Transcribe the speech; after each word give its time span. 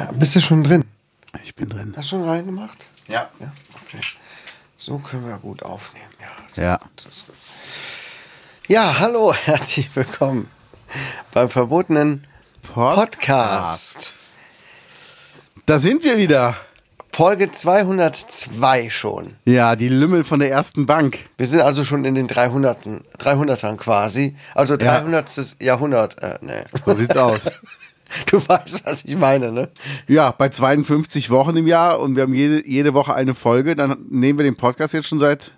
Ja, 0.00 0.06
ja, 0.06 0.12
bist 0.12 0.34
du 0.34 0.40
schon 0.40 0.64
drin? 0.64 0.84
Ich 1.44 1.54
bin 1.54 1.68
drin. 1.68 1.92
Hast 1.94 2.10
du 2.10 2.16
schon 2.16 2.28
reingemacht? 2.28 2.78
Ja. 3.06 3.28
Ja, 3.38 3.52
okay. 3.84 4.00
So 4.78 4.98
können 4.98 5.26
wir 5.28 5.36
gut 5.36 5.62
aufnehmen. 5.62 6.06
Ja, 6.18 6.28
sehr 6.48 6.64
Ja. 6.64 6.80
ja 8.66 8.98
hallo, 8.98 9.34
herzlich 9.44 9.94
willkommen 9.94 10.48
beim 11.34 11.50
verbotenen 11.50 12.26
Podcast. 12.62 14.14
Da 15.66 15.78
sind 15.78 16.02
wir 16.02 16.16
wieder. 16.16 16.56
Folge 17.12 17.52
202 17.52 18.88
schon. 18.88 19.34
Ja, 19.44 19.76
die 19.76 19.90
Lümmel 19.90 20.24
von 20.24 20.40
der 20.40 20.50
ersten 20.50 20.86
Bank. 20.86 21.28
Wir 21.36 21.46
sind 21.46 21.60
also 21.60 21.84
schon 21.84 22.06
in 22.06 22.14
den 22.14 22.26
300ern, 22.26 23.02
300ern 23.18 23.76
quasi. 23.76 24.34
Also 24.54 24.78
300. 24.78 25.60
Jahrhundert. 25.60 26.22
Äh, 26.22 26.38
nee. 26.40 26.64
So 26.86 26.94
sieht's 26.94 27.18
aus. 27.18 27.42
Du 28.26 28.36
weißt, 28.46 28.84
was 28.84 29.04
ich 29.04 29.16
meine, 29.16 29.52
ne? 29.52 29.68
Ja, 30.08 30.30
bei 30.32 30.48
52 30.48 31.30
Wochen 31.30 31.56
im 31.56 31.66
Jahr 31.66 32.00
und 32.00 32.16
wir 32.16 32.24
haben 32.24 32.34
jede, 32.34 32.66
jede 32.68 32.92
Woche 32.94 33.14
eine 33.14 33.34
Folge, 33.34 33.76
dann 33.76 34.06
nehmen 34.10 34.38
wir 34.38 34.44
den 34.44 34.56
Podcast 34.56 34.94
jetzt 34.94 35.08
schon 35.08 35.18
seit 35.18 35.52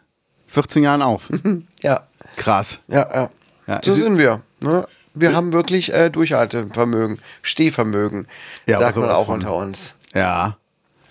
14 0.49 0.83
Jahren 0.83 1.03
auf. 1.03 1.29
Ja, 1.83 2.07
Krass. 2.37 2.79
ja, 2.89 3.09
ja. 3.15 3.31
Ja, 3.67 3.81
so 3.85 3.95
sind 3.95 4.19
wir. 4.19 4.41
Ne? 4.61 4.87
Wir 5.15 5.35
haben 5.35 5.53
wirklich 5.53 5.93
äh, 5.95 6.11
Durchhaltevermögen, 6.11 7.19
Stehvermögen, 7.43 8.27
Ja, 8.67 8.81
sagt 8.81 8.97
man 8.97 9.11
auch 9.11 9.27
von. 9.27 9.35
unter 9.37 9.55
uns. 9.55 9.97
Ja. 10.15 10.57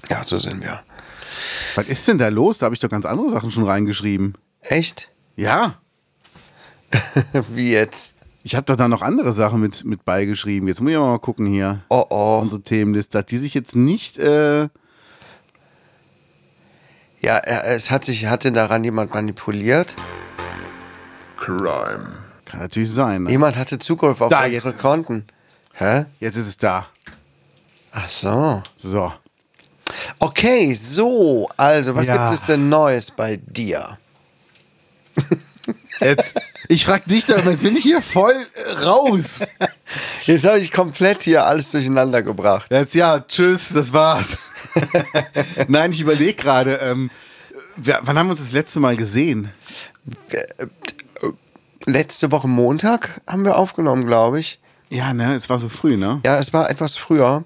Ja, 0.09 0.23
so 0.25 0.37
sind 0.39 0.61
wir. 0.63 0.81
Was 1.75 1.87
ist 1.87 2.07
denn 2.07 2.17
da 2.17 2.27
los? 2.29 2.57
Da 2.57 2.65
habe 2.65 2.75
ich 2.75 2.79
doch 2.81 2.89
ganz 2.89 3.05
andere 3.05 3.29
Sachen 3.29 3.51
schon 3.51 3.63
reingeschrieben. 3.65 4.35
Echt? 4.61 5.09
Ja. 5.35 5.75
Wie 7.49 7.71
jetzt? 7.71 8.15
Ich 8.43 8.55
habe 8.55 8.65
doch 8.65 8.75
da 8.75 8.87
noch 8.87 9.01
andere 9.03 9.33
Sachen 9.33 9.59
mit, 9.61 9.85
mit 9.85 10.03
beigeschrieben. 10.03 10.67
Jetzt 10.67 10.81
muss 10.81 10.91
ich 10.91 10.97
mal 10.97 11.19
gucken 11.19 11.45
hier. 11.45 11.83
Oh 11.89 12.05
oh. 12.09 12.39
Unsere 12.41 12.61
Themenliste. 12.61 13.19
Hat 13.19 13.29
die 13.31 13.37
sich 13.37 13.53
jetzt 13.53 13.75
nicht. 13.75 14.17
Äh, 14.17 14.69
Ja, 17.23 17.37
er, 17.37 17.65
es 17.65 17.91
hat 17.91 18.03
sich, 18.03 18.25
hatte 18.25 18.51
daran 18.51 18.83
jemand 18.83 19.13
manipuliert. 19.13 19.95
Crime. 21.37 22.17
kann 22.45 22.59
natürlich 22.61 22.91
sein. 22.91 23.23
Ne? 23.23 23.31
Jemand 23.31 23.57
hatte 23.57 23.77
Zugriff 23.79 24.21
auf 24.21 24.29
Da, 24.29 24.45
unsere 24.45 24.73
Konten. 24.73 25.25
Hä? 25.73 26.05
Jetzt 26.19 26.35
ist 26.37 26.47
es 26.47 26.57
da. 26.57 26.87
Ach 27.91 28.09
so. 28.09 28.63
So. 28.75 29.13
Okay, 30.19 30.73
so. 30.73 31.47
Also, 31.57 31.95
was 31.95 32.07
Ja. 32.07 32.17
gibt 32.17 32.39
es 32.39 32.45
denn 32.45 32.69
Neues 32.69 33.11
bei 33.11 33.37
dir? 33.37 33.97
Jetzt, 36.01 36.41
ich 36.67 36.85
frag 36.85 37.05
dich 37.05 37.25
doch, 37.25 37.43
jetzt 37.45 37.61
bin 37.61 37.77
ich 37.77 37.83
hier 37.83 38.01
voll 38.01 38.33
äh, 38.33 38.83
raus. 38.83 39.39
Jetzt 40.23 40.45
habe 40.45 40.59
ich 40.59 40.71
komplett 40.71 41.23
hier 41.23 41.45
alles 41.45 41.71
durcheinander 41.71 42.23
gebracht. 42.23 42.71
Jetzt 42.71 42.95
ja, 42.95 43.19
tschüss, 43.19 43.69
das 43.73 43.93
war's. 43.93 44.25
Nein, 45.67 45.91
ich 45.91 46.01
überlege 46.01 46.33
gerade, 46.33 46.75
ähm, 46.75 47.11
wann 47.77 48.17
haben 48.17 48.27
wir 48.27 48.31
uns 48.31 48.39
das 48.39 48.51
letzte 48.51 48.79
Mal 48.79 48.95
gesehen? 48.97 49.49
Letzte 51.85 52.31
Woche 52.31 52.47
Montag 52.47 53.21
haben 53.27 53.45
wir 53.45 53.57
aufgenommen, 53.57 54.05
glaube 54.05 54.39
ich. 54.39 54.59
Ja, 54.89 55.13
ne, 55.13 55.35
es 55.35 55.49
war 55.49 55.57
so 55.57 55.69
früh, 55.69 55.97
ne? 55.97 56.19
Ja, 56.25 56.37
es 56.37 56.51
war 56.53 56.69
etwas 56.69 56.97
früher 56.97 57.43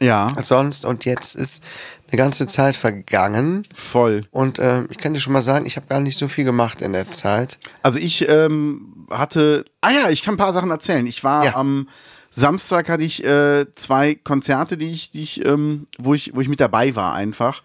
Ja, 0.00 0.28
als 0.34 0.48
sonst 0.48 0.84
und 0.84 1.04
jetzt 1.04 1.34
ist 1.36 1.62
eine 2.10 2.18
ganze 2.18 2.46
Zeit 2.46 2.76
vergangen. 2.76 3.66
voll. 3.74 4.26
Und 4.30 4.58
äh, 4.58 4.84
ich 4.90 4.98
kann 4.98 5.14
dir 5.14 5.20
schon 5.20 5.32
mal 5.32 5.42
sagen, 5.42 5.66
ich 5.66 5.76
habe 5.76 5.86
gar 5.86 6.00
nicht 6.00 6.18
so 6.18 6.28
viel 6.28 6.44
gemacht 6.44 6.80
in 6.80 6.92
der 6.92 7.10
Zeit. 7.10 7.58
Also 7.82 7.98
ich 7.98 8.28
ähm, 8.28 9.06
hatte, 9.10 9.64
ah 9.80 9.90
ja, 9.90 10.10
ich 10.10 10.22
kann 10.22 10.34
ein 10.34 10.38
paar 10.38 10.52
Sachen 10.52 10.70
erzählen. 10.70 11.06
Ich 11.06 11.22
war 11.24 11.44
Ja. 11.44 11.54
am 11.56 11.88
Samstag 12.32 12.88
hatte 12.88 13.02
ich 13.02 13.24
äh, 13.24 13.66
zwei 13.74 14.14
Konzerte, 14.14 14.76
die 14.76 14.90
ich, 14.90 15.10
die 15.10 15.22
ich, 15.22 15.44
ähm, 15.44 15.86
wo 15.98 16.14
ich, 16.14 16.32
wo 16.34 16.40
ich 16.40 16.48
mit 16.48 16.60
dabei 16.60 16.94
war 16.94 17.14
einfach 17.14 17.62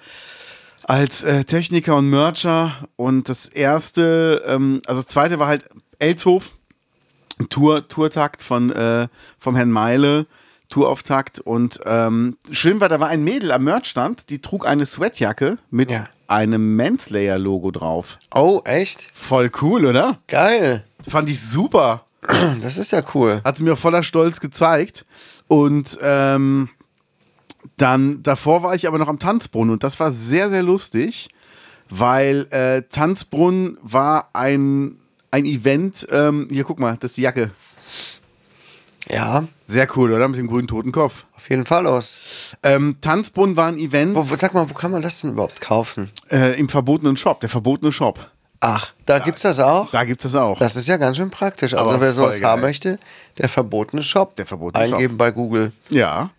als 0.84 1.24
äh, 1.24 1.44
Techniker 1.44 1.96
und 1.96 2.10
Mercher. 2.10 2.88
Und 2.96 3.30
das 3.30 3.48
erste, 3.48 4.44
ähm, 4.48 4.82
also 4.86 5.02
das 5.02 5.08
zweite 5.12 5.38
war 5.40 5.48
halt 5.48 5.70
Elshof, 6.00 6.52
Tour, 7.50 7.88
Tourtakt 7.88 8.42
von 8.42 8.72
äh, 8.72 9.08
vom 9.40 9.56
Herrn 9.56 9.72
Meile. 9.72 10.26
Tourauftakt 10.76 11.40
und 11.40 11.80
ähm, 11.86 12.36
schön 12.52 12.82
war, 12.82 12.90
da 12.90 13.00
war 13.00 13.08
ein 13.08 13.24
Mädel 13.24 13.54
am 13.54 13.64
Merchstand, 13.64 14.30
die 14.30 14.40
trug 14.42 14.68
eine 14.68 14.86
Sweatjacke 14.86 15.58
mit 15.72 15.90
Ja. 15.90 16.04
einem 16.28 16.76
Manslayer-Logo 16.76 17.72
drauf. 17.72 18.20
Oh, 18.34 18.60
echt? 18.66 19.08
Voll 19.14 19.50
cool, 19.62 19.86
oder? 19.86 20.20
Geil. 20.28 20.84
Fand 21.08 21.30
ich 21.30 21.40
super. 21.40 22.04
Das 22.62 22.78
ist 22.78 22.92
ja 22.92 23.02
cool. 23.14 23.40
Hat 23.46 23.56
sie 23.56 23.64
mir 23.64 23.78
voller 23.78 24.04
Stolz 24.04 24.42
gezeigt. 24.42 25.06
Und 25.48 25.98
ähm, 26.02 26.68
dann 27.78 28.22
davor 28.22 28.62
war 28.62 28.76
ich 28.76 28.86
aber 28.86 28.98
noch 28.98 29.08
am 29.08 29.20
Tanzbrunnen 29.20 29.72
und 29.72 29.84
das 29.84 29.98
war 30.02 30.12
sehr, 30.12 30.50
sehr 30.50 30.64
lustig, 30.64 31.30
weil 31.90 32.48
äh, 32.50 32.82
Tanzbrunnen 32.92 33.78
war 33.82 34.30
ein, 34.34 34.98
ein 35.32 35.46
Event. 35.46 36.06
Ähm, 36.12 36.50
hier, 36.52 36.66
guck 36.66 36.80
mal, 36.80 36.98
das 37.00 37.12
ist 37.12 37.18
die 37.18 37.22
Jacke. 37.22 37.52
Ja, 39.10 39.46
Sehr 39.68 39.88
cool, 39.96 40.12
oder? 40.14 40.28
Mit 40.28 40.40
dem 40.40 40.48
grünen 40.48 40.68
Totenkopf. 40.68 41.26
auf 41.36 41.50
jeden 41.50 41.66
Fall 41.66 41.86
aus. 41.88 42.20
Ähm, 42.64 42.98
Tanzbrunnen 43.02 43.56
war 43.56 43.68
ein 43.68 43.78
Event 43.78 44.16
Wo, 44.16 44.24
sag 44.36 44.54
mal, 44.54 44.70
wo 44.70 44.74
kann 44.74 44.92
man 44.92 45.02
das 45.02 45.22
denn 45.22 45.32
überhaupt 45.32 45.62
kaufen? 45.62 46.12
äh, 46.32 46.60
im 46.60 46.70
verbotenen 46.70 47.18
Shop, 47.18 47.40
der 47.42 47.50
verbotene 47.50 47.92
Shop. 47.92 48.32
Ach, 48.62 48.94
da 49.06 49.20
gibt's 49.20 49.44
das 49.44 49.60
auch? 49.60 49.92
Da 49.92 50.06
gibt 50.06 50.24
es 50.26 50.32
das 50.32 50.42
auch. 50.42 50.58
Das 50.58 50.76
ist 50.76 50.88
ja 50.88 50.98
ganz 50.98 51.18
schön 51.18 51.30
praktisch. 51.30 51.76
Also 51.76 51.88
Aber 51.92 52.02
wer 52.02 52.14
sowas 52.14 52.40
geil. 52.40 52.50
haben 52.50 52.62
möchte, 52.62 52.98
der 53.38 53.48
verbotene 53.50 54.02
Shop. 54.02 54.36
Der 54.38 54.48
verbotene 54.48 54.84
Eingeben 54.86 55.12
Shop. 55.14 55.18
bei 55.20 55.32
Google. 55.32 55.72
Ja. 55.90 56.32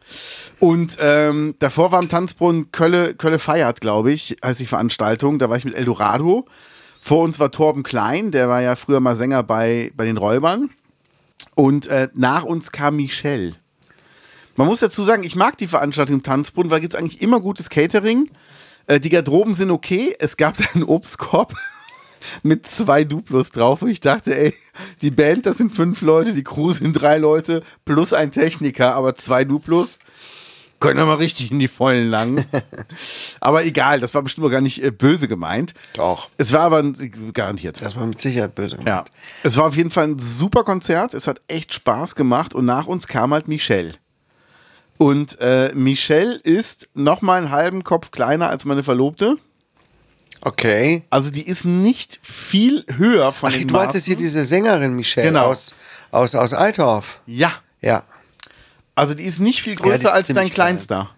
Und 0.58 0.96
ähm, 0.98 1.54
davor 1.60 1.92
war 1.92 2.00
am 2.00 2.08
Tanzbrunnen 2.08 2.72
Kölle, 2.72 3.14
Kölle 3.14 3.38
feiert, 3.38 3.80
glaube 3.80 4.10
ich, 4.10 4.36
heißt 4.44 4.58
die 4.58 4.66
Veranstaltung. 4.66 5.38
Da 5.38 5.48
war 5.50 5.56
ich 5.56 5.64
mit 5.64 5.74
Eldorado. 5.74 6.46
Vor 7.00 7.22
uns 7.22 7.38
war 7.38 7.52
Torben 7.52 7.84
Klein, 7.84 8.32
der 8.32 8.48
war 8.48 8.60
ja 8.62 8.74
früher 8.74 8.98
mal 8.98 9.14
Sänger 9.14 9.44
bei, 9.44 9.92
bei 9.96 10.04
den 10.04 10.16
Räubern. 10.16 10.70
Und 11.54 11.86
äh, 11.86 12.08
nach 12.14 12.44
uns 12.44 12.72
kam 12.72 12.96
Michelle. 12.96 13.54
Man 14.56 14.66
muss 14.66 14.80
dazu 14.80 15.04
sagen, 15.04 15.22
ich 15.22 15.36
mag 15.36 15.58
die 15.58 15.66
Veranstaltung 15.66 16.16
im 16.16 16.22
Tanzbrunnen, 16.22 16.70
weil 16.70 16.80
gibt 16.80 16.94
es 16.94 16.98
eigentlich 16.98 17.20
immer 17.20 17.40
gutes 17.40 17.68
Catering. 17.68 18.30
Äh, 18.86 19.00
die 19.00 19.10
Garderoben 19.10 19.54
sind 19.54 19.70
okay. 19.70 20.16
Es 20.18 20.36
gab 20.36 20.56
einen 20.74 20.84
Obstkorb 20.84 21.54
mit 22.42 22.66
zwei 22.66 23.04
Duplos 23.04 23.50
drauf, 23.50 23.82
wo 23.82 23.86
ich 23.86 24.00
dachte, 24.00 24.36
ey, 24.36 24.54
die 25.02 25.10
Band, 25.10 25.46
das 25.46 25.58
sind 25.58 25.72
fünf 25.72 26.00
Leute, 26.00 26.32
die 26.32 26.44
Crew 26.44 26.70
sind 26.72 26.94
drei 26.94 27.18
Leute, 27.18 27.62
plus 27.84 28.12
ein 28.12 28.30
Techniker, 28.30 28.94
aber 28.94 29.14
zwei 29.16 29.44
Duplos. 29.44 29.98
Können 30.78 30.98
wir 30.98 31.06
mal 31.06 31.14
richtig 31.14 31.50
in 31.50 31.58
die 31.58 31.68
Vollen 31.68 32.10
langen. 32.10 32.44
aber 33.40 33.64
egal, 33.64 34.00
das 34.00 34.12
war 34.14 34.22
bestimmt 34.22 34.50
gar 34.50 34.60
nicht 34.60 34.82
äh, 34.82 34.90
böse 34.90 35.26
gemeint. 35.28 35.72
Doch. 35.94 36.28
Es 36.36 36.52
war 36.52 36.60
aber 36.62 36.82
garantiert. 37.32 37.80
Das 37.80 37.96
war 37.96 38.04
mit 38.06 38.20
Sicherheit 38.20 38.54
böse. 38.54 38.78
Ja. 38.84 39.04
Es 39.42 39.56
war 39.56 39.66
auf 39.66 39.76
jeden 39.76 39.90
Fall 39.90 40.08
ein 40.08 40.18
super 40.18 40.64
Konzert. 40.64 41.14
Es 41.14 41.26
hat 41.26 41.40
echt 41.48 41.72
Spaß 41.72 42.14
gemacht. 42.14 42.54
Und 42.54 42.66
nach 42.66 42.86
uns 42.86 43.06
kam 43.08 43.32
halt 43.32 43.48
Michelle. 43.48 43.94
Und 44.98 45.38
äh, 45.40 45.72
Michelle 45.74 46.34
ist 46.36 46.88
noch 46.94 47.22
mal 47.22 47.38
einen 47.38 47.50
halben 47.50 47.82
Kopf 47.84 48.10
kleiner 48.10 48.48
als 48.50 48.64
meine 48.64 48.82
Verlobte. 48.82 49.36
Okay. 50.42 51.02
Also 51.10 51.30
die 51.30 51.46
ist 51.46 51.64
nicht 51.64 52.20
viel 52.22 52.84
höher 52.96 53.32
von 53.32 53.50
Ach, 53.50 53.56
den 53.56 53.68
du 53.68 53.72
meinst 53.74 53.88
Maßen. 53.88 53.98
jetzt 53.98 54.04
hier 54.06 54.16
diese 54.16 54.44
Sängerin 54.44 54.94
Michelle 54.94 55.28
Genau. 55.28 55.46
aus, 55.46 55.74
aus, 56.10 56.34
aus 56.34 56.52
Althoff. 56.52 57.20
Ja, 57.26 57.52
Ja. 57.80 58.04
Also 58.96 59.14
die 59.14 59.22
ist 59.24 59.38
nicht 59.38 59.62
viel 59.62 59.76
größer 59.76 59.94
ist 59.94 60.06
als 60.06 60.26
dein 60.26 60.34
ziemlich 60.36 60.54
klein. 60.54 60.76
Kleinster. 60.76 61.10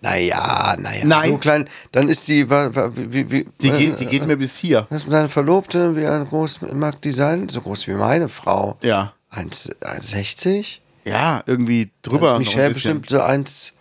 Naja, 0.00 0.76
naja. 0.78 1.04
Nein. 1.04 1.30
So 1.30 1.38
klein. 1.38 1.68
Dann 1.92 2.08
ist 2.08 2.28
die. 2.28 2.50
Wie, 2.50 3.30
wie, 3.30 3.46
Die, 3.62 3.68
äh, 3.68 3.78
geht, 3.78 4.00
die 4.00 4.06
geht 4.06 4.26
mir 4.26 4.36
bis 4.36 4.56
hier. 4.58 4.86
Was 4.90 5.04
mit 5.04 5.14
deiner 5.14 5.30
Verlobte, 5.30 5.96
wie 5.96 6.06
ein 6.06 6.26
groß 6.28 6.58
mag 6.74 7.00
die 7.00 7.10
sein? 7.10 7.48
So 7.48 7.62
groß 7.62 7.86
wie 7.86 7.92
meine 7.92 8.28
Frau. 8.28 8.76
Ja. 8.82 9.14
1 9.30 9.70
1,60? 9.80 10.80
Ja, 11.04 11.42
irgendwie 11.46 11.90
drüber. 12.02 12.32
Also 12.32 12.34
noch 12.34 12.38
Michelle 12.40 12.74
bestimmt 12.74 13.08
so 13.08 13.20
1. 13.20 13.74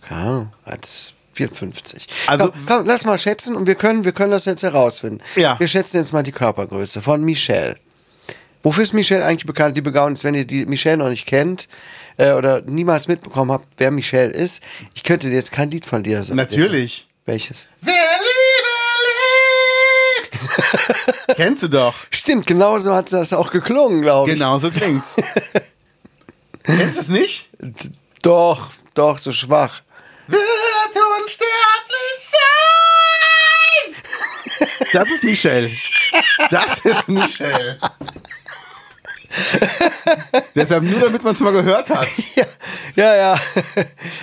Keine 0.00 0.20
Ahnung, 0.20 0.52
1,54. 0.66 2.06
Also- 2.26 2.46
komm, 2.50 2.66
komm, 2.66 2.86
lass 2.86 3.04
mal 3.04 3.18
schätzen 3.18 3.54
und 3.54 3.66
wir 3.66 3.74
können, 3.74 4.04
wir 4.04 4.12
können 4.12 4.30
das 4.32 4.46
jetzt 4.46 4.62
herausfinden. 4.62 5.20
Ja. 5.36 5.58
Wir 5.60 5.68
schätzen 5.68 5.98
jetzt 5.98 6.12
mal 6.12 6.22
die 6.22 6.32
Körpergröße 6.32 7.02
von 7.02 7.22
Michelle. 7.24 7.76
Wofür 8.62 8.82
ist 8.84 8.92
Michelle 8.94 9.24
eigentlich 9.24 9.46
bekannt? 9.46 9.76
Die 9.76 9.80
begauen 9.82 10.12
ist, 10.12 10.24
wenn 10.24 10.34
ihr 10.34 10.44
die 10.46 10.66
Michelle 10.66 10.96
noch 10.98 11.08
nicht 11.08 11.26
kennt 11.26 11.68
äh, 12.16 12.32
oder 12.32 12.60
niemals 12.62 13.08
mitbekommen 13.08 13.50
habt, 13.52 13.66
wer 13.78 13.90
Michelle 13.90 14.30
ist. 14.32 14.62
Ich 14.94 15.02
könnte 15.02 15.28
dir 15.28 15.34
jetzt 15.36 15.52
kein 15.52 15.70
Lied 15.70 15.84
von 15.86 16.02
dir 16.02 16.22
sagen. 16.22 16.36
Natürlich. 16.36 17.08
Welches? 17.26 17.68
Wer 17.80 17.94
Liebe 17.94 18.68
liebt. 20.30 21.36
Kennst 21.36 21.62
du 21.62 21.68
doch. 21.68 21.94
Stimmt, 22.10 22.46
genauso 22.46 22.94
hat 22.94 23.12
das 23.12 23.32
auch 23.32 23.50
geklungen, 23.50 24.02
glaube 24.02 24.30
ich. 24.30 24.36
Genau 24.36 24.58
so 24.58 24.70
klingt's. 24.70 25.14
Kennst 26.64 26.96
du 26.96 27.00
es 27.00 27.08
nicht? 27.08 27.48
D- 27.60 27.90
Doch, 28.22 28.70
doch, 28.94 29.18
so 29.18 29.32
schwach. 29.32 29.82
Wird 30.28 30.40
unsterblich 31.20 32.18
sein. 32.30 32.38
Das 34.92 35.08
ist 35.10 35.24
Michelle. 35.24 35.70
Das 36.50 36.78
ist 36.84 37.08
Michelle. 37.08 37.78
Deshalb 40.54 40.84
nur, 40.84 41.00
damit 41.00 41.22
man 41.24 41.34
es 41.34 41.40
mal 41.40 41.52
gehört 41.52 41.90
hat. 41.90 42.08
Ja, 42.94 43.14
ja, 43.14 43.16
ja. 43.16 43.40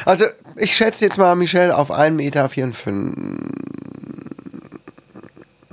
Also, 0.05 0.25
ich 0.55 0.75
schätze 0.75 1.05
jetzt 1.05 1.17
mal 1.17 1.35
Michelle 1.35 1.75
auf 1.75 1.89
1,54 1.91 2.11
Meter. 2.11 2.45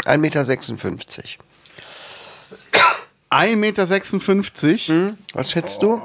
1,56 0.06 0.18
Meter. 0.18 0.40
1,56 3.30 3.56
Meter, 3.56 3.86
Hm? 4.86 5.18
Was 5.34 5.50
schätzt 5.50 5.82
du? 5.82 6.00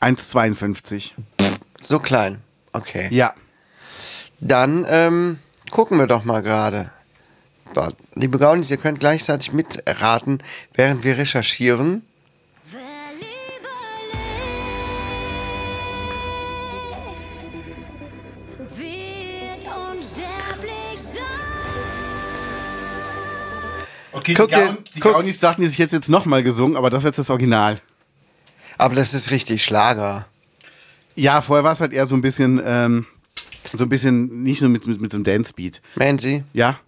1,52. 0.00 1.12
So 1.80 1.98
klein. 2.00 2.42
Okay. 2.72 3.08
Ja. 3.10 3.34
Dann 4.40 4.84
ähm, 4.88 5.38
gucken 5.70 5.98
wir 5.98 6.06
doch 6.06 6.24
mal 6.24 6.42
gerade. 6.42 6.90
Warte, 7.74 7.96
Liebe 8.14 8.38
Gaunis, 8.38 8.70
ihr 8.70 8.76
könnt 8.78 9.00
gleichzeitig 9.00 9.52
mitraten, 9.52 10.38
während 10.74 11.04
wir 11.04 11.18
recherchieren. 11.18 12.02
Okay, 24.12 24.34
Guck 24.34 24.48
die, 24.48 24.54
Gaun, 24.54 24.78
die 24.94 25.00
guck- 25.00 25.12
Gaunis 25.12 25.40
sagten, 25.40 25.62
die 25.62 25.68
sich 25.68 25.78
jetzt, 25.78 25.92
jetzt 25.92 26.08
nochmal 26.08 26.42
gesungen, 26.42 26.76
aber 26.76 26.88
das 26.90 27.02
wird 27.04 27.18
das 27.18 27.28
Original. 27.28 27.80
Aber 28.78 28.94
das 28.94 29.12
ist 29.14 29.30
richtig 29.30 29.62
Schlager. 29.62 30.26
Ja, 31.14 31.40
vorher 31.42 31.64
war 31.64 31.72
es 31.72 31.80
halt 31.80 31.92
eher 31.92 32.06
so 32.06 32.14
ein 32.14 32.22
bisschen, 32.22 32.60
ähm, 32.64 33.06
so 33.74 33.84
ein 33.84 33.88
bisschen, 33.88 34.42
nicht 34.42 34.60
so 34.60 34.68
mit, 34.68 34.86
mit, 34.86 35.00
mit 35.00 35.10
so 35.10 35.16
einem 35.18 35.24
Dance-Beat. 35.24 35.80
Mansi, 35.96 36.44
Ja. 36.52 36.78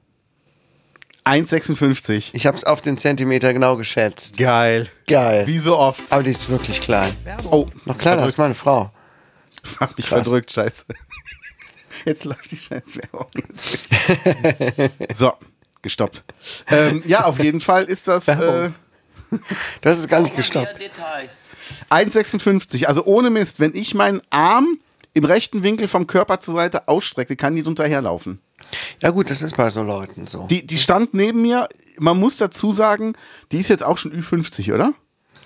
1,56. 1.28 2.30
ich 2.32 2.46
hab's 2.46 2.64
auf 2.64 2.80
den 2.80 2.96
Zentimeter 2.96 3.52
genau 3.52 3.76
geschätzt. 3.76 4.38
Geil. 4.38 4.88
Geil. 5.06 5.46
Wie 5.46 5.58
so 5.58 5.76
oft. 5.76 6.00
Aber 6.10 6.22
die 6.22 6.30
ist 6.30 6.48
wirklich 6.48 6.80
klein. 6.80 7.14
Oh, 7.50 7.68
Noch 7.84 7.98
kleiner 7.98 8.22
als 8.22 8.38
meine 8.38 8.54
Frau. 8.54 8.90
Hab 9.78 9.96
mich 9.96 10.06
Krass. 10.06 10.22
verdrückt, 10.22 10.50
scheiße. 10.50 10.84
Jetzt 12.06 12.24
läuft 12.24 12.50
die 12.50 12.56
scheiß 12.56 12.96
Werbung. 12.96 13.28
so, 15.16 15.32
gestoppt. 15.82 16.24
Ähm, 16.70 17.02
ja, 17.06 17.24
auf 17.24 17.38
jeden 17.38 17.60
Fall 17.60 17.84
ist 17.84 18.08
das 18.08 18.26
äh. 18.28 18.70
Das 19.82 19.98
ist 19.98 20.08
gar 20.08 20.20
nicht 20.20 20.34
gestoppt. 20.34 20.80
Details. 20.80 21.50
1,56. 21.90 22.86
Also 22.86 23.04
ohne 23.04 23.28
Mist, 23.28 23.60
wenn 23.60 23.74
ich 23.74 23.94
meinen 23.94 24.22
Arm 24.30 24.78
im 25.12 25.26
rechten 25.26 25.62
Winkel 25.62 25.88
vom 25.88 26.06
Körper 26.06 26.40
zur 26.40 26.54
Seite 26.54 26.88
ausstrecke, 26.88 27.36
kann 27.36 27.54
die 27.54 27.62
drunter 27.62 27.86
herlaufen. 27.86 28.40
Ja 29.02 29.10
gut, 29.10 29.30
das 29.30 29.42
ist 29.42 29.56
bei 29.56 29.70
so 29.70 29.82
Leuten 29.82 30.26
so. 30.26 30.46
Die, 30.48 30.66
die 30.66 30.78
stand 30.78 31.14
neben 31.14 31.42
mir. 31.42 31.68
Man 31.98 32.18
muss 32.18 32.36
dazu 32.36 32.72
sagen, 32.72 33.14
die 33.52 33.58
ist 33.58 33.68
jetzt 33.68 33.82
auch 33.82 33.98
schon 33.98 34.12
Ü50, 34.12 34.74
oder? 34.74 34.92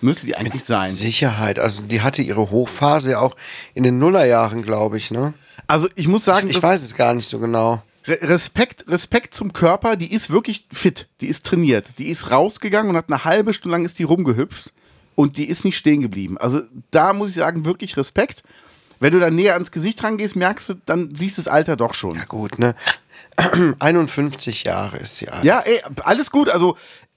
Müsste 0.00 0.26
die 0.26 0.36
eigentlich 0.36 0.64
sein. 0.64 0.90
Sicherheit, 0.90 1.58
also 1.60 1.84
die 1.84 2.00
hatte 2.00 2.22
ihre 2.22 2.50
Hochphase 2.50 3.12
ja 3.12 3.20
auch 3.20 3.36
in 3.74 3.84
den 3.84 3.98
Nullerjahren, 4.00 4.62
glaube 4.62 4.96
ich, 4.98 5.10
ne? 5.12 5.32
Also 5.68 5.88
ich 5.94 6.08
muss 6.08 6.24
sagen, 6.24 6.48
Ich 6.48 6.54
das- 6.54 6.62
weiß 6.64 6.82
es 6.82 6.94
gar 6.96 7.14
nicht 7.14 7.28
so 7.28 7.38
genau. 7.38 7.80
Re- 8.08 8.18
Respekt, 8.22 8.84
Respekt 8.88 9.32
zum 9.32 9.52
Körper, 9.52 9.94
die 9.94 10.12
ist 10.12 10.28
wirklich 10.28 10.66
fit, 10.72 11.06
die 11.20 11.28
ist 11.28 11.46
trainiert, 11.46 12.00
die 12.00 12.08
ist 12.10 12.32
rausgegangen 12.32 12.90
und 12.90 12.96
hat 12.96 13.10
eine 13.10 13.24
halbe 13.24 13.54
Stunde 13.54 13.76
lang 13.76 13.84
ist 13.84 13.96
die 14.00 14.02
rumgehüpft 14.02 14.72
und 15.14 15.36
die 15.36 15.48
ist 15.48 15.64
nicht 15.64 15.76
stehen 15.76 16.02
geblieben. 16.02 16.36
Also 16.36 16.62
da 16.90 17.12
muss 17.12 17.28
ich 17.28 17.36
sagen, 17.36 17.64
wirklich 17.64 17.96
Respekt. 17.96 18.42
Wenn 18.98 19.12
du 19.12 19.20
dann 19.20 19.34
näher 19.36 19.54
ans 19.54 19.70
Gesicht 19.72 20.02
rangehst, 20.04 20.34
merkst 20.36 20.68
du, 20.68 20.74
dann 20.86 21.14
siehst 21.14 21.38
du 21.38 21.42
das 21.42 21.48
Alter 21.52 21.76
doch 21.76 21.94
schon. 21.94 22.16
Ja 22.16 22.24
gut, 22.24 22.58
ne? 22.58 22.74
51 23.36 24.64
Jahre 24.64 24.98
ist 24.98 25.16
sie 25.16 25.28
alt. 25.28 25.44
Ja, 25.44 25.60
ey, 25.60 25.80
alles 26.04 26.30
gut. 26.30 26.48
Also 26.48 26.76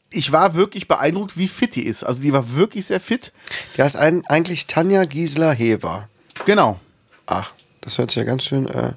ich 0.09 0.31
war 0.31 0.55
wirklich 0.55 0.87
beeindruckt, 0.87 1.37
wie 1.37 1.47
fit 1.47 1.75
die 1.75 1.85
ist. 1.85 2.03
Also 2.03 2.21
die 2.21 2.31
war 2.31 2.55
wirklich 2.55 2.85
sehr 2.85 2.99
fit. 2.99 3.31
Die 3.77 3.81
heißt 3.81 3.97
ein, 3.97 4.25
eigentlich 4.27 4.67
Tanja 4.67 5.05
Gisela 5.05 5.51
Heber. 5.51 6.07
Genau. 6.45 6.79
Ach, 7.25 7.51
das 7.81 7.97
hört 7.97 8.11
sich 8.11 8.17
ja 8.17 8.23
ganz 8.23 8.43
schön 8.43 8.67
äh, 8.67 8.93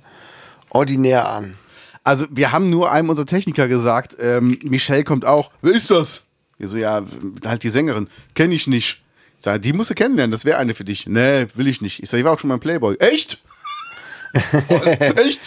ordinär 0.70 1.28
an. 1.28 1.54
Also 2.04 2.26
wir 2.30 2.52
haben 2.52 2.70
nur 2.70 2.90
einem 2.92 3.10
unserer 3.10 3.26
Techniker 3.26 3.68
gesagt, 3.68 4.16
ähm, 4.18 4.58
Michelle 4.62 5.04
kommt 5.04 5.24
auch. 5.24 5.50
Wer 5.60 5.74
ist 5.74 5.90
das? 5.90 6.22
Wir 6.56 6.68
so, 6.68 6.76
ja, 6.76 7.04
halt 7.44 7.62
die 7.62 7.70
Sängerin. 7.70 8.08
Kenne 8.34 8.54
ich 8.54 8.66
nicht. 8.66 9.02
Ich 9.38 9.44
sage, 9.44 9.60
die 9.60 9.72
musst 9.72 9.90
du 9.90 9.94
kennenlernen, 9.94 10.32
das 10.32 10.44
wäre 10.44 10.58
eine 10.58 10.74
für 10.74 10.84
dich. 10.84 11.06
Nee, 11.06 11.46
will 11.54 11.68
ich 11.68 11.80
nicht. 11.80 12.02
Ich 12.02 12.10
sage, 12.10 12.20
ich 12.20 12.24
war 12.24 12.32
auch 12.32 12.40
schon 12.40 12.48
mal 12.48 12.54
im 12.54 12.60
Playboy. 12.60 12.96
Echt? 12.96 13.42
Echt? 15.16 15.40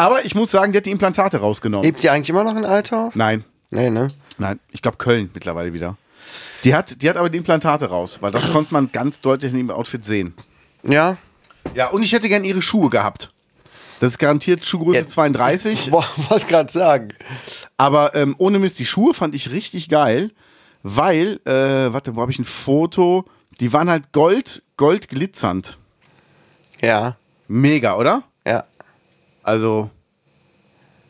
Aber 0.00 0.24
ich 0.24 0.34
muss 0.34 0.50
sagen, 0.50 0.72
die 0.72 0.78
hat 0.78 0.86
die 0.86 0.90
Implantate 0.90 1.36
rausgenommen. 1.38 1.84
Lebt 1.84 2.02
die 2.02 2.08
eigentlich 2.08 2.30
immer 2.30 2.42
noch 2.44 2.56
in 2.56 2.64
Altau? 2.64 3.10
Nein, 3.14 3.44
Nee, 3.70 3.90
ne? 3.90 4.08
nein. 4.38 4.58
Ich 4.72 4.80
glaube 4.82 4.96
Köln 4.96 5.30
mittlerweile 5.34 5.72
wieder. 5.74 5.96
Die 6.64 6.74
hat, 6.74 7.02
die 7.02 7.08
hat 7.10 7.16
aber 7.18 7.28
die 7.28 7.36
Implantate 7.38 7.86
raus, 7.90 8.18
weil 8.22 8.32
das 8.32 8.50
konnte 8.50 8.72
man 8.72 8.90
ganz 8.92 9.20
deutlich 9.20 9.52
in 9.52 9.58
ihrem 9.58 9.70
Outfit 9.70 10.02
sehen. 10.04 10.34
Ja? 10.82 11.18
Ja, 11.74 11.88
und 11.90 12.02
ich 12.02 12.12
hätte 12.12 12.28
gern 12.28 12.44
ihre 12.44 12.62
Schuhe 12.62 12.88
gehabt. 12.88 13.30
Das 14.00 14.12
ist 14.12 14.18
garantiert 14.18 14.64
Schuhgröße 14.64 15.00
Ja. 15.00 15.06
32. 15.06 15.86
Ich 15.88 15.92
wollte 15.92 16.46
gerade 16.46 16.72
sagen. 16.72 17.08
Aber 17.76 18.14
ähm, 18.14 18.34
ohne 18.38 18.58
Mist, 18.58 18.78
die 18.78 18.86
Schuhe 18.86 19.12
fand 19.12 19.34
ich 19.34 19.50
richtig 19.50 19.90
geil, 19.90 20.30
weil, 20.82 21.40
äh, 21.44 21.92
warte, 21.92 22.16
wo 22.16 22.22
habe 22.22 22.32
ich 22.32 22.38
ein 22.38 22.46
Foto? 22.46 23.26
Die 23.60 23.74
waren 23.74 23.90
halt 23.90 24.12
gold, 24.12 24.62
gold 24.78 25.08
glitzernd. 25.10 25.76
Ja, 26.80 27.16
Mega, 27.48 27.96
oder? 27.96 28.22
Also, 29.42 29.90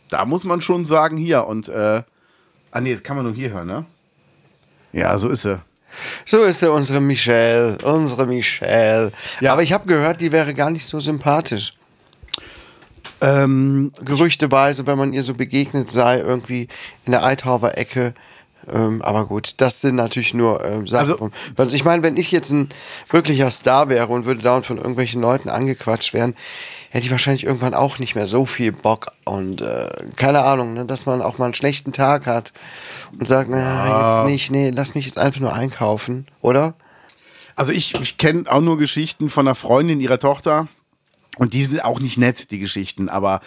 da 0.08 0.24
muss 0.24 0.44
man 0.44 0.60
schon 0.60 0.84
sagen, 0.84 1.16
hier 1.16 1.46
und, 1.46 1.68
äh, 1.68 2.02
ah 2.70 2.80
nee, 2.80 2.92
das 2.94 3.02
kann 3.02 3.16
man 3.16 3.24
nur 3.26 3.34
hier 3.34 3.50
hören, 3.50 3.66
ne? 3.66 3.84
Ja, 4.92 5.16
so 5.18 5.28
ist 5.28 5.42
sie. 5.42 5.60
So 6.24 6.44
ist 6.44 6.62
er, 6.62 6.72
unsere 6.72 7.00
Michelle, 7.00 7.76
unsere 7.82 8.26
Michelle. 8.26 9.10
Ja. 9.40 9.52
Aber 9.52 9.62
ich 9.62 9.72
habe 9.72 9.86
gehört, 9.88 10.20
die 10.20 10.30
wäre 10.32 10.54
gar 10.54 10.70
nicht 10.70 10.86
so 10.86 11.00
sympathisch. 11.00 11.74
Ähm, 13.20 13.92
Gerüchteweise, 14.02 14.86
wenn 14.86 14.96
man 14.98 15.12
ihr 15.12 15.22
so 15.22 15.34
begegnet 15.34 15.90
sei, 15.90 16.20
irgendwie 16.20 16.68
in 17.04 17.12
der 17.12 17.22
Eithauer 17.24 17.76
Ecke. 17.76 18.14
Ähm, 18.72 19.02
aber 19.02 19.26
gut, 19.26 19.54
das 19.58 19.80
sind 19.80 19.96
natürlich 19.96 20.32
nur 20.32 20.64
ähm, 20.64 20.86
Sachen. 20.86 21.10
Also- 21.12 21.30
Also, 21.56 21.76
ich 21.76 21.84
meine, 21.84 22.02
wenn 22.02 22.16
ich 22.16 22.30
jetzt 22.30 22.50
ein 22.50 22.68
wirklicher 23.10 23.50
Star 23.50 23.88
wäre 23.88 24.06
und 24.08 24.24
würde 24.26 24.42
dauernd 24.42 24.66
von 24.66 24.76
irgendwelchen 24.78 25.20
Leuten 25.20 25.48
angequatscht 25.48 26.14
werden, 26.14 26.34
hätte 26.90 27.06
ich 27.06 27.10
wahrscheinlich 27.10 27.44
irgendwann 27.44 27.74
auch 27.74 27.98
nicht 27.98 28.14
mehr 28.14 28.26
so 28.26 28.44
viel 28.44 28.72
Bock 28.72 29.12
und 29.24 29.62
äh, 29.62 29.88
keine 30.16 30.42
Ahnung, 30.42 30.74
ne, 30.74 30.84
dass 30.84 31.06
man 31.06 31.22
auch 31.22 31.38
mal 31.38 31.46
einen 31.46 31.54
schlechten 31.54 31.92
Tag 31.92 32.26
hat 32.26 32.52
und 33.18 33.26
sagt, 33.26 33.48
na, 33.50 34.20
jetzt 34.20 34.30
nicht, 34.30 34.50
nee, 34.50 34.70
lass 34.70 34.94
mich 34.94 35.06
jetzt 35.06 35.18
einfach 35.18 35.40
nur 35.40 35.54
einkaufen, 35.54 36.26
oder? 36.42 36.74
also 37.60 37.72
ich, 37.72 37.94
ich 38.00 38.16
kenne 38.16 38.50
auch 38.50 38.62
nur 38.62 38.78
Geschichten 38.78 39.28
von 39.28 39.46
einer 39.46 39.54
Freundin 39.54 40.00
ihrer 40.00 40.18
Tochter. 40.18 40.66
Und 41.36 41.52
die 41.52 41.64
sind 41.64 41.84
auch 41.84 42.00
nicht 42.00 42.16
nett, 42.16 42.50
die 42.50 42.58
Geschichten. 42.58 43.10
Aber 43.10 43.40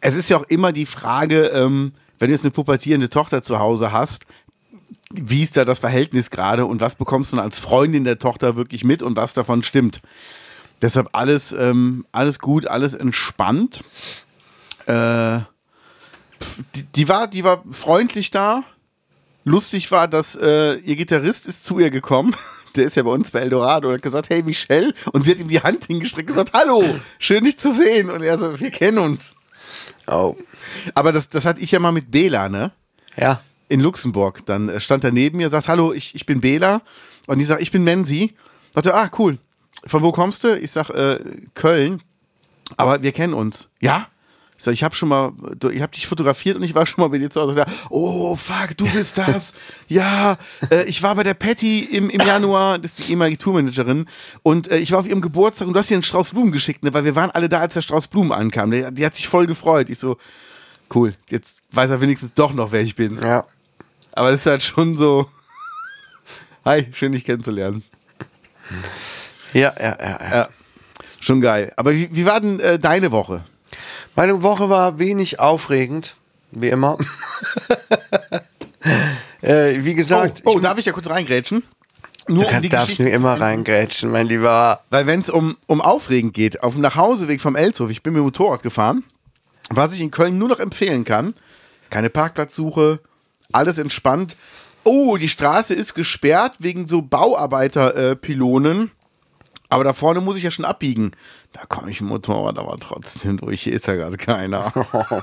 es 0.00 0.16
ist 0.16 0.28
ja 0.28 0.36
auch 0.36 0.44
immer 0.48 0.72
die 0.72 0.84
Frage, 0.84 1.46
ähm, 1.46 1.92
wenn 2.18 2.28
du 2.28 2.34
jetzt 2.34 2.44
eine 2.44 2.50
pubertierende 2.50 3.08
Tochter 3.08 3.40
zu 3.40 3.60
Hause 3.60 3.92
hast, 3.92 4.26
wie 5.14 5.44
ist 5.44 5.56
da 5.56 5.64
das 5.64 5.78
Verhältnis 5.78 6.30
gerade 6.30 6.66
und 6.66 6.80
was 6.80 6.96
bekommst 6.96 7.32
du 7.32 7.38
als 7.38 7.60
Freundin 7.60 8.02
der 8.02 8.18
Tochter 8.18 8.56
wirklich 8.56 8.82
mit 8.82 9.00
und 9.00 9.16
was 9.16 9.32
davon 9.32 9.62
stimmt. 9.62 10.02
Deshalb 10.82 11.10
alles, 11.12 11.52
ähm, 11.52 12.04
alles 12.10 12.40
gut, 12.40 12.66
alles 12.66 12.94
entspannt. 12.94 13.82
Äh, 14.86 15.38
die, 16.74 16.82
die, 16.96 17.08
war, 17.08 17.28
die 17.28 17.44
war 17.44 17.62
freundlich 17.70 18.32
da. 18.32 18.64
Lustig 19.44 19.90
war, 19.92 20.08
dass 20.08 20.36
äh, 20.36 20.74
ihr 20.78 20.96
Gitarrist 20.96 21.46
ist 21.46 21.64
zu 21.64 21.78
ihr 21.78 21.90
gekommen. 21.90 22.34
Der 22.74 22.86
ist 22.86 22.96
ja 22.96 23.02
bei 23.02 23.10
uns 23.10 23.30
bei 23.30 23.40
Eldorado 23.40 23.88
und 23.88 23.94
hat 23.94 24.02
gesagt, 24.02 24.30
hey 24.30 24.42
Michelle. 24.42 24.94
Und 25.12 25.22
sie 25.22 25.32
hat 25.32 25.38
ihm 25.38 25.48
die 25.48 25.60
Hand 25.60 25.84
hingestreckt 25.84 26.30
und 26.30 26.34
gesagt, 26.34 26.54
hallo, 26.54 26.82
schön 27.18 27.44
dich 27.44 27.58
zu 27.58 27.70
sehen. 27.70 28.08
Und 28.08 28.22
er 28.22 28.38
so, 28.38 28.58
wir 28.58 28.70
kennen 28.70 28.98
uns. 28.98 29.34
Oh. 30.06 30.36
Aber 30.94 31.12
das, 31.12 31.28
das 31.28 31.44
hatte 31.44 31.60
ich 31.60 31.70
ja 31.70 31.80
mal 31.80 31.92
mit 31.92 32.10
Bela, 32.10 32.48
ne? 32.48 32.72
Ja. 33.16 33.42
in 33.68 33.80
Luxemburg. 33.80 34.46
Dann 34.46 34.70
äh, 34.70 34.80
stand 34.80 35.04
er 35.04 35.12
neben 35.12 35.36
mir, 35.36 35.50
sagt, 35.50 35.68
hallo, 35.68 35.92
ich, 35.92 36.14
ich 36.14 36.24
bin 36.24 36.40
Bela. 36.40 36.80
Und 37.26 37.40
ich 37.40 37.46
sag, 37.46 37.60
ich 37.60 37.70
bin 37.70 37.84
Menzi. 37.84 38.34
Sagte, 38.74 38.94
ah, 38.94 39.10
cool. 39.18 39.38
Von 39.84 40.02
wo 40.02 40.12
kommst 40.12 40.44
du? 40.44 40.58
Ich 40.58 40.70
sag, 40.70 40.90
äh, 40.90 41.18
Köln. 41.54 42.02
Aber 42.76 43.02
wir 43.02 43.12
kennen 43.12 43.34
uns. 43.34 43.68
Ja? 43.80 44.08
Ich 44.62 44.64
sag, 44.64 44.74
ich 44.74 44.84
habe 44.84 44.94
schon 44.94 45.08
mal, 45.08 45.32
ich 45.72 45.82
habe 45.82 45.92
dich 45.92 46.06
fotografiert 46.06 46.56
und 46.56 46.62
ich 46.62 46.74
war 46.74 46.86
schon 46.86 47.02
mal 47.02 47.08
bei 47.08 47.18
dir 47.18 47.30
zu 47.30 47.40
Hause. 47.40 47.58
Er, 47.58 47.66
Oh, 47.90 48.36
fuck, 48.36 48.76
du 48.76 48.88
bist 48.88 49.18
das. 49.18 49.54
ja, 49.88 50.38
äh, 50.70 50.84
ich 50.84 51.02
war 51.02 51.16
bei 51.16 51.24
der 51.24 51.34
Patty 51.34 51.80
im, 51.80 52.08
im 52.08 52.20
Januar, 52.20 52.78
das 52.78 52.92
ist 52.92 53.00
die 53.00 53.10
ehemalige 53.10 53.38
Tourmanagerin, 53.38 54.06
und 54.44 54.70
äh, 54.70 54.78
ich 54.78 54.92
war 54.92 55.00
auf 55.00 55.08
ihrem 55.08 55.20
Geburtstag 55.20 55.66
und 55.66 55.74
du 55.74 55.80
hast 55.80 55.90
ihr 55.90 55.96
einen 55.96 56.04
Strauß 56.04 56.30
Blumen 56.30 56.52
geschickt, 56.52 56.84
ne, 56.84 56.94
weil 56.94 57.04
wir 57.04 57.16
waren 57.16 57.32
alle 57.32 57.48
da, 57.48 57.58
als 57.58 57.74
der 57.74 57.82
Strauß 57.82 58.06
Blumen 58.06 58.30
ankam. 58.30 58.70
Die, 58.70 58.86
die 58.92 59.04
hat 59.04 59.16
sich 59.16 59.26
voll 59.26 59.46
gefreut. 59.46 59.90
Ich 59.90 59.98
so, 59.98 60.16
cool, 60.94 61.14
jetzt 61.28 61.62
weiß 61.72 61.90
er 61.90 62.00
wenigstens 62.00 62.32
doch 62.34 62.52
noch, 62.54 62.70
wer 62.70 62.82
ich 62.82 62.94
bin. 62.94 63.18
Ja. 63.20 63.44
Aber 64.12 64.30
das 64.30 64.40
ist 64.40 64.46
halt 64.46 64.62
schon 64.62 64.96
so. 64.96 65.28
Hi, 66.64 66.86
schön 66.92 67.10
dich 67.10 67.24
kennenzulernen. 67.24 67.82
Ja, 69.52 69.72
ja, 69.78 69.96
ja, 70.00 70.18
ja. 70.34 70.48
Schon 71.20 71.40
geil. 71.40 71.72
Aber 71.76 71.92
wie, 71.92 72.08
wie 72.12 72.26
war 72.26 72.40
denn 72.40 72.60
äh, 72.60 72.78
deine 72.78 73.12
Woche? 73.12 73.44
Meine 74.16 74.42
Woche 74.42 74.68
war 74.68 74.98
wenig 74.98 75.40
aufregend, 75.40 76.16
wie 76.50 76.68
immer. 76.68 76.98
äh, 79.42 79.82
wie 79.84 79.92
Oh, 79.92 79.96
gesagt, 79.96 80.42
oh 80.44 80.56
ich, 80.56 80.62
darf 80.62 80.78
ich 80.78 80.86
ja 80.86 80.92
kurz 80.92 81.08
reingrätschen? 81.08 81.62
Nur 82.28 82.44
du 82.44 82.50
kann, 82.50 82.68
darfst 82.68 82.98
mir 82.98 83.10
immer 83.10 83.40
reingrätschen, 83.40 84.10
mein 84.10 84.26
Lieber. 84.26 84.80
Weil 84.90 85.06
wenn 85.06 85.20
es 85.20 85.30
um, 85.30 85.56
um 85.66 85.80
aufregend 85.80 86.34
geht, 86.34 86.62
auf 86.62 86.74
dem 86.74 86.82
Nachhauseweg 86.82 87.40
vom 87.40 87.56
Elshof, 87.56 87.90
ich 87.90 88.02
bin 88.02 88.12
mit 88.12 88.20
dem 88.20 88.24
Motorrad 88.24 88.62
gefahren, 88.62 89.04
was 89.70 89.92
ich 89.92 90.00
in 90.00 90.10
Köln 90.10 90.38
nur 90.38 90.48
noch 90.48 90.60
empfehlen 90.60 91.04
kann, 91.04 91.34
keine 91.90 92.10
Parkplatzsuche, 92.10 93.00
alles 93.50 93.78
entspannt. 93.78 94.36
Oh, 94.84 95.16
die 95.16 95.28
Straße 95.28 95.74
ist 95.74 95.94
gesperrt 95.94 96.54
wegen 96.58 96.86
so 96.86 97.02
Bauarbeiterpylonen. 97.02 98.90
Aber 99.72 99.84
da 99.84 99.94
vorne 99.94 100.20
muss 100.20 100.36
ich 100.36 100.42
ja 100.42 100.50
schon 100.50 100.66
abbiegen. 100.66 101.12
Da 101.54 101.64
komme 101.64 101.90
ich 101.90 101.96
dem 101.96 102.08
Motorrad 102.08 102.58
aber 102.58 102.76
trotzdem 102.78 103.38
durch. 103.38 103.62
Hier 103.62 103.72
ist 103.72 103.86
ja 103.86 103.94
gar 103.94 104.14
keiner. 104.18 104.70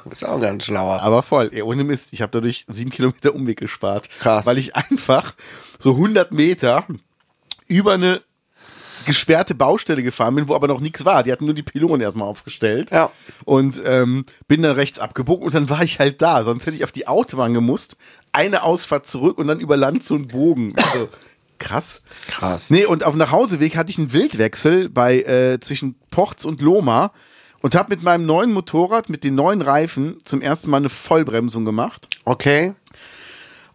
ist 0.10 0.26
auch 0.26 0.42
ganz 0.42 0.66
schlauer. 0.66 1.04
Aber 1.04 1.22
voll, 1.22 1.52
ey, 1.54 1.62
ohne 1.62 1.84
Mist. 1.84 2.08
Ich 2.14 2.24
habe 2.24 2.32
dadurch 2.32 2.66
sieben 2.68 2.90
Kilometer 2.90 3.36
Umweg 3.36 3.60
gespart. 3.60 4.10
Krass. 4.20 4.48
Weil 4.48 4.58
ich 4.58 4.76
einfach 4.76 5.36
so 5.78 5.92
100 5.92 6.32
Meter 6.32 6.88
über 7.68 7.94
eine 7.94 8.22
gesperrte 9.06 9.54
Baustelle 9.54 10.02
gefahren 10.02 10.34
bin, 10.34 10.48
wo 10.48 10.56
aber 10.56 10.68
noch 10.68 10.80
nichts 10.80 11.06
war. 11.06 11.22
Die 11.22 11.32
hatten 11.32 11.46
nur 11.46 11.54
die 11.54 11.62
Pylonen 11.62 12.02
erstmal 12.02 12.28
aufgestellt. 12.28 12.90
Ja. 12.90 13.12
Und 13.46 13.80
ähm, 13.86 14.26
bin 14.48 14.64
dann 14.64 14.76
rechts 14.76 14.98
abgebogen 14.98 15.46
und 15.46 15.54
dann 15.54 15.70
war 15.70 15.84
ich 15.84 16.00
halt 16.00 16.24
da. 16.24 16.44
Sonst 16.44 16.66
hätte 16.66 16.76
ich 16.76 16.84
auf 16.84 16.92
die 16.92 17.08
Autobahn 17.08 17.54
gemusst, 17.54 17.98
eine 18.32 18.64
Ausfahrt 18.64 19.06
zurück 19.06 19.38
und 19.38 19.48
dann 19.48 19.60
über 19.60 19.78
Land 19.78 20.04
so 20.04 20.16
einen 20.16 20.28
Bogen. 20.28 20.74
Also, 20.76 21.10
krass. 21.60 22.02
Krass. 22.30 22.70
Nee, 22.70 22.86
und 22.86 23.04
auf 23.04 23.14
dem 23.14 23.20
Nachhauseweg 23.20 23.76
hatte 23.76 23.92
ich 23.92 23.98
einen 23.98 24.14
Wildwechsel 24.14 24.90
bei 24.90 25.22
äh, 25.22 25.60
zwischen 25.60 25.96
Porz 26.12 26.46
und 26.46 26.62
Loma 26.62 27.12
und 27.62 27.76
habe 27.76 27.90
mit 27.90 28.04
meinem 28.04 28.26
neuen 28.26 28.52
Motorrad, 28.54 29.10
mit 29.10 29.24
den 29.24 29.36
neuen 29.36 29.62
Reifen, 29.62 30.18
zum 30.24 30.42
ersten 30.42 30.70
Mal 30.70 30.78
eine 30.78 30.90
Vollbremsung 30.90 31.66
gemacht. 31.66 32.08
Okay. 32.26 32.74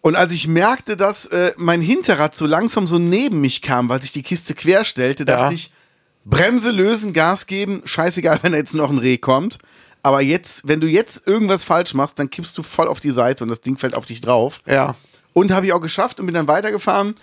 Und 0.00 0.16
als 0.16 0.32
ich 0.32 0.46
merkte, 0.48 0.96
dass 0.96 1.26
äh, 1.26 1.52
mein 1.56 1.80
Hinterrad 1.80 2.34
so 2.36 2.46
langsam 2.46 2.86
so 2.86 2.98
neben 2.98 3.40
mich 3.40 3.62
kam, 3.62 3.88
weil 3.88 4.02
sich 4.02 4.12
die 4.12 4.22
Kiste 4.22 4.54
querstellte, 4.54 5.24
dachte 5.24 5.44
Ja. 5.44 5.50
ich, 5.52 5.72
Bremse 6.26 6.70
lösen, 6.70 7.12
Gas 7.12 7.46
geben, 7.46 7.82
scheißegal, 7.84 8.38
wenn 8.42 8.52
jetzt 8.54 8.74
noch 8.74 8.90
ein 8.90 8.98
Reh 8.98 9.18
kommt. 9.18 9.58
Aber 10.02 10.20
jetzt, 10.20 10.68
wenn 10.68 10.80
du 10.80 10.86
jetzt 10.86 11.26
irgendwas 11.26 11.64
falsch 11.64 11.94
machst, 11.94 12.18
dann 12.18 12.28
kippst 12.28 12.56
du 12.58 12.62
voll 12.62 12.88
auf 12.88 13.00
die 13.00 13.10
Seite 13.10 13.42
und 13.44 13.48
das 13.50 13.62
Ding 13.62 13.78
fällt 13.78 13.94
auf 13.94 14.04
dich 14.04 14.20
drauf. 14.20 14.60
Ja. 14.66 14.94
Und 15.32 15.50
habe 15.50 15.64
ich 15.66 15.72
auch 15.72 15.80
geschafft 15.80 16.20
und 16.20 16.26
bin 16.26 16.34
dann 16.34 16.46
weitergefahren. 16.48 17.14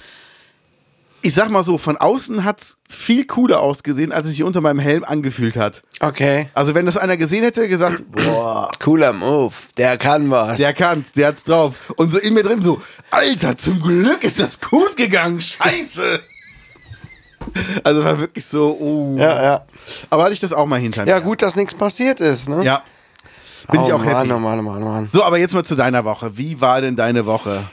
Ich 1.23 1.35
sag 1.35 1.49
mal 1.49 1.63
so, 1.63 1.77
von 1.77 1.97
außen 1.97 2.43
hat's 2.43 2.77
viel 2.89 3.25
cooler 3.25 3.59
ausgesehen, 3.59 4.11
als 4.11 4.25
es 4.25 4.31
sich 4.31 4.43
unter 4.43 4.59
meinem 4.59 4.79
Helm 4.79 5.03
angefühlt 5.03 5.55
hat. 5.55 5.83
Okay. 5.99 6.49
Also 6.55 6.73
wenn 6.73 6.87
das 6.87 6.97
einer 6.97 7.15
gesehen 7.15 7.43
hätte, 7.43 7.67
gesagt, 7.67 8.03
boah, 8.11 8.71
Cooler 8.79 9.13
Move. 9.13 9.53
Der 9.77 9.97
kann 9.97 10.31
was. 10.31 10.57
der 10.57 10.73
kann's, 10.73 11.11
der 11.11 11.27
hat's 11.27 11.43
drauf. 11.43 11.75
Und 11.95 12.11
so 12.11 12.17
in 12.17 12.33
mir 12.33 12.43
drin 12.43 12.63
so, 12.63 12.81
Alter, 13.11 13.55
zum 13.55 13.81
Glück 13.81 14.23
ist 14.23 14.39
das 14.39 14.59
gut 14.59 14.97
gegangen, 14.97 15.41
scheiße. 15.41 16.21
Also 17.83 18.03
war 18.03 18.19
wirklich 18.19 18.45
so, 18.45 18.77
oh. 18.79 19.15
ja, 19.17 19.41
ja. 19.41 19.65
Aber 20.11 20.23
hatte 20.23 20.33
ich 20.33 20.39
das 20.39 20.53
auch 20.53 20.67
mal 20.67 20.79
hinter 20.79 21.05
mir. 21.05 21.09
Ja, 21.09 21.19
gut, 21.19 21.41
dass 21.41 21.55
nichts 21.55 21.73
passiert 21.73 22.21
ist, 22.21 22.47
ne? 22.47 22.63
Ja. 22.63 22.83
Bin 23.71 23.81
oh, 23.81 23.87
ich 23.87 23.93
auch 23.93 24.03
Mann, 24.03 24.15
happy. 24.15 24.31
Oh 24.31 24.39
Mann, 24.39 24.59
oh 24.59 24.61
Mann, 24.61 24.83
oh 24.83 24.85
Mann. 24.85 25.09
So, 25.11 25.23
aber 25.23 25.39
jetzt 25.39 25.53
mal 25.53 25.63
zu 25.63 25.75
deiner 25.75 26.05
Woche. 26.05 26.37
Wie 26.37 26.61
war 26.61 26.81
denn 26.81 26.95
deine 26.95 27.25
Woche? 27.25 27.63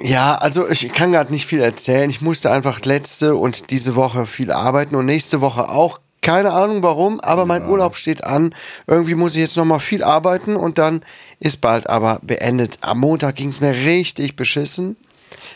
Ja, 0.00 0.36
also 0.36 0.68
ich 0.68 0.92
kann 0.92 1.12
gerade 1.12 1.32
nicht 1.32 1.46
viel 1.46 1.60
erzählen. 1.60 2.08
Ich 2.10 2.20
musste 2.20 2.50
einfach 2.50 2.80
letzte 2.82 3.36
und 3.36 3.70
diese 3.70 3.94
Woche 3.94 4.26
viel 4.26 4.52
arbeiten 4.52 4.94
und 4.94 5.06
nächste 5.06 5.40
Woche 5.40 5.68
auch. 5.68 6.00
Keine 6.20 6.52
Ahnung 6.52 6.82
warum, 6.82 7.20
aber 7.20 7.46
mein 7.46 7.68
Urlaub 7.68 7.94
steht 7.94 8.24
an. 8.24 8.52
Irgendwie 8.88 9.14
muss 9.14 9.36
ich 9.36 9.40
jetzt 9.40 9.56
nochmal 9.56 9.78
viel 9.78 10.02
arbeiten 10.02 10.56
und 10.56 10.76
dann 10.76 11.02
ist 11.38 11.60
bald 11.60 11.88
aber 11.88 12.18
beendet. 12.22 12.78
Am 12.80 12.98
Montag 12.98 13.36
ging 13.36 13.50
es 13.50 13.60
mir 13.60 13.72
richtig 13.72 14.34
beschissen. 14.34 14.96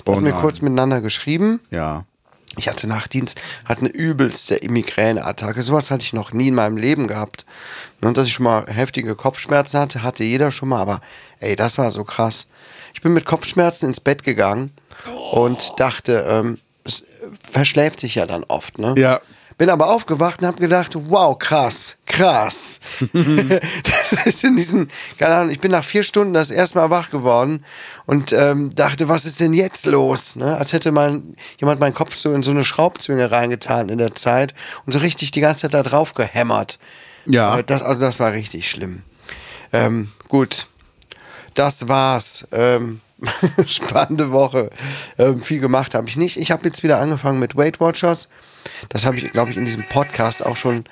Oh 0.06 0.12
hatten 0.12 0.24
wir 0.24 0.32
kurz 0.32 0.60
miteinander 0.60 1.00
geschrieben. 1.00 1.60
Ja. 1.70 2.04
Ich 2.56 2.68
hatte 2.68 2.86
Nachtdienst, 2.86 3.40
hatte 3.64 3.80
eine 3.80 3.90
übelste 3.90 4.58
Migräneattacke. 4.68 5.62
Sowas 5.62 5.90
hatte 5.90 6.04
ich 6.04 6.12
noch 6.12 6.32
nie 6.32 6.48
in 6.48 6.54
meinem 6.54 6.76
Leben 6.76 7.08
gehabt. 7.08 7.46
Und 8.00 8.16
dass 8.16 8.26
ich 8.26 8.34
schon 8.34 8.44
mal 8.44 8.66
heftige 8.66 9.14
Kopfschmerzen 9.14 9.80
hatte, 9.80 10.02
hatte 10.02 10.24
jeder 10.24 10.52
schon 10.52 10.68
mal. 10.68 10.80
Aber 10.80 11.00
ey, 11.40 11.56
das 11.56 11.78
war 11.78 11.90
so 11.90 12.04
krass. 12.04 12.48
Ich 12.94 13.00
bin 13.00 13.14
mit 13.14 13.24
Kopfschmerzen 13.24 13.86
ins 13.86 14.00
Bett 14.00 14.22
gegangen 14.22 14.70
und 15.30 15.72
dachte, 15.78 16.26
ähm, 16.28 16.58
es 16.84 17.04
verschläft 17.50 18.00
sich 18.00 18.16
ja 18.16 18.26
dann 18.26 18.44
oft. 18.44 18.78
Ne? 18.78 18.94
Ja. 18.98 19.20
Bin 19.62 19.70
aber 19.70 19.90
aufgewacht 19.90 20.40
und 20.40 20.48
habe 20.48 20.58
gedacht, 20.58 20.96
wow, 21.08 21.38
krass, 21.38 21.96
krass. 22.04 22.80
das 23.12 24.26
ist 24.26 24.42
in 24.42 24.56
diesen, 24.56 24.88
keine 25.20 25.36
Ahnung, 25.36 25.50
ich 25.52 25.60
bin 25.60 25.70
nach 25.70 25.84
vier 25.84 26.02
Stunden 26.02 26.34
das 26.34 26.50
erste 26.50 26.78
Mal 26.78 26.90
wach 26.90 27.10
geworden 27.10 27.64
und 28.04 28.32
ähm, 28.32 28.74
dachte, 28.74 29.08
was 29.08 29.24
ist 29.24 29.38
denn 29.38 29.54
jetzt 29.54 29.86
los? 29.86 30.34
Ne? 30.34 30.56
Als 30.56 30.72
hätte 30.72 30.90
mein, 30.90 31.36
jemand 31.60 31.78
meinen 31.78 31.94
Kopf 31.94 32.16
so 32.16 32.34
in 32.34 32.42
so 32.42 32.50
eine 32.50 32.64
Schraubzwinge 32.64 33.30
reingetan 33.30 33.88
in 33.88 33.98
der 33.98 34.16
Zeit 34.16 34.52
und 34.84 34.94
so 34.94 34.98
richtig 34.98 35.30
die 35.30 35.40
ganze 35.40 35.62
Zeit 35.62 35.74
da 35.74 35.84
drauf 35.84 36.14
gehämmert. 36.14 36.80
Ja. 37.26 37.62
Das, 37.62 37.82
also 37.82 38.00
das 38.00 38.18
war 38.18 38.32
richtig 38.32 38.68
schlimm. 38.68 39.02
Ähm, 39.72 40.10
gut, 40.26 40.66
das 41.54 41.86
war's. 41.86 42.48
Ähm, 42.50 43.00
spannende 43.66 44.32
Woche. 44.32 44.70
Ähm, 45.18 45.40
viel 45.40 45.60
gemacht 45.60 45.94
habe 45.94 46.08
ich 46.08 46.16
nicht. 46.16 46.36
Ich 46.36 46.50
habe 46.50 46.64
jetzt 46.64 46.82
wieder 46.82 46.98
angefangen 46.98 47.38
mit 47.38 47.56
Weight 47.56 47.78
Watchers. 47.78 48.28
Das 48.88 49.04
habe 49.04 49.16
ich, 49.16 49.32
glaube 49.32 49.50
ich, 49.50 49.56
in 49.56 49.64
diesem 49.64 49.84
Podcast 49.88 50.44
auch 50.44 50.56
schon 50.56 50.84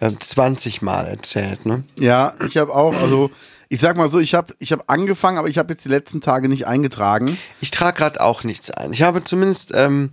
ähm, 0.00 0.20
20 0.20 0.82
Mal 0.82 1.06
erzählt. 1.06 1.66
Ne? 1.66 1.84
Ja, 1.98 2.34
ich 2.46 2.56
habe 2.56 2.74
auch, 2.74 2.94
also 2.94 3.30
ich 3.68 3.80
sag 3.80 3.96
mal 3.96 4.08
so, 4.08 4.18
ich 4.18 4.34
habe 4.34 4.54
ich 4.58 4.72
hab 4.72 4.90
angefangen, 4.90 5.38
aber 5.38 5.48
ich 5.48 5.58
habe 5.58 5.72
jetzt 5.72 5.84
die 5.84 5.90
letzten 5.90 6.20
Tage 6.20 6.48
nicht 6.48 6.66
eingetragen. 6.66 7.36
Ich 7.60 7.70
trage 7.70 7.98
gerade 7.98 8.20
auch 8.20 8.44
nichts 8.44 8.70
ein. 8.70 8.92
Ich 8.92 9.02
habe 9.02 9.24
zumindest 9.24 9.72
ähm, 9.74 10.10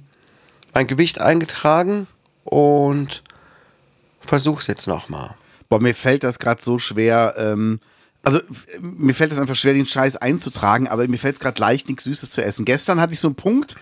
mein 0.74 0.88
Gewicht 0.88 1.22
eingetragen 1.22 2.07
und 2.43 3.24
versuche 4.22 4.60
es 4.60 4.67
jetzt 4.67 4.88
nochmal. 4.88 5.36
Boah, 5.69 5.81
mir 5.81 5.95
fällt 5.95 6.24
das 6.24 6.39
gerade 6.39 6.62
so 6.62 6.79
schwer. 6.79 7.36
Ähm, 7.38 7.79
also 8.24 8.39
mir 8.81 9.13
fällt 9.13 9.31
es 9.31 9.38
einfach 9.38 9.55
schwer, 9.55 9.74
den 9.74 9.86
Scheiß 9.86 10.17
einzutragen, 10.17 10.88
aber 10.88 11.07
mir 11.07 11.17
fällt 11.17 11.36
es 11.36 11.39
gerade 11.39 11.62
leicht, 11.62 11.88
nichts 11.88 12.03
Süßes 12.05 12.31
zu 12.31 12.43
essen. 12.43 12.65
Gestern 12.65 13.00
hatte 13.00 13.13
ich 13.13 13.19
so 13.19 13.27
einen 13.27 13.36
Punkt. 13.36 13.75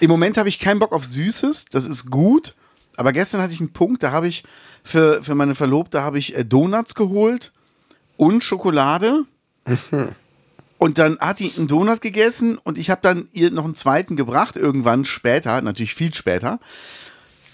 Im 0.00 0.10
Moment 0.10 0.36
habe 0.36 0.48
ich 0.48 0.58
keinen 0.58 0.80
Bock 0.80 0.92
auf 0.92 1.04
Süßes, 1.04 1.66
das 1.70 1.86
ist 1.86 2.10
gut. 2.10 2.54
Aber 2.96 3.12
gestern 3.12 3.40
hatte 3.40 3.52
ich 3.52 3.60
einen 3.60 3.72
Punkt, 3.72 4.02
da 4.02 4.12
habe 4.12 4.28
ich 4.28 4.44
für, 4.82 5.22
für 5.22 5.34
meine 5.34 5.54
Verlobte 5.54 6.02
habe 6.02 6.18
ich 6.18 6.36
äh, 6.36 6.44
Donuts 6.44 6.94
geholt 6.94 7.52
und 8.16 8.44
Schokolade. 8.44 9.24
Und 10.76 10.98
dann 10.98 11.18
hat 11.18 11.38
die 11.38 11.50
einen 11.56 11.66
Donut 11.66 12.02
gegessen 12.02 12.58
und 12.58 12.76
ich 12.76 12.90
habe 12.90 13.00
dann 13.00 13.28
ihr 13.32 13.50
noch 13.50 13.64
einen 13.64 13.74
zweiten 13.74 14.16
gebracht, 14.16 14.56
irgendwann 14.56 15.06
später, 15.06 15.62
natürlich 15.62 15.94
viel 15.94 16.12
später. 16.12 16.58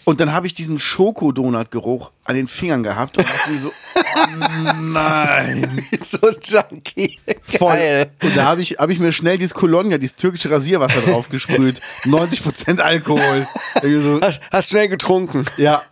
Und 0.05 0.19
dann 0.19 0.33
habe 0.33 0.49
ich 0.49 0.55
diesen 0.55 0.81
Schokodonut-Geruch 0.81 2.11
an 2.31 2.37
den 2.37 2.47
Fingern 2.49 2.83
gehabt 2.83 3.19
und 3.19 3.27
dachte 3.27 3.59
so, 3.59 3.69
oh 3.69 4.73
nein. 4.81 5.83
so 6.03 6.19
ein 6.27 6.37
Junkie. 6.43 7.19
Voll. 7.43 7.75
Geil. 7.75 8.11
Und 8.23 8.37
da 8.37 8.45
habe 8.45 8.63
ich, 8.63 8.79
hab 8.79 8.89
ich 8.91 8.99
mir 8.99 9.13
schnell 9.13 9.37
dieses 9.37 9.55
Colonia, 9.55 9.99
dieses 9.99 10.17
türkische 10.17 10.51
Rasierwasser 10.51 11.01
drauf 11.03 11.29
gesprüht. 11.29 11.81
90% 12.05 12.81
Alkohol. 12.81 13.47
So, 13.83 14.21
Hast, 14.23 14.41
hast 14.51 14.71
schnell 14.71 14.89
getrunken. 14.89 15.45
ja. 15.57 15.83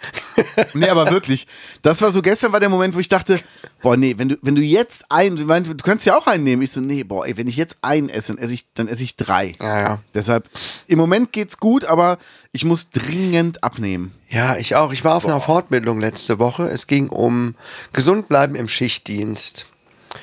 Nee, 0.74 0.88
aber 0.88 1.10
wirklich. 1.10 1.46
Das 1.82 2.00
war 2.00 2.12
so, 2.12 2.22
gestern 2.22 2.52
war 2.52 2.60
der 2.60 2.68
Moment, 2.68 2.94
wo 2.94 3.00
ich 3.00 3.08
dachte, 3.08 3.40
boah, 3.82 3.96
nee, 3.96 4.14
wenn 4.18 4.28
du, 4.28 4.38
wenn 4.42 4.54
du 4.54 4.62
jetzt 4.62 5.04
ein, 5.08 5.34
du 5.34 5.44
könntest 5.82 6.06
ja 6.06 6.16
auch 6.16 6.28
einen 6.28 6.44
nehmen. 6.44 6.62
Ich 6.62 6.70
so, 6.70 6.80
nee, 6.80 7.02
boah, 7.02 7.26
ey, 7.26 7.36
wenn 7.36 7.48
ich 7.48 7.56
jetzt 7.56 7.78
einen 7.82 8.08
esse, 8.08 8.34
dann 8.34 8.42
esse 8.42 8.54
ich, 8.54 8.66
dann 8.74 8.86
esse 8.86 9.02
ich 9.02 9.16
drei. 9.16 9.54
Ja, 9.60 9.80
ja. 9.80 9.98
Deshalb, 10.14 10.48
im 10.86 10.98
Moment 10.98 11.32
geht's 11.32 11.58
gut, 11.58 11.84
aber 11.84 12.18
ich 12.52 12.64
muss 12.64 12.90
dringend 12.90 13.64
abnehmen. 13.64 14.14
Ja, 14.28 14.56
ich 14.56 14.76
auch. 14.76 14.92
Ich 14.92 15.04
war 15.04 15.14
auf 15.16 15.24
einer 15.24 15.40
Fortbildung 15.40 16.00
letzte 16.00 16.38
Woche. 16.38 16.64
Es 16.64 16.86
ging 16.86 17.08
um 17.08 17.54
gesund 17.92 18.28
bleiben 18.28 18.54
im 18.54 18.68
Schichtdienst. 18.68 19.66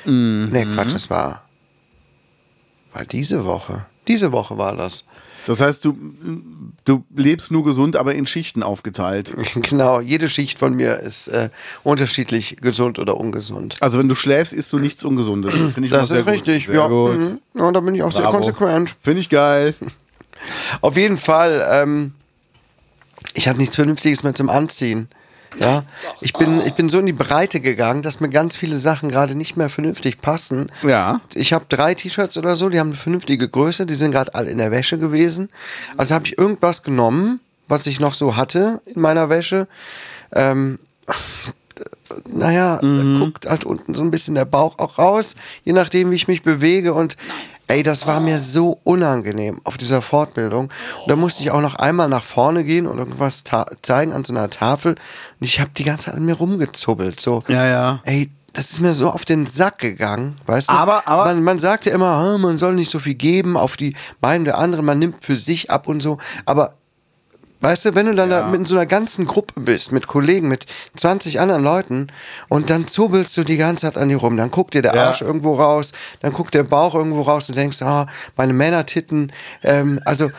Nee, 0.06 0.66
Quatsch, 0.66 0.94
das 0.94 1.10
war, 1.10 1.44
war 2.94 3.06
diese 3.06 3.46
Woche. 3.46 3.86
Diese 4.08 4.32
Woche 4.32 4.58
war 4.58 4.76
das. 4.76 5.06
Das 5.48 5.62
heißt, 5.62 5.86
du, 5.86 5.96
du 6.86 7.04
lebst 7.16 7.52
nur 7.52 7.64
gesund, 7.64 7.96
aber 7.96 8.16
in 8.16 8.26
Schichten 8.26 8.64
aufgeteilt. 8.64 9.32
Genau, 9.56 10.00
jede 10.00 10.30
Schicht 10.30 10.60
von 10.60 10.76
mir 10.76 11.00
ist 11.00 11.28
äh, 11.28 11.50
unterschiedlich 11.84 12.58
gesund 12.62 13.00
oder 13.00 13.18
ungesund. 13.18 13.78
Also 13.80 14.00
wenn 14.00 14.08
du 14.08 14.16
schläfst, 14.16 14.54
isst 14.54 14.72
du 14.74 14.80
nichts 14.80 15.04
Ungesundes. 15.04 15.54
Finde 15.74 15.86
ich 15.86 15.92
Das 15.92 16.04
ist 16.04 16.10
sehr 16.10 16.28
richtig, 16.28 16.68
ja. 16.68 16.74
Sehr 16.74 16.88
gut. 16.90 17.18
Mhm. 17.18 17.40
Ja, 17.54 17.72
da 17.72 17.80
bin 17.80 17.96
ich 17.96 18.04
auch 18.04 18.12
sehr 18.12 18.22
Bravo. 18.22 18.38
konsequent. 18.38 18.96
Finde 19.02 19.22
ich 19.22 19.30
geil. 19.30 19.74
Auf 20.82 20.98
jeden 20.98 21.18
Fall, 21.18 21.66
ähm, 21.72 22.14
ich 23.36 23.48
habe 23.48 23.60
nichts 23.60 23.76
Vernünftiges 23.76 24.24
mehr 24.24 24.34
zum 24.34 24.50
Anziehen. 24.50 25.08
Ja, 25.60 25.84
ich 26.20 26.34
bin, 26.34 26.60
ich 26.66 26.74
bin 26.74 26.90
so 26.90 27.00
in 27.00 27.06
die 27.06 27.14
Breite 27.14 27.62
gegangen, 27.62 28.02
dass 28.02 28.20
mir 28.20 28.30
ganz 28.30 28.56
viele 28.56 28.78
Sachen 28.78 29.10
gerade 29.10 29.36
nicht 29.36 29.56
mehr 29.56 29.70
vernünftig 29.70 30.20
passen. 30.20 30.70
Ja. 30.84 31.22
Ich 31.34 31.54
habe 31.54 31.66
drei 31.70 31.94
T-Shirts 31.94 32.38
oder 32.38 32.56
so, 32.56 32.68
die 32.70 32.80
haben 32.80 32.90
eine 32.90 32.98
vernünftige 32.98 33.48
Größe, 33.48 33.86
die 33.86 33.96
sind 33.96 34.12
gerade 34.12 34.36
alle 34.36 34.50
in 34.50 34.58
der 34.58 34.72
Wäsche 34.72 34.98
gewesen. 34.98 35.50
Also 35.96 36.14
habe 36.14 36.26
ich 36.28 36.38
irgendwas 36.38 36.84
genommen, 36.84 37.40
was 37.68 37.86
ich 37.86 38.00
noch 38.00 38.14
so 38.14 38.36
hatte 38.36 38.82
in 38.86 39.02
meiner 39.02 39.30
Wäsche. 39.30 39.68
Ähm, 40.34 40.80
naja, 42.32 42.80
da 42.82 43.20
guckt 43.20 43.46
halt 43.46 43.64
unten 43.64 43.94
so 43.94 44.04
ein 44.04 44.12
bisschen 44.12 44.36
der 44.36 44.46
Bauch 44.46 44.80
auch 44.80 44.98
raus, 44.98 45.36
je 45.64 45.74
nachdem, 45.74 46.12
wie 46.12 46.16
ich 46.16 46.28
mich 46.28 46.44
bewege. 46.44 46.94
Und 46.94 47.18
ey, 47.68 47.84
das 47.84 48.06
war 48.08 48.20
mir 48.20 48.40
so 48.40 48.80
unangenehm 48.84 49.60
auf 49.64 49.78
dieser 49.78 50.02
Fortbildung. 50.02 50.66
Und 51.02 51.08
da 51.10 51.16
musste 51.16 51.44
ich 51.44 51.52
auch 51.52 51.62
noch 51.62 51.76
einmal 51.76 52.08
nach 52.10 52.24
vorne 52.24 52.64
gehen 52.64 52.88
und 52.88 52.98
irgendwas 52.98 53.44
zeigen 53.82 54.14
an 54.14 54.24
so 54.24 54.34
einer 54.34 54.50
Tafel. 54.50 54.94
Und 54.94 55.48
ich 55.48 55.60
habe 55.60 55.72
die 55.78 55.84
ganze 55.84 56.06
Zeit 56.06 56.16
an 56.16 56.26
mir 56.26 56.36
rumgezubbelt. 56.36 57.20
So, 57.20 57.42
Ja, 57.48 57.66
ja. 57.66 58.00
ey, 58.04 58.30
das 58.54 58.72
ist 58.72 58.80
mir 58.80 58.94
so 58.94 59.10
auf 59.10 59.26
den 59.26 59.46
Sack 59.48 59.80
gegangen, 59.80 60.36
weißt 60.46 60.70
du? 60.70 60.74
Aber- 60.74 61.08
aber- 61.08 61.26
man, 61.26 61.44
man 61.44 61.60
sagt 61.60 61.86
ja 61.86 61.94
immer, 61.94 62.06
ah, 62.08 62.38
man 62.38 62.58
soll 62.58 62.76
nicht 62.76 62.90
so 62.90 63.00
viel 63.00 63.16
geben 63.16 63.58
auf 63.58 63.76
die 63.76 63.96
Beine 64.22 64.46
der 64.46 64.58
anderen, 64.58 64.86
man 64.86 64.98
nimmt 65.00 65.26
für 65.26 65.36
sich 65.36 65.70
ab 65.72 65.88
und 65.90 66.02
so. 66.02 66.20
Aber 66.46 66.74
Weißt 67.66 67.84
du, 67.84 67.96
wenn 67.96 68.06
du 68.06 68.14
dann 68.14 68.30
da 68.30 68.46
mit 68.46 68.68
so 68.68 68.76
einer 68.76 68.86
ganzen 68.86 69.26
Gruppe 69.26 69.60
bist, 69.60 69.92
mit 69.92 70.06
Kollegen, 70.06 70.48
mit 70.50 70.68
20 70.98 71.40
anderen 71.40 71.64
Leuten 71.64 72.08
und 72.48 72.70
dann 72.70 72.86
zubbelst 72.86 73.36
du 73.38 73.44
die 73.44 73.58
ganze 73.58 73.88
Zeit 73.88 73.98
an 73.98 74.08
die 74.08 74.14
rum, 74.14 74.38
dann 74.38 74.52
guckt 74.52 74.76
dir 74.76 74.84
der 74.84 74.94
Ja. 74.94 75.08
Arsch 75.08 75.24
irgendwo 75.24 75.56
raus, 75.56 75.92
dann 76.22 76.32
guckt 76.32 76.54
der 76.54 76.62
Bauch 76.62 76.94
irgendwo 76.94 77.24
raus 77.24 77.50
und 77.50 77.58
denkst, 77.58 77.82
ah, 77.82 78.06
meine 78.38 78.54
Männertitten, 78.54 79.32
ähm, 79.64 80.00
also 80.06 80.30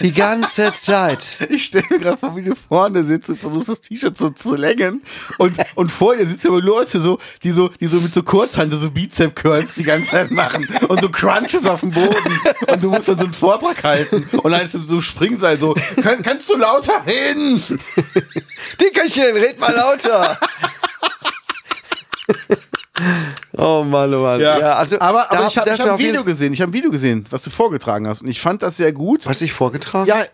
die 0.00 0.12
ganze 0.12 0.72
Zeit. 0.74 1.24
Ich 1.50 1.64
stelle 1.64 1.84
mir 1.90 1.98
gerade 1.98 2.18
vor, 2.18 2.36
wie 2.36 2.42
du 2.42 2.54
vorne 2.54 3.04
sitzt 3.04 3.28
und 3.28 3.38
versuchst 3.38 3.68
das 3.68 3.80
T-Shirt 3.80 4.16
so 4.16 4.30
zu 4.30 4.54
längen 4.54 5.02
und, 5.38 5.56
und 5.74 5.90
vor 5.90 6.16
dir 6.16 6.26
sitzen 6.26 6.48
aber 6.48 6.60
Leute 6.60 7.00
so, 7.00 7.18
die 7.42 7.50
so, 7.50 7.68
die 7.68 7.86
so 7.86 8.00
mit 8.00 8.14
so 8.14 8.22
Kurzhand 8.22 8.72
so 8.72 8.90
Bizep-Curls 8.90 9.74
die 9.74 9.82
ganze 9.82 10.10
Zeit 10.10 10.30
machen 10.30 10.66
und 10.88 11.00
so 11.00 11.08
Crunches 11.08 11.66
auf 11.66 11.80
dem 11.80 11.90
Boden 11.90 12.40
und 12.68 12.82
du 12.82 12.90
musst 12.90 13.08
dann 13.08 13.18
so 13.18 13.24
einen 13.24 13.32
Vortrag 13.32 13.82
halten 13.82 14.28
und 14.38 14.50
dann 14.50 14.66
ist 14.66 14.72
so 14.72 15.00
Springseil 15.00 15.58
so, 15.58 15.74
kann, 16.02 16.22
kannst 16.22 16.48
du 16.48 16.56
lauter 16.56 17.02
hin? 17.04 17.62
Dickerchen, 18.80 19.36
red 19.36 19.58
mal 19.58 19.74
lauter. 19.74 20.38
Oh 23.56 23.84
Mann, 23.84 24.12
oh 24.14 24.22
Mann. 24.22 24.40
Ja, 24.40 24.74
also, 24.74 24.98
aber, 25.00 25.26
da 25.30 25.38
aber 25.38 25.48
ich 25.48 25.58
habe 25.58 25.70
hab 25.70 25.80
ein 25.80 25.98
Video 25.98 26.24
gesehen, 26.24 26.52
ich 26.52 26.60
habe 26.60 26.70
ein 26.70 26.74
Video 26.74 26.90
gesehen, 26.90 27.26
was 27.30 27.42
du 27.42 27.50
vorgetragen 27.50 28.08
hast 28.08 28.22
und 28.22 28.28
ich 28.28 28.40
fand 28.40 28.62
das 28.62 28.76
sehr 28.76 28.92
gut. 28.92 29.26
Was 29.26 29.40
ich 29.40 29.52
vorgetragen 29.52 30.06
Ja, 30.06 30.24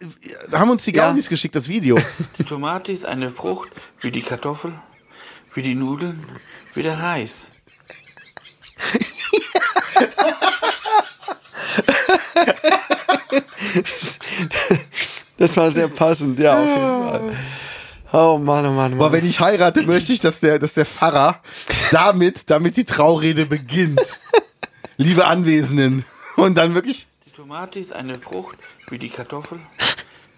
da 0.51 0.59
haben 0.59 0.71
uns 0.71 0.83
die 0.83 0.93
Ja. 0.93 1.09
Gaunis 1.09 1.29
geschickt, 1.29 1.55
das 1.55 1.69
Video. 1.69 1.99
Die 2.39 2.45
Tomate 2.45 2.93
ist 2.93 3.07
eine 3.07 3.31
Frucht 3.31 3.69
wie 4.01 4.11
die 4.11 4.23
Kartoffel, 4.23 4.73
wie 5.55 5.63
die 5.63 5.75
Nudeln, 5.75 6.25
wie 6.75 6.83
der 6.83 6.99
Reis. 6.99 7.49
Das 15.39 15.57
war 15.57 15.71
sehr 15.71 15.89
passend, 15.89 16.39
ja, 16.39 16.59
auf 16.59 16.67
jeden 16.67 17.09
Fall. 17.09 17.37
Oh 18.19 18.39
Mann, 18.39 18.65
oh 18.65 18.71
Mann, 18.71 18.95
oh 18.95 18.95
Aber 18.95 19.11
Mann. 19.11 19.13
wenn 19.13 19.27
ich 19.29 19.41
heirate, 19.41 19.83
möchte 19.83 20.11
ich, 20.11 20.21
dass 20.21 20.41
der, 20.41 20.59
dass 20.59 20.73
der 20.73 20.87
Pfarrer 20.87 21.43
damit, 21.91 22.49
damit 22.49 22.79
die 22.79 22.87
Traurede 22.87 23.45
beginnt. 23.45 24.01
Liebe 24.97 25.27
Anwesenden. 25.27 26.03
Und 26.37 26.55
dann 26.55 26.73
wirklich. 26.73 27.07
Die 27.27 27.33
Tomate 27.33 27.79
ist 27.79 27.93
eine 27.93 28.19
Frucht 28.19 28.57
wie 28.89 28.99
die 28.99 29.11
Kartoffel, 29.11 29.59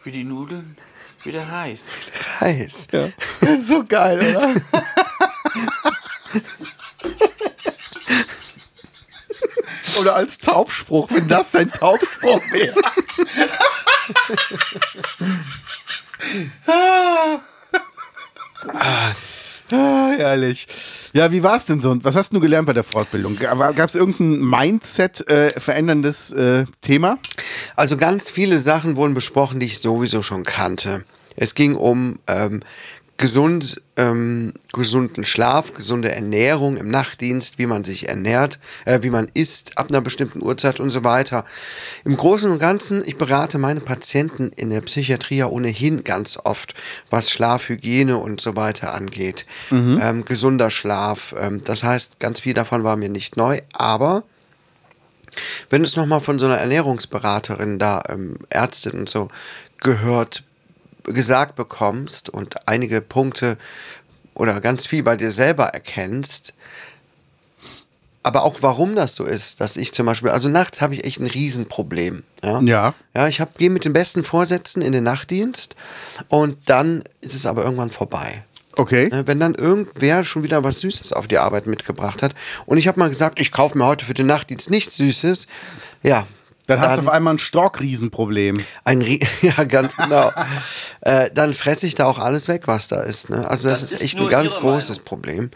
wie 0.02 0.10
die 0.10 0.24
Nudeln, 0.24 0.76
wie 1.22 1.30
der 1.30 1.48
Reis. 1.48 1.84
Heiß. 2.40 2.88
Ja. 2.90 3.10
So 3.64 3.84
geil, 3.84 4.28
oder? 4.28 4.54
Oder 10.00 10.16
als 10.16 10.36
Taubspruch, 10.38 11.08
wenn 11.12 11.28
das 11.28 11.52
dein 11.52 11.70
Taubspruch 11.70 12.42
wäre. 12.50 12.74
herrlich. 20.38 20.66
Ja, 21.12 21.32
wie 21.32 21.42
war 21.42 21.56
es 21.56 21.66
denn 21.66 21.80
so? 21.80 21.96
Was 22.04 22.14
hast 22.14 22.32
du 22.32 22.40
gelernt 22.40 22.66
bei 22.66 22.72
der 22.72 22.84
Fortbildung? 22.84 23.36
Gab 23.36 23.78
es 23.80 23.94
irgendein 23.94 24.40
Mindset-veränderndes 24.40 26.32
äh, 26.32 26.64
Thema? 26.80 27.18
Also 27.76 27.96
ganz 27.96 28.30
viele 28.30 28.58
Sachen 28.58 28.96
wurden 28.96 29.14
besprochen, 29.14 29.60
die 29.60 29.66
ich 29.66 29.80
sowieso 29.80 30.22
schon 30.22 30.44
kannte. 30.44 31.04
Es 31.36 31.54
ging 31.54 31.74
um 31.76 32.18
ähm, 32.26 32.62
gesund, 33.18 33.82
ähm, 33.96 34.54
gesunden 34.72 35.24
Schlaf, 35.24 35.74
gesunde 35.74 36.12
Ernährung 36.12 36.76
im 36.76 36.88
Nachtdienst, 36.88 37.58
wie 37.58 37.66
man 37.66 37.82
sich 37.82 38.08
ernährt, 38.08 38.60
äh, 38.84 39.02
wie 39.02 39.10
man 39.10 39.26
isst 39.34 39.76
ab 39.76 39.88
einer 39.90 40.00
bestimmten 40.00 40.40
Uhrzeit 40.40 40.78
und 40.78 40.90
so 40.90 41.02
weiter. 41.02 41.44
Im 42.04 42.16
Großen 42.16 42.50
und 42.50 42.60
Ganzen, 42.60 43.02
ich 43.04 43.18
berate 43.18 43.58
meine 43.58 43.80
Patienten 43.80 44.50
in 44.56 44.70
der 44.70 44.82
Psychiatrie 44.82 45.38
ja 45.38 45.46
ohnehin 45.48 46.04
ganz 46.04 46.38
oft, 46.42 46.74
was 47.10 47.30
Schlafhygiene 47.30 48.16
und 48.16 48.40
so 48.40 48.54
weiter 48.54 48.94
angeht. 48.94 49.46
Ähm, 50.00 50.24
gesunder 50.24 50.70
Schlaf. 50.70 51.34
Ähm, 51.38 51.62
das 51.64 51.82
heißt, 51.82 52.20
ganz 52.20 52.40
viel 52.40 52.54
davon 52.54 52.84
war 52.84 52.96
mir 52.96 53.08
nicht 53.08 53.36
neu, 53.36 53.58
aber 53.72 54.22
wenn 55.70 55.82
du 55.82 55.88
es 55.88 55.96
nochmal 55.96 56.20
von 56.20 56.38
so 56.38 56.46
einer 56.46 56.56
Ernährungsberaterin 56.56 57.80
da, 57.80 58.02
ähm, 58.08 58.38
Ärztin 58.48 58.92
und 58.92 59.08
so, 59.08 59.28
gehört, 59.80 60.44
gesagt 61.12 61.56
bekommst 61.56 62.28
und 62.28 62.68
einige 62.68 63.00
Punkte 63.00 63.58
oder 64.34 64.60
ganz 64.60 64.86
viel 64.86 65.02
bei 65.02 65.16
dir 65.16 65.30
selber 65.30 65.66
erkennst, 65.66 66.54
aber 68.22 68.42
auch 68.42 68.56
warum 68.60 68.94
das 68.94 69.14
so 69.14 69.24
ist, 69.24 69.60
dass 69.60 69.76
ich 69.76 69.92
zum 69.94 70.06
Beispiel, 70.06 70.30
also 70.30 70.48
nachts 70.48 70.80
habe 70.80 70.94
ich 70.94 71.04
echt 71.04 71.20
ein 71.20 71.26
Riesenproblem. 71.26 72.24
Ja. 72.42 72.60
Ja. 72.60 72.94
Ja, 73.14 73.28
ich 73.28 73.42
gehe 73.56 73.70
mit 73.70 73.84
den 73.84 73.92
besten 73.92 74.22
Vorsätzen 74.24 74.82
in 74.82 74.92
den 74.92 75.04
Nachtdienst 75.04 75.76
und 76.28 76.58
dann 76.66 77.04
ist 77.20 77.34
es 77.34 77.46
aber 77.46 77.64
irgendwann 77.64 77.90
vorbei. 77.90 78.44
Okay. 78.76 79.08
Ne, 79.08 79.26
Wenn 79.26 79.40
dann 79.40 79.54
irgendwer 79.54 80.24
schon 80.24 80.42
wieder 80.42 80.62
was 80.62 80.80
Süßes 80.80 81.12
auf 81.12 81.26
die 81.26 81.38
Arbeit 81.38 81.66
mitgebracht 81.66 82.22
hat 82.22 82.34
und 82.66 82.78
ich 82.78 82.86
habe 82.86 83.00
mal 83.00 83.08
gesagt, 83.08 83.40
ich 83.40 83.50
kaufe 83.50 83.78
mir 83.78 83.86
heute 83.86 84.04
für 84.04 84.14
den 84.14 84.26
Nachtdienst 84.26 84.70
nichts 84.70 84.96
Süßes, 84.96 85.46
ja. 86.02 86.26
Dann 86.68 86.80
hast 86.80 86.98
du 86.98 87.02
auf 87.02 87.08
einmal 87.08 87.34
ein 87.34 87.38
Stock-Riesenproblem. 87.38 88.58
ein 88.84 89.02
Rie 89.02 89.26
ja, 89.42 89.64
ganz 89.64 89.96
genau. 89.96 90.30
äh, 91.00 91.30
dann 91.34 91.54
fresse 91.54 91.86
ich 91.86 91.94
da 91.96 92.04
auch 92.04 92.18
alles 92.18 92.46
weg, 92.46 92.62
was 92.66 92.86
da 92.88 93.00
ist. 93.00 93.30
Ne? 93.30 93.48
Also 93.50 93.68
das, 93.68 93.80
Das 93.80 93.88
ist 93.92 93.94
ist 94.00 94.04
echt 94.04 94.18
ein 94.20 94.28
ganz 94.28 94.54
großes 94.56 95.00
Problem. 95.00 95.50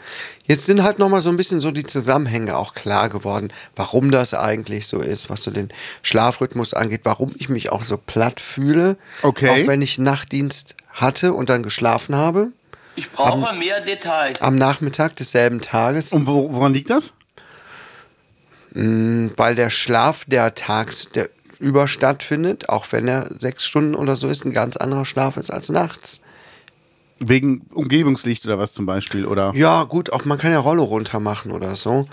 Jetzt 0.46 0.66
sind 0.66 0.82
halt 0.82 0.98
nochmal 0.98 1.20
so 1.20 1.28
ein 1.28 1.36
bisschen 1.36 1.60
so 1.60 1.70
die 1.70 1.84
Zusammenhänge 1.84 2.56
auch 2.56 2.74
klar 2.74 3.08
geworden, 3.08 3.52
warum 3.76 4.10
das 4.10 4.34
eigentlich 4.34 4.88
so 4.88 4.98
ist, 5.00 5.30
was 5.30 5.42
so 5.44 5.50
den 5.50 5.68
Schlafrhythmus 6.02 6.74
angeht, 6.74 7.02
warum 7.04 7.32
ich 7.38 7.48
mich 7.48 7.70
auch 7.70 7.84
so 7.84 7.96
platt 7.98 8.40
fühle, 8.40 8.96
Okay. 9.22 9.48
auch 9.50 9.68
wenn 9.68 9.82
ich 9.82 9.98
Nachtdienst 9.98 10.74
hatte 10.92 11.32
und 11.34 11.48
dann 11.50 11.62
geschlafen 11.62 12.16
habe, 12.16 12.48
Ich 12.96 13.10
brauche 13.10 13.54
mehr 13.54 13.80
Details. 13.80 14.42
am 14.42 14.56
Nachmittag 14.56 15.16
desselben 15.16 15.60
Tages. 15.60 16.12
Und 16.12 16.26
wo, 16.26 16.52
woran 16.52 16.74
liegt 16.74 16.90
das? 16.90 17.12
Weil 18.74 19.54
der 19.54 19.70
Schlaf, 19.70 20.24
der 20.26 20.54
tags 20.54 21.10
der 21.10 21.28
über 21.58 21.86
stattfindet, 21.86 22.68
auch 22.68 22.86
wenn 22.90 23.06
er 23.06 23.30
sechs 23.38 23.64
Stunden 23.64 23.94
oder 23.94 24.16
so 24.16 24.28
ist, 24.28 24.44
ein 24.44 24.52
ganz 24.52 24.76
anderer 24.76 25.04
Schlaf 25.04 25.36
ist 25.36 25.50
als 25.50 25.68
nachts. 25.68 26.20
Wegen 27.20 27.62
Umgebungslicht 27.72 28.44
oder 28.44 28.58
was 28.58 28.72
zum 28.72 28.84
Beispiel, 28.84 29.26
oder? 29.26 29.52
Ja, 29.54 29.84
gut, 29.84 30.12
auch 30.12 30.24
man 30.24 30.38
kann 30.38 30.50
ja 30.50 30.58
Rollo 30.58 30.82
runter 30.82 31.20
machen 31.20 31.52
oder 31.52 31.76
so. 31.76 32.08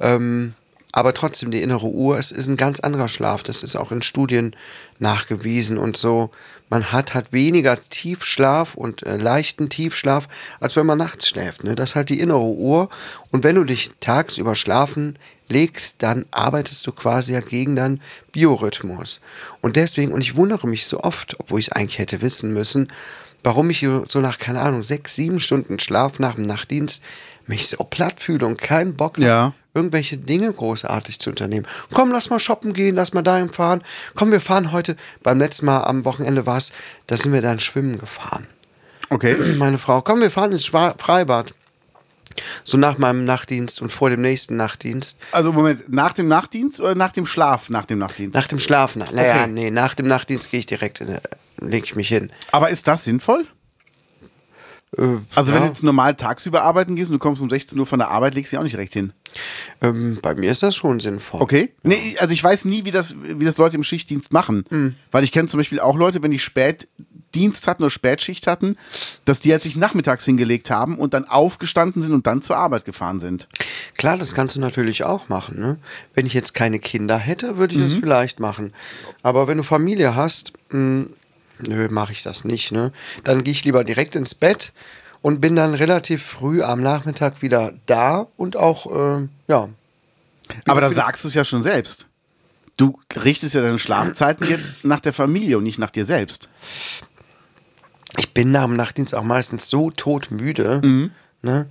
Ähm, 0.00 0.54
aber 0.90 1.12
trotzdem, 1.12 1.50
die 1.50 1.60
innere 1.60 1.88
Uhr, 1.88 2.18
es 2.18 2.30
ist 2.30 2.46
ein 2.46 2.56
ganz 2.56 2.80
anderer 2.80 3.08
Schlaf. 3.08 3.42
Das 3.42 3.62
ist 3.62 3.76
auch 3.76 3.92
in 3.92 4.00
Studien 4.00 4.54
nachgewiesen 5.00 5.76
und 5.76 5.96
so. 5.96 6.30
Man 6.74 6.90
hat 6.90 7.14
halt 7.14 7.32
weniger 7.32 7.78
Tiefschlaf 7.88 8.74
und 8.74 9.06
äh, 9.06 9.16
leichten 9.16 9.68
Tiefschlaf, 9.68 10.26
als 10.58 10.74
wenn 10.74 10.86
man 10.86 10.98
nachts 10.98 11.28
schläft. 11.28 11.62
Ne? 11.62 11.76
Das 11.76 11.90
ist 11.90 11.94
halt 11.94 12.08
die 12.08 12.18
innere 12.18 12.40
Uhr. 12.40 12.88
Und 13.30 13.44
wenn 13.44 13.54
du 13.54 13.62
dich 13.62 13.90
tagsüber 14.00 14.56
schlafen 14.56 15.16
legst, 15.48 16.02
dann 16.02 16.26
arbeitest 16.32 16.84
du 16.84 16.90
quasi 16.90 17.32
ja 17.32 17.38
gegen 17.38 17.76
deinen 17.76 18.00
Biorhythmus. 18.32 19.20
Und 19.60 19.76
deswegen, 19.76 20.10
und 20.10 20.20
ich 20.20 20.34
wundere 20.34 20.66
mich 20.66 20.86
so 20.86 20.98
oft, 20.98 21.36
obwohl 21.38 21.60
ich 21.60 21.68
es 21.68 21.72
eigentlich 21.72 22.00
hätte 22.00 22.22
wissen 22.22 22.52
müssen, 22.52 22.88
warum 23.44 23.70
ich 23.70 23.86
so 24.08 24.20
nach, 24.20 24.38
keine 24.38 24.60
Ahnung, 24.60 24.82
sechs, 24.82 25.14
sieben 25.14 25.38
Stunden 25.38 25.78
Schlaf 25.78 26.18
nach 26.18 26.34
dem 26.34 26.46
Nachtdienst 26.46 27.04
mich 27.46 27.68
so 27.68 27.84
platt 27.84 28.18
fühle 28.18 28.46
und 28.46 28.60
keinen 28.60 28.96
Bock 28.96 29.18
habe, 29.18 29.26
Ja. 29.26 29.52
Irgendwelche 29.74 30.16
Dinge 30.16 30.52
großartig 30.52 31.18
zu 31.18 31.30
unternehmen. 31.30 31.66
Komm, 31.92 32.12
lass 32.12 32.30
mal 32.30 32.38
shoppen 32.38 32.72
gehen, 32.72 32.94
lass 32.94 33.12
mal 33.12 33.22
dahin 33.22 33.50
fahren. 33.50 33.82
Komm, 34.14 34.30
wir 34.30 34.40
fahren 34.40 34.72
heute, 34.72 34.96
beim 35.22 35.38
letzten 35.38 35.66
Mal 35.66 35.82
am 35.84 36.04
Wochenende 36.04 36.46
war 36.46 36.56
es, 36.56 36.72
da 37.08 37.16
sind 37.16 37.32
wir 37.32 37.42
dann 37.42 37.58
schwimmen 37.60 37.98
gefahren. 37.98 38.46
Okay. 39.10 39.34
Meine 39.56 39.78
Frau, 39.78 40.00
komm, 40.00 40.20
wir 40.20 40.30
fahren 40.30 40.52
ins 40.52 40.64
Schwa- 40.66 40.94
Freibad. 40.98 41.52
So 42.64 42.76
nach 42.78 42.98
meinem 42.98 43.24
Nachtdienst 43.24 43.80
und 43.80 43.92
vor 43.92 44.10
dem 44.10 44.20
nächsten 44.20 44.56
Nachtdienst. 44.56 45.20
Also 45.30 45.52
Moment, 45.52 45.92
nach 45.92 46.12
dem 46.14 46.26
Nachtdienst 46.26 46.80
oder 46.80 46.96
nach 46.96 47.12
dem 47.12 47.26
Schlaf 47.26 47.70
nach 47.70 47.84
dem 47.84 47.98
Nachtdienst? 48.00 48.34
Nach 48.34 48.48
dem 48.48 48.58
Schlafen. 48.58 49.04
Naja, 49.12 49.42
Okay. 49.42 49.46
nee, 49.52 49.70
nach 49.70 49.94
dem 49.94 50.06
Nachtdienst 50.08 50.50
gehe 50.50 50.58
ich 50.58 50.66
direkt, 50.66 51.00
in, 51.00 51.16
lege 51.60 51.84
ich 51.84 51.94
mich 51.94 52.08
hin. 52.08 52.32
Aber 52.50 52.70
ist 52.70 52.88
das 52.88 53.04
sinnvoll? 53.04 53.46
Äh, 54.98 55.18
Also 55.34 55.48
wenn 55.52 55.60
ja, 55.60 55.66
du 55.66 55.66
jetzt 55.66 55.82
normal 55.82 56.14
tagsüber 56.14 56.62
arbeiten 56.62 56.96
gehst 56.96 57.10
und 57.10 57.14
du 57.14 57.18
kommst 57.18 57.42
um 57.42 57.50
16 57.50 57.78
Uhr 57.78 57.86
von 57.86 57.98
der 57.98 58.08
Arbeit, 58.10 58.34
legst 58.34 58.52
du 58.52 58.56
ja 58.56 58.60
auch 58.60 58.64
nicht 58.64 58.76
recht 58.76 58.92
hin. 58.92 59.12
ähm, 59.80 60.18
bei 60.22 60.34
mir 60.34 60.50
ist 60.50 60.62
das 60.62 60.76
schon 60.76 61.00
sinnvoll. 61.00 61.40
Okay. 61.42 61.72
Nee, 61.82 62.16
also 62.18 62.32
ich 62.32 62.42
weiß 62.44 62.64
nie, 62.66 62.84
wie 62.84 62.90
das, 62.92 63.14
wie 63.22 63.44
das 63.44 63.56
Leute 63.58 63.76
im 63.76 63.82
Schichtdienst 63.84 64.32
machen. 64.32 64.64
Hm. 64.70 64.94
Weil 65.10 65.24
ich 65.24 65.32
kenne 65.32 65.48
zum 65.48 65.58
Beispiel 65.58 65.80
auch 65.80 65.96
Leute, 65.96 66.22
wenn 66.22 66.30
die 66.30 66.38
Spätdienst 66.38 67.66
hatten 67.66 67.82
oder 67.82 67.90
Spätschicht 67.90 68.46
hatten, 68.46 68.76
dass 69.24 69.40
die 69.40 69.50
halt 69.52 69.62
sich 69.62 69.74
nachmittags 69.76 70.24
hingelegt 70.24 70.70
haben 70.70 70.96
und 70.98 71.14
dann 71.14 71.24
aufgestanden 71.26 72.00
sind 72.02 72.12
und 72.12 72.26
dann 72.26 72.42
zur 72.42 72.56
Arbeit 72.56 72.84
gefahren 72.84 73.18
sind. 73.20 73.48
Klar, 73.96 74.16
das 74.18 74.34
kannst 74.34 74.54
du 74.56 74.60
natürlich 74.60 75.02
auch 75.04 75.28
machen. 75.28 75.58
Ne? 75.58 75.78
Wenn 76.14 76.26
ich 76.26 76.34
jetzt 76.34 76.54
keine 76.54 76.78
Kinder 76.78 77.18
hätte, 77.18 77.56
würde 77.56 77.74
ich 77.74 77.80
Mhm. 77.80 77.84
das 77.84 77.94
vielleicht 77.94 78.38
machen. 78.40 78.72
Aber 79.22 79.48
wenn 79.48 79.56
du 79.58 79.64
Familie 79.64 80.14
hast, 80.14 80.52
mh, 80.70 81.06
nö, 81.60 81.88
mache 81.90 82.12
ich 82.12 82.22
das 82.22 82.44
nicht. 82.44 82.72
Ne? 82.72 82.92
Dann 83.24 83.44
gehe 83.44 83.52
ich 83.52 83.64
lieber 83.64 83.84
direkt 83.84 84.16
ins 84.16 84.34
Bett 84.34 84.72
und 85.22 85.40
bin 85.40 85.56
dann 85.56 85.74
relativ 85.74 86.22
früh 86.22 86.62
am 86.62 86.82
Nachmittag 86.82 87.42
wieder 87.42 87.72
da 87.86 88.26
und 88.36 88.56
auch, 88.56 89.20
äh, 89.20 89.28
ja. 89.48 89.68
Aber 90.66 90.80
da 90.80 90.90
sagst 90.90 91.24
du 91.24 91.28
es 91.28 91.34
ja 91.34 91.44
schon 91.44 91.62
selbst. 91.62 92.06
Du 92.76 92.98
richtest 93.16 93.54
ja 93.54 93.62
deine 93.62 93.78
Schlafzeiten 93.78 94.48
jetzt 94.48 94.84
nach 94.84 95.00
der 95.00 95.12
Familie 95.12 95.58
und 95.58 95.64
nicht 95.64 95.78
nach 95.78 95.90
dir 95.90 96.04
selbst. 96.04 96.48
Ich 98.16 98.34
bin 98.34 98.50
nach 98.50 98.64
dem 98.64 98.76
Nachtdienst 98.76 99.14
auch 99.14 99.22
meistens 99.22 99.68
so 99.68 99.90
todmüde. 99.90 100.80
Mhm. 100.84 101.10
Ne? 101.42 101.66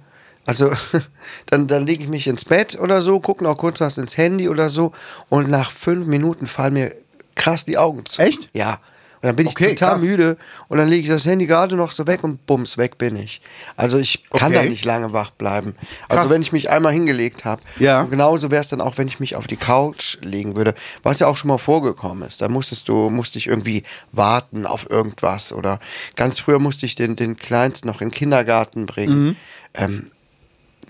Also 0.46 0.72
dann, 1.46 1.68
dann 1.68 1.86
lege 1.86 2.04
ich 2.04 2.10
mich 2.10 2.28
ins 2.28 2.46
Bett 2.46 2.78
oder 2.80 3.02
so, 3.02 3.20
gucke 3.20 3.44
noch 3.44 3.58
kurz 3.58 3.82
was 3.82 3.98
ins 3.98 4.18
Handy 4.18 4.50
oder 4.50 4.70
so 4.70 4.94
und 5.30 5.50
nach 5.50 5.72
fünf 5.72 6.08
Minuten 6.08 6.48
fallen 6.48 6.74
mir 6.74 6.96
krass 7.36 7.66
die 7.66 7.78
Augen 7.78 8.06
zu. 8.06 8.22
Echt? 8.22 8.50
Ja. 8.54 8.80
Und 9.24 9.28
dann 9.28 9.36
bin 9.38 9.48
ich 9.48 9.54
Okay, 9.54 9.74
total 9.74 9.94
krass. 9.94 10.02
müde 10.02 10.38
und 10.68 10.78
dann 10.80 10.90
lege 10.90 11.04
ich 11.04 11.08
das 11.08 11.26
Handy 11.26 11.46
gerade 11.48 11.78
noch 11.78 11.94
so 11.94 12.06
weg 12.08 12.26
und 12.26 12.46
bums, 12.46 12.78
weg 12.78 12.98
bin 12.98 13.16
ich. 13.16 13.40
Also 13.78 13.98
ich 13.98 14.26
kann 14.30 14.52
Okay. 14.52 14.64
da 14.66 14.70
nicht 14.70 14.84
lange 14.84 15.14
wach 15.14 15.32
bleiben. 15.32 15.76
Also 16.10 16.24
Krass. 16.24 16.30
wenn 16.30 16.42
ich 16.42 16.52
mich 16.52 16.70
einmal 16.70 16.92
hingelegt 16.92 17.46
habe. 17.46 17.62
Ja. 17.80 18.02
Und 18.02 18.10
genauso 18.12 18.52
wäre 18.52 18.60
es 18.60 18.68
dann 18.68 18.82
auch, 18.82 18.98
wenn 18.98 19.08
ich 19.08 19.22
mich 19.22 19.38
auf 19.38 19.48
die 19.48 19.56
Couch 19.56 20.18
legen 20.22 20.58
würde, 20.58 20.76
was 21.04 21.20
ja 21.20 21.28
auch 21.28 21.38
schon 21.38 21.48
mal 21.48 21.58
vorgekommen 21.58 22.28
ist. 22.28 22.42
Da 22.42 22.50
musstest 22.50 22.90
du, 22.90 23.10
musste 23.10 23.38
ich 23.38 23.48
irgendwie 23.48 23.84
warten 24.12 24.66
auf 24.68 24.90
irgendwas 24.90 25.54
oder 25.54 25.80
ganz 26.18 26.40
früher 26.40 26.60
musste 26.60 26.86
ich 26.86 26.96
den, 26.96 27.16
den 27.16 27.38
Kleinsten 27.38 27.88
noch 27.88 28.02
in 28.02 28.10
den 28.10 28.14
Kindergarten 28.14 28.86
bringen. 28.88 29.24
Mhm. 29.24 29.36
Ähm, 29.76 30.12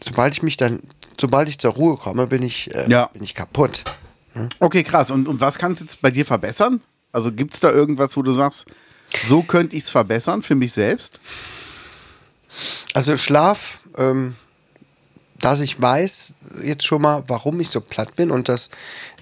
sobald 0.04 0.34
ich 0.34 0.42
mich 0.42 0.58
dann, 0.58 0.80
sobald 1.22 1.50
ich 1.50 1.60
zur 1.60 1.74
Ruhe 1.74 1.98
komme, 1.98 2.26
bin 2.26 2.42
ich, 2.42 2.74
äh, 2.74 2.90
Ja. 2.90 3.12
bin 3.14 3.22
ich 3.22 3.36
kaputt. 3.36 3.84
Okay, 4.60 4.82
krass. 4.84 5.12
Und, 5.12 5.28
und 5.28 5.40
was 5.40 5.60
kannst 5.60 5.82
du 5.82 5.86
jetzt 5.86 6.02
bei 6.02 6.10
dir 6.10 6.26
verbessern? 6.26 6.82
Also 7.14 7.32
gibt 7.32 7.54
es 7.54 7.62
da 7.62 7.72
irgendwas, 7.72 8.18
wo 8.18 8.22
du 8.22 8.34
sagst, 8.34 8.66
so 9.30 9.44
könnte 9.44 9.78
ich 9.78 9.84
es 9.84 9.90
verbessern 9.90 10.42
für 10.44 10.56
mich 10.56 10.74
selbst? 10.74 11.20
Also 12.94 13.16
Schlaf, 13.16 13.80
ähm, 13.98 14.36
dass 15.40 15.60
ich 15.60 15.82
weiß 15.82 16.36
jetzt 16.62 16.86
schon 16.86 17.02
mal, 17.02 17.24
warum 17.28 17.60
ich 17.60 17.70
so 17.70 17.82
platt 17.82 18.16
bin 18.16 18.32
und 18.32 18.50
das 18.50 18.70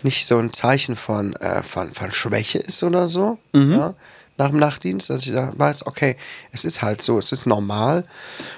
nicht 0.03 0.25
so 0.25 0.37
ein 0.37 0.53
Zeichen 0.53 0.95
von, 0.95 1.33
äh, 1.37 1.63
von, 1.63 1.91
von 1.91 2.11
Schwäche 2.11 2.59
ist 2.59 2.81
oder 2.83 3.07
so, 3.07 3.37
ja, 3.73 3.93
nach 4.41 4.49
dem 4.49 4.59
Nachtdienst, 4.59 5.09
dass 5.09 5.25
ich 5.25 5.33
da 5.33 5.51
weiß, 5.55 5.85
okay, 5.85 6.15
es 6.51 6.65
ist 6.65 6.81
halt 6.81 7.01
so, 7.01 7.19
es 7.19 7.31
ist 7.31 7.45
normal. 7.45 8.03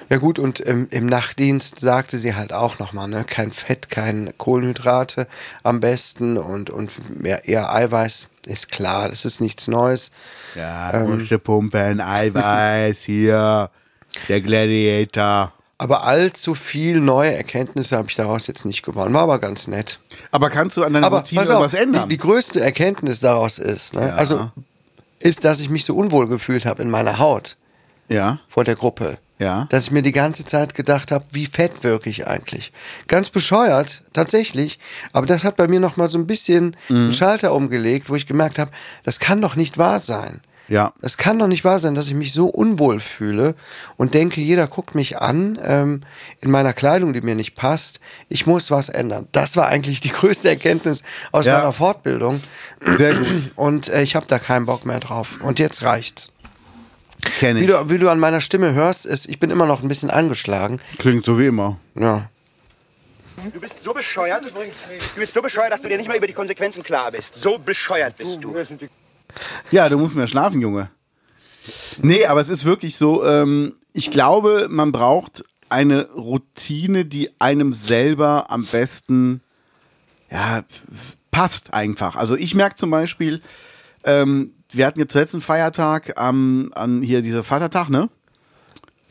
Ja 0.08 0.16
gut, 0.16 0.38
und 0.38 0.60
im, 0.60 0.88
im 0.90 1.06
Nachtdienst 1.06 1.78
sagte 1.78 2.16
sie 2.18 2.34
halt 2.34 2.52
auch 2.52 2.78
nochmal, 2.78 3.08
ne, 3.08 3.24
kein 3.24 3.52
Fett, 3.52 3.90
kein 3.90 4.32
Kohlenhydrate 4.38 5.26
am 5.62 5.80
besten 5.80 6.38
und, 6.38 6.70
und 6.70 7.20
mehr, 7.22 7.46
eher 7.46 7.72
Eiweiß, 7.74 8.28
ist 8.46 8.70
klar, 8.70 9.08
das 9.08 9.24
ist 9.24 9.40
nichts 9.40 9.68
Neues. 9.68 10.10
Ja, 10.54 11.04
Muskelpumpen, 11.06 12.00
Eiweiß 12.00 13.02
hier, 13.04 13.70
der 14.28 14.40
Gladiator. 14.40 15.52
Aber 15.76 16.04
allzu 16.04 16.54
viel 16.54 17.00
neue 17.00 17.34
Erkenntnisse 17.34 17.96
habe 17.96 18.08
ich 18.08 18.14
daraus 18.14 18.46
jetzt 18.46 18.64
nicht 18.64 18.84
gewonnen. 18.84 19.12
War 19.12 19.22
aber 19.22 19.40
ganz 19.40 19.66
nett. 19.66 19.98
Aber 20.30 20.48
kannst 20.48 20.76
du 20.76 20.84
an 20.84 20.92
deiner 20.94 21.06
Aber 21.06 21.18
Routine 21.18 21.42
irgendwas 21.42 21.74
ändern? 21.74 22.08
Die, 22.08 22.16
die 22.16 22.22
größte 22.22 22.60
Erkenntnis 22.60 23.18
daraus 23.20 23.58
ist, 23.58 23.92
ne, 23.92 24.08
Ja. 24.08 24.14
also 24.14 24.50
ist, 25.24 25.44
dass 25.44 25.58
ich 25.60 25.70
mich 25.70 25.84
so 25.84 25.96
unwohl 25.96 26.28
gefühlt 26.28 26.66
habe 26.66 26.82
in 26.82 26.90
meiner 26.90 27.18
Haut 27.18 27.56
ja, 28.08 28.38
vor 28.48 28.62
der 28.64 28.76
Gruppe. 28.76 29.18
Ja. 29.38 29.66
Dass 29.70 29.84
ich 29.84 29.90
mir 29.90 30.02
die 30.02 30.12
ganze 30.12 30.44
Zeit 30.44 30.74
gedacht 30.74 31.10
habe, 31.10 31.24
wie 31.32 31.46
fett 31.46 31.82
wirke 31.82 32.08
ich 32.08 32.26
eigentlich. 32.28 32.70
Ganz 33.08 33.30
bescheuert, 33.30 34.04
tatsächlich. 34.12 34.78
Aber 35.12 35.26
das 35.26 35.42
hat 35.42 35.56
bei 35.56 35.66
mir 35.66 35.80
noch 35.80 35.96
mal 35.96 36.08
so 36.08 36.18
ein 36.18 36.26
bisschen 36.28 36.76
Mhm. 36.88 36.96
einen 36.96 37.12
Schalter 37.12 37.52
umgelegt, 37.52 38.08
wo 38.08 38.14
ich 38.14 38.26
gemerkt 38.26 38.58
habe, 38.60 38.70
das 39.02 39.18
kann 39.18 39.40
doch 39.40 39.56
nicht 39.56 39.76
wahr 39.76 39.98
sein. 39.98 40.40
Ja. 40.68 40.92
Es 41.02 41.16
kann 41.16 41.38
doch 41.38 41.46
nicht 41.46 41.64
wahr 41.64 41.78
sein, 41.78 41.94
dass 41.94 42.06
ich 42.08 42.14
mich 42.14 42.32
so 42.32 42.46
unwohl 42.46 43.00
fühle 43.00 43.54
und 43.96 44.14
denke, 44.14 44.40
jeder 44.40 44.66
guckt 44.66 44.94
mich 44.94 45.18
an 45.18 45.58
ähm, 45.62 46.00
in 46.40 46.50
meiner 46.50 46.72
Kleidung, 46.72 47.12
die 47.12 47.20
mir 47.20 47.34
nicht 47.34 47.54
passt. 47.54 48.00
Ich 48.28 48.46
muss 48.46 48.70
was 48.70 48.88
ändern. 48.88 49.28
Das 49.32 49.56
war 49.56 49.68
eigentlich 49.68 50.00
die 50.00 50.08
größte 50.10 50.48
Erkenntnis 50.48 51.02
aus 51.32 51.46
Ja. 51.46 51.58
meiner 51.58 51.72
Fortbildung. 51.72 52.42
Sehr 52.80 53.14
gut. 53.14 53.52
Und 53.56 53.88
äh, 53.88 54.02
ich 54.02 54.16
habe 54.16 54.26
da 54.26 54.38
keinen 54.38 54.66
Bock 54.66 54.86
mehr 54.86 55.00
drauf. 55.00 55.38
Und 55.42 55.58
jetzt 55.58 55.82
reicht's. 55.82 56.30
Kenne 57.38 57.60
Wie 57.60 57.64
ich. 57.64 57.70
du, 57.70 57.88
wie 57.90 57.98
du 57.98 58.08
an 58.10 58.18
meiner 58.18 58.40
Stimme 58.40 58.74
hörst, 58.74 59.06
ist, 59.06 59.28
ich 59.28 59.38
bin 59.38 59.50
immer 59.50 59.64
noch 59.66 59.82
ein 59.82 59.88
bisschen 59.88 60.10
angeschlagen. 60.10 60.78
Klingt 60.98 61.24
so 61.24 61.38
wie 61.38 61.46
immer. 61.46 61.78
Ja. 61.98 62.28
Du 63.52 63.60
bist 63.60 63.82
so 63.82 63.92
bescheuert, 63.92 64.44
du 64.44 64.50
bist 65.20 65.34
so 65.34 65.42
bescheuert, 65.42 65.72
dass 65.72 65.82
du 65.82 65.88
dir 65.88 65.96
nicht 65.96 66.06
mal 66.06 66.16
über 66.16 66.26
die 66.26 66.32
Konsequenzen 66.32 66.82
klar 66.82 67.10
bist. 67.10 67.32
So 67.42 67.58
bescheuert 67.58 68.16
bist 68.16 68.38
du. 68.42 68.54
Ja, 69.70 69.88
du 69.88 69.98
musst 69.98 70.14
mehr 70.14 70.26
schlafen, 70.28 70.60
Junge. 70.60 70.90
Nee, 72.02 72.26
aber 72.26 72.40
es 72.40 72.48
ist 72.48 72.64
wirklich 72.64 72.96
so, 72.96 73.24
ähm, 73.24 73.74
ich 73.92 74.10
glaube, 74.10 74.66
man 74.70 74.92
braucht 74.92 75.44
eine 75.68 76.10
Routine, 76.10 77.04
die 77.04 77.30
einem 77.40 77.72
selber 77.72 78.50
am 78.50 78.64
besten 78.66 79.40
ja, 80.30 80.62
passt 81.30 81.72
einfach. 81.72 82.16
Also 82.16 82.36
ich 82.36 82.54
merke 82.54 82.76
zum 82.76 82.90
Beispiel, 82.90 83.40
ähm, 84.04 84.52
wir 84.70 84.86
hatten 84.86 84.98
jetzt 84.98 85.12
zuletzt 85.12 85.34
einen 85.34 85.40
Feiertag 85.42 86.18
am, 86.18 86.70
an 86.74 87.02
hier 87.02 87.22
dieser 87.22 87.42
Vatertag, 87.44 87.88
ne? 87.88 88.08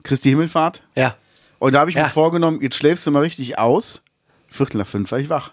Christi 0.04 0.30
Himmelfahrt. 0.30 0.84
Ja. 0.96 1.16
Und 1.60 1.74
da 1.74 1.80
habe 1.80 1.90
ich 1.90 1.96
Ja. 1.96 2.04
mir 2.04 2.10
vorgenommen, 2.10 2.62
jetzt 2.62 2.76
schläfst 2.76 3.08
du 3.08 3.12
mal 3.12 3.22
richtig 3.22 3.58
aus. 3.58 4.02
Viertel 4.48 4.78
nach 4.78 4.88
fünf 4.88 5.12
war 5.12 5.20
ich 5.20 5.30
wach. 5.30 5.52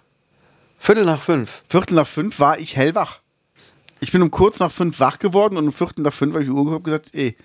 Viertel 0.79 1.05
nach 1.05 1.21
fünf. 1.23 1.63
Viertel 1.69 1.95
nach 1.95 2.07
fünf 2.07 2.39
war 2.41 2.59
ich 2.59 2.77
hellwach. 2.77 3.21
Ich 4.01 4.13
bin 4.13 4.23
um 4.23 4.31
kurz 4.31 4.59
nach 4.59 4.71
fünf 4.71 4.99
wach 4.99 5.19
geworden 5.19 5.57
und 5.57 5.67
um 5.67 5.73
Viertel 5.73 6.03
nach 6.03 6.13
fünf 6.13 6.35
habe 6.35 6.43
ich 6.43 6.49
die 6.49 6.55
Uhr 6.55 6.77
und 6.77 6.85
gesagt, 6.85 7.11
ey, 7.13 7.37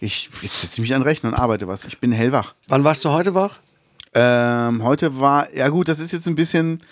ich 0.00 0.30
setze 0.32 0.74
ich 0.74 0.80
mich 0.80 0.94
an 0.94 1.00
den 1.00 1.06
Rechner 1.06 1.28
und 1.30 1.38
arbeite 1.38 1.68
was. 1.68 1.84
Ich 1.84 2.00
bin 2.00 2.10
hellwach. 2.10 2.54
Wann 2.68 2.84
warst 2.84 3.04
du 3.04 3.10
heute 3.10 3.34
wach? 3.34 3.60
Ähm, 4.14 4.82
heute 4.82 5.20
war, 5.20 5.54
ja 5.54 5.68
gut, 5.68 5.88
das 5.88 6.00
ist 6.00 6.12
jetzt 6.12 6.26
ein 6.26 6.34
bisschen 6.34 6.82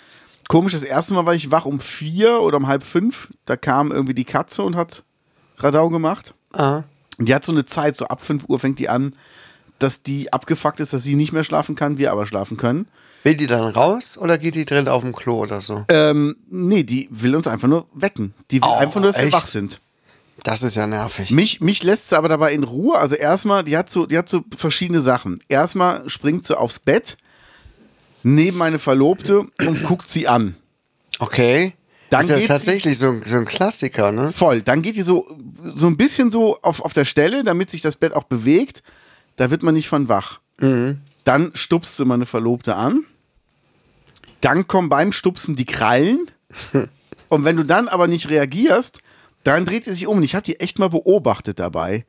komisch. 0.47 0.73
Das 0.73 0.83
erste 0.83 1.13
Mal 1.15 1.25
war 1.25 1.33
ich 1.33 1.49
wach 1.49 1.65
um 1.65 1.79
vier 1.79 2.39
oder 2.41 2.57
um 2.57 2.67
halb 2.67 2.83
fünf. 2.83 3.27
Da 3.45 3.57
kam 3.57 3.91
irgendwie 3.91 4.13
die 4.13 4.25
Katze 4.25 4.61
und 4.63 4.75
hat 4.75 5.03
Radau 5.57 5.89
gemacht. 5.89 6.33
Ah. 6.53 6.83
Und 7.17 7.27
die 7.27 7.35
hat 7.35 7.45
so 7.45 7.51
eine 7.51 7.65
Zeit, 7.65 7.95
so 7.95 8.05
ab 8.05 8.21
5 8.21 8.45
Uhr 8.47 8.59
fängt 8.59 8.79
die 8.79 8.89
an, 8.89 9.13
dass 9.77 10.03
die 10.03 10.31
abgefuckt 10.31 10.79
ist, 10.79 10.93
dass 10.93 11.03
sie 11.03 11.15
nicht 11.15 11.33
mehr 11.33 11.43
schlafen 11.43 11.75
kann, 11.75 11.97
wir 11.97 12.11
aber 12.11 12.25
schlafen 12.25 12.57
können. 12.57 12.87
Will 13.23 13.35
die 13.35 13.47
dann 13.47 13.63
raus 13.63 14.17
oder 14.17 14.37
geht 14.37 14.55
die 14.55 14.65
drin 14.65 14.87
auf 14.87 15.01
dem 15.03 15.13
Klo 15.13 15.39
oder 15.39 15.59
so? 15.61 15.83
Ähm, 15.89 16.35
nee, 16.49 16.83
die 16.83 17.07
will 17.11 17.35
uns 17.35 17.47
einfach 17.47 17.67
nur 17.67 17.85
wecken. 17.93 18.33
Die 18.51 18.61
will 18.61 18.69
Oh, 18.69 18.75
einfach 18.75 19.01
nur, 19.01 19.11
dass 19.11 19.17
wir 19.17 19.25
echt? 19.25 19.33
wach 19.33 19.47
sind. 19.47 19.81
Das 20.43 20.63
ist 20.63 20.75
ja 20.75 20.87
nervig. 20.87 21.31
Mich, 21.31 21.59
mich 21.59 21.83
lässt 21.83 22.09
sie 22.09 22.17
aber 22.17 22.29
dabei 22.29 22.53
in 22.53 22.63
Ruhe. 22.63 22.97
Also 22.97 23.15
erstmal, 23.15 23.65
die 23.65 23.75
hat 23.75 23.89
so, 23.89 24.05
die 24.05 24.17
hat 24.17 24.29
so 24.29 24.41
verschiedene 24.55 25.01
Sachen. 25.01 25.39
Erstmal 25.49 26.09
springt 26.09 26.45
sie 26.45 26.57
aufs 26.57 26.79
Bett 26.79 27.17
neben 28.23 28.57
meine 28.57 28.79
Verlobte 28.79 29.47
und 29.65 29.83
guckt 29.83 30.07
sie 30.07 30.27
an. 30.27 30.55
Okay. 31.19 31.73
Dann 32.09 32.25
das 32.27 32.37
ist 32.37 32.41
ja 32.41 32.47
tatsächlich 32.47 32.97
so, 32.97 33.09
ein- 33.09 33.21
so 33.25 33.35
ein 33.37 33.45
Klassiker, 33.45 34.11
ne? 34.13 34.31
Voll. 34.31 34.61
Dann 34.61 34.81
geht 34.81 34.95
die 34.95 35.01
so, 35.03 35.27
so 35.75 35.87
ein 35.87 35.97
bisschen 35.97 36.31
so 36.31 36.57
auf, 36.61 36.81
auf 36.81 36.93
der 36.93 37.05
Stelle, 37.05 37.43
damit 37.43 37.69
sich 37.69 37.81
das 37.81 37.97
Bett 37.97 38.13
auch 38.13 38.23
bewegt. 38.23 38.81
Da 39.35 39.51
wird 39.51 39.61
man 39.61 39.73
nicht 39.75 39.89
von 39.89 40.07
wach. 40.09 40.39
Dann 41.23 41.51
stupst 41.55 41.97
sie 41.97 42.05
meine 42.05 42.25
Verlobte 42.25 42.75
an. 42.75 43.05
Dann 44.41 44.67
kommen 44.67 44.89
beim 44.89 45.11
Stupsen 45.11 45.55
die 45.55 45.65
Krallen. 45.65 46.29
Und 47.29 47.45
wenn 47.45 47.57
du 47.57 47.63
dann 47.63 47.87
aber 47.87 48.07
nicht 48.07 48.29
reagierst, 48.29 49.01
dann 49.43 49.65
dreht 49.65 49.85
sie 49.85 49.93
sich 49.93 50.07
um. 50.07 50.17
Und 50.17 50.23
ich 50.23 50.35
habe 50.35 50.45
die 50.45 50.59
echt 50.59 50.79
mal 50.79 50.89
beobachtet 50.89 51.59
dabei. 51.59 52.05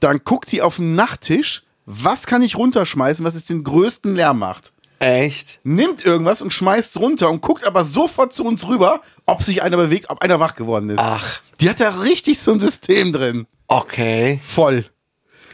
Dann 0.00 0.20
guckt 0.24 0.50
die 0.50 0.62
auf 0.62 0.76
den 0.76 0.94
Nachttisch. 0.94 1.62
Was 1.86 2.26
kann 2.26 2.42
ich 2.42 2.56
runterschmeißen, 2.56 3.24
was 3.24 3.34
jetzt 3.34 3.50
den 3.50 3.64
größten 3.64 4.14
Lärm 4.14 4.38
macht? 4.38 4.72
Echt? 5.00 5.60
Nimmt 5.64 6.04
irgendwas 6.04 6.42
und 6.42 6.52
schmeißt 6.52 6.90
es 6.90 7.00
runter 7.00 7.30
und 7.30 7.40
guckt 7.40 7.64
aber 7.64 7.84
sofort 7.84 8.34
zu 8.34 8.44
uns 8.44 8.68
rüber, 8.68 9.00
ob 9.24 9.42
sich 9.42 9.62
einer 9.62 9.78
bewegt, 9.78 10.10
ob 10.10 10.20
einer 10.20 10.40
wach 10.40 10.54
geworden 10.54 10.90
ist. 10.90 10.98
Ach. 10.98 11.40
Die 11.60 11.70
hat 11.70 11.80
da 11.80 12.00
richtig 12.00 12.38
so 12.40 12.52
ein 12.52 12.60
System 12.60 13.12
drin. 13.12 13.46
Okay. 13.66 14.40
Voll. 14.44 14.84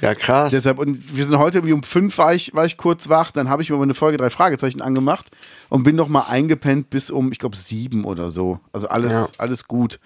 Ja, 0.00 0.14
krass. 0.14 0.50
Deshalb, 0.50 0.78
und 0.78 1.16
wir 1.16 1.24
sind 1.26 1.38
heute 1.38 1.58
irgendwie 1.58 1.72
um 1.72 1.82
fünf 1.82 2.18
war 2.18 2.34
ich, 2.34 2.54
war 2.54 2.66
ich 2.66 2.76
kurz 2.76 3.08
wach, 3.08 3.30
dann 3.30 3.48
habe 3.48 3.62
ich 3.62 3.70
mir 3.70 3.76
mal 3.76 3.84
eine 3.84 3.94
Folge 3.94 4.18
drei 4.18 4.28
Fragezeichen 4.30 4.82
angemacht 4.82 5.26
und 5.70 5.84
bin 5.84 5.96
noch 5.96 6.08
mal 6.08 6.24
eingepennt 6.28 6.90
bis 6.90 7.10
um, 7.10 7.32
ich 7.32 7.38
glaube, 7.38 7.56
sieben 7.56 8.04
oder 8.04 8.30
so. 8.30 8.60
Also 8.72 8.88
alles, 8.88 9.12
Ja. 9.12 9.28
alles 9.38 9.66
gut. 9.68 9.98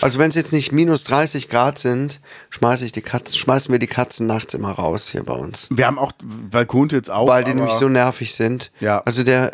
Also 0.00 0.18
wenn 0.18 0.28
es 0.28 0.34
jetzt 0.36 0.52
nicht 0.52 0.70
minus 0.72 1.04
30 1.04 1.48
Grad 1.48 1.78
sind, 1.78 2.20
schmeiße 2.50 2.84
ich 2.84 2.92
die 2.92 3.02
Katzen, 3.02 3.36
schmeißen 3.36 3.72
wir 3.72 3.78
die 3.80 3.86
Katzen 3.88 4.26
nachts 4.26 4.54
immer 4.54 4.70
raus 4.70 5.08
hier 5.08 5.24
bei 5.24 5.34
uns. 5.34 5.68
Wir 5.70 5.86
haben 5.86 5.98
auch 5.98 6.12
Balkon 6.50 6.88
jetzt 6.90 7.10
auch. 7.10 7.26
Weil 7.28 7.44
die 7.44 7.54
nämlich 7.54 7.74
so 7.74 7.88
nervig 7.88 8.34
sind. 8.34 8.70
Ja. 8.80 9.00
Also 9.04 9.24
der, 9.24 9.50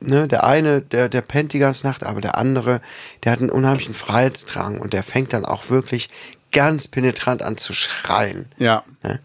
ne, 0.00 0.28
der 0.28 0.44
eine, 0.44 0.82
der, 0.82 1.08
der 1.08 1.22
pennt 1.22 1.52
die 1.54 1.58
ganze 1.58 1.86
Nacht, 1.86 2.04
aber 2.04 2.20
der 2.20 2.36
andere, 2.36 2.80
der 3.24 3.32
hat 3.32 3.40
einen 3.40 3.50
unheimlichen 3.50 3.94
Freiheitsdrang 3.94 4.78
und 4.78 4.92
der 4.92 5.02
fängt 5.02 5.32
dann 5.32 5.44
auch 5.44 5.70
wirklich 5.70 6.10
ganz 6.52 6.88
penetrant 6.88 7.42
an 7.42 7.56
zu 7.56 7.72
schreien. 7.72 8.46
Ja. 8.58 8.84
Ne? 9.02 9.20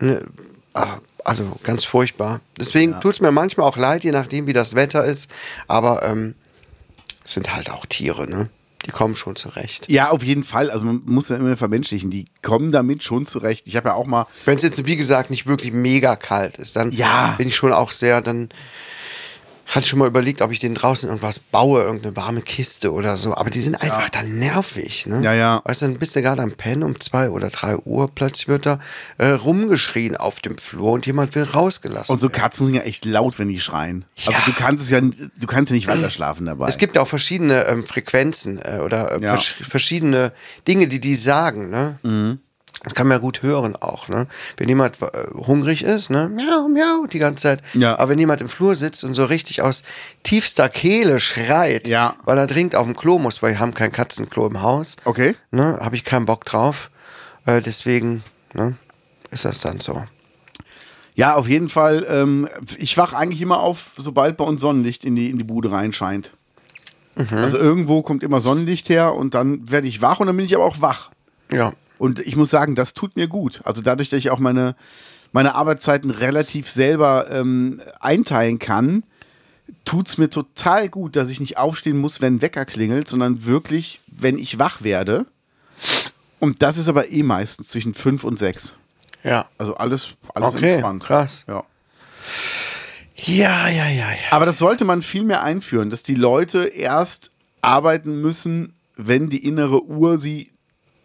Ne, 0.00 0.24
ah, 0.74 0.98
Also 1.24 1.44
ganz 1.62 1.84
furchtbar. 1.84 2.40
Deswegen 2.58 3.00
tut 3.00 3.14
es 3.14 3.20
mir 3.20 3.30
manchmal 3.32 3.66
auch 3.68 3.76
leid, 3.76 4.02
je 4.04 4.10
nachdem, 4.12 4.46
wie 4.46 4.52
das 4.52 4.74
Wetter 4.74 5.04
ist. 5.04 5.30
Aber 5.68 6.02
ähm, 6.02 6.34
es 7.24 7.34
sind 7.34 7.54
halt 7.54 7.70
auch 7.70 7.86
Tiere, 7.86 8.28
ne? 8.28 8.48
Die 8.84 8.90
kommen 8.90 9.14
schon 9.14 9.36
zurecht. 9.36 9.88
Ja, 9.88 10.10
auf 10.10 10.24
jeden 10.24 10.42
Fall. 10.42 10.68
Also 10.68 10.84
man 10.84 11.02
muss 11.06 11.28
ja 11.28 11.36
immer 11.36 11.56
vermenschlichen. 11.56 12.10
Die 12.10 12.24
kommen 12.42 12.72
damit 12.72 13.04
schon 13.04 13.26
zurecht. 13.26 13.64
Ich 13.68 13.76
habe 13.76 13.90
ja 13.90 13.94
auch 13.94 14.06
mal, 14.06 14.26
Wenn 14.44 14.56
es 14.56 14.62
jetzt, 14.64 14.84
wie 14.86 14.96
gesagt, 14.96 15.30
nicht 15.30 15.46
wirklich 15.46 15.72
mega 15.72 16.16
kalt 16.16 16.56
ist, 16.58 16.74
dann 16.74 16.90
Ja. 16.90 17.36
bin 17.38 17.46
ich 17.46 17.54
schon 17.54 17.72
auch 17.72 17.92
sehr, 17.92 18.20
dann 18.20 18.48
hatte 19.74 19.86
schon 19.86 19.98
mal 19.98 20.08
überlegt, 20.08 20.42
ob 20.42 20.52
ich 20.52 20.58
den 20.58 20.74
draußen 20.74 21.08
irgendwas 21.08 21.38
baue, 21.38 21.82
irgendeine 21.82 22.14
warme 22.16 22.42
Kiste 22.42 22.92
oder 22.92 23.16
so. 23.16 23.34
Aber 23.34 23.50
die 23.50 23.60
sind 23.60 23.76
einfach 23.80 24.08
dann 24.10 24.38
nervig, 24.38 25.06
ne? 25.06 25.22
Ja, 25.22 25.32
ja. 25.32 25.62
Weißt 25.64 25.82
du, 25.82 25.86
dann 25.86 25.98
bist 25.98 26.14
du 26.16 26.22
gerade 26.22 26.42
am 26.42 26.52
Pennen 26.52 26.82
um 26.82 27.00
zwei 27.00 27.30
oder 27.30 27.50
drei 27.50 27.76
Uhr, 27.78 28.08
plötzlich 28.14 28.48
wird 28.48 28.66
da 28.66 28.78
äh, 29.18 29.28
rumgeschrien 29.28 30.16
auf 30.16 30.40
dem 30.40 30.58
Flur 30.58 30.92
und 30.92 31.06
jemand 31.06 31.34
will 31.34 31.44
rausgelassen 31.44 32.12
und 32.12 32.18
so 32.18 32.28
werden. 32.28 32.40
Katzen 32.40 32.66
sind 32.66 32.74
ja 32.74 32.82
echt 32.82 33.04
laut, 33.04 33.38
wenn 33.38 33.48
die 33.48 33.60
schreien. 33.60 34.04
Also 34.18 34.32
Ja. 34.32 34.38
du 34.46 34.52
kannst 34.52 34.84
es 34.84 34.90
ja, 34.90 35.00
du 35.00 35.46
kannst 35.46 35.70
ja 35.70 35.74
nicht 35.74 35.88
weiter 35.88 36.10
schlafen 36.10 36.46
dabei. 36.46 36.68
Es 36.68 36.78
gibt 36.78 36.94
ja 36.96 37.02
auch 37.02 37.08
verschiedene 37.08 37.66
ähm, 37.66 37.84
Frequenzen 37.84 38.58
äh, 38.58 38.80
oder 38.84 39.12
äh, 39.12 39.22
Ja. 39.24 39.32
vers 39.36 39.46
verschiedene 39.46 40.32
Dinge, 40.68 40.86
die 40.88 41.00
die 41.00 41.14
sagen. 41.16 41.70
Ne? 41.70 41.98
Mhm. 42.02 42.38
Das 42.84 42.94
kann 42.94 43.06
man 43.06 43.16
ja 43.16 43.20
gut 43.20 43.42
hören 43.42 43.76
auch. 43.76 44.08
Ne? 44.08 44.26
Wenn 44.56 44.68
jemand 44.68 45.00
äh, 45.00 45.06
hungrig 45.34 45.82
ist, 45.84 46.10
ne? 46.10 46.28
miau, 46.28 46.66
miau, 46.68 47.06
die 47.06 47.20
ganze 47.20 47.42
Zeit. 47.42 47.62
Ja. 47.74 47.96
Aber 47.98 48.10
wenn 48.10 48.18
jemand 48.18 48.40
im 48.40 48.48
Flur 48.48 48.74
sitzt 48.74 49.04
und 49.04 49.14
so 49.14 49.24
richtig 49.24 49.62
aus 49.62 49.84
tiefster 50.24 50.68
Kehle 50.68 51.20
schreit, 51.20 51.86
Ja. 51.86 52.16
weil 52.24 52.38
er 52.38 52.46
dringend 52.48 52.74
auf 52.74 52.86
dem 52.86 52.96
Klo 52.96 53.18
muss, 53.20 53.40
weil 53.42 53.52
wir 53.52 53.60
haben 53.60 53.72
kein 53.74 53.92
Katzenklo 53.92 54.46
im 54.48 54.62
Haus, 54.62 54.96
Okay. 55.04 55.36
ne? 55.52 55.78
habe 55.80 55.94
ich 55.94 56.04
keinen 56.04 56.26
Bock 56.26 56.44
drauf. 56.44 56.90
Äh, 57.46 57.60
deswegen 57.60 58.24
ne? 58.52 58.74
ist 59.30 59.44
das 59.44 59.60
dann 59.60 59.78
so. 59.80 60.02
Ja, 61.14 61.34
auf 61.34 61.46
jeden 61.48 61.68
Fall. 61.68 62.06
Ähm, 62.08 62.48
ich 62.78 62.96
wach 62.96 63.12
eigentlich 63.12 63.42
immer 63.42 63.60
auf, 63.60 63.92
sobald 63.96 64.36
bei 64.38 64.44
uns 64.44 64.60
Sonnenlicht 64.60 65.04
in 65.04 65.14
die, 65.14 65.30
in 65.30 65.38
die 65.38 65.44
Bude 65.44 65.70
reinscheint. 65.70 66.32
Also 67.30 67.58
irgendwo 67.58 68.00
kommt 68.00 68.22
immer 68.22 68.40
Sonnenlicht 68.40 68.88
her 68.88 69.14
und 69.14 69.34
dann 69.34 69.70
werde 69.70 69.86
ich 69.86 70.00
wach 70.00 70.18
und 70.20 70.28
dann 70.28 70.36
bin 70.36 70.46
ich 70.46 70.54
aber 70.54 70.64
auch 70.64 70.80
wach. 70.80 71.10
Ja. 71.52 71.74
Und 72.02 72.18
ich 72.18 72.34
muss 72.34 72.50
sagen, 72.50 72.74
das 72.74 72.94
tut 72.94 73.14
mir 73.14 73.28
gut. 73.28 73.60
Also 73.62 73.80
dadurch, 73.80 74.10
dass 74.10 74.18
ich 74.18 74.30
auch 74.30 74.40
meine, 74.40 74.74
meine 75.30 75.54
Arbeitszeiten 75.54 76.10
relativ 76.10 76.68
selber 76.68 77.30
ähm, 77.30 77.80
einteilen 78.00 78.58
kann, 78.58 79.04
tut 79.84 80.08
es 80.08 80.18
mir 80.18 80.28
total 80.28 80.88
gut, 80.88 81.14
dass 81.14 81.28
ich 81.30 81.38
nicht 81.38 81.58
aufstehen 81.58 81.98
muss, 81.98 82.20
wenn 82.20 82.42
Wecker 82.42 82.64
klingelt, 82.64 83.06
sondern 83.06 83.44
wirklich, 83.44 84.00
wenn 84.08 84.36
ich 84.36 84.58
wach 84.58 84.82
werde. 84.82 85.26
Und 86.40 86.62
das 86.62 86.76
ist 86.76 86.88
aber 86.88 87.12
eh 87.12 87.22
meistens 87.22 87.68
zwischen 87.68 87.94
fünf 87.94 88.24
und 88.24 88.36
sechs. 88.36 88.74
Ja. 89.22 89.46
Also 89.56 89.76
alles, 89.76 90.08
alles 90.34 90.56
Okay, 90.56 90.72
entspannt. 90.72 91.04
krass. 91.04 91.44
Ja. 91.46 91.62
Ja, 93.14 93.68
ja, 93.68 93.86
ja, 93.86 94.10
ja. 94.10 94.16
Aber 94.32 94.44
das 94.46 94.58
sollte 94.58 94.84
man 94.84 95.02
viel 95.02 95.22
mehr 95.22 95.44
einführen, 95.44 95.88
dass 95.88 96.02
die 96.02 96.16
Leute 96.16 96.64
erst 96.64 97.30
arbeiten 97.60 98.20
müssen, 98.20 98.74
wenn 98.96 99.30
die 99.30 99.46
innere 99.46 99.84
Uhr 99.84 100.18
sie 100.18 100.50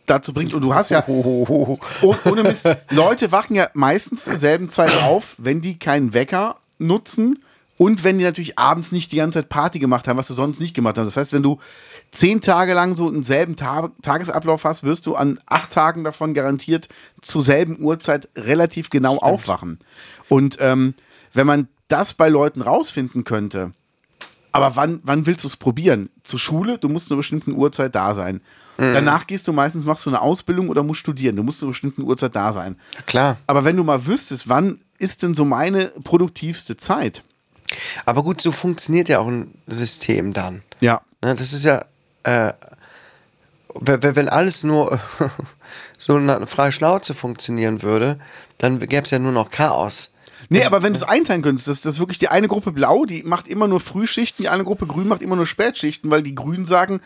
dazu 0.10 0.34
bringt. 0.34 0.54
Und 0.54 0.62
du 0.62 0.74
hast 0.74 0.90
ja, 0.90 1.04
oh, 1.08 1.78
ohne 2.26 2.44
Mist, 2.44 2.68
Leute 2.90 3.32
wachen 3.32 3.56
ja 3.56 3.70
meistens 3.74 4.24
zur 4.26 4.38
selben 4.38 4.70
Zeit 4.70 4.92
auf, 5.04 5.36
wenn 5.38 5.62
die 5.62 5.78
keinen 5.78 6.14
Wecker 6.14 6.58
nutzen 6.80 7.40
und 7.78 8.04
wenn 8.04 8.18
die 8.18 8.24
natürlich 8.24 8.58
abends 8.58 8.92
nicht 8.92 9.12
die 9.12 9.18
ganze 9.18 9.40
Zeit 9.40 9.50
Party 9.50 9.80
gemacht 9.80 10.08
haben, 10.08 10.18
was 10.18 10.28
sie 10.28 10.34
sonst 10.34 10.60
nicht 10.60 10.74
gemacht 10.74 10.98
haben. 10.98 11.06
Das 11.06 11.18
heißt, 11.18 11.34
wenn 11.34 11.44
du 11.44 11.60
zehn 12.12 12.42
Tage 12.42 12.74
lang 12.74 12.96
so 12.96 13.08
einen 13.08 13.24
selben 13.24 13.56
Ta 13.56 13.92
Tagesablauf 14.02 14.64
hast, 14.64 14.84
wirst 14.84 15.06
du 15.06 15.16
an 15.16 15.40
acht 15.46 15.72
Tagen 15.72 16.04
davon 16.04 16.34
garantiert 16.34 16.90
zur 17.22 17.44
selben 17.44 17.80
Uhrzeit 17.80 18.30
relativ 18.36 18.90
genau 18.90 19.18
aufwachen. 19.18 19.78
Und 20.28 20.58
ähm, 20.60 20.96
wenn 21.34 21.48
man 21.48 21.68
das 21.88 22.16
bei 22.16 22.30
Leuten 22.30 22.62
rausfinden 22.62 23.24
könnte, 23.24 23.72
aber 24.52 24.76
wann, 24.76 25.00
wann 25.04 25.28
willst 25.28 25.44
du 25.44 25.48
es 25.48 25.56
probieren? 25.56 26.10
Zur 26.24 26.40
Schule, 26.40 26.80
du 26.80 26.90
musst 26.90 27.08
zu 27.08 27.14
einer 27.14 27.20
bestimmten 27.20 27.52
Uhrzeit 27.52 27.94
da 27.94 28.16
sein. 28.16 28.42
Danach 28.78 29.26
gehst 29.26 29.48
du 29.48 29.54
meistens, 29.54 29.86
machst 29.86 30.06
du 30.06 30.12
eine 30.12 30.22
Ausbildung 30.22 30.70
oder 30.70 30.84
musst 30.84 31.00
studieren. 31.00 31.36
Du 31.36 31.44
musst 31.44 31.60
zu 31.60 31.66
einer 31.66 31.72
bestimmten 31.72 32.04
Uhrzeit 32.04 32.36
da 32.36 32.54
sein. 32.54 32.76
Klar. 33.08 33.38
Aber 33.48 33.66
wenn 33.66 33.76
du 33.76 33.84
mal 33.84 34.06
wüsstest, 34.06 34.48
wann 34.50 34.80
ist 35.00 35.24
denn 35.24 35.34
so 35.34 35.46
meine 35.46 35.92
produktivste 36.04 36.78
Zeit? 36.78 37.24
Aber 38.06 38.24
gut, 38.24 38.40
so 38.40 38.52
funktioniert 38.52 39.10
ja 39.10 39.20
auch 39.20 39.28
ein 39.28 39.54
System 39.66 40.34
dann. 40.34 40.62
Ja. 40.80 41.02
Ne, 41.24 41.36
das 41.36 41.54
ist 41.54 41.66
ja, 41.66 41.84
äh, 42.24 42.54
wenn, 43.80 44.30
alles 44.30 44.64
nur 44.64 45.00
so 45.98 46.16
eine 46.16 46.48
freie 46.48 46.72
Schnauze 46.72 47.14
funktionieren 47.14 47.82
würde, 47.82 48.20
dann 48.58 48.80
gäbe 48.80 49.04
es 49.04 49.12
ja 49.12 49.20
nur 49.20 49.32
noch 49.32 49.50
Chaos. 49.50 50.12
Nee, 50.50 50.64
aber 50.64 50.82
wenn 50.82 50.94
du 50.94 51.00
es 51.00 51.04
einteilen 51.04 51.42
könntest, 51.42 51.68
dass 51.68 51.82
das 51.82 52.00
wirklich 52.00 52.20
die 52.20 52.30
eine 52.30 52.48
Gruppe 52.48 52.72
blau, 52.72 53.06
die 53.06 53.24
macht 53.24 53.48
immer 53.48 53.68
nur 53.68 53.80
Frühschichten, 53.80 54.44
die 54.44 54.50
eine 54.50 54.64
Gruppe 54.64 54.88
grün 54.88 55.08
macht 55.08 55.22
immer 55.22 55.36
nur 55.36 55.46
Spätschichten, 55.46 56.10
weil 56.10 56.24
die 56.24 56.36
Grünen 56.36 56.66
sagen, 56.66 57.02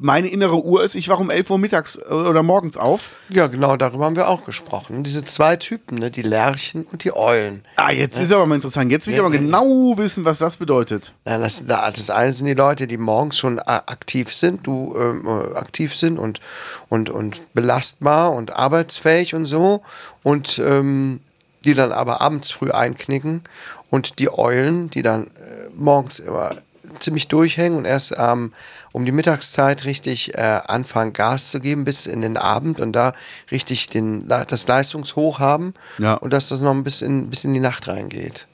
meine 0.00 0.28
innere 0.28 0.64
Uhr 0.64 0.82
ist, 0.82 0.94
ich 0.94 1.08
wache 1.08 1.20
um 1.20 1.30
11 1.30 1.50
Uhr 1.50 1.58
mittags 1.58 1.96
äh, 1.96 2.12
oder 2.12 2.42
morgens 2.42 2.76
auf. 2.76 3.10
Ja, 3.28 3.46
genau, 3.46 3.76
darüber 3.76 4.06
haben 4.06 4.16
wir 4.16 4.28
auch 4.28 4.44
gesprochen. 4.44 5.04
Diese 5.04 5.24
zwei 5.24 5.56
Typen, 5.56 5.98
ne, 5.98 6.10
die 6.10 6.22
Lerchen 6.22 6.84
und 6.90 7.04
die 7.04 7.14
Eulen. 7.14 7.64
Ah, 7.76 7.92
jetzt 7.92 8.18
ist 8.18 8.32
aber 8.32 8.46
mal 8.46 8.54
interessant. 8.54 8.90
Jetzt 8.90 9.06
will 9.06 9.12
ich 9.12 9.18
Ja, 9.18 9.24
aber 9.24 9.34
ja. 9.34 9.40
genau 9.40 9.94
wissen, 9.96 10.24
was 10.24 10.38
das 10.38 10.56
bedeutet. 10.56 11.12
Ja, 11.26 11.38
das, 11.38 11.66
das 11.66 12.10
eine 12.10 12.32
sind 12.32 12.46
die 12.46 12.54
Leute, 12.54 12.86
die 12.86 12.96
morgens 12.96 13.38
schon 13.38 13.58
äh, 13.58 13.62
aktiv 13.66 14.32
sind, 14.32 14.66
du 14.66 14.94
ähm, 14.98 15.26
äh, 15.26 15.56
aktiv 15.56 15.94
sind 15.94 16.18
und, 16.18 16.40
und, 16.88 17.10
und 17.10 17.54
belastbar 17.54 18.32
und 18.32 18.56
arbeitsfähig 18.56 19.34
und 19.34 19.46
so. 19.46 19.82
Und 20.22 20.58
ähm, 20.58 21.20
die 21.64 21.74
dann 21.74 21.92
aber 21.92 22.20
abends 22.20 22.50
früh 22.50 22.70
einknicken. 22.70 23.42
Und 23.90 24.18
die 24.18 24.32
Eulen, 24.32 24.90
die 24.90 25.02
dann 25.02 25.26
äh, 25.26 25.68
morgens 25.74 26.18
immer 26.18 26.56
ziemlich 27.00 27.28
durchhängen 27.28 27.78
und 27.78 27.84
erst 27.84 28.14
ähm, 28.16 28.52
um 28.92 29.04
die 29.04 29.12
Mittagszeit 29.12 29.84
richtig 29.84 30.34
äh, 30.36 30.60
anfangen, 30.66 31.12
Gas 31.12 31.50
zu 31.50 31.60
geben 31.60 31.84
bis 31.84 32.06
in 32.06 32.20
den 32.20 32.36
Abend 32.36 32.80
und 32.80 32.92
da 32.92 33.14
richtig 33.50 33.86
den, 33.88 34.28
das 34.28 34.66
Leistungshoch 34.66 35.38
haben 35.38 35.74
Ja. 35.98 36.14
und 36.14 36.32
dass 36.32 36.48
das 36.48 36.60
noch 36.60 36.72
ein 36.72 36.84
bisschen 36.84 37.30
bis 37.30 37.44
in 37.44 37.54
die 37.54 37.60
Nacht 37.60 37.88
reingeht. 37.88 38.46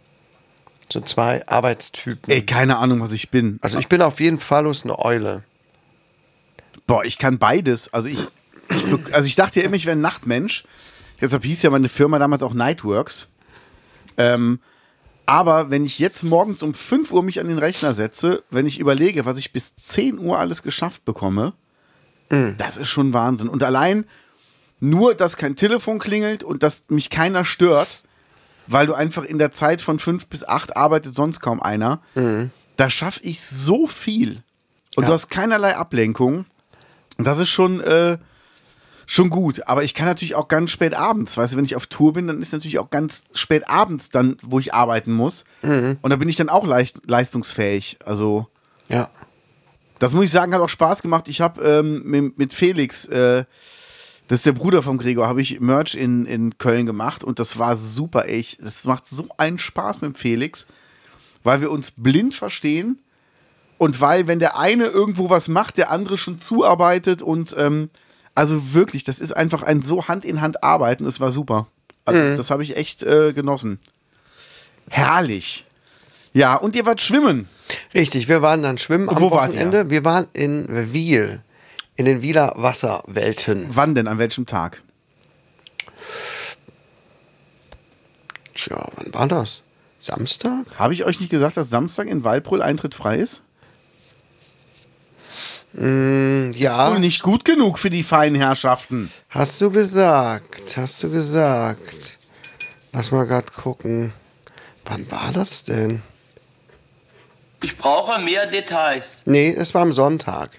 So 0.93 1.01
zwei 1.01 1.47
Arbeitstypen. 1.47 2.33
Ey, 2.33 2.45
keine 2.47 2.79
Ahnung, 2.79 3.01
was 3.01 3.13
ich 3.13 3.31
bin. 3.31 3.59
Also 3.63 3.79
ich 3.79 3.89
bin 3.89 4.01
auf 4.01 4.21
jeden 4.21 4.41
Fall 4.41 4.65
eine 4.67 4.99
Eule. 4.99 5.43
Boah, 6.87 7.05
ich 7.05 7.19
kann 7.19 7.39
beides. 7.39 7.93
Also 7.93 8.09
ich, 8.09 8.19
ich 8.71 9.15
also 9.15 9.27
ich 9.27 9.35
dachte 9.35 9.61
ja 9.61 9.67
immer, 9.67 9.77
ich 9.77 9.85
wäre 9.85 9.97
ein 9.97 10.01
Nachtmensch. 10.01 10.65
Deshalb 11.21 11.45
hieß 11.45 11.63
ja 11.63 11.71
meine 11.71 11.89
Firma 11.89 12.19
damals 12.19 12.43
auch 12.43 12.55
Nightworks. 12.55 13.29
Ähm, 14.17 14.61
aber 15.29 15.71
wenn 15.71 15.85
ich 15.85 15.99
jetzt 15.99 16.23
morgens 16.25 16.63
um 16.63 16.73
5 16.73 17.13
Uhr 17.13 17.23
mich 17.23 17.39
an 17.39 17.49
den 17.49 17.59
Rechner 17.59 17.93
setze, 17.93 18.43
wenn 18.51 18.67
ich 18.67 18.79
überlege, 18.81 19.27
was 19.27 19.37
ich 19.37 19.53
bis 19.53 19.77
10 19.77 20.19
Uhr 20.19 20.39
alles 20.39 20.63
geschafft 20.63 21.05
bekomme, 21.05 21.53
das 22.57 22.77
ist 22.79 22.89
schon 22.89 23.13
Wahnsinn. 23.13 23.49
Und 23.49 23.63
allein, 23.63 24.05
nur, 24.81 25.15
dass 25.15 25.37
kein 25.37 25.55
Telefon 25.57 25.99
klingelt 25.99 26.45
und 26.45 26.63
dass 26.63 26.89
mich 26.89 27.11
keiner 27.11 27.45
stört, 27.45 28.03
weil 28.67 28.87
du 28.87 28.95
einfach 28.95 29.25
in 29.25 29.39
der 29.39 29.53
Zeit 29.53 29.81
von 29.83 29.99
fünf 29.99 30.29
bis 30.29 30.45
acht 30.45 30.77
arbeitet 30.77 31.15
sonst 31.15 31.41
kaum 31.41 31.63
einer. 31.63 32.01
Da 32.77 32.89
schaffe 32.91 33.21
ich 33.23 33.41
so 33.43 33.87
viel. 33.87 34.43
Und 34.97 35.03
Ja. 35.05 35.09
du 35.09 35.13
hast 35.15 35.29
keinerlei 35.29 35.77
Ablenkung. 35.77 36.47
Und 37.19 37.27
das 37.27 37.39
ist 37.39 37.49
schon, 37.51 37.81
äh, 37.81 38.17
schon 39.11 39.31
gut. 39.31 39.67
Aber 39.67 39.83
ich 39.85 39.95
kann 39.95 40.07
natürlich 40.07 40.35
auch 40.35 40.49
ganz 40.49 40.71
spät 40.71 40.93
abends, 40.95 41.35
weißt 41.37 41.55
du, 41.55 41.57
wenn 41.57 41.65
ich 41.65 41.75
auf 41.77 41.87
Tour 41.87 42.13
bin, 42.13 42.27
dann 42.27 42.43
ist 42.43 42.53
natürlich 42.53 42.79
auch 42.79 42.91
ganz 42.91 43.25
spät 43.33 43.67
abends 43.69 44.11
dann, 44.11 44.37
wo 44.43 44.59
ich 44.59 44.75
arbeiten 44.75 45.13
muss. 45.15 45.47
Und 46.03 46.11
da 46.11 46.17
bin 46.17 46.29
ich 46.29 46.37
dann 46.37 46.51
auch 46.51 46.67
leicht, 46.67 47.09
leistungsfähig. 47.09 47.99
Also. 48.05 48.47
Ja. 48.91 49.09
Das 49.99 50.13
muss 50.13 50.27
ich 50.27 50.31
sagen, 50.31 50.53
hat 50.55 50.61
auch 50.61 50.69
Spaß 50.69 51.01
gemacht. 51.03 51.27
Ich 51.27 51.41
habe 51.41 51.63
ähm, 51.63 52.03
mit, 52.05 52.39
mit 52.39 52.53
Felix, 52.53 53.07
äh, 53.07 53.45
das 54.29 54.41
ist 54.41 54.47
der 54.47 54.53
Bruder 54.53 54.83
von 54.83 54.99
Gregor, 54.99 55.27
habe 55.27 55.41
ich 55.41 55.59
Merch 55.59 55.95
in, 55.95 56.27
in 56.27 56.59
Köln 56.59 56.85
gemacht 56.85 57.25
und 57.25 57.39
das 57.39 57.59
war 57.59 57.77
super, 57.77 58.27
ey. 58.27 58.37
Ich- 58.41 58.59
Das 58.61 58.85
macht 58.85 59.09
so 59.09 59.27
einen 59.39 59.59
Spaß 59.59 60.03
mit 60.03 60.19
Felix, 60.19 60.67
weil 61.45 61.63
wir 61.63 61.71
uns 61.71 61.93
blind 61.93 62.35
verstehen 62.35 62.99
und 63.79 64.01
weil, 64.03 64.27
wenn 64.27 64.39
der 64.39 64.59
eine 64.59 64.85
irgendwo 64.87 65.31
was 65.31 65.49
macht, 65.49 65.79
der 65.79 65.91
andere 65.91 66.19
schon 66.19 66.39
zuarbeitet 66.39 67.23
und 67.23 67.55
ähm, 67.59 67.89
also 68.39 68.73
wirklich, 68.73 69.03
das 69.03 69.19
ist 69.19 69.33
einfach 69.33 69.65
ein 69.65 69.83
so 69.83 70.07
Hand 70.07 70.25
in 70.25 70.41
Hand 70.41 70.63
arbeiten. 70.63 71.07
Es 71.07 71.19
war 71.19 71.33
super. 71.33 71.67
Also, 72.05 72.37
das 72.37 72.53
habe 72.53 72.63
ich 72.63 72.77
echt 72.77 73.03
äh, 73.03 73.33
genossen. 73.33 73.81
Herrlich. 74.89 75.67
Ja, 76.33 76.55
und 76.55 76.77
ihr 76.77 76.87
wart 76.87 77.01
schwimmen. 77.01 77.49
Richtig, 77.95 78.29
wir 78.29 78.41
waren 78.41 78.63
dann 78.63 78.79
schwimmen 78.79 79.09
am 79.09 79.21
Wo 79.21 79.33
wart 79.33 79.55
Wochenende. 79.55 79.79
ihr? 79.79 79.91
Wir 79.91 80.05
waren 80.05 80.29
in 80.35 80.67
Wiel, 80.93 81.43
in 81.97 82.05
den 82.05 82.23
Wieler 82.23 82.53
Wasserwelten. 82.55 83.67
Wann 83.71 83.97
denn? 83.97 84.07
An 84.07 84.19
welchem 84.19 84.47
Tag? 84.47 84.83
Tja, 88.55 88.89
wann 88.95 89.15
war 89.15 89.27
das? 89.27 89.65
Samstag? 89.99 90.65
Habe 90.79 90.95
ich 90.95 91.05
euch 91.05 91.19
nicht 91.19 91.31
gesagt, 91.31 91.57
dass 91.57 91.71
Samstag 91.71 92.07
in 92.07 92.23
Walbrüll 92.23 92.63
Eintritt 92.63 92.95
frei 92.95 93.17
ist? 93.17 93.43
Mm, 95.73 96.53
ja, 96.53 96.91
Wohl 96.91 97.01
nicht 97.01 97.23
gut 97.23 97.45
genug 97.45 97.79
für 97.79 97.91
die 97.91 98.03
feinen 98.03 98.41
Herrschaften. 98.41 99.11
hast 99.29 99.61
du 99.61 99.71
gesagt, 99.71 100.77
hast 100.77 101.03
du 101.03 101.11
gesagt. 101.11 102.19
Lass 102.93 103.11
mal 103.11 103.27
grad 103.27 103.53
gucken. 103.53 104.13
Wann 104.87 105.11
war 105.11 105.31
das 105.33 105.65
denn? 105.65 106.03
Ich 107.63 107.77
brauche 107.77 108.21
mehr 108.21 108.47
Details. 108.47 109.23
Nee, 109.27 109.51
es 109.51 109.75
war 109.75 109.83
am 109.83 109.93
Sonntag. 109.93 110.59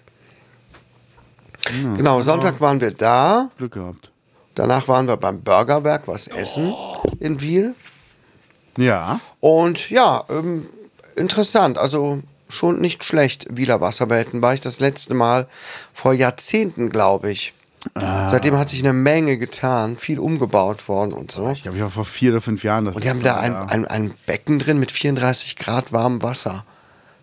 Genau, 1.96 2.22
Sonntag 2.22 2.60
waren 2.62 2.80
wir 2.82 2.92
da. 2.92 3.50
Glück 3.58 3.74
gehabt. 3.74 4.12
Danach 4.56 4.88
waren 4.88 5.08
wir 5.08 5.18
beim 5.18 5.42
Burgerberg 5.42 6.08
was 6.08 6.28
essen 6.28 6.74
in 7.20 7.40
Wiel. 7.42 7.76
Ja. 8.78 9.20
Und 9.40 9.90
ja, 9.90 10.24
ähm, 10.30 10.68
interessant. 11.16 11.78
Also 11.78 12.20
schon 12.50 12.80
nicht 12.82 13.04
schlecht. 13.04 13.46
Wieler 13.50 13.80
Wasserwelten 13.80 14.42
war 14.42 14.54
ich 14.54 14.60
das 14.60 14.80
letzte 14.80 15.14
Mal 15.14 15.48
vor 15.94 16.14
Jahrzehnten, 16.14 16.90
glaube 16.90 17.32
ich. 17.32 17.54
Seitdem 17.96 18.58
hat 18.58 18.68
sich 18.68 18.80
eine 18.84 18.92
Menge 18.92 19.38
getan, 19.38 19.98
viel 19.98 20.20
umgebaut 20.20 20.90
worden 20.90 21.14
und 21.14 21.32
so. 21.32 21.50
Ich 21.52 21.64
glaube, 21.64 21.78
ich 21.78 21.84
war 21.84 21.90
vor 21.90 22.04
vier 22.04 22.32
oder 22.32 22.42
fünf 22.42 22.64
Jahren. 22.66 22.84
Das 22.84 22.96
Und 22.96 23.06
die 23.06 23.10
haben 23.10 23.24
da 23.24 23.38
ein, 23.38 23.56
ein, 23.56 23.86
ein 23.86 24.14
Becken 24.26 24.60
drin 24.60 24.80
mit 24.80 24.92
34 24.92 25.56
Grad 25.56 25.94
warmem 25.94 26.22
Wasser. 26.22 26.66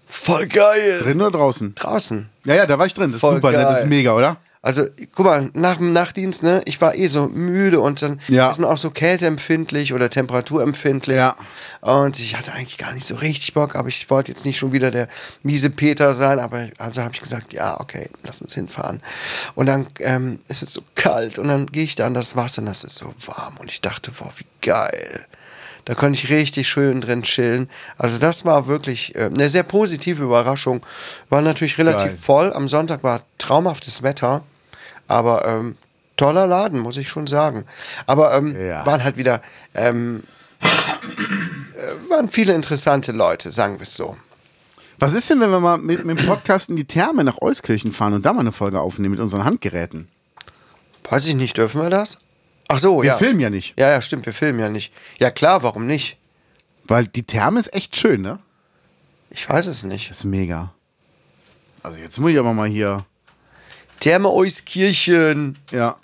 Voll 0.08 0.46
geil. 0.46 1.00
Drin 1.02 1.20
oder 1.20 1.32
draußen? 1.32 1.74
Draußen. 1.74 2.30
Ja, 2.44 2.54
ja, 2.54 2.66
da 2.66 2.78
war 2.78 2.86
ich 2.86 2.94
drin. 2.94 3.10
Das 3.10 3.16
ist 3.16 3.20
Voll 3.20 3.34
super, 3.34 3.50
ne? 3.50 3.58
das 3.58 3.72
ist 3.72 3.78
geil. 3.80 3.88
mega, 3.88 4.14
oder? 4.14 4.38
Also, 4.66 4.84
guck 5.14 5.26
mal, 5.26 5.48
nach 5.54 5.76
dem 5.76 5.92
Nachtdienst, 5.92 6.42
ne, 6.42 6.60
ich 6.64 6.80
war 6.80 6.96
eh 6.96 7.06
so 7.06 7.28
müde 7.28 7.78
und 7.80 8.02
dann 8.02 8.20
Ja. 8.26 8.50
ist 8.50 8.58
man 8.58 8.68
auch 8.68 8.78
so 8.78 8.90
kälteempfindlich 8.90 9.92
oder 9.94 10.10
temperaturempfindlich. 10.10 11.16
Ja. 11.16 11.36
Und 11.82 12.18
ich 12.18 12.36
hatte 12.36 12.52
eigentlich 12.52 12.76
gar 12.76 12.92
nicht 12.92 13.06
so 13.06 13.14
richtig 13.14 13.54
Bock, 13.54 13.76
aber 13.76 13.88
ich 13.88 14.10
wollte 14.10 14.32
jetzt 14.32 14.44
nicht 14.44 14.58
schon 14.58 14.72
wieder 14.72 14.90
der 14.90 15.06
miese 15.44 15.70
Peter 15.70 16.14
sein, 16.14 16.40
aber 16.40 16.68
also 16.78 17.02
habe 17.02 17.14
ich 17.14 17.20
gesagt, 17.20 17.52
ja, 17.52 17.80
okay, 17.80 18.10
lass 18.24 18.42
uns 18.42 18.54
hinfahren. 18.54 19.00
Und 19.54 19.66
dann 19.66 19.86
ähm, 20.00 20.40
ist 20.48 20.64
es 20.64 20.72
so 20.72 20.82
kalt 20.96 21.38
und 21.38 21.46
dann 21.46 21.66
gehe 21.66 21.84
ich 21.84 21.94
da 21.94 22.06
an 22.06 22.14
das 22.14 22.34
Wasser 22.34 22.60
und 22.60 22.66
das 22.66 22.82
ist 22.82 22.98
so 22.98 23.14
warm 23.24 23.58
und 23.58 23.70
ich 23.70 23.80
dachte, 23.82 24.10
boah, 24.10 24.32
wie 24.36 24.46
geil. 24.62 25.26
Da 25.84 25.94
konnte 25.94 26.18
ich 26.18 26.28
richtig 26.30 26.68
schön 26.68 27.00
drin 27.00 27.22
chillen. 27.22 27.70
Also 27.96 28.18
das 28.18 28.44
war 28.44 28.66
wirklich 28.66 29.14
äh, 29.14 29.26
eine 29.32 29.48
sehr 29.48 29.62
positive 29.62 30.24
Überraschung. 30.24 30.84
War 31.28 31.40
natürlich 31.42 31.78
relativ 31.78 32.14
Geil. 32.14 32.18
voll. 32.20 32.52
Am 32.52 32.68
Sonntag 32.68 33.04
war 33.04 33.22
traumhaftes 33.38 34.02
Wetter. 34.02 34.42
Aber 35.08 35.46
ähm, 35.46 35.76
toller 36.16 36.46
Laden, 36.46 36.80
muss 36.80 36.96
ich 36.96 37.08
schon 37.08 37.26
sagen. 37.26 37.64
Aber 38.06 38.34
ähm, 38.34 38.56
Ja. 38.60 38.84
waren 38.86 39.02
halt 39.04 39.16
wieder, 39.16 39.42
ähm, 39.74 40.22
äh, 40.60 42.10
waren 42.10 42.28
viele 42.28 42.54
interessante 42.54 43.12
Leute, 43.12 43.50
sagen 43.52 43.78
wir 43.78 43.82
es 43.84 43.94
so. 43.94 44.16
Was 44.98 45.12
ist 45.12 45.28
denn, 45.28 45.40
wenn 45.40 45.50
wir 45.50 45.60
mal 45.60 45.76
mit, 45.76 46.04
mit 46.06 46.18
dem 46.18 46.26
Podcast 46.26 46.70
in 46.70 46.76
die 46.76 46.86
Therme 46.86 47.22
nach 47.22 47.42
Euskirchen 47.42 47.92
fahren 47.92 48.14
und 48.14 48.24
da 48.24 48.32
mal 48.32 48.40
eine 48.40 48.52
Folge 48.52 48.80
aufnehmen 48.80 49.12
mit 49.12 49.20
unseren 49.20 49.44
Handgeräten? 49.44 50.08
Weiß 51.10 51.26
ich 51.26 51.34
nicht, 51.34 51.56
dürfen 51.58 51.82
wir 51.82 51.90
das? 51.90 52.18
Ach 52.68 52.78
so, 52.78 53.02
Wir 53.02 53.08
ja. 53.10 53.16
filmen 53.18 53.38
ja 53.40 53.50
nicht. 53.50 53.78
Ja, 53.78 53.90
ja, 53.90 54.00
stimmt, 54.00 54.26
wir 54.26 54.32
filmen 54.32 54.58
ja 54.58 54.68
nicht. 54.70 54.92
Ja 55.18 55.30
klar, 55.30 55.62
warum 55.62 55.86
nicht? 55.86 56.16
Weil 56.84 57.06
die 57.06 57.22
Therme 57.24 57.60
ist 57.60 57.72
echt 57.74 57.94
schön, 57.96 58.22
ne? 58.22 58.38
Ich 59.30 59.48
weiß 59.48 59.66
es 59.66 59.82
nicht. 59.82 60.08
Das 60.10 60.18
ist 60.18 60.24
mega. 60.24 60.72
Also 61.82 61.98
jetzt 61.98 62.18
muss 62.18 62.30
ich 62.30 62.38
aber 62.38 62.54
mal 62.54 62.68
hier. 62.68 63.04
Therme 64.00 64.30
Euskirchen. 64.30 65.58
Ja. 65.70 65.96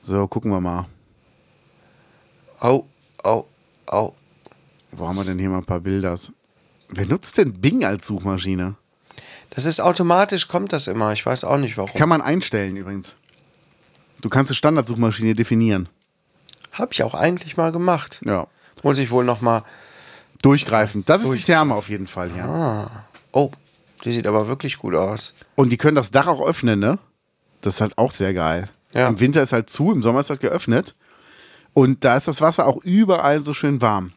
So, 0.00 0.26
gucken 0.26 0.50
wir 0.50 0.60
mal. 0.60 0.86
Au, 2.60 2.86
au, 3.22 3.46
au. 3.86 4.14
Wo 4.92 5.06
haben 5.08 5.16
wir 5.16 5.24
denn 5.24 5.38
hier 5.38 5.48
mal 5.50 5.58
ein 5.58 5.64
paar 5.64 5.80
Bilders? 5.80 6.32
Wer 6.88 7.06
nutzt 7.06 7.36
denn 7.36 7.52
Bing 7.60 7.84
als 7.84 8.06
Suchmaschine? 8.06 8.74
Das 9.50 9.64
ist 9.66 9.80
automatisch, 9.80 10.48
kommt 10.48 10.72
das 10.72 10.86
immer. 10.86 11.12
Ich 11.12 11.24
weiß 11.26 11.44
auch 11.44 11.58
nicht 11.58 11.76
warum. 11.76 11.92
Kann 11.94 12.08
man 12.08 12.22
einstellen 12.22 12.76
übrigens. 12.76 13.16
Du 14.20 14.28
kannst 14.28 14.50
eine 14.50 14.56
Standardsuchmaschine 14.56 15.34
definieren. 15.34 15.88
Habe 16.72 16.92
ich 16.92 17.02
auch 17.02 17.14
eigentlich 17.14 17.56
mal 17.56 17.72
gemacht. 17.72 18.20
Ja. 18.24 18.46
Muss 18.82 18.98
ich 18.98 19.10
wohl 19.10 19.24
noch 19.24 19.40
mal. 19.40 19.62
Durchgreifend. 20.42 21.08
Das 21.08 21.20
ist 21.20 21.26
Durch- 21.26 21.40
die 21.40 21.46
Therme 21.46 21.74
auf 21.74 21.88
jeden 21.88 22.06
Fall 22.06 22.32
hier. 22.32 22.44
Ah. 22.44 23.04
Oh, 23.32 23.50
die 24.04 24.12
sieht 24.12 24.26
aber 24.26 24.48
wirklich 24.48 24.78
gut 24.78 24.94
aus. 24.94 25.34
Und 25.54 25.70
die 25.70 25.76
können 25.76 25.96
das 25.96 26.10
Dach 26.10 26.26
auch 26.26 26.40
öffnen, 26.46 26.78
ne? 26.78 26.98
Das 27.60 27.74
ist 27.74 27.80
halt 27.80 27.98
auch 27.98 28.12
sehr 28.12 28.32
geil. 28.34 28.68
Ja. 28.94 29.08
Im 29.08 29.20
Winter 29.20 29.42
ist 29.42 29.52
halt 29.52 29.68
zu, 29.68 29.92
im 29.92 30.02
Sommer 30.02 30.20
ist 30.20 30.30
halt 30.30 30.40
geöffnet. 30.40 30.94
Und 31.74 32.04
da 32.04 32.16
ist 32.16 32.28
das 32.28 32.40
Wasser 32.40 32.66
auch 32.66 32.78
überall 32.84 33.42
so 33.42 33.54
schön 33.54 33.80
warm. 33.80 34.12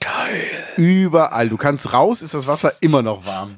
Geil. 0.00 0.42
Überall. 0.76 1.48
Du 1.48 1.56
kannst 1.56 1.92
raus, 1.92 2.22
ist 2.22 2.34
das 2.34 2.46
Wasser 2.46 2.72
immer 2.80 3.02
noch 3.02 3.24
warm. 3.26 3.56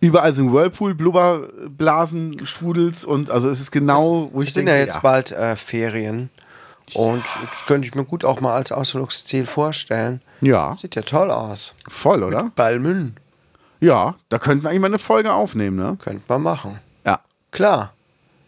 Überall 0.00 0.32
sind 0.32 0.52
Whirlpool, 0.52 0.94
Blubberblasen, 0.94 2.46
Strudels 2.46 3.04
und 3.04 3.30
also 3.30 3.48
es 3.48 3.60
ist 3.60 3.72
genau, 3.72 4.30
wo 4.32 4.42
ich 4.42 4.52
sind 4.54 4.66
denke, 4.66 4.78
ja 4.78 4.84
jetzt 4.84 5.02
bald 5.02 5.32
äh, 5.32 5.56
Ferien. 5.56 6.30
Und 6.94 7.22
das 7.50 7.66
könnte 7.66 7.86
ich 7.86 7.94
mir 7.94 8.04
gut 8.04 8.24
auch 8.24 8.40
mal 8.40 8.54
als 8.54 8.72
Ausflugsziel 8.72 9.46
vorstellen. 9.46 10.22
Ja, 10.40 10.76
Sieht 10.80 10.94
ja 10.94 11.02
toll 11.02 11.30
aus. 11.30 11.74
voll, 11.88 12.22
oder? 12.22 12.50
Balmün. 12.54 13.16
Ja, 13.80 14.14
da 14.28 14.38
könnten 14.38 14.64
wir 14.64 14.70
eigentlich 14.70 14.80
mal 14.80 14.86
eine 14.88 14.98
Folge 14.98 15.32
aufnehmen, 15.32 15.76
ne? 15.76 15.96
Könnte 16.02 16.22
man 16.28 16.42
machen. 16.42 16.78
Ja. 17.04 17.20
Klar. 17.50 17.92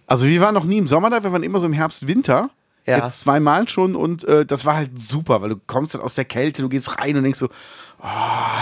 Also 0.06 0.26
wir 0.26 0.40
waren 0.40 0.54
noch 0.54 0.64
nie 0.64 0.78
im 0.78 0.86
Sommer 0.88 1.08
da, 1.10 1.22
wir 1.22 1.32
waren 1.32 1.42
immer 1.44 1.60
so 1.60 1.66
im 1.66 1.72
Herbst, 1.72 2.06
Winter. 2.08 2.50
Ja. 2.86 3.04
Jetzt 3.04 3.20
zweimal 3.20 3.68
schon 3.68 3.94
und 3.94 4.24
äh, 4.24 4.44
das 4.44 4.64
war 4.64 4.74
halt 4.74 4.98
super, 4.98 5.42
weil 5.42 5.50
du 5.50 5.56
kommst 5.66 5.94
dann 5.94 6.00
aus 6.00 6.14
der 6.14 6.24
Kälte, 6.24 6.62
du 6.62 6.68
gehst 6.68 6.98
rein 6.98 7.14
und 7.16 7.22
denkst 7.22 7.38
so, 7.38 7.46
oh, 7.46 8.02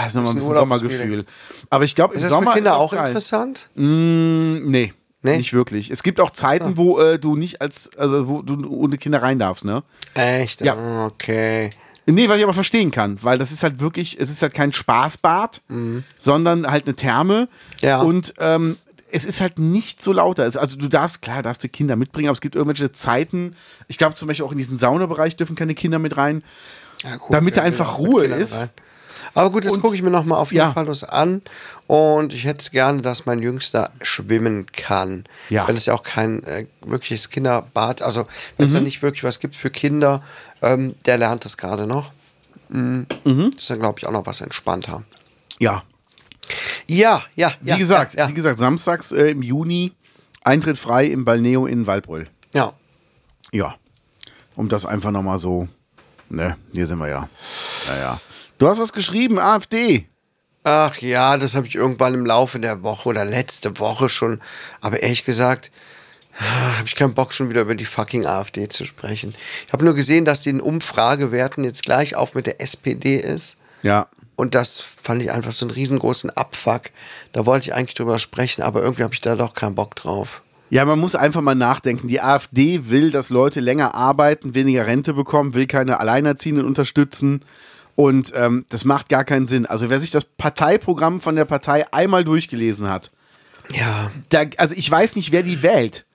das 0.03 0.07
ist 0.07 0.15
nochmal 0.15 0.31
ein 0.33 0.35
bisschen 0.35 0.55
Sommergefühl. 0.55 1.25
Aber 1.69 1.83
ich 1.85 1.95
glaube, 1.95 2.13
im 2.13 2.17
Ist 2.17 2.23
das 2.23 2.29
Sommer 2.31 2.51
für 2.51 2.57
Kinder 2.57 2.71
ist 2.71 2.77
auch 2.77 2.91
geil. 2.91 3.07
interessant? 3.07 3.69
Mm, 3.75 4.69
nee, 4.69 4.93
Nee? 5.21 5.37
nicht 5.37 5.53
wirklich. 5.53 5.89
Es 5.89 6.03
gibt 6.03 6.19
auch 6.19 6.29
Zeiten, 6.29 6.77
wo 6.77 6.99
äh, 6.99 7.17
du 7.17 7.35
nicht 7.35 7.61
als, 7.61 7.89
also 7.97 8.27
wo 8.27 8.41
du 8.41 8.69
ohne 8.69 8.97
Kinder 8.97 9.21
rein 9.21 9.39
darfst, 9.39 9.65
ne? 9.65 9.83
Echt? 10.13 10.61
Ja. 10.61 10.75
Ah, 10.75 11.05
Okay. 11.07 11.71
Nee, 12.11 12.29
was 12.29 12.37
ich 12.37 12.43
aber 12.43 12.53
verstehen 12.53 12.91
kann, 12.91 13.17
weil 13.21 13.37
das 13.37 13.51
ist 13.51 13.63
halt 13.63 13.79
wirklich, 13.79 14.19
es 14.19 14.29
ist 14.29 14.41
halt 14.41 14.53
kein 14.53 14.73
Spaßbad, 14.73 15.61
sondern 16.17 16.69
halt 16.69 16.85
eine 16.87 16.95
Therme. 16.95 17.41
Mhm. 17.81 17.87
Ja. 17.87 18.01
Und 18.01 18.33
ähm, 18.39 18.77
es 19.11 19.25
ist 19.25 19.41
halt 19.41 19.59
nicht 19.59 20.01
so 20.01 20.13
lauter. 20.13 20.43
Also 20.43 20.75
du 20.75 20.87
darfst, 20.87 21.21
klar, 21.21 21.41
darfst 21.43 21.63
du 21.63 21.69
Kinder 21.69 21.95
mitbringen, 21.95 22.27
aber 22.27 22.33
es 22.33 22.41
gibt 22.41 22.55
irgendwelche 22.55 22.91
Zeiten. 22.91 23.55
Ich 23.87 23.97
glaube 23.97 24.15
zum 24.15 24.27
Beispiel 24.27 24.45
auch 24.45 24.51
in 24.51 24.57
diesen 24.57 24.77
Saunabereich 24.77 25.35
dürfen 25.35 25.55
keine 25.55 25.75
Kinder 25.75 25.99
mit 25.99 26.17
rein. 26.17 26.43
Ja, 27.03 27.15
gut, 27.15 27.33
Damit 27.33 27.57
da 27.57 27.61
einfach 27.61 27.97
Ruhe 27.97 28.25
ist. 28.25 28.55
rein. 28.55 28.69
Aber 29.33 29.51
gut, 29.51 29.65
das 29.65 29.79
gucke 29.79 29.95
ich 29.95 30.01
mir 30.01 30.09
noch 30.09 30.25
mal 30.25 30.37
auf 30.37 30.51
jeden 30.51 30.59
Ja. 30.65 30.73
Fall 30.73 30.87
was 30.87 31.03
an. 31.03 31.41
Und 31.87 32.33
ich 32.33 32.45
hätte 32.45 32.61
es 32.61 32.71
gerne, 32.71 33.01
dass 33.01 33.25
mein 33.25 33.41
Jüngster 33.41 33.91
schwimmen 34.01 34.65
kann. 34.71 35.23
Ja. 35.49 35.67
Weil 35.67 35.75
es 35.75 35.85
ja 35.85 35.93
auch 35.93 36.03
kein 36.03 36.43
äh, 36.43 36.65
wirkliches 36.81 37.29
Kinderbad, 37.29 38.01
also 38.01 38.27
wenn 38.57 38.65
Mhm. 38.65 38.67
es 38.67 38.73
da 38.73 38.79
nicht 38.81 39.01
wirklich 39.01 39.23
was 39.23 39.39
gibt 39.39 39.55
für 39.55 39.69
Kinder, 39.69 40.21
ähm, 40.61 40.95
der 41.05 41.17
lernt 41.17 41.45
das 41.45 41.57
gerade 41.57 41.87
noch. 41.87 42.11
Mhm. 42.69 43.07
Das 43.25 43.61
ist 43.63 43.69
dann, 43.69 43.79
glaube 43.79 43.99
ich, 43.99 44.05
auch 44.07 44.11
noch 44.11 44.25
was 44.25 44.41
entspannter. 44.41 45.03
Ja. 45.57 45.83
Ja, 46.87 47.23
ja, 47.35 47.53
Wie 47.61 47.69
ja. 47.69 47.77
gesagt, 47.77 48.13
ja, 48.15 48.21
ja. 48.23 48.29
wie 48.29 48.33
gesagt, 48.33 48.59
samstags 48.59 49.11
äh, 49.11 49.31
im 49.31 49.41
Juni 49.43 49.93
Eintritt 50.43 50.77
frei 50.77 51.05
im 51.05 51.25
Balneo 51.25 51.65
in 51.65 51.85
Waldbröl. 51.85 52.27
Ja. 52.53 52.73
Ja. 53.51 53.75
Um 54.55 54.69
das 54.69 54.85
einfach 54.85 55.11
nochmal 55.11 55.37
so. 55.37 55.67
Ne, 56.29 56.57
hier 56.73 56.85
sind 56.87 56.99
wir 56.99 57.07
ja. 57.07 57.29
Ja, 57.87 57.97
ja. 57.97 58.19
Du 58.59 58.67
hast 58.67 58.77
was 58.77 58.91
geschrieben, 58.91 59.39
AfD. 59.39 60.05
Ach 60.65 60.97
ja, 60.97 61.37
das 61.37 61.55
habe 61.55 61.65
ich 61.65 61.75
irgendwann 61.75 62.13
im 62.13 62.25
Laufe 62.25 62.59
der 62.59 62.83
Woche 62.83 63.07
oder 63.07 63.23
letzte 63.23 63.79
Woche 63.79 64.09
schon. 64.09 64.41
Aber 64.81 65.01
ehrlich 65.01 65.23
gesagt, 65.23 65.71
habe 66.33 66.85
ich 66.85 66.95
keinen 66.95 67.13
Bock 67.13 67.31
schon 67.31 67.49
wieder 67.49 67.61
über 67.61 67.75
die 67.75 67.85
fucking 67.85 68.25
AfD 68.25 68.67
zu 68.67 68.85
sprechen. 68.85 69.33
Ich 69.65 69.71
habe 69.71 69.85
nur 69.85 69.95
gesehen, 69.95 70.25
dass 70.25 70.41
die 70.41 70.49
in 70.49 70.59
Umfragewerten 70.59 71.63
jetzt 71.63 71.83
gleich 71.83 72.17
auf 72.17 72.35
mit 72.35 72.47
der 72.47 72.59
SPD 72.59 73.15
ist. 73.15 73.59
Ja. 73.81 74.07
Und 74.35 74.55
das 74.55 74.81
fand 74.81 75.23
ich 75.23 75.31
einfach 75.31 75.53
so 75.53 75.65
einen 75.65 75.71
riesengroßen 75.71 76.29
Abfuck. 76.29 76.91
Da 77.31 77.45
wollte 77.45 77.69
ich 77.69 77.73
eigentlich 77.73 77.95
drüber 77.95 78.19
sprechen, 78.19 78.61
aber 78.61 78.83
irgendwie 78.83 79.03
habe 79.03 79.13
ich 79.13 79.21
da 79.21 79.35
doch 79.35 79.53
keinen 79.53 79.75
Bock 79.75 79.95
drauf. 79.95 80.41
Ja, 80.69 80.83
man 80.83 80.99
muss 80.99 81.15
einfach 81.15 81.41
mal 81.41 81.55
nachdenken. 81.55 82.09
Die 82.09 82.19
AfD 82.19 82.89
will, 82.89 83.09
dass 83.09 83.29
Leute 83.29 83.61
länger 83.61 83.95
arbeiten, 83.95 84.53
weniger 84.53 84.85
Rente 84.85 85.13
bekommen, 85.13 85.53
will 85.53 85.65
keine 85.65 86.01
Alleinerziehenden 86.01 86.65
unterstützen. 86.65 87.45
Und 87.99 88.31
ähm, 88.33 88.63
das 88.69 88.85
macht 88.85 89.09
gar 89.09 89.25
keinen 89.25 89.45
Sinn. 89.45 89.65
Also 89.65 89.89
wer 89.89 89.99
sich 89.99 90.09
das 90.09 90.23
Parteiprogramm 90.23 91.19
von 91.19 91.35
der 91.35 91.43
Partei 91.43 91.85
einmal 91.91 92.23
durchgelesen 92.23 92.87
hat, 92.89 93.11
Ja. 93.71 94.09
da, 94.29 94.45
also 94.55 94.73
ich 94.77 94.89
weiß 94.89 95.17
nicht, 95.17 95.33
wer 95.33 95.43
die 95.43 95.61
wählt. 95.63 96.05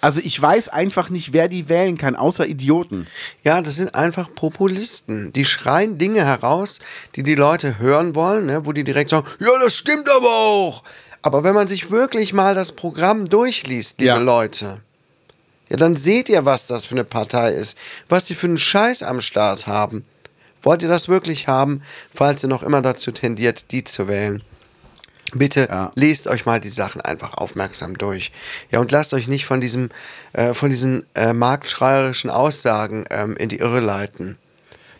Also 0.00 0.20
ich 0.22 0.40
weiß 0.40 0.68
einfach 0.68 1.10
nicht, 1.10 1.32
wer 1.32 1.48
die 1.48 1.68
wählen 1.68 1.98
kann, 1.98 2.14
außer 2.14 2.46
Idioten. 2.46 3.08
Ja, 3.42 3.60
das 3.60 3.74
sind 3.74 3.96
einfach 3.96 4.32
Populisten. 4.36 5.32
Die 5.32 5.44
schreien 5.44 5.98
Dinge 5.98 6.24
heraus, 6.24 6.78
die 7.16 7.24
die 7.24 7.34
Leute 7.34 7.80
hören 7.80 8.14
wollen, 8.14 8.46
ne, 8.46 8.64
wo 8.64 8.72
die 8.72 8.84
direkt 8.84 9.10
sagen, 9.10 9.26
ja, 9.40 9.48
das 9.60 9.74
stimmt 9.74 10.08
aber 10.08 10.28
auch. 10.32 10.84
Aber 11.22 11.42
wenn 11.42 11.54
man 11.56 11.66
sich 11.66 11.90
wirklich 11.90 12.32
mal 12.32 12.54
das 12.54 12.70
Programm 12.70 13.24
durchliest, 13.24 13.98
liebe 13.98 14.06
Ja. 14.10 14.16
Leute, 14.18 14.78
ja, 15.68 15.76
dann 15.76 15.96
seht 15.96 16.28
ihr, 16.28 16.44
was 16.44 16.68
das 16.68 16.84
für 16.86 16.94
eine 16.94 17.02
Partei 17.04 17.50
ist, 17.50 17.76
was 18.08 18.26
die 18.26 18.36
für 18.36 18.46
einen 18.46 18.58
Scheiß 18.58 19.02
am 19.02 19.20
Start 19.20 19.66
haben. 19.66 20.04
Wollt 20.62 20.82
ihr 20.82 20.88
das 20.88 21.08
wirklich 21.08 21.48
haben, 21.48 21.80
falls 22.14 22.42
ihr 22.44 22.48
noch 22.48 22.62
immer 22.62 22.82
dazu 22.82 23.12
tendiert, 23.12 23.70
die 23.72 23.84
zu 23.84 24.08
wählen? 24.08 24.42
Bitte 25.32 25.68
Ja. 25.70 25.92
lest 25.94 26.26
euch 26.26 26.44
mal 26.44 26.60
die 26.60 26.68
Sachen 26.68 27.00
einfach 27.00 27.34
aufmerksam 27.34 27.96
durch. 27.96 28.32
Ja, 28.70 28.80
und 28.80 28.90
lasst 28.90 29.14
euch 29.14 29.28
nicht 29.28 29.44
von 29.46 29.60
diesem, 29.60 29.90
äh, 30.32 30.54
von 30.54 30.70
diesen 30.70 31.04
äh, 31.14 31.32
marktschreierischen 31.32 32.30
Aussagen 32.30 33.04
ähm, 33.10 33.36
in 33.36 33.48
die 33.48 33.58
Irre 33.58 33.80
leiten. 33.80 34.36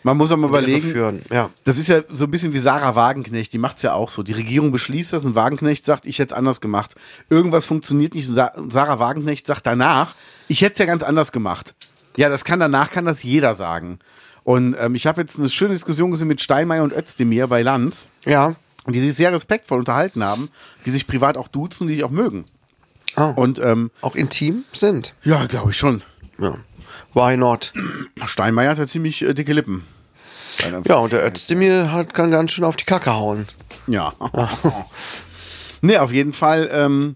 Man 0.03 0.17
muss 0.17 0.31
auch 0.31 0.37
mal 0.37 0.47
überlegen, 0.47 0.93
Führen. 0.93 1.21
Ja. 1.31 1.51
das 1.63 1.77
ist 1.77 1.87
ja 1.87 2.01
so 2.09 2.25
ein 2.25 2.31
bisschen 2.31 2.53
wie 2.53 2.57
Sarah 2.57 2.95
Wagenknecht, 2.95 3.53
die 3.53 3.59
macht 3.59 3.75
es 3.77 3.83
ja 3.83 3.93
auch 3.93 4.09
so. 4.09 4.23
Die 4.23 4.31
Regierung 4.33 4.71
beschließt 4.71 5.13
das 5.13 5.25
und 5.25 5.35
Wagenknecht 5.35 5.85
sagt, 5.85 6.07
ich 6.07 6.17
hätte 6.17 6.33
es 6.33 6.37
anders 6.37 6.59
gemacht. 6.59 6.95
Irgendwas 7.29 7.65
funktioniert 7.65 8.15
nicht 8.15 8.27
und 8.29 8.33
Sa 8.35 8.51
Sarah 8.69 8.97
Wagenknecht 8.99 9.45
sagt 9.45 9.67
danach, 9.67 10.15
ich 10.47 10.61
hätte 10.61 10.73
es 10.73 10.79
ja 10.79 10.85
ganz 10.85 11.03
anders 11.03 11.31
gemacht. 11.31 11.75
Ja, 12.17 12.29
das 12.29 12.45
kann 12.45 12.59
danach, 12.59 12.89
kann 12.89 13.05
das 13.05 13.21
jeder 13.21 13.53
sagen. 13.53 13.99
Und 14.43 14.75
ähm, 14.79 14.95
ich 14.95 15.05
habe 15.07 15.21
jetzt 15.21 15.37
eine 15.37 15.49
schöne 15.49 15.73
Diskussion 15.73 16.11
gesehen 16.11 16.27
mit 16.27 16.41
Steinmeier 16.41 16.83
und 16.83 16.93
Özdemir 16.93 17.47
bei 17.47 17.61
Lanz, 17.61 18.07
Ja. 18.25 18.55
die 18.87 18.99
sich 18.99 19.13
sehr 19.15 19.31
respektvoll 19.31 19.79
unterhalten 19.79 20.23
haben, 20.23 20.49
die 20.85 20.91
sich 20.91 21.05
privat 21.07 21.37
auch 21.37 21.47
duzen 21.47 21.87
die 21.87 21.95
sich 21.95 22.03
auch 22.03 22.09
mögen. 22.11 22.45
Oh. 23.17 23.33
Und 23.35 23.59
ähm, 23.59 23.91
Auch 24.01 24.15
intim 24.15 24.63
sind. 24.73 25.13
ja, 25.23 25.45
glaube 25.45 25.71
ich 25.71 25.77
schon. 25.77 26.01
Ja. 26.39 26.55
Why 27.13 27.37
not? 27.37 27.73
Steinmeier 28.25 28.71
hat 28.71 28.77
ja 28.77 28.87
ziemlich 28.87 29.21
äh, 29.21 29.33
dicke 29.33 29.53
Lippen. 29.53 29.85
Ja, 30.87 30.97
und 30.97 31.11
der 31.11 31.25
Özdemir 31.25 31.91
hat, 31.91 32.13
kann 32.13 32.29
ganz 32.31 32.51
schön 32.51 32.63
auf 32.63 32.75
die 32.75 32.83
Kacke 32.85 33.13
hauen. 33.13 33.47
Ja. 33.87 34.13
nee, 35.81 35.97
auf 35.97 36.11
jeden 36.11 36.33
Fall. 36.33 36.69
Ähm, 36.71 37.15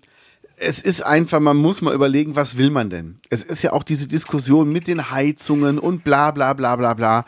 es 0.58 0.80
ist 0.80 1.04
einfach, 1.04 1.40
man 1.40 1.58
muss 1.58 1.82
mal 1.82 1.94
überlegen, 1.94 2.36
was 2.36 2.58
will 2.58 2.70
man 2.70 2.90
denn? 2.90 3.18
Es 3.30 3.44
ist 3.44 3.62
ja 3.62 3.74
auch 3.74 3.84
diese 3.84 4.08
Diskussion 4.08 4.72
mit 4.72 4.88
den 4.88 5.12
Heizungen 5.12 5.80
und 5.80 6.04
bla 6.04 6.32
bla 6.32 6.54
bla 6.54 6.76
bla 6.76 6.94
bla. 6.94 7.26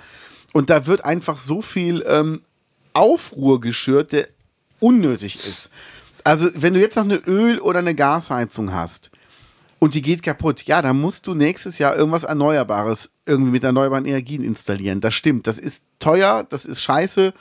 Und 0.53 0.69
da 0.69 0.86
wird 0.86 1.03
einfach 1.05 1.38
so 1.38 1.61
viel 1.61 2.03
ähm, 2.07 2.41
Aufruhr 2.93 3.59
geschürt, 3.59 4.11
der 4.13 4.28
unnötig 4.80 5.36
ist. 5.47 5.69
Also, 6.23 6.49
wenn 6.55 6.73
du 6.73 6.80
jetzt 6.80 6.95
noch 6.95 7.03
eine 7.03 7.15
Öl- 7.15 7.59
oder 7.59 7.80
eine 7.80 7.95
Gasheizung 7.95 8.73
hast 8.73 9.11
und 9.80 9.93
die 9.93 10.01
geht 10.01 10.23
kaputt, 10.23 10.63
ja, 10.63 10.82
dann 10.82 10.99
musst 10.99 11.28
du 11.28 11.34
nächstes 11.34 11.78
Jahr 11.78 11.95
irgendwas 11.95 12.23
Erneuerbares 12.23 13.11
irgendwie 13.25 13.51
mit 13.51 13.63
erneuerbaren 13.63 14.05
Energien 14.05 14.43
installieren. 14.43 15.01
Das 15.01 15.13
stimmt. 15.13 15.47
Das 15.47 15.59
ist 15.59 15.84
teuer, 15.99 16.45
das 16.49 16.65
ist 16.65 16.82
scheiße, 16.82 17.34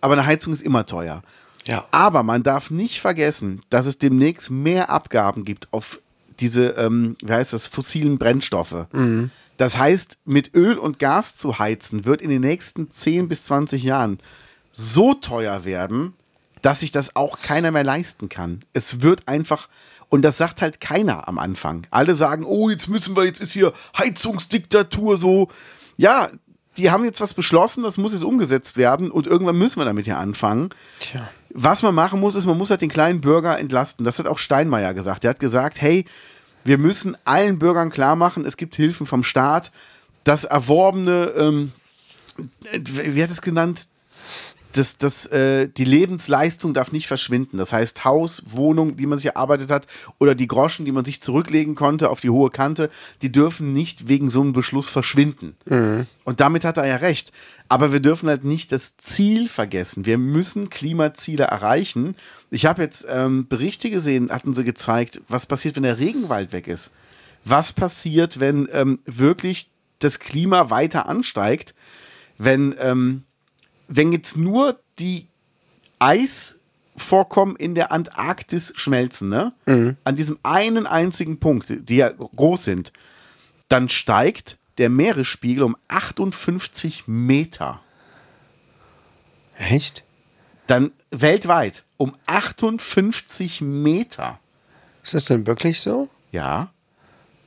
aber 0.00 0.14
eine 0.14 0.26
Heizung 0.26 0.52
ist 0.52 0.62
immer 0.62 0.86
teuer. 0.86 1.22
Ja. 1.70 1.86
Aber 1.92 2.24
man 2.24 2.42
darf 2.42 2.70
nicht 2.70 3.00
vergessen, 3.00 3.62
dass 3.70 3.86
es 3.86 3.96
demnächst 3.96 4.50
mehr 4.50 4.90
Abgaben 4.90 5.44
gibt 5.44 5.72
auf 5.72 6.00
diese, 6.40 6.70
ähm, 6.70 7.16
wie 7.22 7.32
heißt 7.32 7.52
das, 7.52 7.68
fossilen 7.68 8.18
Brennstoffe. 8.18 8.86
Das 9.56 9.78
heißt, 9.78 10.18
mit 10.24 10.54
Öl 10.54 10.78
und 10.78 10.98
Gas 10.98 11.36
zu 11.36 11.58
heizen, 11.58 12.04
wird 12.04 12.22
in 12.22 12.30
den 12.30 12.40
nächsten 12.40 12.90
10 12.90 13.28
bis 13.28 13.44
20 13.44 13.84
Jahren 13.84 14.18
so 14.72 15.14
teuer 15.14 15.64
werden, 15.64 16.14
dass 16.62 16.80
sich 16.80 16.90
das 16.90 17.14
auch 17.14 17.38
keiner 17.40 17.70
mehr 17.70 17.84
leisten 17.84 18.28
kann. 18.28 18.62
Es 18.72 19.02
wird 19.02 19.28
einfach, 19.28 19.68
und 20.08 20.22
das 20.22 20.38
sagt 20.38 20.62
halt 20.62 20.80
keiner 20.80 21.28
am 21.28 21.38
Anfang. 21.38 21.86
Alle 21.90 22.14
sagen, 22.14 22.44
oh, 22.44 22.68
jetzt 22.68 22.88
müssen 22.88 23.14
wir, 23.14 23.24
jetzt 23.24 23.40
ist 23.40 23.52
hier 23.52 23.72
Heizungsdiktatur 23.96 25.16
so. 25.16 25.48
Ja, 25.96 26.30
die 26.76 26.90
haben 26.90 27.04
jetzt 27.04 27.20
was 27.20 27.34
beschlossen, 27.34 27.82
das 27.82 27.96
muss 27.98 28.12
jetzt 28.12 28.24
umgesetzt 28.24 28.76
werden 28.76 29.10
und 29.10 29.26
irgendwann 29.26 29.58
müssen 29.58 29.80
wir 29.80 29.84
damit 29.84 30.06
ja 30.06 30.18
anfangen. 30.18 30.70
Tja. 31.00 31.28
Was 31.52 31.82
man 31.82 31.94
machen 31.94 32.20
muss, 32.20 32.36
ist, 32.36 32.46
man 32.46 32.56
muss 32.56 32.70
halt 32.70 32.80
den 32.80 32.90
kleinen 32.90 33.20
Bürger 33.20 33.58
entlasten. 33.58 34.04
Das 34.04 34.18
hat 34.18 34.26
auch 34.26 34.38
Steinmeier 34.38 34.94
gesagt. 34.94 35.24
Er 35.24 35.30
hat 35.30 35.40
gesagt, 35.40 35.80
hey, 35.80 36.04
wir 36.64 36.78
müssen 36.78 37.16
allen 37.24 37.58
Bürgern 37.58 37.90
klar 37.90 38.16
machen, 38.16 38.44
es 38.44 38.56
gibt 38.56 38.76
Hilfen 38.76 39.06
vom 39.06 39.24
Staat. 39.24 39.72
Das 40.24 40.44
erworbene, 40.44 41.32
ähm, 41.36 41.72
äh, 42.72 42.80
wie 42.84 43.22
hat 43.22 43.30
es 43.30 43.42
genannt? 43.42 43.86
Das, 44.72 44.98
das, 44.98 45.26
äh, 45.26 45.68
die 45.68 45.84
Lebensleistung 45.84 46.74
darf 46.74 46.92
nicht 46.92 47.08
verschwinden. 47.08 47.56
Das 47.58 47.72
heißt, 47.72 48.04
Haus, 48.04 48.44
Wohnung, 48.46 48.96
die 48.96 49.06
man 49.06 49.18
sich 49.18 49.26
erarbeitet 49.26 49.70
hat, 49.70 49.86
oder 50.18 50.34
die 50.34 50.46
Groschen, 50.46 50.84
die 50.84 50.92
man 50.92 51.04
sich 51.04 51.20
zurücklegen 51.20 51.74
konnte 51.74 52.08
auf 52.08 52.20
die 52.20 52.30
hohe 52.30 52.50
Kante, 52.50 52.88
die 53.22 53.32
dürfen 53.32 53.72
nicht 53.72 54.06
wegen 54.06 54.30
so 54.30 54.40
einem 54.40 54.52
Beschluss 54.52 54.88
verschwinden. 54.88 55.56
Und 56.24 56.40
damit 56.40 56.64
hat 56.64 56.76
er 56.76 56.86
ja 56.86 56.96
recht. 56.96 57.32
Aber 57.68 57.92
wir 57.92 58.00
dürfen 58.00 58.28
halt 58.28 58.44
nicht 58.44 58.72
das 58.72 58.96
Ziel 58.96 59.48
vergessen. 59.48 60.06
Wir 60.06 60.18
müssen 60.18 60.70
Klimaziele 60.70 61.44
erreichen. 61.44 62.16
Ich 62.50 62.66
habe 62.66 62.82
jetzt 62.82 63.06
ähm, 63.08 63.48
Berichte 63.48 63.90
gesehen, 63.90 64.30
hatten 64.30 64.54
sie 64.54 64.64
gezeigt, 64.64 65.20
was 65.28 65.46
passiert, 65.46 65.76
wenn 65.76 65.84
der 65.84 65.98
Regenwald 65.98 66.52
weg 66.52 66.68
ist. 66.68 66.92
Was 67.44 67.72
passiert, 67.72 68.38
wenn 68.38 68.68
ähm, 68.72 68.98
wirklich 69.04 69.70
das 70.00 70.18
Klima 70.18 70.70
weiter 70.70 71.08
ansteigt, 71.08 71.74
wenn, 72.38 72.74
ähm, 72.80 73.24
wenn 73.90 74.12
jetzt 74.12 74.36
nur 74.36 74.80
die 74.98 75.26
Eisvorkommen 75.98 77.56
in 77.56 77.74
der 77.74 77.92
Antarktis 77.92 78.72
schmelzen, 78.76 79.28
ne? 79.28 79.52
An 80.04 80.16
diesem 80.16 80.38
einen 80.42 80.86
einzigen 80.86 81.40
Punkt, 81.40 81.72
die 81.88 81.96
ja 81.96 82.08
groß 82.08 82.64
sind, 82.64 82.92
dann 83.68 83.88
steigt 83.88 84.56
der 84.78 84.88
Meeresspiegel 84.88 85.64
um 85.64 85.76
58 85.88 87.04
Meter. 87.06 87.80
Echt? 89.58 90.04
Dann 90.66 90.92
weltweit 91.10 91.84
um 91.96 92.14
58 92.26 93.60
Meter. 93.60 94.38
Ist 95.02 95.14
das 95.14 95.24
denn 95.26 95.46
wirklich 95.46 95.80
so? 95.80 96.08
Ja. 96.30 96.70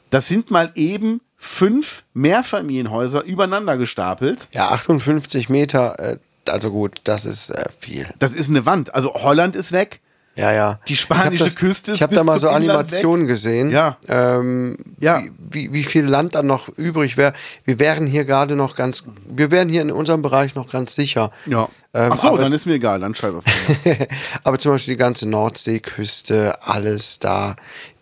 Das 0.09 0.27
sind 0.27 0.51
mal 0.51 0.71
eben 0.75 1.21
fünf 1.37 2.03
Mehrfamilienhäuser 2.13 3.23
übereinander 3.23 3.77
gestapelt. 3.77 4.49
Ja, 4.53 4.69
58 4.71 5.49
Meter, 5.49 5.99
äh, 5.99 6.17
also 6.49 6.71
gut, 6.71 7.01
das 7.03 7.25
ist 7.25 7.49
äh, 7.49 7.65
viel. 7.79 8.07
Das 8.19 8.33
ist 8.33 8.49
eine 8.49 8.65
Wand. 8.65 8.93
Also 8.95 9.13
Holland 9.13 9.55
ist 9.55 9.71
weg. 9.71 9.99
Ja, 10.35 10.51
ja. 10.51 10.79
Die 10.87 10.95
spanische 10.95 11.43
das, 11.43 11.55
Küste 11.55 11.91
ist 11.91 11.97
Ich 11.97 12.01
habe 12.01 12.15
da 12.15 12.23
mal 12.23 12.39
so 12.39 12.49
Animationen 12.49 13.27
gesehen. 13.27 13.69
Ja. 13.69 13.97
Ähm, 14.07 14.77
Ja. 14.99 15.21
Wie, 15.21 15.31
wie, 15.67 15.73
wie 15.73 15.83
viel 15.83 16.05
Land 16.05 16.33
dann 16.33 16.47
noch 16.47 16.69
übrig 16.69 17.17
wäre. 17.17 17.33
Wir 17.65 17.77
wären 17.77 18.07
hier 18.07 18.25
gerade 18.25 18.55
noch 18.55 18.75
ganz, 18.75 19.03
wir 19.27 19.51
wären 19.51 19.69
hier 19.69 19.83
in 19.83 19.91
unserem 19.91 20.23
Bereich 20.23 20.55
noch 20.55 20.71
ganz 20.71 20.95
sicher. 20.95 21.31
Ja. 21.45 21.69
Ähm, 21.93 22.09
Ach 22.13 22.17
so, 22.19 22.27
aber- 22.29 22.39
dann 22.39 22.51
ist 22.51 22.65
mir 22.65 22.73
egal, 22.73 23.03
auf. 23.03 23.43
Aber 24.43 24.57
zum 24.57 24.71
Beispiel 24.71 24.95
die 24.95 24.99
ganze 24.99 25.29
Nordseeküste, 25.29 26.63
alles 26.63 27.19
da. 27.19 27.55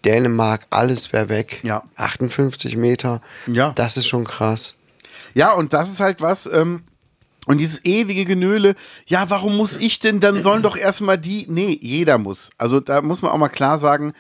Dänemark, 0.06 0.68
alles 0.70 1.12
wäre 1.12 1.28
weg. 1.30 1.60
Ja. 1.64 1.84
58 1.98 2.78
Meter. 2.78 3.22
Ja. 3.48 3.74
Das 3.76 3.98
ist 3.98 4.08
schon 4.08 4.24
krass. 4.24 4.78
Ja, 5.34 5.52
und 5.54 5.74
das 5.74 5.90
ist 5.90 6.00
halt 6.00 6.22
was, 6.22 6.50
ähm, 6.52 6.84
und 7.52 7.58
dieses 7.58 7.84
ewige 7.84 8.24
Genöle, 8.24 8.76
ja, 9.08 9.30
warum 9.30 9.58
muss 9.58 9.76
ich 9.76 10.00
denn, 10.00 10.22
dann 10.22 10.42
sollen 10.42 10.64
doch 10.64 10.78
erstmal 10.78 11.18
die, 11.18 11.48
nee, 11.50 11.78
jeder 11.82 12.18
muss. 12.18 12.52
Also 12.58 12.80
da 12.80 13.02
muss 13.02 13.22
man 13.22 13.30
auch 13.30 13.38
mal 13.38 13.50
klar 13.50 13.78
sagen, 13.78 14.14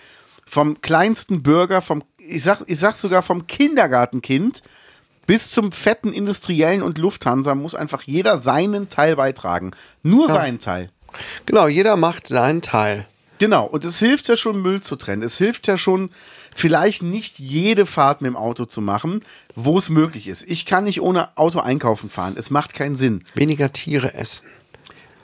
vom 0.45 0.81
kleinsten 0.81 1.41
Bürger, 1.41 1.81
vom, 1.81 2.03
ich 2.17 2.43
sag, 2.43 2.63
ich 2.67 2.77
sag 2.77 2.97
sogar 2.97 3.23
vom 3.23 3.47
Kindergartenkind 3.47 4.63
bis 5.27 5.49
zum 5.49 5.71
fetten 5.71 6.11
Industriellen 6.11 6.81
und 6.81 6.97
Lufthansa 6.97 7.55
muss 7.55 7.73
einfach 7.73 8.01
jeder 8.01 8.37
seinen 8.37 8.89
Teil 8.89 9.15
beitragen. 9.15 9.71
Nur 10.03 10.27
seinen 10.27 10.59
Teil. 10.59 10.89
Genau, 11.45 11.69
jeder 11.69 11.95
macht 11.95 12.27
seinen 12.27 12.61
Teil. 12.61 13.07
Genau, 13.37 13.65
und 13.65 13.85
es 13.85 13.97
hilft 13.99 14.27
ja 14.27 14.35
schon, 14.35 14.61
Müll 14.61 14.81
zu 14.81 14.97
trennen. 14.97 15.23
Es 15.23 15.37
hilft 15.37 15.67
ja 15.67 15.77
schon, 15.77 16.09
vielleicht 16.55 17.03
nicht 17.03 17.39
jede 17.39 17.85
Fahrt 17.85 18.21
mit 18.21 18.29
dem 18.29 18.35
Auto 18.35 18.65
zu 18.65 18.81
machen, 18.81 19.21
wo 19.55 19.77
es 19.77 19.89
möglich 19.89 20.27
ist. 20.27 20.43
Ich 20.49 20.65
kann 20.65 20.83
nicht 20.83 21.01
ohne 21.01 21.37
Auto 21.37 21.59
einkaufen 21.59 22.09
fahren. 22.09 22.35
Es 22.37 22.49
macht 22.49 22.73
keinen 22.73 22.95
Sinn. 22.95 23.23
Weniger 23.35 23.71
Tiere 23.71 24.13
essen. 24.13 24.45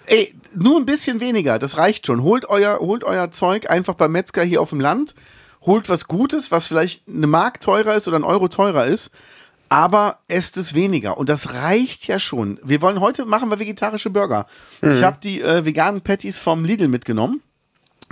Ey, 0.06 0.34
nur 0.56 0.78
ein 0.78 0.86
bisschen 0.86 1.20
weniger, 1.20 1.60
das 1.60 1.78
reicht 1.78 2.06
schon. 2.06 2.24
Holt 2.24 2.50
euer, 2.50 2.80
holt 2.80 3.04
euer 3.04 3.32
Zeug 3.32 3.70
einfach 3.70 3.96
beim 3.96 4.14
Metzger 4.14 4.44
hier 4.44 4.62
auf 4.62 4.70
dem 4.70 4.80
Land. 4.80 5.16
Holt 5.62 5.90
was 5.90 6.08
Gutes, 6.08 6.50
was 6.50 6.68
vielleicht 6.68 7.04
eine 7.10 7.28
Mark 7.28 7.60
teurer 7.60 7.96
ist 7.96 8.08
oder 8.08 8.18
ein 8.18 8.24
Euro 8.24 8.48
teurer 8.48 8.86
ist. 8.86 9.12
Aber 9.68 10.20
esst 10.30 10.56
es 10.56 10.74
weniger. 10.74 11.18
Und 11.18 11.28
das 11.28 11.54
reicht 11.54 12.08
ja 12.08 12.20
schon. 12.20 12.58
Wir 12.64 12.82
wollen 12.82 13.02
heute 13.02 13.26
machen 13.26 13.50
wir 13.50 13.60
vegetarische 13.60 14.10
Burger. 14.10 14.46
Ich 14.82 15.04
habe 15.04 15.18
die 15.22 15.42
äh, 15.42 15.66
veganen 15.66 16.00
Patties 16.00 16.40
vom 16.40 16.64
Lidl 16.64 16.88
mitgenommen. 16.88 17.42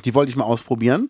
Die 0.04 0.14
wollte 0.14 0.32
ich 0.32 0.36
mal 0.36 0.44
ausprobieren. 0.44 1.10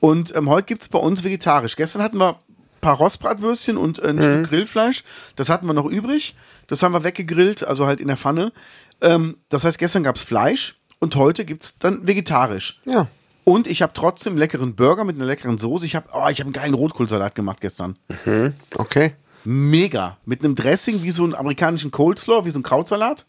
Und 0.00 0.34
ähm, 0.34 0.48
heute 0.48 0.66
gibt 0.66 0.82
es 0.82 0.88
bei 0.88 0.98
uns 0.98 1.22
vegetarisch. 1.22 1.76
Gestern 1.76 2.02
hatten 2.02 2.18
wir 2.18 2.30
ein 2.30 2.80
paar 2.80 2.96
Rostbratwürstchen 2.96 3.76
und 3.76 4.02
ein 4.02 4.18
Stück 4.18 4.48
Grillfleisch. 4.48 5.04
Das 5.36 5.48
hatten 5.48 5.66
wir 5.66 5.74
noch 5.74 5.86
übrig. 5.86 6.34
Das 6.66 6.82
haben 6.82 6.92
wir 6.92 7.04
weggegrillt, 7.04 7.62
also 7.64 7.86
halt 7.86 8.00
in 8.00 8.08
der 8.08 8.16
Pfanne. 8.16 8.52
Ähm, 9.00 9.36
das 9.50 9.64
heißt, 9.64 9.78
gestern 9.78 10.02
gab 10.02 10.16
es 10.16 10.22
Fleisch 10.22 10.76
und 10.98 11.16
heute 11.16 11.44
gibt 11.44 11.64
es 11.64 11.78
dann 11.78 12.06
vegetarisch. 12.06 12.80
Ja. 12.84 13.08
Und 13.44 13.66
ich 13.66 13.82
habe 13.82 13.92
trotzdem 13.94 14.32
einen 14.32 14.38
leckeren 14.38 14.74
Burger 14.74 15.04
mit 15.04 15.16
einer 15.16 15.24
leckeren 15.24 15.58
Soße. 15.58 15.84
Ich 15.84 15.96
habe 15.96 16.08
oh, 16.12 16.28
ich 16.30 16.40
hab 16.40 16.46
einen 16.46 16.52
geilen 16.52 16.74
Rotkohlsalat 16.74 17.34
gemacht 17.34 17.60
gestern. 17.60 17.96
Okay. 18.76 19.14
Mega. 19.44 20.18
Mit 20.26 20.44
einem 20.44 20.54
Dressing 20.54 21.02
wie 21.02 21.10
so 21.10 21.24
einen 21.24 21.34
amerikanischen 21.34 21.90
Coleslaw, 21.90 22.44
wie 22.44 22.50
so 22.50 22.58
ein 22.58 22.62
Krautsalat. 22.62 23.24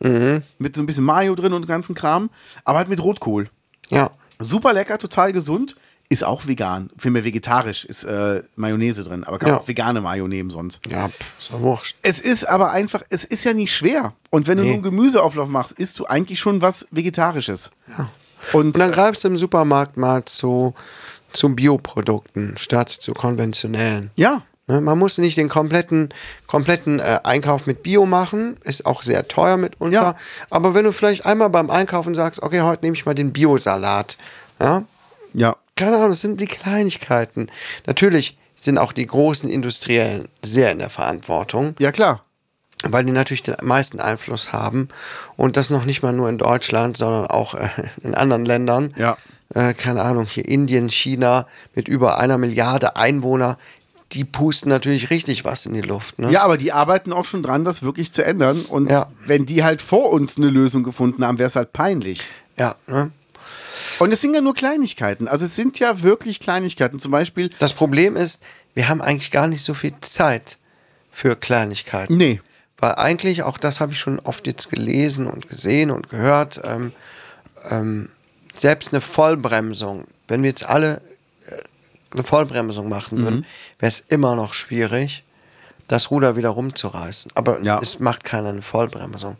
Mit 0.59 0.75
so 0.75 0.81
ein 0.81 0.85
bisschen 0.85 1.05
Mayo 1.05 1.33
drin 1.35 1.53
und 1.53 1.67
ganzen 1.67 1.95
Kram. 1.95 2.29
Aber 2.65 2.79
halt 2.79 2.89
mit 2.89 3.01
Rotkohl. 3.01 3.49
Ja. 3.89 4.11
Super 4.39 4.73
lecker, 4.73 4.97
total 4.97 5.31
gesund. 5.33 5.75
Ist 6.11 6.23
auch 6.25 6.45
vegan. 6.45 6.89
Vielmehr 6.97 7.23
vegetarisch. 7.23 7.85
Ist 7.85 8.03
äh, 8.03 8.43
Mayonnaise 8.57 9.03
drin. 9.03 9.23
Aber 9.23 9.39
kann 9.39 9.49
Ja. 9.49 9.57
auch 9.59 9.67
vegane 9.67 10.01
Mayo 10.01 10.27
nehmen 10.27 10.49
sonst. 10.49 10.85
Ja, 10.91 11.05
ist 11.39 11.51
doch 11.53 11.61
wurscht. 11.61 11.95
Es 12.01 12.19
ist 12.19 12.43
aber 12.47 12.71
einfach, 12.71 13.01
es 13.09 13.23
ist 13.23 13.43
ja 13.45 13.53
nicht 13.53 13.73
schwer. 13.73 14.13
Und 14.29 14.47
wenn 14.47 14.57
du 14.57 14.63
Nee. 14.63 14.69
nur 14.69 14.73
einen 14.75 14.83
Gemüseauflauf 14.83 15.47
machst, 15.47 15.73
isst 15.79 15.97
du 15.99 16.05
eigentlich 16.05 16.39
schon 16.39 16.61
was 16.61 16.85
Vegetarisches. 16.91 17.71
Und, 18.51 18.65
Und 18.65 18.79
dann 18.79 18.91
greifst 18.91 19.23
du 19.23 19.29
im 19.29 19.37
Supermarkt 19.37 19.95
mal 19.97 20.25
zu, 20.25 20.73
zu 21.31 21.55
Bioprodukten 21.55 22.55
statt 22.57 22.89
zu 22.89 23.13
konventionellen. 23.13 24.11
ja, 24.15 24.41
Ne, 24.67 24.79
Man 24.79 24.99
muss 24.99 25.17
nicht 25.17 25.37
den 25.37 25.49
kompletten, 25.49 26.09
kompletten 26.45 26.99
äh, 26.99 27.19
Einkauf 27.23 27.65
mit 27.65 27.81
Bio 27.81 28.05
machen, 28.05 28.57
ist 28.63 28.85
auch 28.85 29.01
sehr 29.01 29.27
teuer 29.27 29.57
mitunter. 29.57 29.91
Ja. 30.01 30.15
Aber 30.51 30.75
wenn 30.75 30.85
du 30.85 30.91
vielleicht 30.93 31.25
einmal 31.25 31.49
beim 31.49 31.71
Einkaufen 31.71 32.13
sagst, 32.13 32.43
okay, 32.43 32.61
heute 32.61 32.85
nehme 32.85 32.95
ich 32.95 33.05
mal 33.05 33.15
den 33.15 33.33
Biosalat, 33.33 34.17
ja, 34.59 34.83
ja, 35.33 35.55
keine 35.81 35.97
Ahnung, 35.97 36.09
das 36.09 36.21
sind 36.21 36.39
die 36.41 36.45
Kleinigkeiten. 36.47 37.47
Natürlich 37.87 38.37
sind 38.55 38.77
auch 38.77 38.93
die 38.93 39.07
großen 39.07 39.49
Industriellen 39.49 40.27
sehr 40.43 40.71
in 40.71 40.79
der 40.79 40.89
Verantwortung, 40.91 41.75
ja 41.79 41.91
klar. 41.91 42.23
weil 42.83 43.03
die 43.03 43.11
natürlich 43.11 43.41
den 43.41 43.55
meisten 43.63 43.99
Einfluss 43.99 44.53
haben 44.53 44.89
und 45.37 45.57
das 45.57 45.69
noch 45.71 45.85
nicht 45.85 46.03
mal 46.03 46.13
nur 46.13 46.29
in 46.29 46.37
Deutschland, 46.37 46.97
sondern 46.97 47.25
auch 47.27 47.55
äh, 47.55 47.69
in 48.03 48.13
anderen 48.15 48.45
Ländern. 48.45 48.93
Ja. 48.97 49.17
Äh, 49.53 49.73
keine 49.73 50.01
Ahnung, 50.03 50.25
hier 50.27 50.47
Indien, 50.47 50.89
China 50.89 51.47
mit 51.75 51.87
über 51.87 52.19
einer 52.19 52.37
Milliarde 52.37 52.95
Einwohner, 52.95 53.57
die 54.11 54.25
pusten 54.25 54.69
natürlich 54.69 55.09
richtig 55.09 55.43
was 55.45 55.65
in 55.65 55.73
die 55.73 55.81
Luft. 55.81 56.19
Ne? 56.19 56.31
Ja, 56.31 56.43
aber 56.43 56.57
die 56.57 56.71
arbeiten 56.73 57.13
auch 57.13 57.25
schon 57.25 57.41
dran, 57.43 57.63
das 57.63 57.81
wirklich 57.81 58.11
zu 58.11 58.23
ändern. 58.23 58.61
Und 58.61 58.91
Ja. 58.91 59.07
wenn 59.25 59.45
die 59.45 59.63
halt 59.63 59.81
vor 59.81 60.11
uns 60.11 60.37
eine 60.37 60.49
Lösung 60.49 60.83
gefunden 60.83 61.25
haben, 61.25 61.39
wäre 61.39 61.47
es 61.47 61.55
halt 61.55 61.73
peinlich. 61.73 62.21
Ja, 62.57 62.75
ne? 62.87 63.09
Und 63.99 64.11
es 64.11 64.21
sind 64.21 64.33
ja 64.33 64.41
nur 64.41 64.53
Kleinigkeiten. 64.53 65.27
Also 65.27 65.45
es 65.45 65.55
sind 65.55 65.79
ja 65.79 66.01
wirklich 66.03 66.39
Kleinigkeiten. 66.39 66.99
Zum 66.99 67.11
Beispiel, 67.11 67.49
Das 67.59 67.73
Problem 67.73 68.15
ist, 68.15 68.41
wir 68.73 68.87
haben 68.87 69.01
eigentlich 69.01 69.31
gar 69.31 69.47
nicht 69.47 69.63
so 69.63 69.73
viel 69.73 69.93
Zeit 70.01 70.57
für 71.11 71.35
Kleinigkeiten. 71.35 72.17
nee, 72.17 72.41
Weil 72.77 72.95
eigentlich, 72.95 73.43
auch 73.43 73.57
das 73.57 73.79
habe 73.79 73.91
ich 73.93 73.99
schon 73.99 74.19
oft 74.19 74.47
jetzt 74.47 74.69
gelesen 74.71 75.27
und 75.27 75.47
gesehen 75.49 75.91
und 75.91 76.09
gehört, 76.09 76.61
ähm, 76.63 76.91
ähm, 77.69 78.09
selbst 78.53 78.91
eine 78.93 79.01
Vollbremsung, 79.01 80.05
wenn 80.27 80.41
wir 80.41 80.49
jetzt 80.49 80.65
alle 80.65 81.01
äh, 81.47 81.61
eine 82.13 82.23
Vollbremsung 82.23 82.89
machen 82.89 83.19
Mhm. 83.19 83.23
würden, 83.23 83.45
wäre 83.79 83.89
es 83.89 83.99
immer 83.99 84.35
noch 84.35 84.53
schwierig, 84.53 85.23
das 85.87 86.09
Ruder 86.11 86.35
wieder 86.37 86.49
rumzureißen. 86.49 87.31
Aber 87.35 87.61
Ja. 87.61 87.79
es 87.81 87.99
macht 87.99 88.23
keiner 88.23 88.49
eine 88.49 88.61
Vollbremsung. 88.61 89.37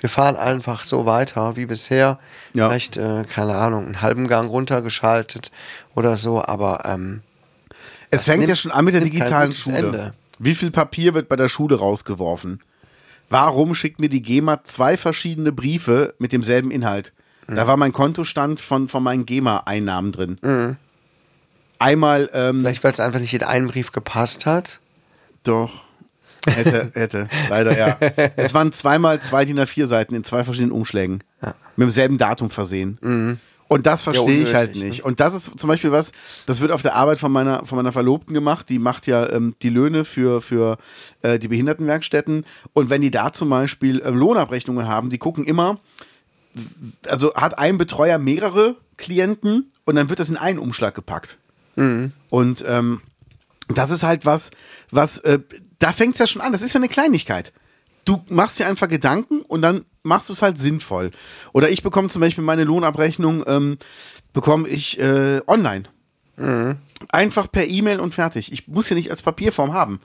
Wir 0.00 0.08
fahren 0.08 0.36
einfach 0.36 0.84
so 0.84 1.06
weiter 1.06 1.56
wie 1.56 1.66
bisher. 1.66 2.18
Ja. 2.54 2.68
Vielleicht, 2.68 2.96
äh, 2.96 3.24
keine 3.28 3.54
Ahnung, 3.56 3.84
einen 3.86 4.02
halben 4.02 4.26
Gang 4.28 4.50
runtergeschaltet 4.50 5.50
oder 5.94 6.16
so, 6.16 6.42
aber 6.42 6.82
ähm, 6.86 7.22
es 8.10 8.24
fängt 8.24 8.40
ja 8.42 8.46
nimmt- 8.48 8.58
schon 8.58 8.70
an 8.72 8.84
mit 8.84 8.94
der 8.94 9.02
digitalen 9.02 9.52
Schule. 9.52 9.76
Ende. 9.78 10.12
Wie 10.38 10.54
viel 10.54 10.70
Papier 10.70 11.12
wird 11.14 11.28
bei 11.28 11.36
der 11.36 11.48
Schule 11.48 11.78
rausgeworfen? 11.78 12.60
Warum 13.28 13.74
schickt 13.74 14.00
mir 14.00 14.08
die 14.08 14.22
GEMA 14.22 14.64
zwei 14.64 14.96
verschiedene 14.96 15.52
Briefe 15.52 16.14
mit 16.18 16.32
demselben 16.32 16.70
Inhalt? 16.70 17.12
Mhm. 17.46 17.56
Da 17.56 17.66
war 17.66 17.76
mein 17.76 17.92
Kontostand 17.92 18.58
von, 18.58 18.88
von 18.88 19.02
meinen 19.02 19.26
GEMA-Einnahmen 19.26 20.12
drin. 20.12 20.76
Einmal, 21.78 22.28
ähm, 22.32 22.60
vielleicht, 22.60 22.82
weil 22.84 22.92
es 22.92 23.00
einfach 23.00 23.20
nicht 23.20 23.32
in 23.34 23.42
einen 23.42 23.68
Brief 23.68 23.92
gepasst 23.92 24.46
hat. 24.46 24.80
Doch. 25.44 25.84
Hätte, 26.46 26.90
hätte. 26.94 27.28
Leider 27.48 27.76
ja. 27.78 27.98
Es 28.36 28.54
waren 28.54 28.72
zweimal 28.72 29.20
zwei 29.20 29.44
DIN 29.44 29.58
A4 29.58 29.86
Seiten 29.86 30.14
in 30.14 30.24
zwei 30.24 30.44
verschiedenen 30.44 30.72
Umschlägen. 30.72 31.22
Mit 31.76 31.86
demselben 31.86 32.18
Datum 32.18 32.50
versehen. 32.50 32.98
Und 33.70 33.86
das 33.86 34.02
verstehe 34.02 34.42
ich 34.42 34.52
halt 34.52 34.74
nicht. 34.74 35.04
Und 35.04 35.20
das 35.20 35.32
ist 35.32 35.56
zum 35.56 35.68
Beispiel 35.68 35.92
was, 35.92 36.10
das 36.46 36.60
wird 36.60 36.72
auf 36.72 36.82
der 36.82 36.96
Arbeit 36.96 37.20
von 37.20 37.30
meiner, 37.30 37.64
von 37.64 37.76
meiner 37.76 37.92
Verlobten 37.92 38.34
gemacht. 38.34 38.68
Die 38.68 38.80
macht 38.80 39.06
ja 39.06 39.30
ähm, 39.30 39.54
die 39.62 39.68
Löhne 39.68 40.04
für, 40.04 40.40
für 40.40 40.76
äh, 41.22 41.38
die 41.38 41.46
Behindertenwerkstätten. 41.46 42.44
Und 42.72 42.90
wenn 42.90 43.00
die 43.00 43.12
da 43.12 43.32
zum 43.32 43.48
Beispiel 43.48 44.02
ähm, 44.04 44.16
Lohnabrechnungen 44.16 44.88
haben, 44.88 45.08
die 45.08 45.18
gucken 45.18 45.44
immer, 45.44 45.78
also 47.06 47.32
hat 47.34 47.60
ein 47.60 47.78
Betreuer 47.78 48.18
mehrere 48.18 48.74
Klienten 48.96 49.70
und 49.84 49.94
dann 49.94 50.08
wird 50.08 50.18
das 50.18 50.30
in 50.30 50.36
einen 50.36 50.58
Umschlag 50.58 50.94
gepackt. 50.94 51.38
Und 52.28 52.64
ähm, 52.66 53.00
das 53.68 53.92
ist 53.92 54.02
halt 54.02 54.26
was, 54.26 54.50
was, 54.90 55.18
äh, 55.18 55.38
da 55.80 55.92
fängt 55.92 56.14
es 56.14 56.20
ja 56.20 56.26
schon 56.28 56.42
an. 56.42 56.52
Das 56.52 56.62
ist 56.62 56.72
ja 56.72 56.78
eine 56.78 56.88
Kleinigkeit. 56.88 57.52
Du 58.04 58.22
machst 58.28 58.58
dir 58.58 58.66
einfach 58.66 58.88
Gedanken 58.88 59.42
und 59.42 59.62
dann 59.62 59.84
machst 60.02 60.28
du 60.28 60.32
es 60.32 60.42
halt 60.42 60.58
sinnvoll. 60.58 61.10
Oder 61.52 61.70
ich 61.70 61.82
bekomme 61.82 62.08
zum 62.08 62.20
Beispiel 62.20 62.44
meine 62.44 62.64
Lohnabrechnung, 62.64 63.44
ähm, 63.46 63.78
bekomme 64.32 64.68
ich 64.68 64.98
äh, 65.00 65.40
online. 65.46 65.84
Einfach 67.08 67.50
per 67.50 67.66
E-Mail 67.66 68.00
und 68.00 68.14
fertig. 68.14 68.52
Ich 68.52 68.68
muss 68.68 68.88
ja 68.88 68.96
nicht 68.96 69.10
als 69.10 69.22
Papierform 69.22 69.72
haben. 69.72 70.00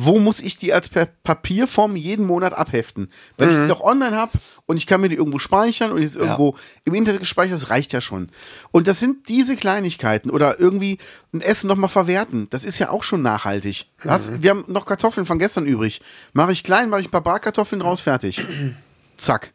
Wo 0.00 0.20
muss 0.20 0.38
ich 0.38 0.56
die 0.58 0.72
als 0.72 0.88
Papierform 0.88 1.96
jeden 1.96 2.24
Monat 2.24 2.52
abheften? 2.52 3.10
Wenn 3.36 3.50
ich 3.50 3.62
die 3.62 3.66
doch 3.66 3.80
online 3.80 4.14
habe 4.14 4.30
und 4.66 4.76
ich 4.76 4.86
kann 4.86 5.00
mir 5.00 5.08
die 5.08 5.16
irgendwo 5.16 5.40
speichern 5.40 5.90
und 5.90 5.96
die 5.96 6.04
ist 6.04 6.14
irgendwo 6.14 6.56
im 6.84 6.94
Internet 6.94 7.18
gespeichert, 7.18 7.54
das 7.54 7.68
reicht 7.68 7.92
ja 7.92 8.00
schon. 8.00 8.28
Und 8.70 8.86
das 8.86 9.00
sind 9.00 9.28
diese 9.28 9.56
Kleinigkeiten 9.56 10.30
oder 10.30 10.60
irgendwie 10.60 10.98
ein 11.34 11.40
Essen 11.40 11.66
nochmal 11.66 11.88
verwerten. 11.88 12.46
Das 12.50 12.62
ist 12.62 12.78
ja 12.78 12.90
auch 12.90 13.02
schon 13.02 13.22
nachhaltig. 13.22 13.86
Hast, 14.06 14.40
wir 14.40 14.50
haben 14.50 14.64
noch 14.68 14.86
Kartoffeln 14.86 15.26
von 15.26 15.40
gestern 15.40 15.66
übrig. 15.66 16.00
Mache 16.32 16.52
ich 16.52 16.62
klein, 16.62 16.90
mache 16.90 17.00
ich 17.00 17.08
ein 17.08 17.10
paar 17.10 17.24
Bratkartoffeln 17.24 17.82
raus, 17.82 18.00
fertig. 18.00 18.40
Zack. 19.16 19.52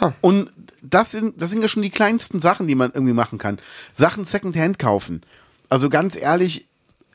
Ja. 0.00 0.12
Und 0.22 0.50
das 0.82 1.12
sind, 1.12 1.40
das 1.40 1.50
sind 1.50 1.62
ja 1.62 1.68
schon 1.68 1.82
die 1.82 1.90
kleinsten 1.90 2.40
Sachen, 2.40 2.66
die 2.66 2.74
man 2.74 2.90
irgendwie 2.92 3.12
machen 3.12 3.38
kann. 3.38 3.60
Sachen 3.92 4.24
Secondhand 4.24 4.80
kaufen. 4.80 5.20
Also 5.68 5.88
ganz 5.88 6.16
ehrlich, 6.16 6.66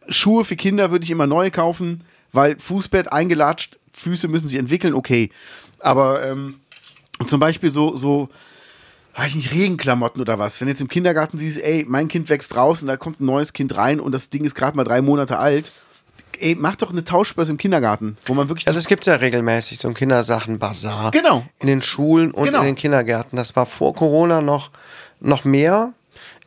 Schuhe 0.07 0.45
für 0.45 0.55
Kinder 0.55 0.91
würde 0.91 1.03
ich 1.03 1.11
immer 1.11 1.27
neu 1.27 1.51
kaufen, 1.51 2.05
weil 2.34 2.57
Fußbett 2.59 3.11
eingelatscht, 3.11 3.78
Füße 3.93 4.28
müssen 4.28 4.47
sich 4.47 4.57
entwickeln, 4.57 4.93
okay. 4.93 5.32
Aber 5.80 6.25
ähm, 6.25 6.59
zum 7.28 7.39
Beispiel 7.39 7.71
so, 7.71 7.95
so, 7.95 8.30
weiß 9.15 9.30
ich 9.30 9.36
nicht, 9.36 9.51
Regenklamotten 9.53 10.21
oder 10.21 10.38
was. 10.38 10.61
Wenn 10.61 10.67
jetzt 10.67 10.82
im 10.82 10.88
Kindergarten 10.88 11.38
siehst, 11.38 11.59
ey, 11.59 11.86
mein 11.88 12.07
Kind 12.07 12.30
wächst 12.30 12.55
raus 12.55 12.82
und 12.82 12.88
da 12.88 12.97
kommt 12.97 13.19
ein 13.19 13.25
neues 13.25 13.53
Kind 13.53 13.75
rein 13.75 13.99
und 13.99 14.11
das 14.11 14.30
Ding 14.30 14.45
ist 14.45 14.55
gerade 14.55 14.78
mal 14.78 14.84
drei 14.84 15.01
Monate 15.01 15.39
alt. 15.39 15.71
Ey, 16.39 16.55
mach 16.55 16.75
doch 16.75 16.91
eine 16.91 17.03
Tauschbörse 17.03 17.51
im 17.51 17.57
Kindergarten, 17.57 18.15
wo 18.28 18.36
man 18.36 18.47
wirklich 18.47 18.67
Also 18.67 18.78
es 18.78 18.88
gibt 18.88 19.07
ja 19.07 19.15
regelmäßig 19.15 19.80
so 19.80 19.88
ein 19.88 19.95
Kindersachen-Bazar. 19.95 21.09
Genau. 21.09 21.43
In 21.59 21.65
den 21.67 21.82
Schulen 21.82 22.30
und 22.30 22.45
Genau. 22.45 22.59
in 22.59 22.65
den 22.65 22.75
Kindergärten. 22.75 23.38
Das 23.38 23.55
war 23.55 23.65
vor 23.65 23.95
Corona 23.95 24.41
noch, 24.41 24.69
noch 25.19 25.45
mehr. 25.45 25.93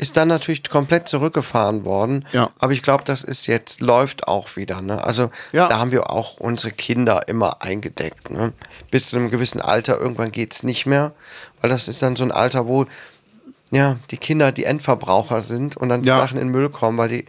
Ist 0.00 0.16
dann 0.16 0.28
natürlich 0.28 0.62
komplett 0.68 1.08
zurückgefahren 1.08 1.84
worden. 1.84 2.24
Ja. 2.32 2.50
Aber 2.58 2.72
ich 2.72 2.82
glaube, 2.82 3.04
das 3.04 3.22
ist 3.22 3.46
jetzt, 3.46 3.82
läuft 3.82 4.28
auch 4.28 4.56
wieder. 4.56 4.80
Ne? 4.80 5.04
Also 5.04 5.30
Ja. 5.52 5.68
da 5.68 5.78
haben 5.78 5.90
wir 5.90 6.08
auch 6.08 6.38
unsere 6.38 6.72
Kinder 6.72 7.28
immer 7.28 7.60
eingedeckt. 7.60 8.30
Ne? 8.30 8.54
Bis 8.90 9.10
zu 9.10 9.16
einem 9.16 9.30
gewissen 9.30 9.60
Alter, 9.60 9.98
irgendwann 10.00 10.32
geht 10.32 10.54
es 10.54 10.62
nicht 10.62 10.86
mehr. 10.86 11.12
Weil 11.60 11.68
das 11.68 11.86
ist 11.86 12.00
dann 12.00 12.16
so 12.16 12.24
ein 12.24 12.32
Alter, 12.32 12.66
wo 12.66 12.86
ja, 13.72 13.96
die 14.10 14.16
Kinder, 14.16 14.50
die 14.50 14.64
Endverbraucher 14.64 15.40
sind 15.40 15.76
und 15.76 15.88
dann 15.90 16.02
die 16.02 16.08
Ja. 16.08 16.18
Sachen 16.18 16.38
in 16.38 16.48
den 16.48 16.52
Müll 16.52 16.70
kommen, 16.70 16.98
weil 16.98 17.08
die 17.08 17.24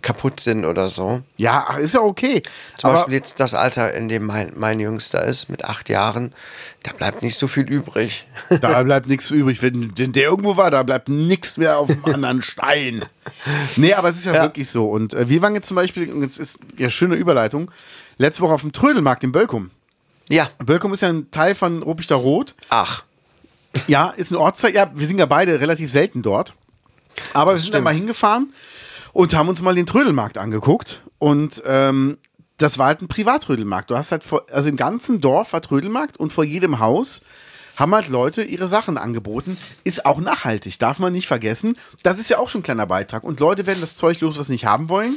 kaputt 0.00 0.40
sind 0.40 0.64
oder 0.64 0.88
so. 0.88 1.20
Ja, 1.36 1.66
ach, 1.68 1.76
ist 1.78 1.92
ja 1.94 2.00
okay. 2.00 2.42
Zum 2.78 2.88
Aber 2.90 2.98
Beispiel 3.00 3.14
jetzt 3.14 3.38
das 3.38 3.52
Alter, 3.52 3.92
in 3.92 4.08
dem 4.08 4.24
mein, 4.24 4.52
mein 4.56 4.80
Jüngster 4.80 5.22
ist, 5.24 5.50
mit 5.50 5.64
acht 5.66 5.88
Jahren, 5.90 6.32
da 6.84 6.92
bleibt 6.92 7.20
nicht 7.22 7.36
so 7.36 7.48
viel 7.48 7.68
übrig. 7.68 8.26
da 8.62 8.82
bleibt 8.82 9.08
nichts 9.08 9.30
übrig. 9.30 9.60
Wenn, 9.60 9.92
wenn 9.98 10.12
der 10.12 10.24
irgendwo 10.24 10.56
war, 10.56 10.70
da 10.70 10.82
bleibt 10.82 11.10
nichts 11.10 11.58
mehr 11.58 11.76
auf 11.78 11.88
dem 11.88 12.04
anderen 12.06 12.40
Stein. 12.40 13.04
Nee, 13.76 13.92
aber 13.92 14.08
es 14.08 14.16
ist 14.16 14.24
ja, 14.24 14.34
Ja. 14.34 14.42
wirklich 14.44 14.70
so. 14.70 14.88
Und 14.88 15.12
äh, 15.12 15.28
wir 15.28 15.42
waren 15.42 15.54
jetzt 15.54 15.66
zum 15.68 15.74
Beispiel, 15.74 16.10
und 16.12 16.22
jetzt 16.22 16.38
ist 16.38 16.60
ja 16.78 16.88
schöne 16.88 17.14
Überleitung, 17.16 17.70
letzte 18.16 18.40
Woche 18.42 18.54
auf 18.54 18.62
dem 18.62 18.72
Trödelmarkt 18.72 19.22
in 19.22 19.32
Bölkum. 19.32 19.70
ja, 20.30 20.48
Bölkum 20.64 20.92
ist 20.94 21.02
ja 21.02 21.08
ein 21.10 21.30
Teil 21.30 21.54
von 21.54 21.82
Ruppichter 21.82 22.16
Rot. 22.16 22.54
ach, 22.70 23.04
Ja, 23.86 24.10
ist 24.10 24.30
ein 24.30 24.36
Ortsteil. 24.36 24.74
Ja, 24.74 24.90
wir 24.94 25.06
sind 25.06 25.18
ja 25.18 25.26
beide 25.26 25.60
relativ 25.60 25.90
selten 25.90 26.22
dort. 26.22 26.54
Aber 27.34 27.52
wir 27.52 27.58
sind 27.58 27.68
da 27.68 27.78
stimmt. 27.78 27.84
mal 27.84 27.94
hingefahren 27.94 28.52
und 29.12 29.34
haben 29.34 29.48
uns 29.48 29.60
mal 29.62 29.74
den 29.74 29.86
Trödelmarkt 29.86 30.38
angeguckt. 30.38 31.02
Und 31.18 31.62
ähm, 31.66 32.18
das 32.58 32.78
war 32.78 32.86
halt 32.86 33.02
ein 33.02 33.08
Privatrödelmarkt. 33.08 33.90
Du 33.90 33.96
hast 33.96 34.12
halt, 34.12 34.24
vor, 34.24 34.46
also 34.52 34.68
im 34.68 34.76
ganzen 34.76 35.20
Dorf 35.20 35.52
war 35.52 35.62
Trödelmarkt 35.62 36.16
und 36.16 36.32
vor 36.32 36.44
jedem 36.44 36.78
Haus 36.78 37.22
haben 37.76 37.94
halt 37.94 38.08
Leute 38.08 38.42
ihre 38.42 38.66
Sachen 38.66 38.98
angeboten. 38.98 39.56
Ist 39.84 40.04
auch 40.04 40.18
nachhaltig, 40.18 40.78
darf 40.78 40.98
man 40.98 41.12
nicht 41.12 41.28
vergessen. 41.28 41.76
Das 42.02 42.18
ist 42.18 42.28
ja 42.28 42.38
auch 42.38 42.48
schon 42.48 42.60
ein 42.60 42.64
kleiner 42.64 42.86
Beitrag. 42.86 43.22
Und 43.22 43.38
Leute 43.38 43.66
werden 43.66 43.80
das 43.80 43.96
Zeug 43.96 44.20
los, 44.20 44.36
was 44.38 44.46
sie 44.46 44.54
nicht 44.54 44.66
haben 44.66 44.88
wollen. 44.88 45.16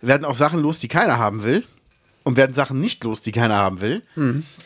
Werden 0.00 0.24
auch 0.24 0.34
Sachen 0.34 0.60
los, 0.60 0.78
die 0.78 0.88
keiner 0.88 1.18
haben 1.18 1.42
will. 1.42 1.64
Und 2.22 2.36
werden 2.36 2.54
Sachen 2.54 2.80
nicht 2.80 3.02
los, 3.04 3.22
die 3.22 3.32
keiner 3.32 3.56
haben 3.56 3.80
will. 3.80 4.02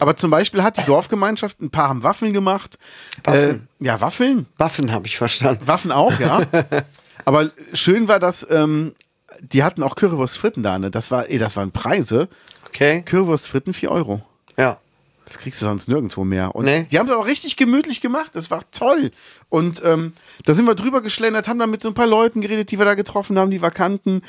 Aber 0.00 0.16
zum 0.16 0.30
Beispiel 0.30 0.62
hat 0.64 0.76
die 0.76 0.84
Dorfgemeinschaft, 0.84 1.60
ein 1.60 1.70
paar 1.70 1.88
haben 1.88 2.02
Waffeln 2.02 2.32
gemacht. 2.32 2.78
Waffeln? 3.22 3.68
Äh, 3.80 3.84
ja, 3.84 4.00
Waffeln. 4.00 4.46
Waffen 4.56 4.90
habe 4.92 5.06
ich 5.06 5.16
verstanden. 5.16 5.66
Waffen 5.66 5.92
auch, 5.92 6.18
ja. 6.18 6.42
Aber 7.24 7.50
schön 7.72 8.08
war 8.08 8.18
das, 8.18 8.44
ähm, 8.50 8.94
die 9.40 9.62
hatten 9.62 9.82
auch 9.82 9.94
Currywurst 9.94 10.36
Fritten 10.36 10.62
da, 10.62 10.78
ne? 10.78 10.90
Das 10.90 11.10
war, 11.10 11.28
ey, 11.30 11.38
das 11.38 11.56
waren 11.56 11.70
Preise. 11.70 12.28
Okay, 12.66 13.02
Currywurst 13.02 13.46
Fritten 13.46 13.72
4 13.72 13.90
Euro. 13.90 14.22
ja. 14.58 14.78
Das 15.24 15.38
kriegst 15.38 15.60
du 15.62 15.64
sonst 15.64 15.88
nirgendwo 15.88 16.22
mehr. 16.24 16.54
Und 16.54 16.66
Nee. 16.66 16.86
die 16.90 16.98
haben 16.98 17.06
es 17.06 17.12
aber 17.12 17.24
richtig 17.26 17.56
gemütlich 17.56 18.00
gemacht. 18.02 18.30
Das 18.34 18.50
war 18.50 18.62
toll. 18.72 19.10
Und 19.48 19.80
ähm, 19.84 20.12
da 20.44 20.52
sind 20.54 20.66
wir 20.66 20.74
drüber 20.74 21.00
geschlendert, 21.00 21.48
haben 21.48 21.58
dann 21.58 21.70
mit 21.70 21.80
so 21.80 21.88
ein 21.88 21.94
paar 21.94 22.06
Leuten 22.06 22.40
geredet, 22.42 22.70
die 22.70 22.78
wir 22.78 22.84
da 22.84 22.94
getroffen 22.94 23.38
haben, 23.38 23.50
die 23.50 23.62
wir 23.62 23.70
kannten. 23.70 24.22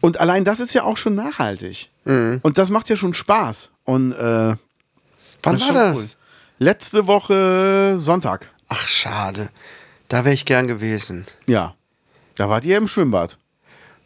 Und 0.00 0.18
allein 0.18 0.44
das 0.44 0.58
ist 0.58 0.74
ja 0.74 0.82
auch 0.82 0.96
schon 0.96 1.14
nachhaltig. 1.14 1.90
Mhm. 2.04 2.40
Und 2.42 2.58
das 2.58 2.70
macht 2.70 2.88
ja 2.88 2.96
schon 2.96 3.14
Spaß. 3.14 3.70
Und 3.84 4.12
äh, 4.12 4.56
Wann 5.42 5.60
war 5.60 5.72
das? 5.72 5.96
cool. 5.96 6.04
Letzte 6.58 7.06
Woche 7.06 7.94
Sonntag. 7.98 8.50
Ach, 8.68 8.86
schade. 8.88 9.50
Da 10.08 10.24
wäre 10.24 10.34
ich 10.34 10.44
gern 10.46 10.66
gewesen. 10.66 11.26
Ja. 11.46 11.74
Da 12.34 12.48
wart 12.48 12.64
ihr 12.64 12.76
im 12.76 12.88
Schwimmbad. 12.88 13.38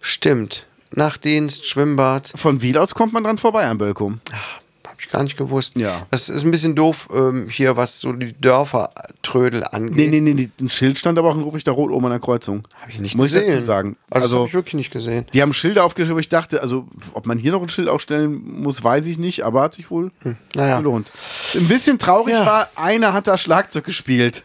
Stimmt. 0.01 0.67
Nachtdienst, 0.93 1.67
Schwimmbad. 1.67 2.33
Von 2.37 2.61
Wiel 2.63 2.79
aus 2.79 2.95
kommt 2.95 3.13
man 3.13 3.25
dran 3.25 3.39
vorbei 3.39 3.65
an 3.67 3.79
Bölkum. 3.79 4.21
Habe 4.31 4.64
ich 5.07 5.11
gar 5.13 5.23
nicht 5.23 5.37
gewusst. 5.37 5.77
Ja. 5.77 6.07
Das 6.11 6.29
ist 6.29 6.45
ein 6.45 6.51
bisschen 6.51 6.75
doof 6.75 7.09
ähm, 7.15 7.49
hier, 7.49 7.77
was 7.77 8.01
so 8.01 8.13
die 8.13 8.33
Dörfertrödel 8.41 9.65
angeht. 9.65 9.97
Nee, 9.97 10.09
nee, 10.09 10.21
nee, 10.21 10.35
nee, 10.35 10.51
ein 10.61 10.71
Schild 10.71 10.99
stand 10.99 11.19
aber 11.19 11.29
auch 11.31 11.35
in 11.37 11.43
Ruppichter 11.43 11.73
Rot 11.73 11.91
oben 11.91 12.07
an 12.07 12.11
der 12.13 12.21
Kreuzung. 12.21 12.67
Habe 12.81 12.91
ich 12.91 12.99
nicht 13.01 13.17
Muss 13.17 13.33
gesehen. 13.33 13.45
ich 13.45 13.51
dazu 13.55 13.65
sagen. 13.65 13.97
Also, 14.11 14.15
das 14.15 14.23
Also, 14.25 14.37
habe 14.39 14.49
ich 14.49 14.55
wirklich 14.55 14.75
nicht 14.75 14.93
gesehen. 14.93 15.27
die 15.33 15.43
haben 15.43 15.53
Schilder 15.53 15.85
aufgestellt, 15.85 16.15
wo 16.15 16.19
ich 16.21 16.29
dachte, 16.29 16.63
also, 16.63 16.87
ob 17.13 17.27
man 17.27 17.39
hier 17.39 17.53
noch 17.53 17.63
ein 17.63 17.69
Schild 17.69 17.89
aufstellen 17.89 18.43
muss, 18.63 18.83
weiß 18.83 19.07
ich 19.07 19.19
nicht, 19.19 19.43
aber 19.45 19.63
hat 19.63 19.75
sich 19.75 19.91
wohl 19.91 20.11
Hm, 20.23 20.37
naja. 20.55 20.79
gelohnt. 20.79 21.13
Ein 21.55 21.69
bisschen 21.69 21.99
traurig 21.99 22.35
Ja. 22.35 22.47
war, 22.47 22.69
einer 22.77 23.13
hat 23.13 23.27
da 23.27 23.39
Schlagzeug 23.39 23.85
gespielt. 23.85 24.43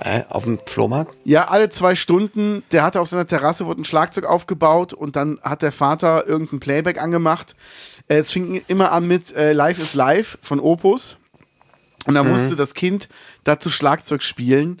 Äh, 0.00 0.22
auf 0.30 0.44
dem 0.44 0.58
Flohmarkt? 0.66 1.14
Ja, 1.24 1.48
alle 1.48 1.68
zwei 1.70 1.94
Stunden, 1.94 2.62
der 2.72 2.82
hatte 2.82 3.00
auf 3.00 3.08
seiner 3.08 3.26
Terrasse, 3.26 3.66
wurde 3.66 3.82
ein 3.82 3.84
Schlagzeug 3.84 4.24
aufgebaut 4.24 4.92
und 4.94 5.16
dann 5.16 5.38
hat 5.42 5.62
der 5.62 5.72
Vater 5.72 6.26
irgendein 6.26 6.60
Playback 6.60 7.00
angemacht. 7.00 7.54
Äh, 8.08 8.16
Es 8.16 8.30
fing 8.30 8.62
immer 8.68 8.92
an 8.92 9.06
mit 9.06 9.34
äh, 9.36 9.52
Life 9.52 9.80
is 9.82 9.94
Life 9.94 10.38
von 10.40 10.60
Opus. 10.60 11.18
Und 12.06 12.14
Mhm. 12.14 12.16
dann 12.16 12.28
musste 12.32 12.56
das 12.56 12.74
Kind 12.74 13.08
dazu 13.44 13.68
Schlagzeug 13.70 14.22
spielen. 14.22 14.80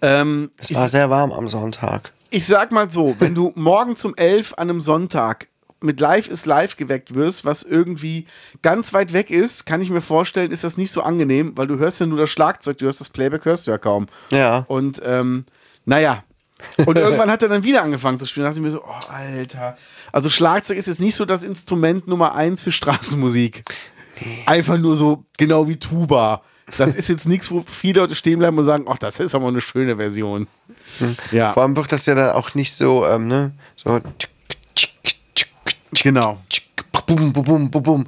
Ähm, 0.00 0.50
Es 0.58 0.70
ich, 0.70 0.76
war 0.76 0.88
sehr 0.88 1.10
warm 1.10 1.32
am 1.32 1.48
Sonntag. 1.48 2.12
ich 2.30 2.46
sag 2.46 2.70
mal 2.72 2.88
so, 2.88 3.16
wenn 3.18 3.34
du 3.34 3.52
morgen 3.56 3.94
um 4.04 4.14
11 4.14 4.54
an 4.56 4.70
einem 4.70 4.80
Sonntag 4.80 5.48
mit 5.80 6.00
Live 6.00 6.28
is 6.28 6.46
Live 6.46 6.76
geweckt 6.76 7.14
wirst, 7.14 7.44
was 7.44 7.62
irgendwie 7.62 8.26
ganz 8.62 8.92
weit 8.92 9.12
weg 9.12 9.30
ist, 9.30 9.66
kann 9.66 9.80
ich 9.80 9.90
mir 9.90 10.00
vorstellen, 10.00 10.50
ist 10.50 10.64
das 10.64 10.76
nicht 10.76 10.90
so 10.90 11.02
angenehm, 11.02 11.52
weil 11.56 11.66
du 11.66 11.78
hörst 11.78 12.00
ja 12.00 12.06
nur 12.06 12.18
das 12.18 12.30
Schlagzeug, 12.30 12.78
du 12.78 12.86
hörst 12.86 13.00
das 13.00 13.08
Playback, 13.08 13.44
hörst 13.44 13.66
du 13.66 13.70
ja 13.70 13.78
kaum. 13.78 14.06
Ja. 14.30 14.64
Und 14.68 15.00
ähm, 15.04 15.44
naja. 15.84 16.24
Und 16.86 16.96
irgendwann 16.96 17.30
hat 17.30 17.42
er 17.42 17.48
dann 17.48 17.64
wieder 17.64 17.82
angefangen 17.82 18.18
zu 18.18 18.26
spielen. 18.26 18.44
Da 18.44 18.50
dachte 18.50 18.60
ich 18.60 18.64
mir 18.64 18.70
so, 18.70 18.82
oh, 18.82 19.12
Alter. 19.12 19.76
Also 20.12 20.30
Schlagzeug 20.30 20.78
ist 20.78 20.86
jetzt 20.86 21.00
nicht 21.00 21.14
so 21.14 21.26
das 21.26 21.44
Instrument 21.44 22.08
Nummer 22.08 22.34
eins 22.34 22.62
für 22.62 22.72
Straßenmusik. 22.72 23.64
Einfach 24.46 24.78
nur 24.78 24.96
so, 24.96 25.24
genau 25.36 25.68
wie 25.68 25.76
Tuba. 25.76 26.42
Das 26.78 26.94
ist 26.94 27.08
jetzt 27.08 27.26
nichts, 27.26 27.50
wo 27.50 27.62
viele 27.62 28.00
Leute 28.00 28.14
stehen 28.14 28.38
bleiben 28.38 28.58
und 28.58 28.64
sagen, 28.64 28.86
ach, 28.88 28.98
das 28.98 29.20
ist 29.20 29.34
aber 29.34 29.48
eine 29.48 29.60
schöne 29.60 29.96
Version. 29.96 30.48
Ja, 31.30 31.52
Vor 31.52 31.62
allem 31.62 31.76
wird 31.76 31.92
das 31.92 32.06
ja 32.06 32.14
dann 32.14 32.30
auch 32.30 32.54
nicht 32.54 32.74
so, 32.74 33.06
ähm, 33.06 33.28
ne? 33.28 33.52
So. 33.76 34.00
tsk, 34.00 34.28
genau. 36.02 36.38
Bum, 37.06 37.32
bum, 37.32 37.70
bum, 37.70 37.82
bum, 37.82 38.06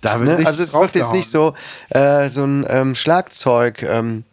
Da 0.00 0.16
ne? 0.18 0.42
Also 0.44 0.62
es 0.62 0.74
wird 0.74 0.94
jetzt 0.94 1.12
nicht 1.12 1.30
so 1.30 1.54
äh, 1.90 2.28
so 2.28 2.44
ein 2.44 2.66
ähm, 2.68 2.94
Schlagzeug 2.94 3.82
ähm, 3.82 4.24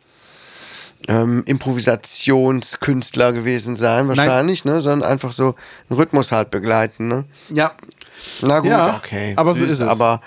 ähm, 1.07 1.43
Improvisationskünstler 1.45 3.31
gewesen 3.33 3.75
sein, 3.75 4.07
wahrscheinlich, 4.07 4.65
ne? 4.65 4.81
Sondern 4.81 5.09
einfach 5.09 5.31
so 5.31 5.55
einen 5.89 5.99
Rhythmus 5.99 6.31
halt 6.31 6.51
begleiten, 6.51 7.07
ne? 7.07 7.25
Ja, 7.49 7.71
Na 8.41 8.59
gut, 8.59 8.69
Ja, 8.69 8.97
okay. 8.97 9.33
aber 9.35 9.53
so 9.53 9.61
süß, 9.61 9.71
ist 9.71 9.79
es. 9.79 9.87
Aber 9.87 10.21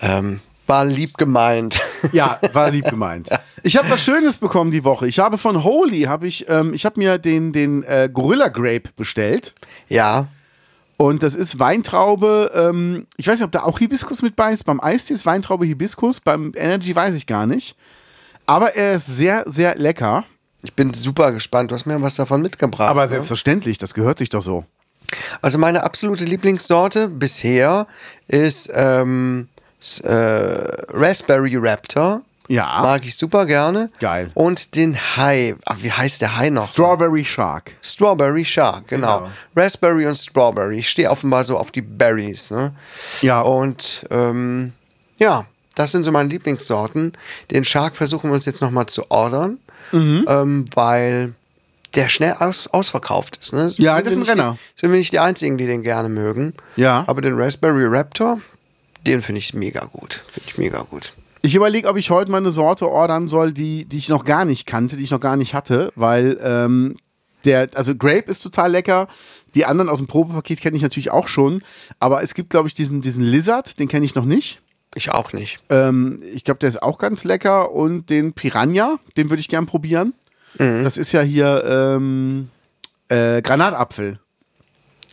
ähm, 0.00 0.40
war 0.66 0.84
lieb 0.84 1.16
gemeint. 1.16 1.80
Ja, 2.12 2.38
war 2.52 2.70
lieb 2.70 2.88
gemeint. 2.88 3.28
Ich 3.64 3.76
habe 3.76 3.90
was 3.90 4.00
Schönes 4.00 4.38
bekommen 4.38 4.70
die 4.70 4.84
Woche. 4.84 5.08
Ich 5.08 5.18
habe 5.18 5.36
von 5.36 5.64
Holy, 5.64 6.02
habe 6.02 6.28
ich, 6.28 6.48
ähm, 6.48 6.72
ich 6.72 6.84
habe 6.84 7.00
mir 7.00 7.18
den, 7.18 7.52
den 7.52 7.82
äh, 7.82 8.08
Gorilla 8.12 8.48
Grape 8.48 8.90
bestellt. 8.96 9.54
ja. 9.88 10.28
Und 10.98 11.22
das 11.22 11.36
ist 11.36 11.60
Weintraube, 11.60 12.50
ähm, 12.54 13.06
ich 13.16 13.28
weiß 13.28 13.38
nicht, 13.38 13.44
ob 13.44 13.52
da 13.52 13.62
auch 13.62 13.78
Hibiskus 13.78 14.20
mit 14.20 14.34
bei 14.34 14.52
ist. 14.52 14.64
Beim 14.64 14.80
Eistee 14.80 15.14
ist 15.14 15.24
Weintraube 15.24 15.64
Hibiskus, 15.64 16.18
beim 16.18 16.52
Energy 16.56 16.94
weiß 16.94 17.14
ich 17.14 17.28
gar 17.28 17.46
nicht. 17.46 17.76
Aber 18.46 18.74
er 18.74 18.96
ist 18.96 19.06
sehr, 19.06 19.44
sehr 19.46 19.76
lecker. 19.76 20.24
Ich 20.62 20.74
bin 20.74 20.92
super 20.92 21.30
gespannt. 21.30 21.70
Du 21.70 21.76
hast 21.76 21.86
mir 21.86 22.02
was 22.02 22.16
davon 22.16 22.42
mitgebracht. 22.42 22.90
Aber 22.90 23.02
ne? 23.02 23.08
selbstverständlich, 23.08 23.78
das 23.78 23.94
gehört 23.94 24.18
sich 24.18 24.28
doch 24.28 24.42
so. 24.42 24.64
Also 25.40 25.56
meine 25.56 25.84
absolute 25.84 26.24
Lieblingssorte 26.24 27.08
bisher 27.08 27.86
ist 28.26 28.68
ähm, 28.74 29.48
äh, 30.02 30.08
Raspberry 30.08 31.56
Raptor. 31.56 32.22
Ja. 32.48 32.80
Mag 32.82 33.04
ich 33.04 33.16
super 33.16 33.44
gerne. 33.46 33.90
Geil. 34.00 34.30
Und 34.34 34.74
den 34.74 34.96
Hai. 35.16 35.54
Ach, 35.66 35.76
wie 35.80 35.92
heißt 35.92 36.20
der 36.22 36.36
Hai 36.36 36.48
noch? 36.50 36.70
Strawberry 36.70 37.24
Shark. 37.24 37.72
Strawberry 37.82 38.44
Shark, 38.44 38.88
genau. 38.88 39.18
Genau. 39.20 39.30
Raspberry 39.54 40.06
und 40.06 40.16
Strawberry. 40.16 40.78
Ich 40.78 40.88
stehe 40.88 41.10
offenbar 41.10 41.44
so 41.44 41.56
auf 41.58 41.70
die 41.70 41.82
Berries. 41.82 42.50
Ne? 42.50 42.72
Ja. 43.20 43.42
Und 43.42 44.06
ähm, 44.10 44.72
ja, 45.18 45.44
das 45.74 45.92
sind 45.92 46.02
so 46.04 46.10
meine 46.12 46.28
Lieblingssorten. 46.30 47.12
Den 47.50 47.64
Shark 47.64 47.96
versuchen 47.96 48.30
wir 48.30 48.34
uns 48.34 48.46
jetzt 48.46 48.62
nochmal 48.62 48.86
zu 48.86 49.10
ordern, 49.10 49.58
Mhm. 49.92 50.26
ähm, 50.28 50.64
weil 50.74 51.34
der 51.94 52.08
schnell 52.10 52.34
aus, 52.34 52.66
ausverkauft 52.66 53.38
ist. 53.40 53.52
Ne? 53.54 53.70
Ja, 53.78 53.96
Sind 53.96 54.06
das 54.06 54.12
ist 54.14 54.18
ein 54.18 54.22
Renner. 54.24 54.58
Die, 54.74 54.80
sind 54.80 54.90
wir 54.90 54.98
nicht 54.98 55.12
die 55.12 55.18
Einzigen, 55.18 55.56
die 55.56 55.66
den 55.66 55.82
gerne 55.82 56.08
mögen. 56.10 56.52
Ja. 56.76 57.04
Aber 57.06 57.20
den 57.22 57.34
Raspberry 57.40 57.84
Raptor, 57.86 58.40
den 59.06 59.22
finde 59.22 59.38
ich 59.38 59.54
mega 59.54 59.84
gut. 59.86 60.22
Finde 60.32 60.48
ich 60.50 60.58
mega 60.58 60.82
gut. 60.82 61.12
Ich 61.42 61.54
überlege, 61.54 61.88
ob 61.88 61.96
ich 61.96 62.10
heute 62.10 62.30
mal 62.30 62.38
eine 62.38 62.50
Sorte 62.50 62.88
ordern 62.88 63.28
soll, 63.28 63.52
die, 63.52 63.84
die 63.84 63.98
ich 63.98 64.08
noch 64.08 64.24
gar 64.24 64.44
nicht 64.44 64.66
kannte, 64.66 64.96
die 64.96 65.04
ich 65.04 65.10
noch 65.10 65.20
gar 65.20 65.36
nicht 65.36 65.54
hatte, 65.54 65.92
weil 65.94 66.38
ähm, 66.42 66.96
der, 67.44 67.70
also 67.74 67.94
Grape 67.94 68.30
ist 68.30 68.42
total 68.42 68.72
lecker. 68.72 69.08
Die 69.54 69.64
anderen 69.64 69.88
aus 69.88 69.98
dem 69.98 70.06
Probepaket 70.06 70.60
kenne 70.60 70.76
ich 70.76 70.82
natürlich 70.82 71.10
auch 71.10 71.28
schon. 71.28 71.62
Aber 72.00 72.22
es 72.22 72.34
gibt, 72.34 72.50
glaube 72.50 72.68
ich, 72.68 72.74
diesen, 72.74 73.00
diesen 73.00 73.24
Lizard, 73.24 73.78
den 73.78 73.88
kenne 73.88 74.04
ich 74.04 74.14
noch 74.14 74.24
nicht. 74.24 74.60
Ich 74.94 75.10
auch 75.10 75.32
nicht. 75.32 75.62
Ähm, 75.68 76.20
ich 76.34 76.44
glaube, 76.44 76.60
der 76.60 76.68
ist 76.68 76.82
auch 76.82 76.98
ganz 76.98 77.24
lecker. 77.24 77.72
Und 77.72 78.10
den 78.10 78.32
Piranha, 78.32 78.98
den 79.16 79.30
würde 79.30 79.40
ich 79.40 79.48
gern 79.48 79.66
probieren. 79.66 80.14
Mhm. 80.58 80.82
Das 80.82 80.96
ist 80.96 81.12
ja 81.12 81.20
hier 81.20 81.64
ähm, 81.64 82.50
äh, 83.08 83.42
Granatapfel. 83.42 84.18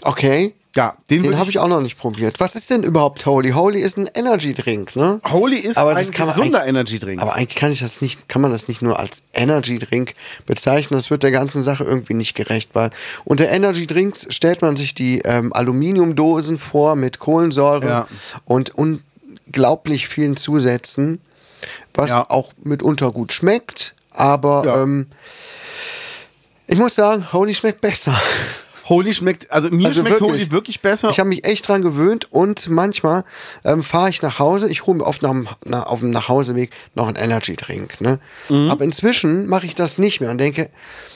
Okay. 0.02 0.56
Ja, 0.76 0.98
den, 1.10 1.24
Den 1.24 1.38
habe 1.38 1.50
ich 1.50 1.58
auch 1.60 1.70
noch 1.70 1.80
nicht 1.80 1.98
probiert. 1.98 2.42
Was 2.42 2.54
ist 2.56 2.70
denn 2.70 2.84
überhaupt 2.84 3.26
Holy? 3.26 3.52
Holy 3.52 3.80
ist 3.80 3.96
ein 3.98 4.10
Energy 4.14 4.54
Drink, 4.54 4.96
ne? 4.98 5.22
Holy 5.32 5.58
ist 5.58 5.78
Aber 5.78 5.96
ein 5.96 6.12
gesunder 6.12 6.66
Energy 6.66 7.00
Drink. 7.00 7.22
Aber 7.22 7.34
eigentlich 7.34 7.56
kann 7.56 7.72
ich 7.72 7.80
das 7.80 8.02
nicht, 8.02 8.28
kann 8.28 8.42
man 8.42 8.52
das 8.52 8.68
nicht 8.68 8.82
nur 8.82 9.00
als 9.00 9.24
Energy 9.34 9.80
Drink 9.80 10.16
bezeichnen. 10.46 10.98
Das 10.98 11.10
wird 11.10 11.24
der 11.24 11.32
ganzen 11.32 11.64
Sache 11.64 11.86
irgendwie 11.86 12.14
nicht 12.14 12.36
gerecht, 12.36 12.72
weil 12.74 12.90
unter 13.24 13.48
Energy 13.48 13.88
Drinks 13.88 14.28
stellt 14.32 14.62
man 14.62 14.76
sich 14.76 14.94
die 14.94 15.20
ähm, 15.20 15.54
Aluminiumdosen 15.54 16.58
vor 16.60 16.98
mit 16.98 17.20
Kohlensäure 17.20 17.88
Ja. 17.88 18.08
und 18.44 18.72
unglaublich 18.76 20.10
vielen 20.10 20.36
Zusätzen, 20.36 21.22
was 21.94 22.10
Ja. 22.10 22.30
auch 22.30 22.52
mitunter 22.64 23.12
gut 23.14 23.32
schmeckt, 23.32 23.94
Aber 24.12 24.64
Ja. 24.66 24.84
ähm, 24.84 25.08
ich 26.68 26.78
muss 26.78 26.96
sagen, 26.96 27.32
Holy 27.32 27.54
schmeckt 27.56 27.80
besser. 27.82 28.20
Holy 28.88 29.14
schmeckt, 29.14 29.52
also 29.52 29.70
mir 29.70 29.88
Also 29.88 30.02
schmeckt 30.02 30.22
wirklich. 30.22 30.42
Holy 30.42 30.52
wirklich 30.52 30.82
besser. 30.82 31.10
Ich 31.10 31.20
habe 31.20 31.30
mich 31.30 31.44
echt 31.46 31.68
dran 31.68 31.82
gewöhnt 31.82 32.32
und 32.32 32.70
manchmal 32.70 33.24
ähm, 33.64 33.84
fahre 33.84 34.10
ich 34.10 34.22
nach 34.22 34.40
Hause. 34.40 34.70
Ich 34.70 34.86
hole 34.86 35.00
mir 35.00 35.06
oft 35.06 35.22
nach, 35.22 35.58
na, 35.66 35.84
auf 35.84 36.00
dem 36.00 36.12
Nachhauseweg 36.12 36.70
noch 36.94 37.08
einen 37.08 37.16
Energy-Drink. 37.16 38.00
Ne? 38.02 38.20
Mhm. 38.50 38.70
Aber 38.70 38.84
inzwischen 38.84 39.48
mache 39.48 39.66
ich 39.66 39.76
das 39.76 39.98
nicht 39.98 40.22
mehr 40.22 40.30
und 40.30 40.38
denke, 40.38 40.70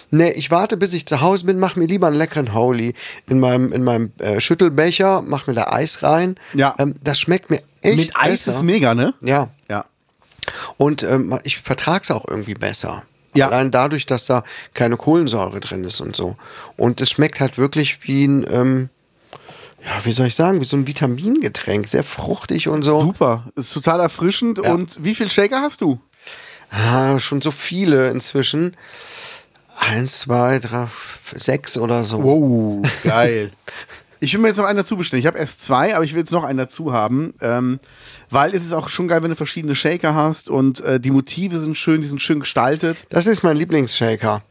nee, 0.09 0.31
ich 0.31 0.49
warte, 0.51 0.77
bis 0.77 0.93
ich 0.93 1.05
zu 1.05 1.21
Hause 1.21 1.45
bin, 1.45 1.59
mache 1.59 1.77
mir 1.77 1.85
lieber 1.85 2.07
einen 2.07 2.17
leckeren 2.17 2.53
Holy 2.53 2.93
in 3.27 3.39
meinem, 3.39 3.71
in 3.71 3.83
meinem 3.83 4.11
äh, 4.17 4.41
Schüttelbecher, 4.41 5.21
mache 5.21 5.51
mir 5.51 5.55
da 5.55 5.67
Eis 5.71 6.01
rein. 6.01 6.35
Ja. 6.53 6.75
Ähm, 6.79 6.95
das 7.03 7.19
schmeckt 7.19 7.49
mir 7.49 7.61
echt 7.81 7.97
Mit 7.97 8.15
Eis 8.15 8.45
besser. 8.45 8.57
ist 8.57 8.63
mega, 8.63 8.95
ne? 8.95 9.13
Ja. 9.21 9.49
Ja. 9.69 9.85
Und 10.77 11.03
ähm, 11.03 11.37
ich 11.43 11.59
vertrage 11.59 12.01
es 12.03 12.11
auch 12.11 12.25
irgendwie 12.27 12.55
besser. 12.55 13.03
Ja. 13.39 13.47
Allein 13.47 13.71
dadurch, 13.71 14.05
dass 14.05 14.25
da 14.25 14.43
keine 14.73 14.97
Kohlensäure 14.97 15.59
drin 15.59 15.83
ist 15.83 16.01
und 16.01 16.15
so. 16.15 16.35
Und 16.77 17.01
es 17.01 17.09
schmeckt 17.09 17.39
halt 17.39 17.57
wirklich 17.57 17.99
wie 18.03 18.25
ein, 18.25 18.45
ähm, 18.49 18.89
ja, 19.83 20.03
wie 20.03 20.11
soll 20.11 20.27
ich 20.27 20.35
sagen, 20.35 20.61
wie 20.61 20.65
so 20.65 20.77
ein 20.77 20.87
Vitamingetränk. 20.87 21.87
Sehr 21.87 22.03
fruchtig 22.03 22.67
und 22.67 22.83
so. 22.83 23.01
Super. 23.01 23.45
Ist 23.55 23.73
total 23.73 23.99
erfrischend. 23.99 24.59
Ja. 24.63 24.73
Und 24.73 25.03
wie 25.03 25.15
viel 25.15 25.29
Shaker 25.29 25.61
hast 25.61 25.81
du? 25.81 25.99
Ah, 26.69 27.17
schon 27.19 27.41
so 27.41 27.51
viele 27.51 28.09
inzwischen. 28.09 28.75
Eins, 29.77 30.19
zwei, 30.19 30.59
drei, 30.59 30.87
sechs 31.33 31.77
oder 31.77 32.03
so. 32.03 32.21
Wow, 32.21 32.87
geil. 33.03 33.51
Ich 34.19 34.33
will 34.33 34.41
mir 34.41 34.49
jetzt 34.49 34.57
noch 34.57 34.65
einen 34.65 34.77
dazu 34.77 34.97
bestellen. 34.97 35.21
Ich 35.21 35.27
habe 35.27 35.37
erst 35.37 35.61
zwei, 35.61 35.95
aber 35.95 36.03
ich 36.03 36.13
will 36.13 36.19
jetzt 36.19 36.31
noch 36.31 36.43
einen 36.43 36.57
dazu 36.57 36.91
haben. 36.91 37.33
Ähm, 37.41 37.79
weil 38.29 38.53
es 38.53 38.65
ist 38.65 38.73
auch 38.73 38.89
schon 38.89 39.07
geil, 39.07 39.23
wenn 39.23 39.29
du 39.29 39.35
verschiedene 39.35 39.75
Shaker 39.75 40.13
hast 40.13 40.49
und 40.49 40.81
äh, 40.81 40.99
die 40.99 41.11
Motive 41.11 41.57
sind 41.59 41.77
schön, 41.77 42.01
die 42.01 42.07
sind 42.07 42.21
schön 42.21 42.39
gestaltet. 42.41 43.05
Das 43.09 43.27
ist 43.27 43.43
mein 43.43 43.55
Lieblingsshaker. 43.57 44.43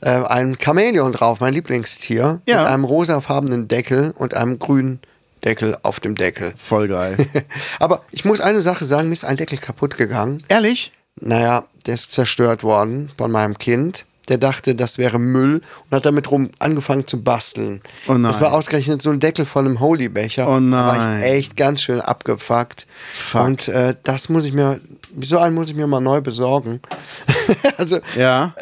Äh, 0.00 0.10
ein 0.10 0.56
Chamäleon 0.58 1.12
drauf, 1.12 1.40
mein 1.40 1.54
Lieblingstier. 1.54 2.40
Ja. 2.46 2.62
Mit 2.62 2.70
einem 2.70 2.84
rosafarbenen 2.84 3.68
Deckel 3.68 4.12
und 4.16 4.34
einem 4.34 4.58
grünen 4.58 5.00
Deckel 5.44 5.76
auf 5.82 6.00
dem 6.00 6.14
Deckel. 6.14 6.54
Voll 6.56 6.88
geil. 6.88 7.16
Aber 7.78 8.02
ich 8.10 8.24
muss 8.24 8.40
eine 8.40 8.60
Sache 8.60 8.84
sagen, 8.84 9.08
mir 9.08 9.14
ist 9.14 9.24
ein 9.24 9.36
Deckel 9.36 9.58
kaputt 9.58 9.96
gegangen. 9.96 10.44
Ehrlich? 10.48 10.92
Naja, 11.20 11.64
der 11.86 11.94
ist 11.94 12.12
zerstört 12.12 12.62
worden 12.62 13.10
von 13.16 13.30
meinem 13.30 13.58
Kind. 13.58 14.04
Der 14.30 14.38
dachte, 14.38 14.74
das 14.74 14.96
wäre 14.96 15.18
Müll 15.18 15.56
und 15.90 15.96
hat 15.96 16.06
damit 16.06 16.30
rum 16.30 16.50
angefangen 16.60 17.06
zu 17.06 17.22
basteln. 17.22 17.82
Oh 18.06 18.12
nein. 18.14 18.22
Das 18.22 18.40
war 18.40 18.52
ausgerechnet 18.54 19.02
so 19.02 19.10
ein 19.10 19.20
Deckel 19.20 19.44
von 19.44 19.66
einem 19.66 19.80
Holy-Becher. 19.80 20.46
Oh 20.48 20.58
Da 20.60 20.86
war 20.86 20.96
nein. 20.96 21.18
ich 21.20 21.26
echt 21.26 21.56
ganz 21.56 21.82
schön 21.82 22.00
abgefuckt. 22.00 22.86
Fuck. 23.12 23.44
Und 23.44 23.68
äh, 23.68 23.94
das 24.04 24.28
muss 24.28 24.44
ich 24.44 24.52
mir, 24.52 24.80
so 25.20 25.38
einen 25.38 25.54
muss 25.54 25.68
ich 25.68 25.74
mir 25.74 25.86
mal 25.86 26.00
neu 26.00 26.20
besorgen. 26.20 26.80
also, 27.76 27.98
Ja. 28.16 28.54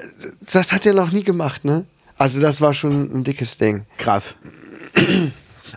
das 0.53 0.73
hat 0.73 0.87
er 0.87 0.95
noch 0.95 1.13
nie 1.13 1.23
gemacht, 1.23 1.65
ne? 1.65 1.85
Also, 2.17 2.41
das 2.41 2.61
war 2.61 2.75
schon 2.75 3.03
ein 3.17 3.23
dickes 3.25 3.59
Ding. 3.59 3.85
Krass. 3.99 4.35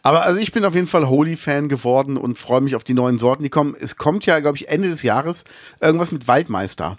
Aber 0.04 0.24
also 0.24 0.40
ich 0.40 0.52
bin 0.52 0.66
auf 0.66 0.74
jeden 0.74 0.88
Fall 0.88 1.08
Holy-Fan 1.08 1.70
geworden 1.70 2.18
und 2.18 2.38
freue 2.38 2.62
mich 2.62 2.76
auf 2.76 2.84
die 2.84 2.94
neuen 2.94 3.20
Sorten, 3.20 3.44
die 3.44 3.50
kommen. 3.50 3.76
Es 3.80 3.98
kommt 3.98 4.26
ja, 4.26 4.40
glaube 4.40 4.58
ich, 4.58 4.70
Ende 4.70 4.90
des 4.90 5.04
Jahres 5.04 5.44
irgendwas 5.80 6.12
mit 6.12 6.28
Waldmeister. 6.28 6.98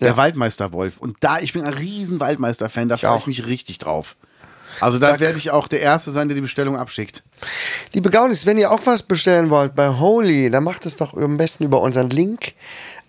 Der 0.00 0.08
Ja. 0.08 0.16
Waldmeister-Wolf. 0.16 0.98
Und 0.98 1.16
da, 1.20 1.38
ich 1.38 1.52
bin 1.52 1.62
ein 1.64 1.72
riesen 1.72 2.20
Waldmeister-Fan, 2.20 2.88
da 2.88 2.96
freue 2.96 3.18
ich 3.18 3.26
mich 3.26 3.46
richtig 3.46 3.78
drauf. 3.78 4.16
Also 4.80 4.98
da 4.98 5.18
werde 5.20 5.38
ich 5.38 5.50
auch 5.52 5.68
der 5.68 5.80
Erste 5.80 6.10
sein, 6.10 6.28
der 6.28 6.34
die 6.34 6.42
Bestellung 6.42 6.76
abschickt. 6.76 7.22
Liebe 7.94 8.10
Gaunis, 8.10 8.44
wenn 8.44 8.58
ihr 8.58 8.70
auch 8.70 8.80
was 8.84 9.02
bestellen 9.02 9.48
wollt 9.48 9.74
bei 9.74 9.88
Holy, 9.88 10.50
dann 10.50 10.64
macht 10.64 10.84
es 10.84 10.96
doch 10.96 11.14
am 11.16 11.38
besten 11.38 11.64
über 11.64 11.80
unseren 11.80 12.10
Link. 12.10 12.52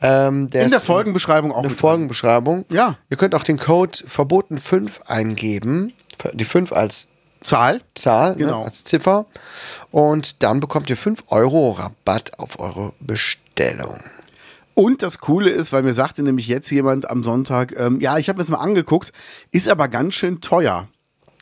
Ähm, 0.02 0.50
der 0.50 0.64
In 0.64 0.72
der 0.72 0.80
Folgenbeschreibung 0.80 1.52
auch 1.52 1.64
mit 1.64 1.72
drin. 1.72 1.78
Folgenbeschreibung. 1.78 2.64
Ja. 2.70 2.96
Ihr 3.10 3.18
könnt 3.18 3.36
auch 3.36 3.44
den 3.44 3.58
Code 3.60 3.98
verboten5 4.08 5.02
eingeben. 5.08 5.92
Die 6.34 6.46
5 6.46 6.72
als 6.72 7.10
Zahl? 7.42 7.82
Zahl, 7.96 8.36
Genau. 8.36 8.60
ne, 8.62 8.66
als 8.66 8.86
Ziffer. 8.86 9.26
Und 9.92 10.44
dann 10.44 10.62
bekommt 10.62 10.90
ihr 10.90 10.98
5 10.98 11.24
Euro 11.28 11.72
Rabatt 11.72 12.40
auf 12.40 12.60
eure 12.60 12.94
Bestellung. 13.02 14.00
Und 14.78 15.02
das 15.02 15.18
Coole 15.18 15.50
ist, 15.50 15.74
weil 15.74 15.82
mir 15.82 15.96
sagte 15.96 16.22
nämlich 16.22 16.46
jetzt 16.46 16.70
jemand 16.70 17.10
am 17.10 17.24
Sonntag, 17.24 17.74
ähm, 17.80 18.00
ja, 18.00 18.20
ich 18.20 18.30
habe 18.30 18.38
mir 18.38 18.44
das 18.44 18.52
mal 18.52 18.60
angeguckt, 18.60 19.12
ist 19.50 19.68
aber 19.68 19.88
ganz 19.88 20.14
schön 20.14 20.40
teuer. 20.40 20.88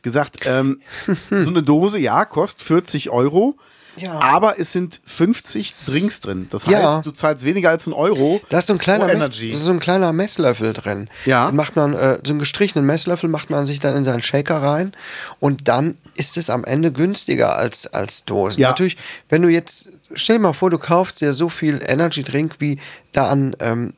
Gesagt, 0.03 0.45
ähm, 0.45 0.79
so 1.29 1.49
eine 1.49 1.61
Dose, 1.61 1.99
ja, 1.99 2.23
kostet 2.23 2.61
40 2.61 3.09
Euro. 3.09 3.57
Ja. 3.97 4.19
Aber 4.19 4.59
es 4.59 4.71
sind 4.71 4.99
50 5.05 5.75
Drinks 5.85 6.19
drin. 6.19 6.47
Das 6.49 6.63
heißt, 6.65 6.71
Ja. 6.71 7.01
du 7.01 7.11
zahlst 7.11 7.45
weniger 7.45 7.69
als 7.69 7.85
einen 7.87 7.93
Euro. 7.93 8.41
Da 8.49 8.59
ist 8.59 8.67
so 8.67 8.73
ein 8.73 8.79
kleiner, 8.79 9.05
Mess, 9.07 9.15
Energy. 9.15 9.51
da 9.51 9.55
ist 9.57 9.63
so 9.63 9.71
ein 9.71 9.79
kleiner 9.79 10.11
Messlöffel 10.13 10.73
drin. 10.73 11.09
Ja. 11.25 11.47
Den 11.47 11.55
macht 11.55 11.75
man, 11.75 11.93
äh, 11.93 12.19
so 12.23 12.31
einen 12.31 12.39
gestrichenen 12.39 12.85
Messlöffel 12.85 13.29
macht 13.29 13.49
man 13.49 13.65
sich 13.65 13.79
dann 13.79 13.95
in 13.95 14.05
seinen 14.05 14.21
Shaker 14.21 14.61
rein 14.61 14.91
und 15.39 15.67
dann 15.67 15.97
ist 16.15 16.37
es 16.37 16.49
am 16.49 16.63
Ende 16.65 16.91
günstiger 16.91 17.55
als, 17.55 17.87
als 17.87 18.25
Dosen. 18.25 18.61
Ja. 18.61 18.69
Natürlich, 18.69 18.97
wenn 19.29 19.41
du 19.41 19.49
jetzt, 19.49 19.89
stell 20.13 20.37
dir 20.37 20.41
mal 20.43 20.53
vor, 20.53 20.69
du 20.69 20.77
kaufst 20.77 21.21
dir 21.21 21.33
so 21.33 21.49
viel 21.49 21.79
Energy 21.85 22.23
Drink, 22.23 22.55
wie 22.59 22.79
da 23.11 23.27
an 23.29 23.55
ähm, 23.59 23.93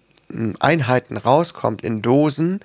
Einheiten 0.59 1.15
rauskommt 1.17 1.83
in 1.85 2.01
Dosen, 2.01 2.59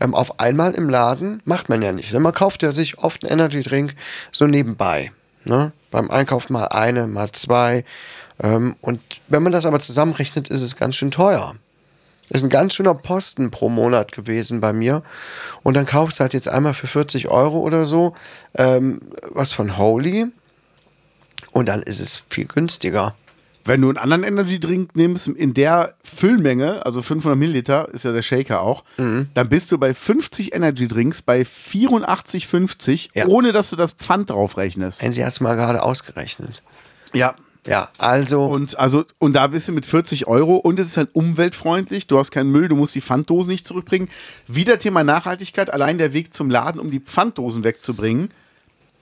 ähm, 0.00 0.14
auf 0.14 0.38
einmal 0.40 0.72
im 0.74 0.88
Laden, 0.88 1.42
macht 1.44 1.68
man 1.68 1.82
ja 1.82 1.90
nicht. 1.92 2.12
Man 2.12 2.32
kauft 2.32 2.62
ja 2.62 2.72
sich 2.72 2.98
oft 2.98 3.24
einen 3.24 3.32
Energy 3.32 3.62
Drink 3.62 3.94
so 4.30 4.46
nebenbei. 4.46 5.10
Ne? 5.44 5.72
Beim 5.90 6.10
Einkauf 6.10 6.50
mal 6.50 6.66
eine, 6.66 7.06
mal 7.06 7.30
zwei. 7.32 7.84
Ähm, 8.40 8.76
und 8.80 9.00
wenn 9.28 9.42
man 9.42 9.52
das 9.52 9.66
aber 9.66 9.80
zusammenrechnet, 9.80 10.48
ist 10.48 10.62
es 10.62 10.76
ganz 10.76 10.96
schön 10.96 11.10
teuer. 11.10 11.54
Ist 12.30 12.42
ein 12.42 12.50
ganz 12.50 12.74
schöner 12.74 12.94
Posten 12.94 13.50
pro 13.50 13.70
Monat 13.70 14.12
gewesen 14.12 14.60
bei 14.60 14.72
mir. 14.72 15.02
Und 15.62 15.74
dann 15.74 15.86
kaufst 15.86 16.18
du 16.18 16.22
halt 16.22 16.34
jetzt 16.34 16.48
einmal 16.48 16.74
für 16.74 16.86
40 16.86 17.28
Euro 17.28 17.60
oder 17.60 17.86
so 17.86 18.14
ähm, 18.54 19.00
was 19.30 19.52
von 19.52 19.78
Holy. 19.78 20.26
Und 21.52 21.68
dann 21.68 21.82
ist 21.82 22.00
es 22.00 22.22
viel 22.28 22.44
günstiger. 22.44 23.14
Wenn 23.68 23.82
du 23.82 23.88
einen 23.88 23.98
anderen 23.98 24.24
Energy 24.24 24.58
Drink 24.58 24.96
nimmst, 24.96 25.28
in 25.28 25.54
der 25.54 25.94
Füllmenge, 26.02 26.84
also 26.86 27.02
500 27.02 27.38
Milliliter, 27.38 27.88
ist 27.92 28.04
ja 28.04 28.12
der 28.12 28.22
Shaker 28.22 28.62
auch, 28.62 28.82
Mhm. 28.96 29.28
dann 29.34 29.48
bist 29.48 29.70
du 29.70 29.78
bei 29.78 29.94
50 29.94 30.54
Energy 30.54 30.88
Drinks 30.88 31.22
bei 31.22 31.44
84,50, 31.44 33.10
Ja. 33.14 33.26
ohne 33.26 33.52
dass 33.52 33.70
du 33.70 33.76
das 33.76 33.92
Pfand 33.92 34.30
drauf 34.30 34.56
rechnest. 34.56 35.00
Sie 35.00 35.22
hat 35.24 35.32
es 35.32 35.40
mal 35.40 35.54
gerade 35.54 35.82
ausgerechnet. 35.82 36.62
Ja. 37.14 37.34
Ja, 37.66 37.90
also. 37.98 38.46
Und 38.46 38.78
also, 38.78 39.04
und 39.18 39.34
da 39.34 39.48
bist 39.48 39.68
du 39.68 39.72
mit 39.72 39.84
40 39.84 40.26
Euro 40.26 40.54
und 40.56 40.80
es 40.80 40.86
ist 40.86 40.96
halt 40.96 41.10
umweltfreundlich. 41.12 42.06
Du 42.06 42.18
hast 42.18 42.30
keinen 42.30 42.50
Müll, 42.50 42.68
du 42.68 42.76
musst 42.76 42.94
die 42.94 43.02
Pfanddosen 43.02 43.50
nicht 43.50 43.66
zurückbringen. 43.66 44.08
Wieder 44.46 44.78
Thema 44.78 45.04
Nachhaltigkeit. 45.04 45.70
Allein 45.70 45.98
der 45.98 46.14
Weg 46.14 46.32
zum 46.32 46.48
Laden, 46.48 46.80
um 46.80 46.90
die 46.90 47.00
Pfanddosen 47.00 47.64
wegzubringen, 47.64 48.30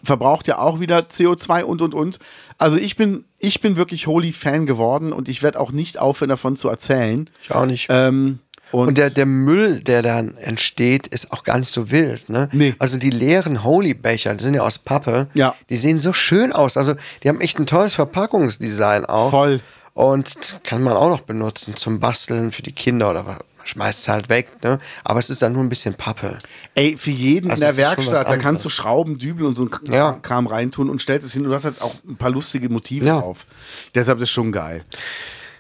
verbraucht 0.07 0.47
ja 0.49 0.59
auch 0.59 0.81
wieder 0.81 0.99
CO2 1.01 1.63
und 1.63 1.83
und 1.83 1.95
und. 1.95 2.19
Also 2.59 2.77
ich 2.79 2.97
bin, 2.97 3.25
ich 3.39 3.61
bin 3.61 3.77
wirklich 3.77 4.07
Holy 4.07 4.33
Fan 4.33 4.65
geworden 4.67 5.13
und 5.13 5.29
ich 5.29 5.43
werde 5.43 5.61
auch 5.61 5.73
nicht 5.73 5.99
aufhören, 5.99 6.31
davon 6.31 6.57
zu 6.57 6.69
erzählen. 6.69 7.29
ich 7.43 7.53
auch 7.53 7.67
nicht. 7.67 7.89
Ähm, 7.91 8.39
und, 8.73 8.89
Und 8.89 8.99
der, 8.99 9.11
der 9.11 9.27
Müll, 9.27 9.81
der 9.81 10.03
dann 10.03 10.37
entsteht, 10.39 11.07
ist 11.07 11.31
auch 11.33 11.45
gar 11.45 11.59
nicht 11.59 11.71
so 11.71 11.91
wild. 11.93 12.29
Ne? 12.29 12.49
Nee. 12.53 12.75
Also 12.81 12.99
die 12.99 13.11
leeren 13.11 13.63
Holy-Becher, 13.63 14.35
die 14.35 14.43
sind 14.43 14.55
ja 14.55 14.63
aus 14.63 14.79
Pappe, 14.81 15.29
Ja. 15.35 15.55
die 15.71 15.77
sehen 15.77 16.01
so 16.01 16.13
schön 16.13 16.53
aus. 16.53 16.77
Also 16.77 16.95
die 17.23 17.29
haben 17.29 17.41
echt 17.41 17.61
ein 17.61 17.67
tolles 17.67 17.95
Verpackungsdesign 17.95 19.05
auch. 19.05 19.31
Voll. 19.31 19.61
Und 19.95 20.59
kann 20.65 20.83
man 20.83 20.95
auch 20.95 21.09
noch 21.09 21.21
benutzen 21.23 21.75
zum 21.77 22.01
Basteln 22.01 22.51
für 22.53 22.63
die 22.63 22.73
Kinder 22.73 23.09
oder 23.11 23.25
was. 23.27 23.39
Schmeißt 23.69 24.01
es 24.01 24.09
halt 24.09 24.29
weg, 24.29 24.62
ne? 24.62 24.79
Aber 25.05 25.19
es 25.19 25.31
ist 25.31 25.43
dann 25.43 25.53
nur 25.53 25.62
ein 25.62 25.69
bisschen 25.69 25.95
Pappe. 25.95 26.39
Ey, 26.75 26.97
für 26.97 27.11
jeden 27.11 27.51
Also 27.51 27.62
in 27.64 27.69
der 27.69 27.77
Werkstatt, 27.77 28.29
da 28.29 28.37
kannst 28.37 28.64
du 28.64 28.69
Schrauben, 28.69 29.19
Dübel 29.19 29.45
und 29.47 29.55
so 29.55 29.62
ein 29.64 29.71
Kram 29.71 29.93
Ja. 29.93 30.12
Kram 30.23 30.47
reintun 30.47 30.89
und 30.91 31.01
stellst 31.03 31.27
es 31.27 31.33
hin 31.33 31.43
und 31.45 31.51
du 31.51 31.55
hast 31.55 31.64
halt 31.64 31.81
auch 31.83 31.95
ein 32.09 32.17
paar 32.17 32.31
lustige 32.31 32.69
Motive 32.69 33.07
Ja. 33.07 33.21
drauf. 33.21 33.47
Deshalb 33.95 34.19
ist 34.19 34.25
es 34.25 34.31
schon 34.31 34.53
geil. 34.53 34.85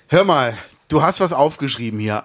Hör 0.08 0.24
mal, 0.24 0.54
du 0.88 1.02
hast 1.02 1.20
was 1.20 1.32
aufgeschrieben 1.32 1.98
hier. 2.00 2.24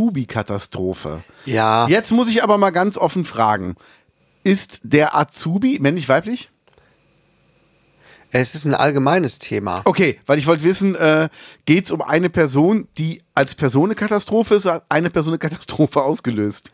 Azubi-Katastrophe. 0.00 1.22
Ja. 1.44 1.86
Jetzt 1.88 2.12
muss 2.12 2.28
ich 2.28 2.42
aber 2.42 2.58
mal 2.58 2.70
ganz 2.70 2.96
offen 2.96 3.24
fragen. 3.24 3.76
Ist 4.42 4.80
der 4.82 5.16
Azubi 5.16 5.78
männlich, 5.80 6.08
weiblich? 6.08 6.50
Es 8.32 8.54
ist 8.54 8.64
ein 8.64 8.74
allgemeines 8.74 9.38
Thema. 9.40 9.82
Okay, 9.84 10.20
weil 10.26 10.38
ich 10.38 10.46
wollte 10.46 10.62
wissen, 10.64 10.94
äh, 10.94 11.28
geht 11.66 11.86
es 11.86 11.90
um 11.90 12.00
eine 12.00 12.30
Person, 12.30 12.86
die 12.96 13.22
als 13.34 13.54
Person 13.54 13.86
eine 13.86 13.94
Katastrophe 13.96 14.54
ist, 14.54 14.68
eine 14.88 15.10
Person 15.10 15.32
eine 15.32 15.38
Katastrophe 15.38 16.02
ausgelöst? 16.02 16.70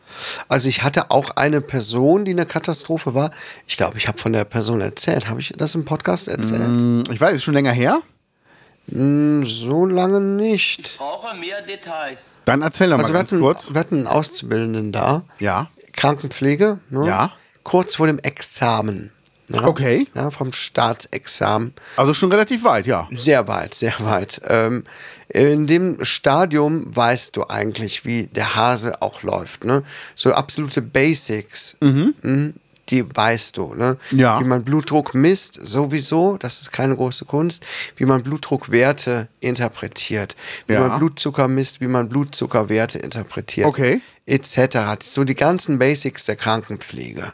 Also 0.49 0.69
ich 0.69 0.83
hatte 0.83 1.09
auch 1.09 1.31
eine 1.31 1.61
Person, 1.61 2.25
die 2.25 2.31
eine 2.31 2.45
Katastrophe 2.45 3.15
war. 3.15 3.31
Ich 3.65 3.75
glaube, 3.77 3.97
ich 3.97 4.07
habe 4.07 4.17
von 4.19 4.33
der 4.33 4.43
Person 4.45 4.81
erzählt. 4.81 5.27
Habe 5.29 5.39
ich 5.39 5.53
das 5.57 5.73
im 5.75 5.83
Podcast 5.85 6.27
erzählt? 6.27 6.61
Hm, 6.61 7.03
Ich 7.11 7.19
weiß, 7.19 7.33
ist 7.35 7.43
schon 7.43 7.53
länger 7.55 7.71
her. 7.71 8.01
Hm, 8.91 9.43
So 9.43 9.85
lange 9.85 10.21
nicht. 10.21 10.97
Brauche 10.97 11.35
mehr 11.37 11.61
Details. 11.63 12.37
Dann 12.45 12.61
erzähl 12.61 12.89
doch 12.89 12.99
Also 12.99 13.09
mal 13.11 13.13
wir 13.15 13.19
ganz 13.19 13.31
hatten, 13.31 13.41
kurz. 13.41 13.73
wir 13.73 13.79
hatten 13.79 13.95
einen 13.97 14.07
Auszubildenden 14.07 14.91
da. 14.91 15.23
Ja. 15.39 15.69
Krankenpflege. 15.93 16.79
Ne? 16.89 17.07
Ja. 17.07 17.31
Kurz 17.63 17.95
vor 17.95 18.07
dem 18.07 18.19
Examen. 18.19 19.11
Ja? 19.49 19.63
Okay. 19.65 20.07
Ja, 20.13 20.29
vom 20.31 20.51
Staatsexamen. 20.51 21.73
Also 21.95 22.13
schon 22.13 22.31
relativ 22.31 22.63
weit, 22.63 22.85
ja. 22.85 23.07
Sehr 23.13 23.47
weit, 23.47 23.73
sehr 23.75 23.93
weit. 23.99 24.41
Ähm, 24.47 24.83
in 25.29 25.67
dem 25.67 26.03
Stadium 26.03 26.83
weißt 26.95 27.35
du 27.35 27.47
eigentlich, 27.47 28.05
wie 28.05 28.23
der 28.27 28.55
Hase 28.55 29.01
auch 29.01 29.23
läuft. 29.23 29.63
Ne? 29.63 29.83
So 30.15 30.33
absolute 30.33 30.81
Basics, 30.81 31.77
mhm, 31.81 32.53
die 32.89 33.03
weißt 33.15 33.57
du. 33.57 33.73
Ne? 33.73 33.97
Ja. 34.11 34.39
Wie 34.39 34.45
man 34.45 34.63
Blutdruck 34.63 35.13
misst, 35.13 35.59
sowieso, 35.61 36.37
das 36.37 36.61
ist 36.61 36.71
keine 36.71 36.95
große 36.95 37.25
Kunst. 37.25 37.65
Wie 37.97 38.05
man 38.05 38.23
Blutdruckwerte 38.23 39.27
interpretiert. 39.41 40.35
Wie 40.67 40.73
Ja. 40.73 40.87
man 40.87 40.99
Blutzucker 40.99 41.47
misst, 41.47 41.81
wie 41.81 41.87
man 41.87 42.07
Blutzuckerwerte 42.09 42.99
interpretiert. 42.99 43.67
Okay. 43.67 44.01
Etc. 44.25 44.57
So 45.03 45.23
die 45.23 45.35
ganzen 45.35 45.79
Basics 45.79 46.25
der 46.25 46.35
Krankenpflege. 46.37 47.33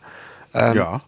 Ähm, 0.55 0.75
ja. 0.77 1.01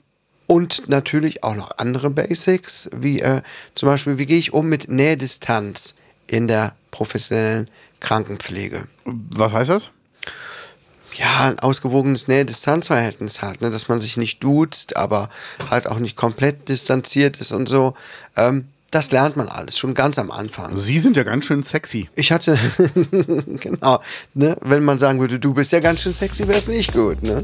Und 0.47 0.87
natürlich 0.89 1.43
auch 1.43 1.55
noch 1.55 1.71
andere 1.77 2.09
Basics, 2.09 2.89
wie 2.95 3.21
äh, 3.21 3.41
zum 3.73 3.89
Beispiel, 3.89 4.17
wie 4.17 4.25
gehe 4.25 4.37
ich 4.37 4.53
um 4.53 4.67
mit 4.67 4.89
Nähdistanz 4.89 5.95
in 6.27 6.47
der 6.47 6.75
professionellen 6.91 7.69
Krankenpflege. 7.99 8.87
Was 9.05 9.53
heißt 9.53 9.69
das? 9.69 9.89
Ja, 11.15 11.45
ein 11.45 11.59
ausgewogenes 11.59 12.27
Nähe-Distanz-Verhältnis 12.27 13.41
hat, 13.41 13.61
ne? 13.61 13.71
dass 13.71 13.87
man 13.87 14.01
sich 14.01 14.17
nicht 14.17 14.43
duzt, 14.43 14.97
aber 14.97 15.29
halt 15.69 15.87
auch 15.87 15.99
nicht 15.99 16.17
komplett 16.17 16.67
distanziert 16.67 17.37
ist 17.37 17.53
und 17.53 17.69
so. 17.69 17.93
Ähm, 18.35 18.65
das 18.91 19.11
lernt 19.11 19.35
man 19.35 19.47
alles 19.47 19.77
schon 19.77 19.93
ganz 19.93 20.19
am 20.19 20.29
Anfang. 20.29 20.77
Sie 20.77 20.99
sind 20.99 21.17
ja 21.17 21.23
ganz 21.23 21.45
schön 21.45 21.63
sexy. 21.63 22.09
Ich 22.15 22.31
hatte, 22.31 22.57
genau, 23.59 24.01
ne? 24.33 24.57
wenn 24.61 24.83
man 24.83 24.97
sagen 24.97 25.19
würde, 25.19 25.39
du 25.39 25.53
bist 25.53 25.71
ja 25.71 25.79
ganz 25.79 26.01
schön 26.01 26.13
sexy, 26.13 26.47
wäre 26.47 26.59
es 26.59 26.67
nicht 26.67 26.93
gut. 26.93 27.23
Ne? 27.23 27.43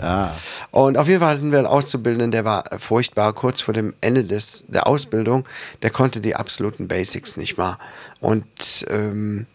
Ah. 0.00 0.30
Und 0.70 0.96
auf 0.96 1.08
jeden 1.08 1.20
Fall 1.20 1.36
hatten 1.36 1.52
wir 1.52 1.58
einen 1.58 1.66
Auszubildenden, 1.66 2.30
der 2.30 2.44
war 2.44 2.64
furchtbar 2.78 3.32
kurz 3.32 3.60
vor 3.60 3.74
dem 3.74 3.94
Ende 4.00 4.24
des, 4.24 4.64
der 4.68 4.86
Ausbildung. 4.86 5.46
Der 5.82 5.90
konnte 5.90 6.20
die 6.20 6.36
absoluten 6.36 6.88
Basics 6.88 7.36
nicht 7.36 7.58
mal. 7.58 7.78
Und 8.20 8.86
ähm, 8.88 9.46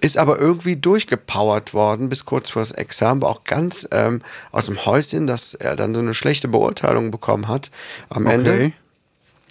ist 0.00 0.16
aber 0.16 0.38
irgendwie 0.38 0.76
durchgepowert 0.76 1.74
worden 1.74 2.08
bis 2.08 2.24
kurz 2.24 2.50
vor 2.50 2.62
das 2.62 2.70
Examen, 2.70 3.22
war 3.22 3.30
auch 3.30 3.44
ganz 3.44 3.88
ähm, 3.90 4.22
aus 4.52 4.66
dem 4.66 4.84
Häuschen, 4.84 5.26
dass 5.26 5.54
er 5.54 5.76
dann 5.76 5.94
so 5.94 6.00
eine 6.00 6.14
schlechte 6.14 6.48
Beurteilung 6.48 7.10
bekommen 7.10 7.48
hat 7.48 7.70
am 8.08 8.26
Ende. 8.26 8.52
Okay. 8.52 8.72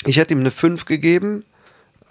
Ich 0.06 0.18
hätte 0.18 0.34
ihm 0.34 0.40
eine 0.40 0.52
5 0.52 0.86
gegeben, 0.86 1.44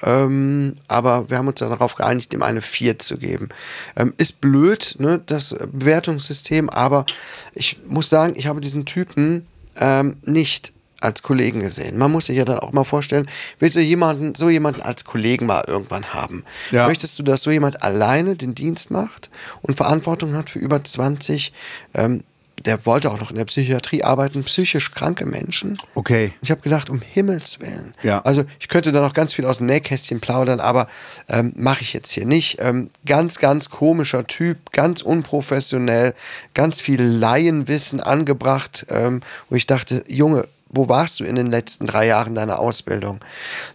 ähm, 0.02 0.74
aber 0.88 1.30
wir 1.30 1.38
haben 1.38 1.48
uns 1.48 1.60
dann 1.60 1.70
darauf 1.70 1.94
geeinigt, 1.94 2.34
ihm 2.34 2.42
eine 2.42 2.62
4 2.62 2.98
zu 2.98 3.18
geben. 3.18 3.48
Ähm, 3.96 4.12
ist 4.18 4.40
blöd, 4.40 4.96
ne, 4.98 5.22
das 5.24 5.56
Bewertungssystem, 5.72 6.68
aber 6.70 7.06
ich 7.54 7.78
muss 7.86 8.08
sagen, 8.08 8.34
ich 8.36 8.46
habe 8.46 8.60
diesen 8.60 8.84
Typen 8.84 9.46
ähm, 9.76 10.16
nicht 10.24 10.72
als 11.00 11.22
Kollegen 11.22 11.60
gesehen. 11.60 11.98
Man 11.98 12.10
muss 12.10 12.26
sich 12.26 12.36
ja 12.36 12.44
dann 12.44 12.58
auch 12.58 12.72
mal 12.72 12.84
vorstellen, 12.84 13.28
willst 13.58 13.76
du 13.76 13.80
jemanden, 13.80 14.34
so 14.34 14.48
jemanden 14.48 14.82
als 14.82 15.04
Kollegen 15.04 15.46
mal 15.46 15.64
irgendwann 15.66 16.14
haben? 16.14 16.44
Ja. 16.70 16.86
Möchtest 16.86 17.18
du, 17.18 17.22
dass 17.22 17.42
so 17.42 17.50
jemand 17.50 17.82
alleine 17.82 18.34
den 18.34 18.54
Dienst 18.54 18.90
macht 18.90 19.30
und 19.62 19.76
Verantwortung 19.76 20.34
hat 20.34 20.50
für 20.50 20.58
über 20.58 20.82
20, 20.82 21.52
ähm, 21.94 22.22
der 22.64 22.86
wollte 22.86 23.10
auch 23.10 23.20
noch 23.20 23.30
in 23.30 23.36
der 23.36 23.44
Psychiatrie 23.44 24.02
arbeiten, 24.02 24.42
psychisch 24.44 24.92
kranke 24.92 25.26
Menschen? 25.26 25.78
Okay. 25.94 26.32
Ich 26.40 26.50
habe 26.50 26.62
gedacht, 26.62 26.88
um 26.88 27.00
Himmels 27.00 27.60
Willen. 27.60 27.94
Ja. 28.02 28.22
Also 28.22 28.44
ich 28.58 28.68
könnte 28.68 28.92
da 28.92 29.00
noch 29.00 29.12
ganz 29.12 29.34
viel 29.34 29.44
aus 29.44 29.58
dem 29.58 29.66
Nähkästchen 29.66 30.20
plaudern, 30.20 30.60
aber 30.60 30.88
ähm, 31.28 31.52
mache 31.56 31.82
ich 31.82 31.92
jetzt 31.92 32.10
hier 32.10 32.24
nicht. 32.24 32.58
Ähm, 32.60 32.90
ganz, 33.04 33.38
ganz 33.38 33.68
komischer 33.68 34.26
Typ, 34.26 34.72
ganz 34.72 35.02
unprofessionell, 35.02 36.14
ganz 36.54 36.80
viel 36.80 37.02
Laienwissen 37.02 38.00
angebracht, 38.00 38.86
ähm, 38.88 39.20
wo 39.50 39.56
ich 39.56 39.66
dachte, 39.66 40.02
Junge, 40.08 40.48
wo 40.68 40.88
warst 40.88 41.20
du 41.20 41.24
in 41.24 41.36
den 41.36 41.50
letzten 41.50 41.86
drei 41.86 42.06
Jahren 42.06 42.34
deiner 42.34 42.58
Ausbildung? 42.58 43.20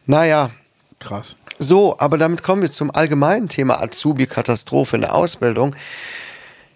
Naja, 0.05 0.51
Krass. 0.99 1.35
so, 1.59 1.97
aber 1.99 2.17
damit 2.17 2.43
kommen 2.43 2.61
wir 2.61 2.71
zum 2.71 2.91
allgemeinen 2.91 3.47
Thema 3.47 3.81
Azubi-Katastrophe 3.81 4.97
in 4.97 5.01
der 5.03 5.15
Ausbildung. 5.15 5.75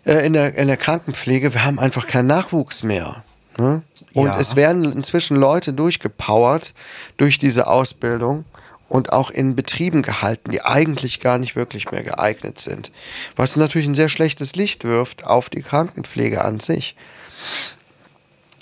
Äh, 0.06 0.26
in, 0.26 0.34
der, 0.34 0.56
in 0.56 0.68
der 0.68 0.78
Krankenpflege, 0.78 1.54
wir 1.54 1.66
haben 1.66 1.80
einfach 1.80 2.08
keinen 2.08 2.28
Nachwuchs 2.28 2.84
mehr. 2.84 3.24
Ne? 3.58 3.82
Und 4.14 4.28
Ja. 4.28 4.40
es 4.40 4.56
werden 4.56 4.92
inzwischen 4.92 5.36
Leute 5.38 5.74
durchgepowert 5.74 6.74
durch 7.18 7.38
diese 7.38 7.68
Ausbildung 7.68 8.46
und 8.88 9.12
auch 9.14 9.32
in 9.32 9.56
Betrieben 9.56 10.04
gehalten, 10.04 10.52
die 10.52 10.62
eigentlich 10.62 11.20
gar 11.20 11.38
nicht 11.40 11.56
wirklich 11.56 11.90
mehr 11.92 12.04
geeignet 12.04 12.60
sind. 12.60 12.92
Was 13.36 13.56
natürlich 13.56 13.88
ein 13.88 13.96
sehr 13.96 14.10
schlechtes 14.10 14.56
Licht 14.56 14.84
wirft 14.84 15.26
auf 15.26 15.50
die 15.50 15.62
Krankenpflege 15.62 16.44
an 16.46 16.60
sich. 16.60 16.96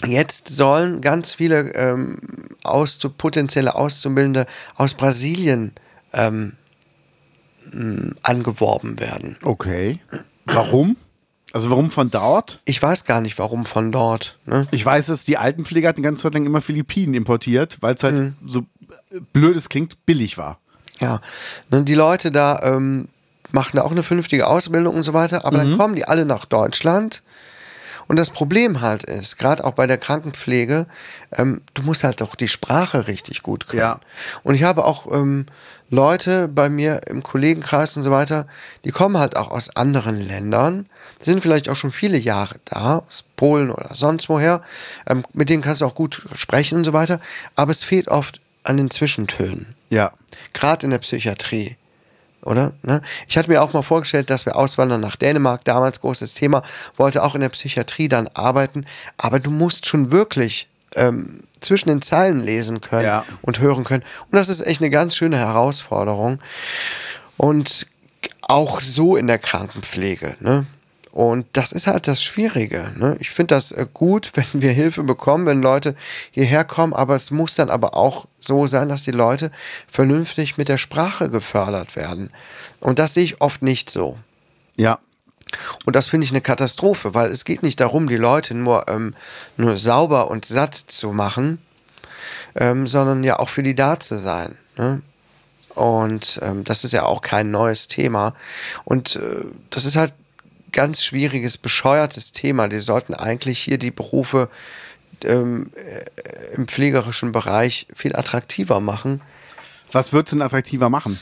Jetzt 0.05 0.49
sollen 0.49 1.01
ganz 1.01 1.33
viele 1.33 1.73
ähm, 1.75 2.17
auszu 2.63 3.09
potenzielle 3.09 3.75
Auszubildende 3.75 4.45
aus 4.75 4.93
Brasilien 4.93 5.73
ähm, 6.13 6.53
angeworben 8.21 8.99
werden. 8.99 9.37
Okay. 9.43 9.99
Warum? 10.45 10.97
Also 11.53 11.69
warum 11.69 11.91
von 11.91 12.09
dort? 12.09 12.59
Ich 12.65 12.81
weiß 12.81 13.05
gar 13.05 13.21
nicht, 13.21 13.37
warum 13.37 13.65
von 13.65 13.91
dort. 13.91 14.39
Ne? 14.47 14.67
Ich 14.71 14.83
weiß, 14.83 15.05
dass 15.05 15.23
die 15.23 15.37
Altenpflege 15.37 15.87
hat 15.87 15.97
eine 15.97 16.03
ganze 16.03 16.23
Zeit 16.23 16.33
lang 16.33 16.45
immer 16.45 16.61
Philippinen 16.61 17.13
importiert, 17.13 17.77
weil 17.79 17.93
es 17.93 18.03
halt 18.03 18.33
so 18.43 18.65
blöd 19.31 19.55
es 19.55 19.69
klingt, 19.69 20.03
billig 20.07 20.39
war. 20.39 20.59
Ja, 20.99 21.21
ne, 21.69 21.83
die 21.83 21.93
Leute 21.93 22.31
da 22.31 22.59
ähm, 22.63 23.07
machen 23.51 23.77
da 23.77 23.83
auch 23.83 23.91
eine 23.91 24.03
vernünftige 24.03 24.47
Ausbildung 24.47 24.95
und 24.95 25.03
so 25.03 25.13
weiter, 25.13 25.45
aber 25.45 25.57
dann 25.57 25.77
kommen 25.77 25.95
die 25.95 26.05
alle 26.05 26.25
nach 26.25 26.45
Deutschland. 26.45 27.21
Und 28.07 28.17
das 28.17 28.31
Problem 28.31 28.81
halt 28.81 29.03
ist, 29.03 29.37
gerade 29.37 29.63
auch 29.63 29.71
bei 29.71 29.87
der 29.87 29.97
Krankenpflege, 29.97 30.87
ähm, 31.31 31.61
du 31.73 31.83
musst 31.83 32.03
halt 32.03 32.21
auch 32.21 32.35
die 32.35 32.47
Sprache 32.47 33.07
richtig 33.07 33.43
gut 33.43 33.67
können. 33.67 33.81
Ja. 33.81 33.99
Und 34.43 34.55
ich 34.55 34.63
habe 34.63 34.85
auch 34.85 35.11
ähm, 35.11 35.45
Leute 35.89 36.47
bei 36.47 36.69
mir 36.69 37.01
im 37.07 37.23
Kollegenkreis 37.23 37.95
und 37.95 38.03
so 38.03 38.11
weiter, 38.11 38.47
die 38.83 38.91
kommen 38.91 39.17
halt 39.17 39.37
auch 39.37 39.51
aus 39.51 39.75
anderen 39.75 40.19
Ländern, 40.19 40.87
sind 41.25 41.41
vielleicht 41.41 41.69
auch 41.69 41.75
schon 41.75 41.91
viele 41.91 42.17
Jahre 42.17 42.55
da, 42.65 43.03
aus 43.07 43.23
Polen 43.35 43.71
oder 43.71 43.95
sonst 43.95 44.29
woher. 44.29 44.61
Ähm, 45.07 45.23
mit 45.33 45.49
denen 45.49 45.61
kannst 45.61 45.81
du 45.81 45.85
auch 45.85 45.95
gut 45.95 46.25
sprechen 46.33 46.77
und 46.77 46.83
so 46.83 46.93
weiter. 46.93 47.19
Aber 47.55 47.71
es 47.71 47.83
fehlt 47.83 48.07
oft 48.07 48.39
an 48.63 48.77
den 48.77 48.89
Zwischentönen. 48.89 49.75
Ja. 49.89 50.11
Gerade 50.53 50.85
in 50.85 50.91
der 50.91 50.99
Psychiatrie. 50.99 51.75
Oder? 52.41 52.73
Ne? 52.83 53.01
Ich 53.27 53.37
hatte 53.37 53.49
mir 53.49 53.61
auch 53.61 53.71
mal 53.73 53.83
vorgestellt, 53.83 54.29
dass 54.29 54.45
wir 54.45 54.55
auswandern 54.57 54.99
nach 54.99 55.15
Dänemark, 55.15 55.63
damals 55.63 56.01
großes 56.01 56.33
Thema, 56.33 56.61
wollte 56.97 57.23
auch 57.23 57.35
in 57.35 57.41
der 57.41 57.49
Psychiatrie 57.49 58.09
dann 58.09 58.27
arbeiten, 58.33 58.85
aber 59.17 59.39
du 59.39 59.49
musst 59.49 59.85
schon 59.85 60.11
wirklich 60.11 60.67
ähm, 60.95 61.43
zwischen 61.61 61.87
den 61.87 62.01
Zeilen 62.01 62.41
lesen 62.41 62.81
können 62.81 63.05
Ja. 63.05 63.25
und 63.41 63.59
hören 63.59 63.85
können. 63.85 64.03
Und 64.29 64.33
das 64.33 64.49
ist 64.49 64.61
echt 64.61 64.81
eine 64.81 64.89
ganz 64.89 65.15
schöne 65.15 65.37
Herausforderung. 65.37 66.39
Und 67.37 67.87
auch 68.41 68.81
so 68.81 69.15
in 69.15 69.27
der 69.27 69.39
Krankenpflege. 69.39 70.35
Ne? 70.39 70.65
Und 71.13 71.45
das 71.53 71.71
ist 71.71 71.85
halt 71.85 72.07
das 72.07 72.23
Schwierige. 72.23 72.91
Ne? 72.97 73.15
Ich 73.19 73.29
finde 73.29 73.53
das 73.53 73.71
äh, 73.71 73.85
gut, 73.93 74.31
wenn 74.35 74.63
wir 74.63 74.71
Hilfe 74.71 75.03
bekommen, 75.03 75.45
wenn 75.45 75.61
Leute 75.61 75.95
hierher 76.31 76.65
kommen, 76.65 76.91
aber 76.91 77.15
es 77.15 77.29
muss 77.29 77.53
dann 77.53 77.69
aber 77.69 77.95
auch 77.95 78.25
so 78.39 78.65
sein, 78.65 78.89
dass 78.89 79.03
die 79.03 79.11
Leute 79.11 79.51
vernünftig 79.87 80.57
mit 80.57 80.69
der 80.69 80.79
Sprache 80.79 81.29
gefördert 81.29 81.95
werden. 81.95 82.31
Und 82.79 82.97
das 82.97 83.13
sehe 83.13 83.23
ich 83.23 83.41
oft 83.41 83.61
nicht 83.61 83.91
so. 83.91 84.17
Ja. 84.75 84.97
Und 85.85 85.95
das 85.95 86.07
finde 86.07 86.25
ich 86.25 86.31
eine 86.31 86.41
Katastrophe, 86.41 87.13
weil 87.13 87.29
es 87.29 87.45
geht 87.45 87.61
nicht 87.61 87.79
darum, 87.79 88.09
die 88.09 88.17
Leute 88.17 88.55
nur, 88.55 88.87
ähm, 88.87 89.13
nur 89.55 89.77
sauber 89.77 90.31
und 90.31 90.45
satt 90.45 90.73
zu 90.73 91.11
machen, 91.11 91.59
ähm, 92.55 92.87
sondern 92.87 93.23
ja 93.23 93.37
auch 93.37 93.49
für 93.49 93.61
die 93.61 93.75
da 93.75 93.99
zu 93.99 94.17
sein. 94.17 94.57
Ne? 94.77 95.03
Und 95.75 96.39
ähm, 96.41 96.63
das 96.63 96.83
ist 96.83 96.91
ja 96.91 97.03
auch 97.03 97.21
kein 97.21 97.51
neues 97.51 97.87
Thema. 97.87 98.33
Und 98.83 99.17
äh, 99.17 99.45
das 99.69 99.85
ist 99.85 99.95
halt 99.95 100.13
ganz 100.73 101.03
schwieriges, 101.03 101.57
bescheuertes 101.57 102.33
Thema. 102.33 102.67
Die 102.67 102.79
sollten 102.79 103.13
eigentlich 103.13 103.59
hier 103.59 103.77
die 103.77 103.91
Berufe 103.91 104.49
ähm, 105.23 105.71
äh, 105.75 106.55
im 106.55 106.67
pflegerischen 106.67 107.31
Bereich 107.31 107.87
viel 107.95 108.15
attraktiver 108.15 108.79
machen. 108.79 109.21
Was 109.91 110.11
wird 110.11 110.27
es 110.27 110.31
denn 110.31 110.41
attraktiver 110.41 110.89
machen? 110.89 111.19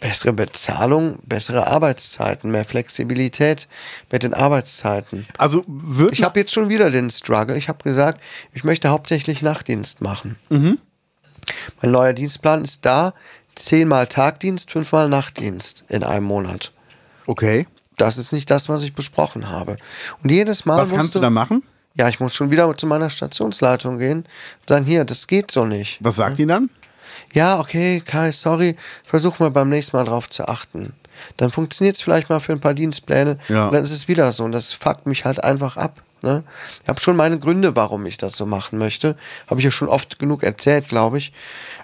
Bessere 0.00 0.32
Bezahlung, 0.32 1.18
bessere 1.24 1.66
Arbeitszeiten, 1.66 2.50
mehr 2.50 2.64
Flexibilität 2.64 3.68
mit 4.10 4.22
den 4.22 4.34
Arbeitszeiten. 4.34 5.26
Also 5.36 5.64
wird 5.66 6.12
Ich 6.12 6.22
habe 6.22 6.40
jetzt 6.40 6.52
schon 6.52 6.68
wieder 6.68 6.90
den 6.90 7.10
Struggle. 7.10 7.56
Ich 7.56 7.68
habe 7.68 7.82
gesagt, 7.84 8.20
ich 8.52 8.64
möchte 8.64 8.88
hauptsächlich 8.88 9.42
Nachtdienst 9.42 10.00
machen. 10.00 10.36
Mhm. 10.48 10.78
Mein 11.80 11.92
neuer 11.92 12.12
Dienstplan 12.12 12.64
ist 12.64 12.84
da: 12.84 13.14
zehnmal 13.54 14.06
Tagdienst, 14.06 14.70
fünfmal 14.70 15.08
Nachtdienst 15.08 15.84
in 15.88 16.04
einem 16.04 16.24
Monat. 16.24 16.72
okay. 17.26 17.66
Das 17.96 18.16
ist 18.18 18.32
nicht 18.32 18.50
das, 18.50 18.68
was 18.68 18.82
ich 18.82 18.94
besprochen 18.94 19.48
habe. 19.48 19.76
Und 20.22 20.30
jedes 20.30 20.64
Mal 20.64 20.78
Was 20.78 20.88
musst 20.88 20.96
kannst 20.96 21.14
du 21.14 21.20
da 21.20 21.30
machen? 21.30 21.62
Ja, 21.94 22.08
ich 22.08 22.20
muss 22.20 22.34
schon 22.34 22.50
wieder 22.50 22.74
zu 22.76 22.86
meiner 22.86 23.10
Stationsleitung 23.10 23.98
gehen 23.98 24.18
und 24.20 24.68
sagen: 24.68 24.84
Hier, 24.86 25.04
das 25.04 25.26
geht 25.26 25.50
so 25.50 25.66
nicht. 25.66 25.98
Was 26.00 26.16
sagt 26.16 26.38
die 26.38 26.46
dann? 26.46 26.70
Ja, 27.34 27.60
okay, 27.60 28.00
Kai, 28.04 28.32
sorry, 28.32 28.76
versuchen 29.04 29.40
wir 29.40 29.50
beim 29.50 29.68
nächsten 29.68 29.96
Mal 29.96 30.04
drauf 30.04 30.28
zu 30.30 30.48
achten. 30.48 30.92
Dann 31.36 31.50
funktioniert 31.50 31.96
es 31.96 32.02
vielleicht 32.02 32.28
mal 32.30 32.40
für 32.40 32.52
ein 32.52 32.60
paar 32.60 32.74
Dienstpläne 32.74 33.38
Ja. 33.48 33.66
und 33.66 33.74
dann 33.74 33.82
ist 33.84 33.90
es 33.90 34.08
wieder 34.08 34.32
so 34.32 34.44
und 34.44 34.52
das 34.52 34.72
fuckt 34.72 35.06
mich 35.06 35.24
halt 35.24 35.44
einfach 35.44 35.76
ab. 35.76 36.02
Ne? 36.22 36.42
Ich 36.82 36.88
habe 36.88 37.00
schon 37.00 37.16
meine 37.16 37.38
Gründe, 37.38 37.74
warum 37.76 38.06
ich 38.06 38.16
das 38.16 38.36
so 38.36 38.46
machen 38.46 38.78
möchte. 38.78 39.16
Habe 39.48 39.60
ich 39.60 39.64
ja 39.64 39.70
schon 39.70 39.88
oft 39.88 40.18
genug 40.18 40.42
erzählt, 40.42 40.88
glaube 40.88 41.18
ich. 41.18 41.32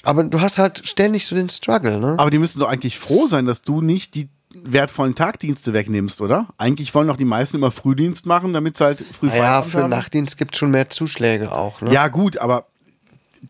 Aber 0.05 0.23
du 0.25 0.41
hast 0.41 0.59
halt 0.59 0.87
ständig 0.87 1.27
so 1.27 1.35
den 1.35 1.49
Struggle. 1.49 1.99
Ne? 1.99 2.15
Aber 2.19 2.31
die 2.31 2.39
müssen 2.39 2.61
doch 2.61 2.69
eigentlich 2.69 2.99
froh 2.99 3.27
sein, 3.27 3.47
dass 3.47 3.63
du 3.63 3.81
nicht 3.81 4.15
die 4.15 4.29
wertvollen 4.65 5.15
Tagdienste 5.15 5.73
wegnimmst, 5.73 6.21
oder? 6.21 6.49
Eigentlich 6.57 6.95
wollen 6.95 7.09
doch 7.09 7.17
die 7.17 7.25
meisten 7.25 7.57
immer 7.59 7.71
Frühdienst 7.71 8.27
machen, 8.27 8.53
damit 8.53 8.77
sie 8.77 8.85
halt 8.85 9.01
früh 9.03 9.27
ja, 9.27 9.33
Feierabend 9.33 9.73
für 9.73 9.83
haben. 9.83 9.91
Nachtdienst 9.91 10.39
gibt 10.39 10.55
es 10.55 10.59
schon 10.59 10.71
mehr 10.71 10.89
Zuschläge 10.89 11.53
auch. 11.53 11.81
Ne? 11.83 11.93
Ja, 11.93 12.09
gut, 12.09 12.39
aber 12.39 12.67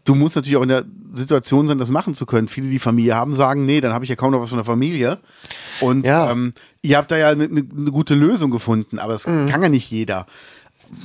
du 0.04 0.14
musst 0.14 0.34
natürlich 0.36 0.56
auch 0.56 0.62
in 0.62 0.68
der 0.70 0.84
Situation 1.12 1.66
sein, 1.66 1.78
das 1.78 1.90
machen 1.90 2.14
zu 2.14 2.26
können. 2.26 2.48
Viele, 2.48 2.68
die 2.68 2.78
Familie 2.80 3.14
haben, 3.14 3.34
sagen, 3.34 3.64
nee, 3.64 3.80
dann 3.80 3.92
habe 3.92 4.04
ich 4.04 4.08
ja 4.10 4.16
kaum 4.16 4.32
noch 4.32 4.40
was 4.40 4.48
von 4.50 4.58
der 4.58 4.64
Familie. 4.64 5.18
Und 5.80 6.04
Ja. 6.04 6.30
ähm, 6.30 6.52
ihr 6.82 6.96
habt 6.98 7.10
da 7.10 7.16
ja 7.16 7.28
eine 7.30 7.48
ne, 7.48 7.62
ne 7.72 7.90
gute 7.90 8.14
Lösung 8.14 8.50
gefunden, 8.50 8.98
aber 8.98 9.12
das 9.12 9.26
Mhm. 9.26 9.48
kann 9.48 9.62
ja 9.62 9.68
nicht 9.68 9.90
jeder. 9.90 10.26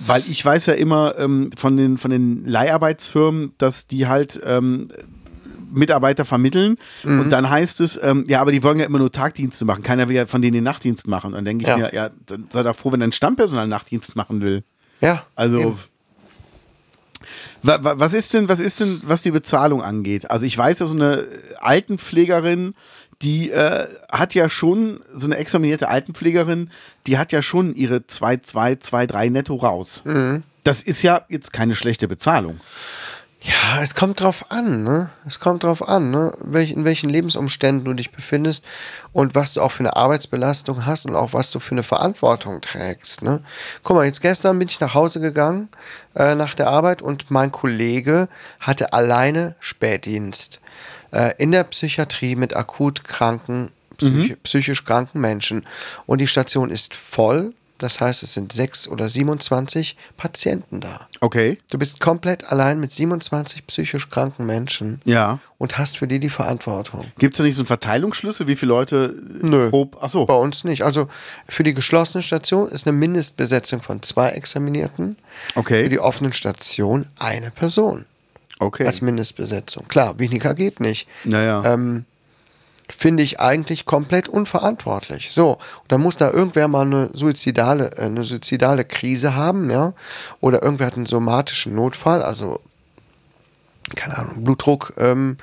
Weil 0.06 0.24
ich 0.30 0.44
weiß 0.44 0.66
ja 0.68 0.74
immer 0.74 1.16
ähm, 1.20 1.52
von, 1.58 1.78
den, 1.78 1.98
von 1.98 2.10
den 2.10 2.46
Leiharbeitsfirmen, 2.46 3.52
dass 3.58 3.86
die 3.88 4.08
halt 4.08 4.40
ähm, 4.46 4.88
Mitarbeiter 5.74 6.26
vermitteln 6.26 6.78
Mhm. 7.04 7.20
und 7.22 7.30
dann 7.30 7.50
heißt 7.50 7.82
es, 7.82 8.00
ähm, 8.02 8.26
ja, 8.28 8.40
aber 8.42 8.52
die 8.52 8.64
wollen 8.64 8.80
ja 8.80 8.86
immer 8.86 9.00
nur 9.00 9.12
Tagdienste 9.12 9.66
machen. 9.66 9.84
Keiner 9.84 10.08
will 10.10 10.16
ja 10.16 10.26
von 10.26 10.42
denen 10.42 10.54
den 10.54 10.64
Nachtdienst 10.64 11.08
machen. 11.08 11.28
Und 11.28 11.34
dann 11.34 11.46
denke 11.46 11.64
ich 11.64 11.70
Ja. 11.70 11.78
mir, 11.78 11.94
ja, 11.94 12.10
dann 12.28 12.46
sei 12.52 12.64
doch 12.64 12.76
froh, 12.76 12.92
wenn 12.92 13.00
dein 13.00 13.12
Stammpersonal 13.12 13.68
Nachtdienst 13.68 14.16
machen 14.16 14.42
will. 14.42 14.64
ja 15.02 15.26
Also, 15.36 15.60
eben. 15.60 15.80
wa- 17.62 17.84
wa- 17.84 17.96
was 17.98 18.14
ist 18.14 18.34
denn, 18.34 18.50
was 18.50 18.60
ist 18.60 18.80
denn, 18.80 19.02
was 19.06 19.22
die 19.22 19.32
Bezahlung 19.32 19.82
angeht? 19.82 20.30
Also 20.30 20.46
ich 20.46 20.58
weiß 20.58 20.80
ja, 20.80 20.86
so 20.86 20.94
eine 20.94 21.26
Altenpflegerin, 21.60 22.74
die 23.22 23.52
äh, 23.52 23.88
hat 24.12 24.34
ja 24.34 24.50
schon, 24.50 25.00
so 25.16 25.26
eine 25.28 25.38
examinierte 25.38 25.88
Altenpflegerin, 25.88 26.70
die 27.08 27.18
hat 27.18 27.32
ja 27.32 27.42
schon 27.42 27.74
ihre 27.76 28.06
2, 28.06 28.38
2, 28.38 28.76
2, 28.78 29.08
3 29.08 29.30
netto 29.30 29.56
raus. 29.56 30.02
Mhm. 30.06 30.44
Das 30.66 30.82
ist 30.82 31.02
ja 31.02 31.22
jetzt 31.30 31.52
keine 31.54 31.76
schlechte 31.76 32.08
Bezahlung. 32.08 32.60
Ja, 33.46 33.82
es 33.82 33.94
kommt 33.94 34.22
drauf 34.22 34.46
an, 34.52 34.84
ne? 34.84 35.10
Es 35.28 35.42
kommt 35.42 35.64
drauf 35.64 35.86
an, 35.86 36.12
ne? 36.12 36.32
In 36.54 36.86
welchen 36.86 37.10
Lebensumständen 37.10 37.84
du 37.84 37.94
dich 37.94 38.12
befindest 38.12 38.64
und 39.12 39.36
was 39.36 39.54
du 39.54 39.62
auch 39.62 39.74
für 39.74 39.82
eine 39.82 39.98
Arbeitsbelastung 39.98 40.86
hast 40.86 41.06
und 41.06 41.16
auch 41.16 41.34
was 41.34 41.52
du 41.52 41.60
für 41.60 41.72
eine 41.72 41.84
Verantwortung 41.84 42.62
trägst, 42.62 43.22
ne? 43.22 43.42
Guck 43.84 43.98
mal, 43.98 44.06
jetzt 44.06 44.22
gestern 44.22 44.58
bin 44.60 44.70
ich 44.70 44.80
nach 44.80 44.94
Hause 44.94 45.20
gegangen 45.20 45.68
äh, 46.16 46.36
nach 46.36 46.54
der 46.54 46.68
Arbeit 46.68 47.02
und 47.02 47.32
mein 47.32 47.52
Kollege 47.52 48.30
hatte 48.62 48.94
alleine 48.94 49.56
Spätdienst 49.60 50.62
äh, 51.12 51.34
in 51.38 51.52
der 51.52 51.66
Psychiatrie 51.66 52.38
mit 52.38 52.56
akut 52.56 53.04
kranken, 53.04 53.72
psychi 53.98 54.38
psychisch 54.38 54.86
kranken 54.86 55.20
Menschen 55.20 55.66
und 56.06 56.22
die 56.22 56.28
Station 56.28 56.72
ist 56.72 56.96
voll. 56.96 57.54
Das 57.84 58.00
heißt, 58.00 58.24
es 58.24 58.34
sind 58.34 58.54
sechs 58.54 58.88
oder 58.88 59.10
27 59.10 59.98
Patienten 60.16 60.80
da. 60.80 61.08
Okay. 61.20 61.58
Du 61.70 61.78
bist 61.78 62.00
komplett 62.00 62.46
allein 62.50 62.80
mit 62.80 62.94
27 62.94 63.68
psychisch 63.68 64.10
kranken 64.10 64.46
Menschen 64.46 65.02
Ja. 65.04 65.40
und 65.58 65.78
hast 65.78 65.98
für 65.98 66.08
die 66.08 66.20
die 66.20 66.30
Verantwortung. 66.30 67.06
Gibt 67.20 67.34
es 67.36 67.40
da 67.40 67.44
nicht 67.44 67.56
so 67.56 67.62
einen 67.62 67.68
Verteilungsschlüssel, 67.68 68.48
wie 68.48 68.56
viele 68.56 68.70
Leute 68.70 69.16
äh, 69.44 69.46
Nö. 69.46 69.70
grob? 69.70 69.98
Ach 70.00 70.08
so. 70.08 70.26
Bei 70.26 70.36
uns 70.36 70.64
nicht. 70.64 70.84
Also 70.84 71.10
für 71.50 71.64
die 71.64 71.74
geschlossene 71.74 72.22
Station 72.24 72.70
ist 72.70 72.88
eine 72.88 72.96
Mindestbesetzung 72.98 73.82
von 73.82 74.02
zwei 74.02 74.30
Examinierten. 74.30 75.18
Okay. 75.56 75.84
Für 75.84 75.90
die 75.90 76.00
offenen 76.00 76.32
Station 76.32 77.06
eine 77.20 77.52
Person 77.52 78.06
Okay. 78.60 78.86
als 78.86 79.02
Mindestbesetzung. 79.02 79.90
Klar, 79.90 80.18
weniger 80.20 80.54
geht 80.54 80.80
nicht. 80.80 81.08
Naja. 81.26 81.64
Ähm, 81.66 82.06
Finde 82.96 83.24
ich 83.24 83.40
eigentlich 83.40 83.86
komplett 83.86 84.30
unverantwortlich. 84.30 85.32
So, 85.32 85.58
dann 85.88 86.02
muss 86.02 86.18
da 86.18 86.32
irgendwer 86.32 86.68
mal 86.68 86.86
eine 86.86 87.10
suizidale, 87.14 87.92
äh, 87.98 88.06
eine 88.06 88.24
suizidale 88.24 88.86
Krise 88.86 89.36
haben, 89.36 89.70
ja. 89.70 89.94
Oder 90.42 90.62
irgendwer 90.64 90.88
hat 90.88 90.96
einen 90.96 91.06
somatischen 91.06 91.76
Notfall, 91.76 92.22
also 92.22 92.60
keine 93.96 94.18
Ahnung, 94.18 94.44
Blutdruck, 94.44 94.94
ähm, 94.98 95.38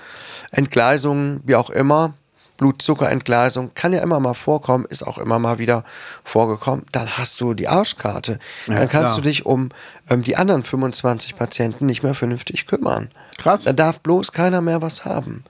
Entgleisung, 0.50 1.40
wie 1.44 1.56
auch 1.56 1.70
immer, 1.70 2.14
Blutzuckerentgleisung, 2.56 3.72
kann 3.74 3.92
ja 3.92 4.00
immer 4.00 4.20
mal 4.20 4.34
vorkommen, 4.34 4.84
ist 4.88 5.06
auch 5.06 5.18
immer 5.18 5.38
mal 5.38 5.58
wieder 5.58 5.82
vorgekommen, 6.24 6.84
dann 6.92 7.16
hast 7.16 7.40
du 7.40 7.54
die 7.54 7.68
Arschkarte. 7.68 8.38
Ja, 8.66 8.74
dann 8.74 8.88
kannst 8.88 9.14
klar. 9.14 9.16
du 9.16 9.22
dich 9.22 9.46
um 9.46 9.70
ähm, 10.08 10.22
die 10.22 10.36
anderen 10.36 10.62
25 10.62 11.36
Patienten 11.36 11.86
nicht 11.86 12.02
mehr 12.02 12.14
vernünftig 12.14 12.66
kümmern. 12.66 13.10
Krass. 13.38 13.64
Da 13.64 13.72
darf 13.72 14.00
bloß 14.00 14.32
keiner 14.32 14.60
mehr 14.60 14.82
was 14.82 15.04
haben. 15.04 15.44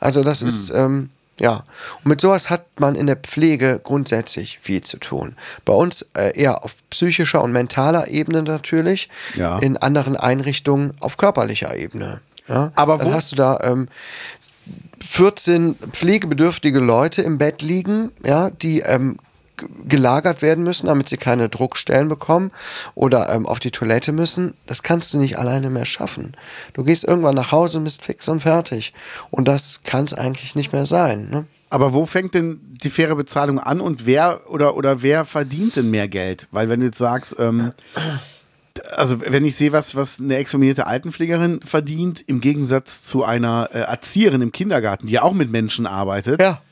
Also 0.00 0.22
das 0.22 0.40
Hm. 0.40 0.48
ist, 0.48 0.70
ähm, 0.70 1.10
ja. 1.40 1.62
Und 2.02 2.06
mit 2.06 2.20
sowas 2.20 2.50
hat 2.50 2.64
man 2.80 2.94
in 2.96 3.06
der 3.06 3.16
Pflege 3.16 3.80
grundsätzlich 3.82 4.58
viel 4.60 4.80
zu 4.82 4.96
tun. 4.98 5.36
Bei 5.64 5.72
uns 5.72 6.04
äh, 6.16 6.36
eher 6.36 6.64
auf 6.64 6.74
psychischer 6.90 7.42
und 7.42 7.52
mentaler 7.52 8.08
Ebene 8.08 8.42
natürlich. 8.42 9.08
Ja. 9.36 9.58
In 9.60 9.76
anderen 9.76 10.16
Einrichtungen 10.16 10.94
auf 11.00 11.16
körperlicher 11.16 11.76
Ebene. 11.76 12.20
Ja? 12.48 12.72
Aber 12.74 12.98
Dann 12.98 13.08
wo- 13.08 13.12
hast 13.12 13.30
du 13.32 13.36
da 13.36 13.58
ähm, 13.62 13.88
14 15.00 15.76
pflegebedürftige 15.92 16.80
Leute 16.80 17.22
im 17.22 17.38
Bett 17.38 17.62
liegen, 17.62 18.10
ja, 18.24 18.50
die 18.50 18.80
ähm, 18.80 19.16
gelagert 19.86 20.42
werden 20.42 20.64
müssen, 20.64 20.86
damit 20.86 21.08
sie 21.08 21.16
keine 21.16 21.48
Druckstellen 21.48 22.08
bekommen 22.08 22.50
oder 22.94 23.28
ähm, 23.30 23.46
auf 23.46 23.60
die 23.60 23.70
Toilette 23.70 24.12
müssen. 24.12 24.54
Das 24.66 24.82
kannst 24.82 25.12
du 25.12 25.18
nicht 25.18 25.38
alleine 25.38 25.70
mehr 25.70 25.86
schaffen. 25.86 26.32
Du 26.72 26.84
gehst 26.84 27.04
irgendwann 27.04 27.34
nach 27.34 27.52
Hause 27.52 27.78
und 27.78 27.84
bist 27.84 28.04
fix 28.04 28.28
und 28.28 28.40
fertig. 28.40 28.92
Und 29.30 29.48
das 29.48 29.82
kann 29.82 30.04
es 30.04 30.14
eigentlich 30.14 30.54
nicht 30.54 30.72
mehr 30.72 30.86
sein. 30.86 31.28
Ne? 31.30 31.44
Aber 31.70 31.92
wo 31.92 32.06
fängt 32.06 32.34
denn 32.34 32.60
die 32.82 32.90
faire 32.90 33.14
Bezahlung 33.16 33.58
an 33.58 33.80
und 33.80 34.06
wer 34.06 34.50
oder, 34.50 34.76
oder 34.76 35.02
wer 35.02 35.24
verdient 35.24 35.76
denn 35.76 35.90
mehr 35.90 36.08
Geld? 36.08 36.48
Weil 36.50 36.68
wenn 36.68 36.80
du 36.80 36.86
jetzt 36.86 36.98
sagst, 36.98 37.36
ähm, 37.38 37.72
also 38.96 39.20
wenn 39.20 39.44
ich 39.44 39.56
sehe, 39.56 39.72
was, 39.72 39.94
was 39.96 40.20
eine 40.20 40.36
examinierte 40.36 40.86
Altenpflegerin 40.86 41.60
verdient, 41.62 42.22
im 42.26 42.40
Gegensatz 42.40 43.02
zu 43.02 43.24
einer 43.24 43.68
äh, 43.72 43.80
Erzieherin 43.80 44.40
im 44.40 44.52
Kindergarten, 44.52 45.06
die 45.08 45.14
ja 45.14 45.22
auch 45.22 45.34
mit 45.34 45.50
Menschen 45.50 45.86
arbeitet, 45.86 46.40
Ja. 46.40 46.62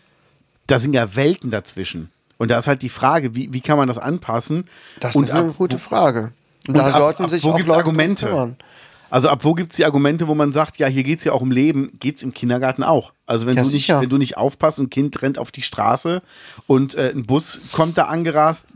da 0.67 0.79
sind 0.79 0.95
ja 0.95 1.15
Welten 1.17 1.51
dazwischen. 1.51 2.11
Und 2.39 2.51
da 2.51 2.59
ist 2.59 2.67
halt 2.67 2.83
die 2.83 2.89
Frage, 2.89 3.35
wie, 3.35 3.53
wie 3.53 3.61
kann 3.61 3.79
man 3.79 3.89
das 3.89 3.99
anpassen? 3.99 4.65
Das 5.01 5.17
und 5.17 5.25
ist 5.25 5.33
eine 5.33 5.49
ab 5.51 5.57
gute 5.57 5.79
Frage. 5.79 6.33
Und, 6.69 6.77
da 6.77 6.87
ab- 6.87 6.93
sollten 6.93 7.25
ab 7.25 7.31
sich 7.31 7.43
wo 7.45 7.51
auch 7.51 7.57
gibt's 7.57 7.69
Leute 7.69 7.79
Argumente? 7.81 8.27
kümmern. 8.27 8.57
Also 9.09 9.29
ab 9.29 9.45
wo 9.45 9.55
gibt 9.55 9.71
es 9.71 9.77
die 9.77 9.85
Argumente, 9.85 10.27
wo 10.27 10.35
man 10.35 10.51
sagt, 10.53 10.79
ja, 10.79 10.89
hier 10.89 11.05
geht 11.05 11.21
es 11.21 11.25
ja 11.25 11.33
auch 11.33 11.41
um 11.41 11.53
Leben, 11.53 11.93
geht 12.01 12.17
es 12.17 12.23
im 12.25 12.35
Kindergarten 12.35 12.83
auch. 12.83 13.13
Also 13.25 13.47
wenn, 13.47 13.55
Ja, 13.57 13.63
du 13.63 13.69
nicht, 13.69 13.87
sicher. 13.87 14.01
wenn 14.01 14.09
du 14.09 14.19
nicht 14.19 14.37
aufpasst 14.37 14.81
und 14.81 14.87
ein 14.87 14.91
Kind 14.91 15.23
rennt 15.23 15.39
auf 15.39 15.53
die 15.53 15.63
Straße 15.63 16.23
und 16.67 16.95
äh, 16.97 17.13
ein 17.15 17.25
Bus 17.25 17.61
kommt 17.73 17.97
da 17.99 18.07
angerast, 18.07 18.67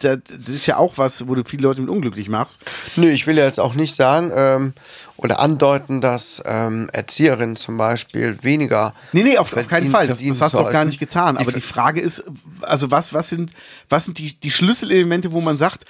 das 0.00 0.18
ist 0.48 0.66
ja 0.66 0.76
auch 0.76 0.98
was, 0.98 1.26
wo 1.28 1.34
du 1.34 1.42
viele 1.44 1.62
Leute 1.62 1.80
mit 1.80 1.88
unglücklich 1.90 2.28
machst. 2.28 2.60
Nö, 2.96 3.08
ich 3.10 3.26
will 3.26 3.38
ja 3.38 3.44
jetzt 3.44 3.60
auch 3.60 3.74
nicht 3.74 3.94
sagen 3.94 4.30
ähm, 4.34 4.72
oder 5.16 5.38
andeuten, 5.40 6.00
dass 6.00 6.42
ähm, 6.44 6.90
Erzieherinnen 6.92 7.56
zum 7.56 7.76
Beispiel 7.78 8.42
weniger. 8.42 8.92
Nee, 9.12 9.22
nee, 9.22 9.38
auf, 9.38 9.56
auf 9.56 9.68
keinen 9.68 9.90
Fall. 9.90 10.06
Das, 10.06 10.18
das 10.18 10.40
hast 10.40 10.54
du 10.54 10.58
auch 10.58 10.70
gar 10.70 10.84
nicht 10.84 10.98
getan. 11.00 11.36
Aber 11.36 11.50
Die- 11.52 11.56
die 11.56 11.60
Frage 11.66 12.00
ist, 12.00 12.22
also 12.62 12.90
was, 12.90 13.14
was 13.14 13.28
sind, 13.30 13.52
was 13.88 14.04
sind 14.04 14.18
die, 14.18 14.34
die 14.38 14.50
Schlüsselelemente, 14.50 15.32
wo 15.32 15.40
man 15.40 15.56
sagt, 15.56 15.84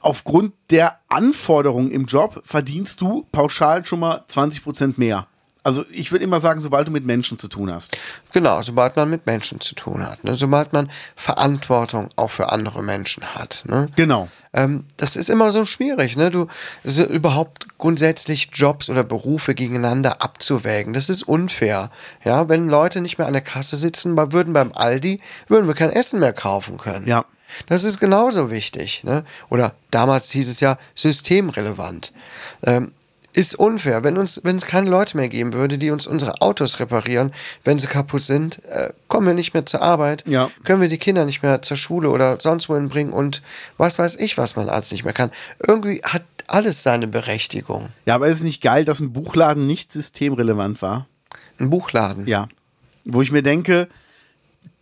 aufgrund 0.00 0.52
der 0.70 0.98
Anforderungen 1.08 1.90
im 1.90 2.06
Job 2.06 2.42
verdienst 2.44 3.00
du 3.00 3.26
pauschal 3.32 3.84
schon 3.84 4.00
mal 4.00 4.24
20 4.28 4.62
Prozent 4.62 4.98
mehr. 4.98 5.26
Also 5.66 5.84
ich 5.90 6.12
würde 6.12 6.24
immer 6.24 6.38
sagen, 6.38 6.60
sobald 6.60 6.86
du 6.86 6.92
mit 6.92 7.04
Menschen 7.04 7.38
zu 7.38 7.48
tun 7.48 7.72
hast. 7.72 7.98
Genau, 8.32 8.62
sobald 8.62 8.94
man 8.94 9.10
mit 9.10 9.26
Menschen 9.26 9.60
zu 9.60 9.74
tun 9.74 10.06
hat. 10.06 10.22
Ne? 10.22 10.36
Sobald 10.36 10.72
man 10.72 10.88
Verantwortung 11.16 12.08
auch 12.14 12.30
für 12.30 12.52
andere 12.52 12.84
Menschen 12.84 13.34
hat. 13.34 13.64
Ne? 13.66 13.86
Genau. 13.96 14.28
Ähm, 14.52 14.84
das 14.96 15.16
ist 15.16 15.28
immer 15.28 15.50
so 15.50 15.64
schwierig, 15.64 16.16
ne? 16.16 16.30
Du 16.30 16.46
überhaupt 16.84 17.78
grundsätzlich 17.78 18.50
Jobs 18.52 18.88
oder 18.88 19.02
Berufe 19.02 19.56
gegeneinander 19.56 20.22
abzuwägen. 20.22 20.92
Das 20.92 21.10
ist 21.10 21.24
unfair. 21.24 21.90
Ja, 22.22 22.48
wenn 22.48 22.68
Leute 22.68 23.00
nicht 23.00 23.18
mehr 23.18 23.26
an 23.26 23.32
der 23.32 23.42
Kasse 23.42 23.74
sitzen, 23.74 24.16
würden 24.16 24.52
beim 24.52 24.70
Aldi, 24.72 25.18
würden 25.48 25.66
wir 25.66 25.74
kein 25.74 25.90
Essen 25.90 26.20
mehr 26.20 26.32
kaufen 26.32 26.76
können. 26.76 27.08
Ja. 27.08 27.24
Das 27.66 27.82
ist 27.82 27.98
genauso 27.98 28.52
wichtig. 28.52 29.02
Ne? 29.02 29.24
Oder 29.50 29.74
damals 29.90 30.30
hieß 30.30 30.48
es 30.48 30.60
ja 30.60 30.78
systemrelevant. 30.94 32.12
Ähm, 32.62 32.92
ist 33.36 33.54
unfair. 33.54 34.02
Wenn 34.02 34.16
uns, 34.16 34.40
wenn 34.44 34.56
es 34.56 34.64
keine 34.64 34.88
Leute 34.88 35.16
mehr 35.16 35.28
geben 35.28 35.52
würde, 35.52 35.76
die 35.76 35.90
uns 35.90 36.06
unsere 36.06 36.40
Autos 36.40 36.80
reparieren, 36.80 37.32
wenn 37.64 37.78
sie 37.78 37.86
kaputt 37.86 38.22
sind, 38.22 38.64
äh, 38.64 38.90
kommen 39.08 39.26
wir 39.26 39.34
nicht 39.34 39.52
mehr 39.52 39.66
zur 39.66 39.82
Arbeit, 39.82 40.24
Ja. 40.26 40.50
können 40.64 40.80
wir 40.80 40.88
die 40.88 40.96
Kinder 40.98 41.26
nicht 41.26 41.42
mehr 41.42 41.60
zur 41.60 41.76
Schule 41.76 42.08
oder 42.08 42.38
sonst 42.40 42.68
wohin 42.70 42.88
bringen 42.88 43.12
und 43.12 43.42
was 43.76 43.98
weiß 43.98 44.16
ich, 44.16 44.38
was 44.38 44.56
man 44.56 44.70
alles 44.70 44.90
nicht 44.90 45.04
mehr 45.04 45.12
kann. 45.12 45.30
Irgendwie 45.66 46.00
hat 46.02 46.22
alles 46.46 46.82
seine 46.82 47.08
Berechtigung. 47.08 47.90
Ja, 48.06 48.14
aber 48.14 48.28
ist 48.28 48.38
es 48.38 48.42
nicht 48.42 48.62
geil, 48.62 48.84
dass 48.86 49.00
ein 49.00 49.12
Buchladen 49.12 49.66
nicht 49.66 49.92
systemrelevant 49.92 50.80
war? 50.80 51.06
Ein 51.60 51.68
Buchladen. 51.68 52.26
Ja. 52.26 52.48
Wo 53.04 53.20
ich 53.20 53.32
mir 53.32 53.42
denke, 53.42 53.88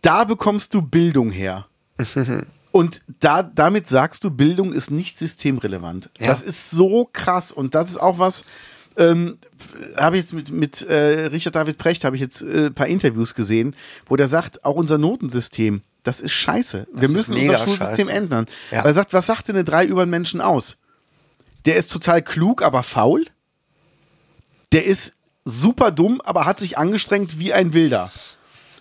da 0.01 0.23
bekommst 0.23 0.73
du 0.73 0.81
Bildung 0.81 1.29
her. 1.31 1.65
Und 2.75 3.03
da, 3.21 3.41
damit 3.41 3.87
sagst 3.87 4.25
du, 4.25 4.29
Bildung 4.29 4.73
ist 4.73 4.91
nicht 4.91 5.17
systemrelevant. 5.17 6.09
Ja. 6.19 6.27
Das 6.27 6.41
ist 6.41 6.71
so 6.71 7.09
krass. 7.09 7.53
Und 7.53 7.73
das 7.73 7.89
ist 7.89 7.95
auch 7.95 8.19
was, 8.19 8.43
ähm, 8.97 9.37
habe 9.95 10.17
ich 10.17 10.23
jetzt 10.23 10.33
mit, 10.33 10.51
mit 10.51 10.81
äh, 10.81 11.27
Richard 11.27 11.55
David 11.55 11.77
Precht, 11.77 12.03
habe 12.03 12.17
ich 12.17 12.21
jetzt 12.21 12.41
äh, 12.41 12.65
ein 12.65 12.73
paar 12.73 12.87
Interviews 12.87 13.33
gesehen, 13.33 13.77
wo 14.07 14.17
der 14.17 14.27
sagt, 14.27 14.65
auch 14.65 14.75
unser 14.75 14.97
Notensystem 14.97 15.83
das 16.03 16.19
ist 16.19 16.33
scheiße. 16.33 16.85
Wir 16.91 17.03
ist 17.03 17.13
müssen 17.13 17.37
unser 17.37 17.59
Schulsystem 17.59 18.07
scheiße. 18.07 18.11
ändern. 18.11 18.45
Ja. 18.71 18.79
Weil 18.79 18.91
er 18.91 18.93
sagt, 18.93 19.13
was 19.13 19.25
sagt 19.25 19.47
denn 19.47 19.55
eine 19.55 19.63
3 19.63 19.85
über 19.85 20.01
einen 20.01 20.11
Menschen 20.11 20.41
aus? 20.41 20.77
Der 21.63 21.77
ist 21.77 21.93
total 21.93 22.21
klug, 22.21 22.61
aber 22.61 22.83
faul. 22.83 23.25
Der 24.73 24.83
ist 24.83 25.13
super 25.45 25.91
dumm, 25.91 26.19
aber 26.19 26.45
hat 26.45 26.59
sich 26.59 26.77
angestrengt 26.77 27.39
wie 27.39 27.53
ein 27.53 27.71
Wilder. 27.71 28.11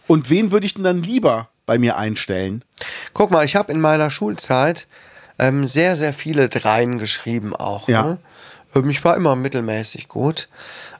Und 0.08 0.30
wen 0.30 0.50
würde 0.50 0.66
ich 0.66 0.74
denn 0.74 0.82
dann 0.82 1.04
lieber 1.04 1.48
bei 1.66 1.78
mir 1.78 1.96
einstellen? 1.96 2.62
Guck 3.12 3.30
mal, 3.30 3.44
ich 3.44 3.56
habe 3.56 3.72
in 3.72 3.80
meiner 3.80 4.10
Schulzeit 4.10 4.86
ähm, 5.38 5.66
sehr, 5.66 5.96
sehr 5.96 6.14
viele 6.14 6.48
Dreien 6.48 6.98
geschrieben 6.98 7.54
auch. 7.56 7.88
Ja. 7.88 8.02
Ne? 8.02 8.18
Ähm, 8.74 8.90
Ich 8.90 9.04
war 9.04 9.16
immer 9.16 9.36
mittelmäßig 9.36 10.08
gut. 10.08 10.48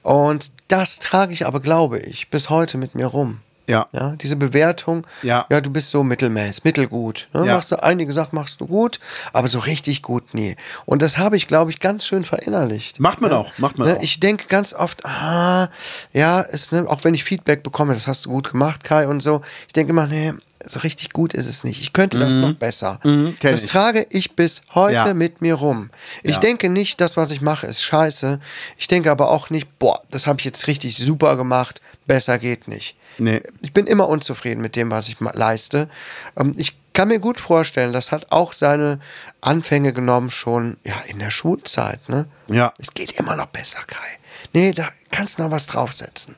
Und 0.03 0.53
das 0.69 0.99
trage 0.99 1.33
ich 1.33 1.47
aber, 1.47 1.61
glaube 1.61 1.99
ich, 1.99 2.31
bis 2.31 2.51
heute 2.51 2.79
mit 2.79 2.95
mir 2.95 3.07
rum. 3.07 3.41
Ja. 3.67 3.87
Ja, 3.93 4.11
diese 4.17 4.37
Bewertung, 4.37 5.07
Ja. 5.23 5.47
ja, 5.49 5.63
du 5.63 5.71
bist 5.71 5.89
so 5.89 6.03
mittelmäßig, 6.03 6.65
mittelgut. 6.65 7.29
Ne? 7.33 7.47
Ja. 7.47 7.55
Machst 7.55 7.73
du, 7.73 7.83
einige 7.83 8.13
Sachen 8.13 8.37
machst 8.37 8.61
du 8.61 8.67
gut, 8.67 9.01
aber 9.33 9.49
so 9.49 9.59
richtig 9.59 10.03
gut 10.03 10.35
nie. 10.35 10.57
Und 10.85 11.01
das 11.01 11.17
habe 11.17 11.39
ich, 11.39 11.47
glaube 11.47 11.71
ich, 11.71 11.81
ganz 11.81 12.05
schön 12.05 12.25
verinnerlicht. 12.25 13.01
Macht 13.01 13.23
man 13.23 13.31
ja? 13.31 13.39
auch, 13.39 13.57
macht 13.57 13.79
man 13.79 13.89
ne? 13.89 13.97
auch. 13.97 14.03
Ich 14.03 14.21
denke 14.21 14.49
ganz 14.49 14.75
oft, 14.75 15.07
ah, 15.07 15.69
ja, 16.13 16.41
ist, 16.43 16.73
ne, 16.73 16.85
auch 16.87 17.05
wenn 17.05 17.15
ich 17.15 17.25
Feedback 17.25 17.63
bekomme, 17.63 17.95
das 17.95 18.07
hast 18.07 18.27
du 18.27 18.31
gut 18.31 18.51
gemacht, 18.51 18.85
Kai, 18.85 19.09
und 19.09 19.21
so, 19.21 19.41
ich 19.67 19.73
denke 19.73 19.93
immer, 19.93 20.07
nee, 20.07 20.35
so 20.67 20.81
richtig 20.81 21.13
gut 21.13 21.35
ist 21.35 21.47
es 21.49 21.65
nicht. 21.65 21.81
Ich 21.81 21.93
könnte 21.93 22.19
das 22.19 22.35
noch 22.37 22.53
besser. 22.55 23.01
Mhm, 23.05 23.37
das 23.41 23.65
ich. 23.65 23.71
trage 23.71 24.07
ich 24.11 24.37
bis 24.37 24.63
heute 24.75 24.95
Ja. 24.95 25.15
mit 25.15 25.41
mir 25.41 25.55
rum. 25.55 25.91
Ich 26.23 26.35
Ja. 26.37 26.41
denke 26.41 26.69
nicht, 26.69 27.01
das, 27.01 27.17
was 27.17 27.31
ich 27.31 27.41
mache, 27.41 27.67
ist 27.67 27.83
scheiße. 27.83 28.41
Ich 28.77 28.89
denke 28.89 29.11
aber 29.11 29.31
auch 29.31 29.51
nicht, 29.51 29.79
boah, 29.79 30.03
das 30.11 30.27
habe 30.27 30.39
ich 30.41 30.45
jetzt 30.45 30.67
richtig 30.67 30.97
super 30.97 31.37
gemacht, 31.37 31.81
besser 32.07 32.39
geht 32.39 32.69
nicht. 32.69 32.97
Nee. 33.19 33.43
Ich 33.63 33.73
bin 33.73 33.87
immer 33.87 34.09
unzufrieden 34.09 34.61
mit 34.61 34.77
dem, 34.77 34.91
was 34.91 35.09
ich 35.09 35.17
leiste. 35.21 35.89
Ähm, 36.37 36.53
ich 36.57 36.77
kann 36.93 37.09
mir 37.09 37.19
gut 37.19 37.41
vorstellen, 37.41 37.93
das 37.93 38.13
hat 38.13 38.31
auch 38.31 38.53
seine 38.53 39.01
Anfänge 39.41 39.93
genommen 39.93 40.31
schon 40.31 40.77
ja, 40.85 40.95
in 41.07 41.19
der 41.19 41.31
Schulzeit. 41.31 42.09
Ne? 42.09 42.27
Ja. 42.49 42.73
Es 42.79 42.95
geht 42.95 43.13
immer 43.13 43.37
noch 43.37 43.47
besser, 43.47 43.81
Kai. 43.87 44.07
Nee, 44.53 44.73
da 44.73 44.89
kannst 45.11 45.39
du 45.39 45.43
noch 45.43 45.51
was 45.51 45.67
draufsetzen. 45.67 46.37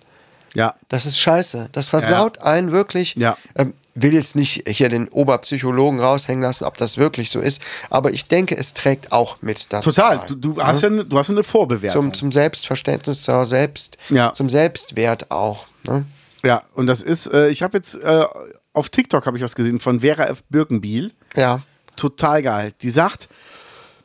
Ja. 0.54 0.74
Das 0.88 1.04
ist 1.04 1.18
scheiße. 1.18 1.68
Das 1.72 1.88
versaut 1.88 2.38
einen 2.38 2.72
wirklich. 2.72 3.14
Ja. 3.18 3.36
Ähm, 3.56 3.74
will 3.96 4.14
jetzt 4.14 4.36
nicht 4.36 4.68
hier 4.68 4.88
den 4.88 5.08
Oberpsychologen 5.08 5.98
raushängen 6.00 6.42
lassen, 6.42 6.64
ob 6.64 6.76
das 6.76 6.98
wirklich 6.98 7.30
so 7.30 7.40
ist, 7.40 7.60
aber 7.90 8.10
ich 8.12 8.26
denke, 8.26 8.56
es 8.56 8.74
trägt 8.74 9.10
auch 9.10 9.38
mit 9.42 9.72
dazu. 9.72 9.90
Total. 9.90 10.20
Du, 10.28 10.34
du, 10.34 10.62
hast 10.62 10.82
ja 10.82 10.88
eine, 10.88 11.04
du 11.04 11.18
hast 11.18 11.28
ja 11.28 11.34
eine 11.34 11.42
Vorbewertung. 11.42 12.04
zum, 12.04 12.14
zum 12.14 12.32
Selbstverständnis, 12.32 13.22
zur 13.22 13.44
Selbst, 13.46 13.98
Ja. 14.10 14.32
zum 14.32 14.48
Selbstwert 14.48 15.30
auch. 15.30 15.66
Ne? 15.86 16.04
ja, 16.44 16.62
und 16.74 16.86
das 16.86 17.02
ist, 17.02 17.26
äh, 17.32 17.48
ich 17.48 17.62
habe 17.62 17.78
jetzt 17.78 17.94
äh, 17.96 18.24
auf 18.72 18.90
TikTok 18.90 19.24
habe 19.26 19.38
ich 19.38 19.42
was 19.42 19.54
gesehen 19.54 19.80
von 19.80 20.00
Vera 20.00 20.24
F. 20.26 20.44
Birkenbiel. 20.50 21.12
Ja. 21.34 21.62
total 21.96 22.42
geil. 22.42 22.72
Die 22.82 22.90
sagt, 22.90 23.28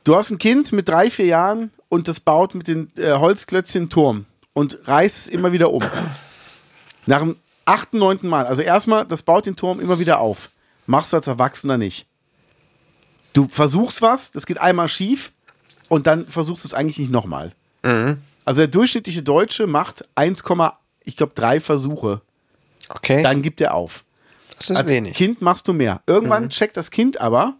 du 0.06 0.16
hast 0.16 0.32
ein 0.32 0.38
Kind 0.38 0.72
mit 0.72 0.88
drei, 0.88 1.12
vier 1.12 1.26
Jahren 1.26 1.72
und 1.90 2.08
das 2.08 2.22
baut 2.22 2.56
mit 2.56 2.68
den 2.70 2.90
äh, 2.98 3.12
Holzklötzchen 3.12 3.90
Turm 3.90 4.26
und 4.54 4.80
reißt 4.86 5.18
es 5.18 5.28
immer 5.28 5.52
wieder 5.52 5.72
um. 5.74 5.84
Nach 7.06 7.20
dem 7.20 7.36
achten, 7.66 7.98
neunten 8.00 8.28
Mal. 8.28 8.46
Also 8.48 8.62
erstmal, 8.62 9.06
das 9.06 9.22
baut 9.22 9.46
den 9.46 9.56
Turm 9.56 9.80
immer 9.80 10.00
wieder 10.00 10.20
auf. 10.20 10.50
Machst 10.88 11.14
du 11.14 11.18
als 11.18 11.28
Erwachsener 11.28 11.78
nicht. 11.78 12.06
Du 13.34 13.48
versuchst 13.48 14.02
was, 14.02 14.32
das 14.32 14.46
geht 14.46 14.60
einmal 14.60 14.90
schief 14.90 15.32
und 15.88 16.08
dann 16.08 16.28
versuchst 16.28 16.64
du 16.64 16.68
es 16.68 16.74
eigentlich 16.74 17.00
nicht 17.00 17.12
nochmal. 17.12 17.54
Also 18.46 18.58
der 18.60 18.68
durchschnittliche 18.68 19.24
Deutsche 19.24 19.68
macht 19.68 20.08
1, 20.16 20.44
ich 21.04 21.16
glaube, 21.18 21.34
drei 21.36 21.60
Versuche. 21.60 22.22
Okay. 22.90 23.24
Dann 23.24 23.42
gibt 23.42 23.62
er 23.62 23.74
auf. 23.74 24.04
das 24.58 24.70
ist 24.70 24.78
Als 24.78 24.90
wenig. 24.90 25.16
Kind 25.16 25.42
machst 25.42 25.68
du 25.68 25.74
mehr. 25.74 26.02
Irgendwann 26.08 26.50
checkt 26.50 26.76
das 26.78 26.92
Kind 26.92 27.22
aber, 27.22 27.54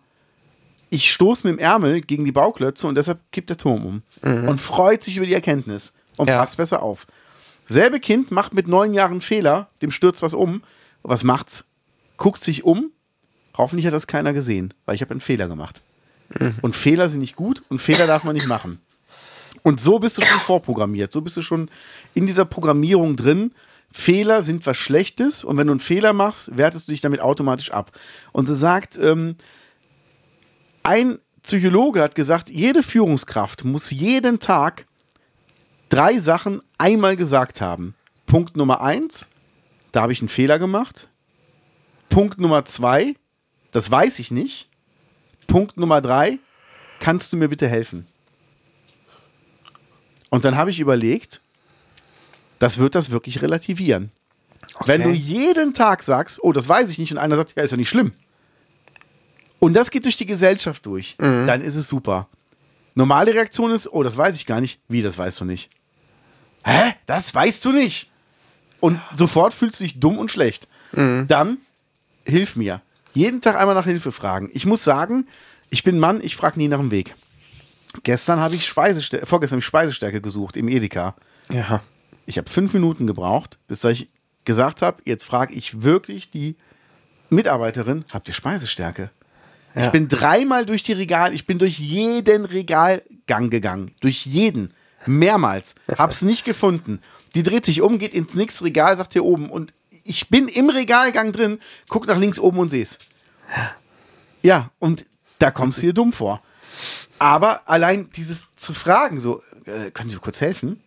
ich 0.90 1.10
stoße 1.12 1.48
mit 1.48 1.58
dem 1.58 1.64
Ärmel 1.64 2.02
gegen 2.02 2.26
die 2.26 2.34
Bauklötze 2.34 2.86
und 2.86 2.96
deshalb 2.96 3.20
kippt 3.32 3.50
der 3.50 3.58
Turm 3.58 3.86
um. 3.86 4.02
Und 4.48 4.60
freut 4.60 5.04
sich 5.04 5.16
über 5.16 5.26
die 5.26 5.34
Erkenntnis 5.34 5.94
und 6.18 6.30
Ja. 6.30 6.38
passt 6.38 6.58
besser 6.58 6.84
auf. 6.84 7.08
Selbe 7.72 8.02
Kind 8.02 8.32
macht 8.32 8.54
mit 8.54 8.68
neun 8.68 8.94
Jahren 8.94 9.22
Fehler, 9.22 9.70
dem 9.82 9.92
stürzt 9.92 10.22
was 10.22 10.34
um. 10.34 10.62
Was 11.04 11.24
macht's? 11.24 11.64
Guckt 12.18 12.42
sich 12.42 12.66
um. 12.66 12.92
Hoffentlich 13.58 13.86
hat 13.86 13.94
das 13.94 14.08
keiner 14.08 14.34
gesehen, 14.34 14.74
weil 14.86 14.96
ich 14.96 15.02
habe 15.02 15.12
einen 15.12 15.22
Fehler 15.22 15.48
gemacht. 15.48 15.82
Und 16.62 16.76
Fehler 16.76 17.08
sind 17.08 17.22
nicht 17.22 17.38
gut 17.38 17.64
und 17.70 17.80
Fehler 17.80 18.08
darf 18.08 18.26
man 18.26 18.36
nicht 18.36 18.48
machen. 18.48 18.82
Und 19.64 19.80
so 19.80 20.00
bist 20.00 20.18
du 20.18 20.22
schon 20.22 20.40
vorprogrammiert. 20.42 21.12
So 21.12 21.22
bist 21.22 21.38
du 21.38 21.42
schon 21.42 21.70
in 22.14 22.28
dieser 22.28 22.46
Programmierung 22.46 23.16
drin. 23.16 23.54
Fehler 23.90 24.42
sind 24.42 24.66
was 24.66 24.78
Schlechtes 24.78 25.44
und 25.44 25.58
wenn 25.58 25.68
du 25.68 25.74
einen 25.74 25.80
Fehler 25.80 26.12
machst, 26.12 26.58
wertest 26.58 26.88
du 26.88 26.92
dich 26.92 27.02
damit 27.02 27.22
automatisch 27.22 27.72
ab. 27.72 27.98
Und 28.34 28.48
sie 28.48 28.56
sagt, 28.56 28.98
ähm, 28.98 29.36
ein 30.84 31.20
Psychologe 31.42 32.02
hat 32.02 32.16
gesagt, 32.16 32.50
jede 32.50 32.84
Führungskraft 32.84 33.64
muss 33.64 33.92
jeden 33.92 34.40
Tag 34.40 34.86
drei 35.92 36.20
Sachen 36.20 36.62
einmal 36.78 37.16
gesagt 37.16 37.62
haben. 37.62 37.94
Punkt 38.26 38.58
Nummer 38.58 38.82
eins, 38.82 39.30
da 39.92 40.02
habe 40.02 40.14
ich 40.14 40.22
einen 40.22 40.30
Fehler 40.30 40.58
gemacht. 40.58 41.10
Punkt 42.10 42.40
Nummer 42.40 42.66
zwei, 42.66 43.16
das 43.72 43.92
weiß 43.92 44.20
ich 44.20 44.32
nicht. 44.32 44.70
Punkt 45.48 45.78
Nummer 45.78 46.02
drei, 46.02 46.40
kannst 47.00 47.32
du 47.32 47.38
mir 47.38 47.50
bitte 47.50 47.68
helfen? 47.68 48.08
Und 50.30 50.46
dann 50.46 50.56
habe 50.56 50.70
ich 50.70 50.80
überlegt, 50.80 51.42
das 52.58 52.78
wird 52.78 52.96
das 52.96 53.12
wirklich 53.12 53.42
relativieren. 53.42 54.12
Wenn 54.86 55.04
du 55.04 55.10
jeden 55.10 55.74
Tag 55.74 56.04
sagst, 56.04 56.42
oh, 56.42 56.54
das 56.54 56.70
weiß 56.70 56.90
ich 56.90 57.00
nicht, 57.00 57.12
und 57.12 57.18
einer 57.18 57.36
sagt, 57.36 57.54
ja, 57.58 57.64
ist 57.64 57.72
ja 57.72 57.78
nicht 57.78 57.90
schlimm. 57.90 58.14
Und 59.60 59.74
das 59.74 59.92
geht 59.92 60.06
durch 60.06 60.16
die 60.16 60.26
Gesellschaft 60.26 60.86
durch, 60.86 61.16
dann 61.18 61.62
ist 61.62 61.76
es 61.76 61.88
super. 61.88 62.30
Normale 62.96 63.34
Reaktion 63.34 63.72
ist, 63.72 63.92
oh, 63.92 64.04
das 64.04 64.16
weiß 64.16 64.36
ich 64.36 64.46
gar 64.46 64.62
nicht. 64.62 64.80
Wie, 64.88 65.02
das 65.02 65.18
weißt 65.18 65.42
du 65.42 65.46
nicht? 65.46 65.70
Hä? 66.64 66.94
Das 67.06 67.34
weißt 67.34 67.64
du 67.66 67.72
nicht. 67.72 68.10
Und 68.80 69.00
sofort 69.14 69.54
fühlst 69.54 69.80
du 69.80 69.84
dich 69.84 70.00
dumm 70.00 70.18
und 70.18 70.32
schlecht. 70.32 70.68
Dann 70.94 71.58
hilf 72.26 72.56
mir. 72.56 72.82
Jeden 73.14 73.42
Tag 73.42 73.56
einmal 73.56 73.76
nach 73.76 73.86
Hilfe 73.86 74.12
fragen. 74.12 74.50
Ich 74.54 74.66
muss 74.66 74.84
sagen, 74.84 75.28
ich 75.70 75.84
bin 75.84 76.00
Mann, 76.00 76.22
ich 76.22 76.36
frage 76.36 76.60
nie 76.60 76.68
nach 76.68 76.80
dem 76.80 76.92
Weg. 76.92 77.16
Gestern 78.04 78.40
habe 78.40 78.56
ich 78.56 78.66
Speisestärke, 78.66 79.26
vorgestern 79.26 79.58
habe 79.58 79.60
ich 79.62 79.66
Speisestärke 79.66 80.22
gesucht 80.22 80.56
im 80.58 80.68
Edeka. 80.68 81.16
Ja. 81.52 81.82
Ich 82.26 82.38
habe 82.38 82.50
fünf 82.50 82.74
Minuten 82.74 83.08
gebraucht, 83.08 83.58
bis 83.68 83.84
ich 83.84 84.08
gesagt 84.46 84.82
habe, 84.82 85.02
jetzt 85.06 85.26
frage 85.26 85.54
ich 85.54 85.82
wirklich 85.82 86.32
die 86.32 86.56
Mitarbeiterin, 87.30 88.06
habt 88.14 88.28
ihr 88.28 88.34
Speisestärke? 88.34 89.12
Ja. 89.76 89.86
Ich 89.86 89.92
bin 89.92 90.08
dreimal 90.08 90.66
durch 90.66 90.84
die 90.84 90.94
Regal, 90.94 91.34
ich 91.34 91.46
bin 91.46 91.58
durch 91.58 91.80
jeden 91.80 92.46
Regalgang 92.46 93.50
gegangen. 93.50 93.92
Durch 94.00 94.26
jeden. 94.26 94.74
Mehrmals. 95.06 95.76
Hab's 95.98 96.22
nicht 96.22 96.46
gefunden. 96.46 97.02
Die 97.36 97.44
dreht 97.44 97.66
sich 97.66 97.82
um, 97.82 97.98
geht 97.98 98.14
ins 98.14 98.34
nächste 98.34 98.66
Regal, 98.66 98.96
sagt 98.98 99.14
hier 99.14 99.26
oben. 99.26 99.50
Und 99.50 99.74
ich 100.04 100.30
bin 100.30 100.48
im 100.48 100.70
Regalgang 100.70 101.32
drin, 101.32 101.60
guck 101.90 102.08
nach 102.08 102.18
links 102.18 102.40
oben 102.40 102.60
und 102.60 102.70
seh's. 102.70 102.98
Ja, 104.42 104.72
und 104.80 105.06
da 105.40 105.52
kommst 105.52 105.80
du 105.80 105.88
dir 105.88 105.94
dumm 105.94 106.14
vor. 106.14 106.42
Aber 107.20 107.70
allein 107.70 108.10
dieses 108.16 108.48
zu 108.56 108.74
fragen, 108.74 109.20
so, 109.20 109.42
äh, 109.66 109.92
können 109.92 110.10
Sie 110.10 110.16
mir 110.16 110.22
kurz 110.22 110.42
helfen? 110.42 110.82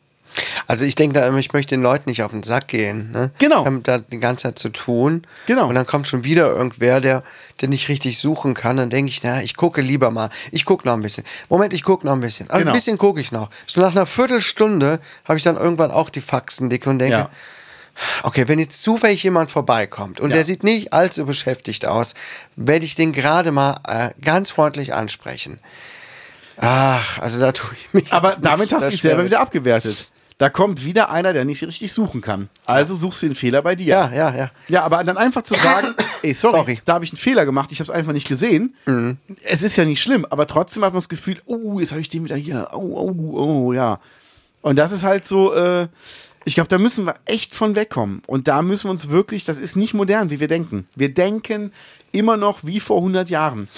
Also 0.67 0.85
ich 0.85 0.95
denke 0.95 1.19
da 1.21 1.37
ich 1.37 1.53
möchte 1.53 1.75
den 1.75 1.83
Leuten 1.83 2.09
nicht 2.09 2.23
auf 2.23 2.31
den 2.33 2.43
Sack 2.43 2.69
gehen. 2.69 3.13
Ne? 3.13 3.31
Genau. 3.39 3.65
Haben 3.65 3.83
da 3.83 3.99
die 3.99 4.19
ganze 4.19 4.45
Zeit 4.45 4.59
zu 4.59 4.69
tun. 4.71 5.27
Genau. 5.47 5.69
Und 5.69 5.75
dann 5.75 5.87
kommt 5.87 6.09
schon 6.09 6.25
wieder 6.25 6.47
irgendwer, 6.49 7.01
der, 7.01 7.23
der 7.61 7.69
nicht 7.69 7.89
richtig 7.89 8.19
suchen 8.19 8.55
kann. 8.55 8.77
Dann 8.77 8.91
denke 8.91 9.11
ich, 9.11 9.23
na, 9.23 9.43
ich 9.43 9.57
gucke 9.57 9.81
lieber 9.81 10.11
mal. 10.11 10.31
Ich 10.51 10.65
gucke 10.65 10.87
noch 10.87 10.95
ein 10.95 11.03
bisschen. 11.03 11.25
Moment, 11.49 11.73
ich 11.73 11.83
gucke 11.83 12.07
noch 12.07 12.15
ein 12.15 12.21
bisschen. 12.21 12.49
Also 12.51 12.61
Genau. 12.61 12.73
Ein 12.73 12.75
bisschen 12.77 12.99
gucke 12.99 13.21
ich 13.21 13.31
noch. 13.33 13.51
So 13.67 13.81
nach 13.81 13.93
einer 13.93 14.07
Viertelstunde 14.07 14.99
habe 15.25 15.39
ich 15.39 15.45
dann 15.45 15.57
irgendwann 15.57 15.91
auch 15.91 16.11
die 16.11 16.21
Faxen 16.21 16.71
dick 16.71 16.87
und 16.87 16.99
denke, 16.99 17.17
Ja. 17.17 17.31
okay, 18.25 18.49
wenn 18.49 18.59
jetzt 18.59 18.83
zufällig 18.83 19.23
jemand 19.23 19.51
vorbeikommt 19.51 20.19
und 20.21 20.31
Ja. 20.31 20.37
der 20.37 20.45
sieht 20.45 20.65
nicht 20.65 20.93
allzu 20.93 21.27
beschäftigt 21.27 21.87
aus, 21.87 22.15
werde 22.57 22.85
ich 22.85 22.95
den 22.97 23.13
gerade 23.13 23.53
mal 23.53 23.77
äh, 23.87 24.11
ganz 24.25 24.51
freundlich 24.51 24.95
ansprechen. 24.95 25.61
Ach, 26.57 27.19
also 27.19 27.41
da 27.41 27.53
tue 27.53 27.71
ich 27.75 27.93
mich. 27.93 28.13
Aber 28.13 28.37
damit 28.41 28.73
hast 28.73 28.85
du 28.87 28.91
dich 28.91 29.03
selber 29.03 29.25
wieder 29.25 29.41
abgewertet. 29.41 30.09
Da 30.39 30.51
kommt 30.51 30.85
wieder 30.85 31.11
einer, 31.11 31.33
der 31.33 31.45
nicht 31.45 31.63
richtig 31.63 31.93
suchen 31.93 32.21
kann. 32.21 32.49
Also 32.67 32.95
suchst 32.97 33.23
du 33.23 33.27
den 33.27 33.37
Fehler 33.37 33.63
bei 33.63 33.77
dir. 33.77 33.87
Ja, 33.87 34.13
ja, 34.13 34.35
ja. 34.35 34.51
Ja, 34.69 34.83
aber 34.83 35.05
dann 35.05 35.17
einfach 35.17 35.43
zu 35.43 35.55
sagen, 35.55 35.95
ey, 36.23 36.33
sorry, 36.33 36.57
Sorry. 36.57 36.75
Mhm. 36.75 36.81
da 36.85 36.95
habe 36.95 37.05
ich 37.05 37.13
einen 37.13 37.19
Fehler 37.19 37.45
gemacht, 37.45 37.71
ich 37.71 37.79
habe 37.79 37.91
es 37.91 37.97
einfach 37.97 38.13
nicht 38.13 38.27
gesehen. 38.27 38.75
Es 39.45 39.63
ist 39.63 39.77
ja 39.77 39.85
nicht 39.85 40.03
schlimm, 40.03 40.27
aber 40.29 40.47
trotzdem 40.47 40.85
hat 40.85 40.93
man 40.93 40.99
das 40.99 41.09
Gefühl, 41.09 41.41
oh, 41.47 41.79
jetzt 41.79 41.93
habe 41.93 42.01
ich 42.01 42.09
den 42.09 42.25
wieder 42.25 42.37
hier, 42.37 42.69
oh, 42.73 42.79
oh, 42.79 43.39
oh, 43.39 43.73
ja. 43.73 44.01
Und 44.61 44.77
das 44.77 44.91
ist 44.91 45.05
halt 45.05 45.25
so, 45.25 45.55
äh, 45.55 45.87
ich 46.45 46.55
glaube, 46.55 46.69
da 46.69 46.79
müssen 46.79 47.07
wir 47.07 47.15
echt 47.27 47.55
von 47.55 47.77
wegkommen. 47.77 48.23
Und 48.27 48.49
da 48.49 48.63
müssen 48.63 48.85
wir 48.85 48.91
uns 48.91 49.09
wirklich, 49.09 49.45
das 49.45 49.59
ist 49.59 49.77
nicht 49.77 49.95
modern, 49.95 50.31
wie 50.31 50.41
wir 50.41 50.49
denken. 50.49 50.87
Wir 50.97 51.13
denken 51.15 51.71
immer 52.13 52.37
noch 52.37 52.65
wie 52.65 52.81
vor 52.81 52.99
100 52.99 53.31
Jahren. 53.31 53.69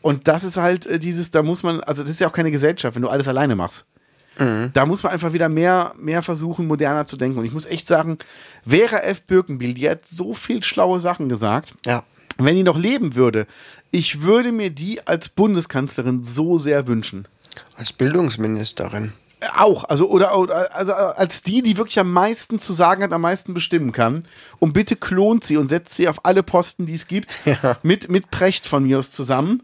Und 0.00 0.28
das 0.28 0.44
ist 0.44 0.56
halt 0.56 0.86
äh, 0.86 0.98
dieses, 0.98 1.30
da 1.30 1.42
muss 1.42 1.62
man, 1.62 1.80
also 1.80 2.02
das 2.02 2.12
ist 2.12 2.20
ja 2.20 2.28
auch 2.28 2.32
keine 2.32 2.50
Gesellschaft, 2.50 2.94
wenn 2.94 3.02
du 3.02 3.08
alles 3.08 3.28
alleine 3.28 3.56
machst. 3.56 3.84
Da 4.72 4.86
muss 4.86 5.02
man 5.02 5.12
einfach 5.12 5.32
wieder 5.32 5.48
mehr, 5.48 5.94
mehr 5.98 6.22
versuchen, 6.22 6.66
moderner 6.66 7.06
zu 7.06 7.16
denken. 7.16 7.38
Und 7.38 7.44
ich 7.44 7.52
muss 7.52 7.66
echt 7.66 7.86
sagen, 7.86 8.18
Vera 8.66 8.98
F. 8.98 9.22
Birkenbiel, 9.22 9.74
die 9.74 9.88
hat 9.88 10.06
so 10.06 10.32
viel 10.34 10.62
schlaue 10.62 11.00
Sachen 11.00 11.28
gesagt. 11.28 11.74
Ja. 11.84 12.04
wenn 12.38 12.54
die 12.54 12.62
noch 12.62 12.78
leben 12.78 13.16
würde, 13.16 13.46
ich 13.90 14.22
würde 14.22 14.52
mir 14.52 14.70
die 14.70 15.06
als 15.06 15.28
Bundeskanzlerin 15.28 16.22
so 16.22 16.58
sehr 16.58 16.86
wünschen. 16.86 17.26
Als 17.76 17.92
Bildungsministerin. 17.92 19.12
Auch, 19.54 19.84
also 19.84 20.08
oder, 20.08 20.36
oder 20.36 20.74
also 20.74 20.92
als 20.92 21.42
die, 21.42 21.62
die 21.62 21.76
wirklich 21.76 22.00
am 22.00 22.12
meisten 22.12 22.58
zu 22.58 22.72
sagen 22.72 23.04
hat, 23.04 23.12
am 23.12 23.20
meisten 23.20 23.54
bestimmen 23.54 23.92
kann. 23.92 24.24
Und 24.58 24.72
bitte 24.72 24.96
klont 24.96 25.44
sie 25.44 25.56
und 25.56 25.68
setzt 25.68 25.94
sie 25.94 26.08
auf 26.08 26.24
alle 26.24 26.42
Posten, 26.42 26.86
die 26.86 26.94
es 26.94 27.06
gibt, 27.06 27.36
mit, 27.82 28.08
mit 28.08 28.30
Precht 28.30 28.66
von 28.66 28.82
mir 28.82 28.98
aus 28.98 29.12
zusammen. 29.12 29.62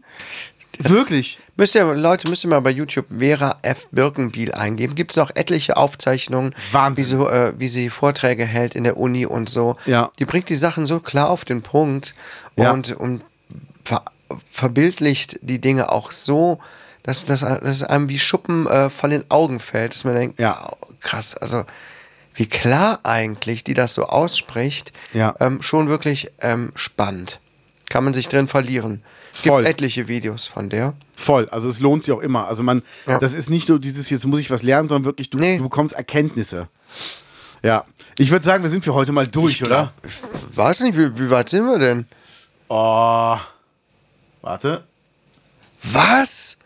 Wirklich. 0.79 1.39
Müsst 1.55 1.75
ihr, 1.75 1.85
Leute, 1.93 2.29
müsst 2.29 2.43
ihr 2.43 2.49
mal 2.49 2.59
bei 2.61 2.69
YouTube 2.71 3.05
Vera 3.17 3.57
F. 3.61 3.87
Birkenbiel 3.91 4.51
eingeben. 4.53 4.95
Gibt 4.95 5.11
es 5.11 5.17
auch 5.17 5.31
etliche 5.35 5.77
Aufzeichnungen. 5.77 6.53
Wie, 6.95 7.03
so, 7.03 7.29
äh, 7.29 7.53
wie 7.57 7.69
sie 7.69 7.89
Vorträge 7.89 8.45
hält 8.45 8.75
in 8.75 8.83
der 8.83 8.97
Uni 8.97 9.25
und 9.25 9.49
so. 9.49 9.77
Ja. 9.85 10.11
Die 10.19 10.25
bringt 10.25 10.49
die 10.49 10.55
Sachen 10.55 10.85
so 10.85 10.99
klar 10.99 11.29
auf 11.29 11.45
den 11.45 11.61
Punkt 11.61 12.15
Ja. 12.55 12.71
und, 12.71 12.91
und 12.95 13.23
ver 13.83 14.03
verbildlicht 14.51 15.37
die 15.41 15.59
Dinge 15.61 15.91
auch 15.91 16.11
so, 16.11 16.59
dass, 17.03 17.23
dass, 17.25 17.41
dass 17.41 17.61
es 17.63 17.83
einem 17.83 18.09
wie 18.09 18.17
Schuppen 18.19 18.65
äh, 18.67 18.89
von 18.89 19.11
den 19.11 19.23
Augen 19.29 19.59
fällt, 19.59 19.93
dass 19.93 20.03
man 20.03 20.15
denkt, 20.15 20.39
Ja. 20.39 20.71
oh, 20.71 20.87
krass, 20.99 21.35
also 21.35 21.63
wie 22.33 22.47
klar 22.47 22.99
eigentlich 23.03 23.63
die 23.63 23.75
das 23.75 23.93
so 23.93 24.05
ausspricht, 24.07 24.91
Ja. 25.13 25.35
ähm, 25.39 25.61
schon 25.61 25.87
wirklich 25.89 26.31
ähm, 26.41 26.71
spannend. 26.75 27.39
Kann 27.89 28.03
man 28.03 28.13
sich 28.15 28.27
drin 28.27 28.47
verlieren. 28.47 29.03
Voll. 29.35 29.63
Gibt 29.63 29.69
etliche 29.75 30.07
Videos 30.07 30.47
von 30.47 30.69
der. 30.69 30.93
Voll. 31.15 31.49
Also 31.49 31.67
es 31.69 31.79
lohnt 31.79 32.03
sich 32.03 32.13
auch 32.13 32.21
immer. 32.21 32.47
Also 32.47 32.63
man, 32.63 32.81
Ja. 33.05 33.19
das 33.19 33.33
ist 33.33 33.49
nicht 33.49 33.67
nur 33.67 33.79
dieses, 33.79 34.09
jetzt 34.09 34.25
muss 34.25 34.39
ich 34.39 34.49
was 34.49 34.63
lernen, 34.63 34.87
sondern 34.87 35.03
wirklich, 35.05 35.29
du, 35.29 35.37
Nee. 35.37 35.57
du 35.57 35.63
bekommst 35.63 35.93
Erkenntnisse. 35.93 36.67
Ja. 37.61 37.83
Ich 38.17 38.31
würde 38.31 38.45
sagen, 38.45 38.63
wir 38.63 38.69
sind 38.69 38.85
für 38.85 38.93
heute 38.93 39.11
mal 39.11 39.27
durch, 39.27 39.61
oder? 39.63 39.91
Ich 40.03 40.57
weiß 40.57 40.79
nicht, 40.81 40.97
wie, 40.97 41.19
wie 41.19 41.29
weit 41.29 41.49
sind 41.49 41.65
wir 41.65 41.79
denn? 41.79 42.05
Oh. 42.69 43.37
Warte. 44.41 44.83
Was? 45.83 46.57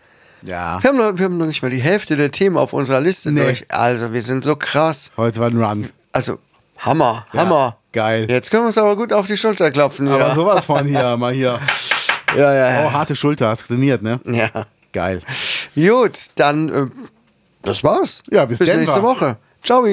Ja. 0.44 0.82
Wir 0.82 0.90
haben, 0.90 0.98
noch, 0.98 1.18
wir 1.18 1.26
haben 1.26 1.38
noch 1.38 1.48
nicht 1.48 1.62
mal 1.64 1.72
die 1.72 1.82
Hälfte 1.82 2.16
der 2.16 2.32
Themen 2.32 2.56
auf 2.58 2.72
unserer 2.72 3.02
Liste 3.02 3.32
Nee. 3.32 3.41
durch. 3.44 3.66
Also, 3.70 4.14
wir 4.14 4.22
sind 4.22 4.44
so 4.44 4.56
krass. 4.56 5.12
Heute 5.18 5.40
war 5.40 5.48
ein 5.50 5.62
Run. 5.62 5.90
Also, 6.12 6.38
Hammer, 6.78 7.26
Ja, 7.34 7.41
Hammer. 7.41 7.78
geil. 7.91 8.28
Jetzt 8.30 8.52
können 8.52 8.64
wir 8.64 8.68
uns 8.68 8.78
aber 8.78 8.96
gut 8.96 9.12
auf 9.12 9.28
die 9.28 9.38
Schulter 9.38 9.72
klopfen. 9.72 10.08
Aber 10.08 10.20
ja. 10.30 10.36
sowas 10.36 10.66
von 10.66 10.86
hier, 10.86 11.18
mal 11.18 11.34
hier. 11.34 11.60
ja, 12.38 12.53
ja, 12.53 12.80
Oh, 12.81 12.84
ja. 12.85 12.93
harte 12.93 13.15
Schulter, 13.15 13.47
hast 13.49 13.68
trainiert, 13.68 14.01
ne? 14.01 14.19
ja. 14.26 14.49
Geil. 14.91 15.22
Gut, 15.76 16.18
dann, 16.35 16.69
äh, 16.69 16.88
das 17.61 17.84
war's. 17.84 18.23
Ja, 18.31 18.45
bis 18.45 18.57
bis 18.57 18.68
Denver. 18.68 18.81
nächste 18.81 19.03
Woche. 19.03 19.38
Ciao. 19.64 19.85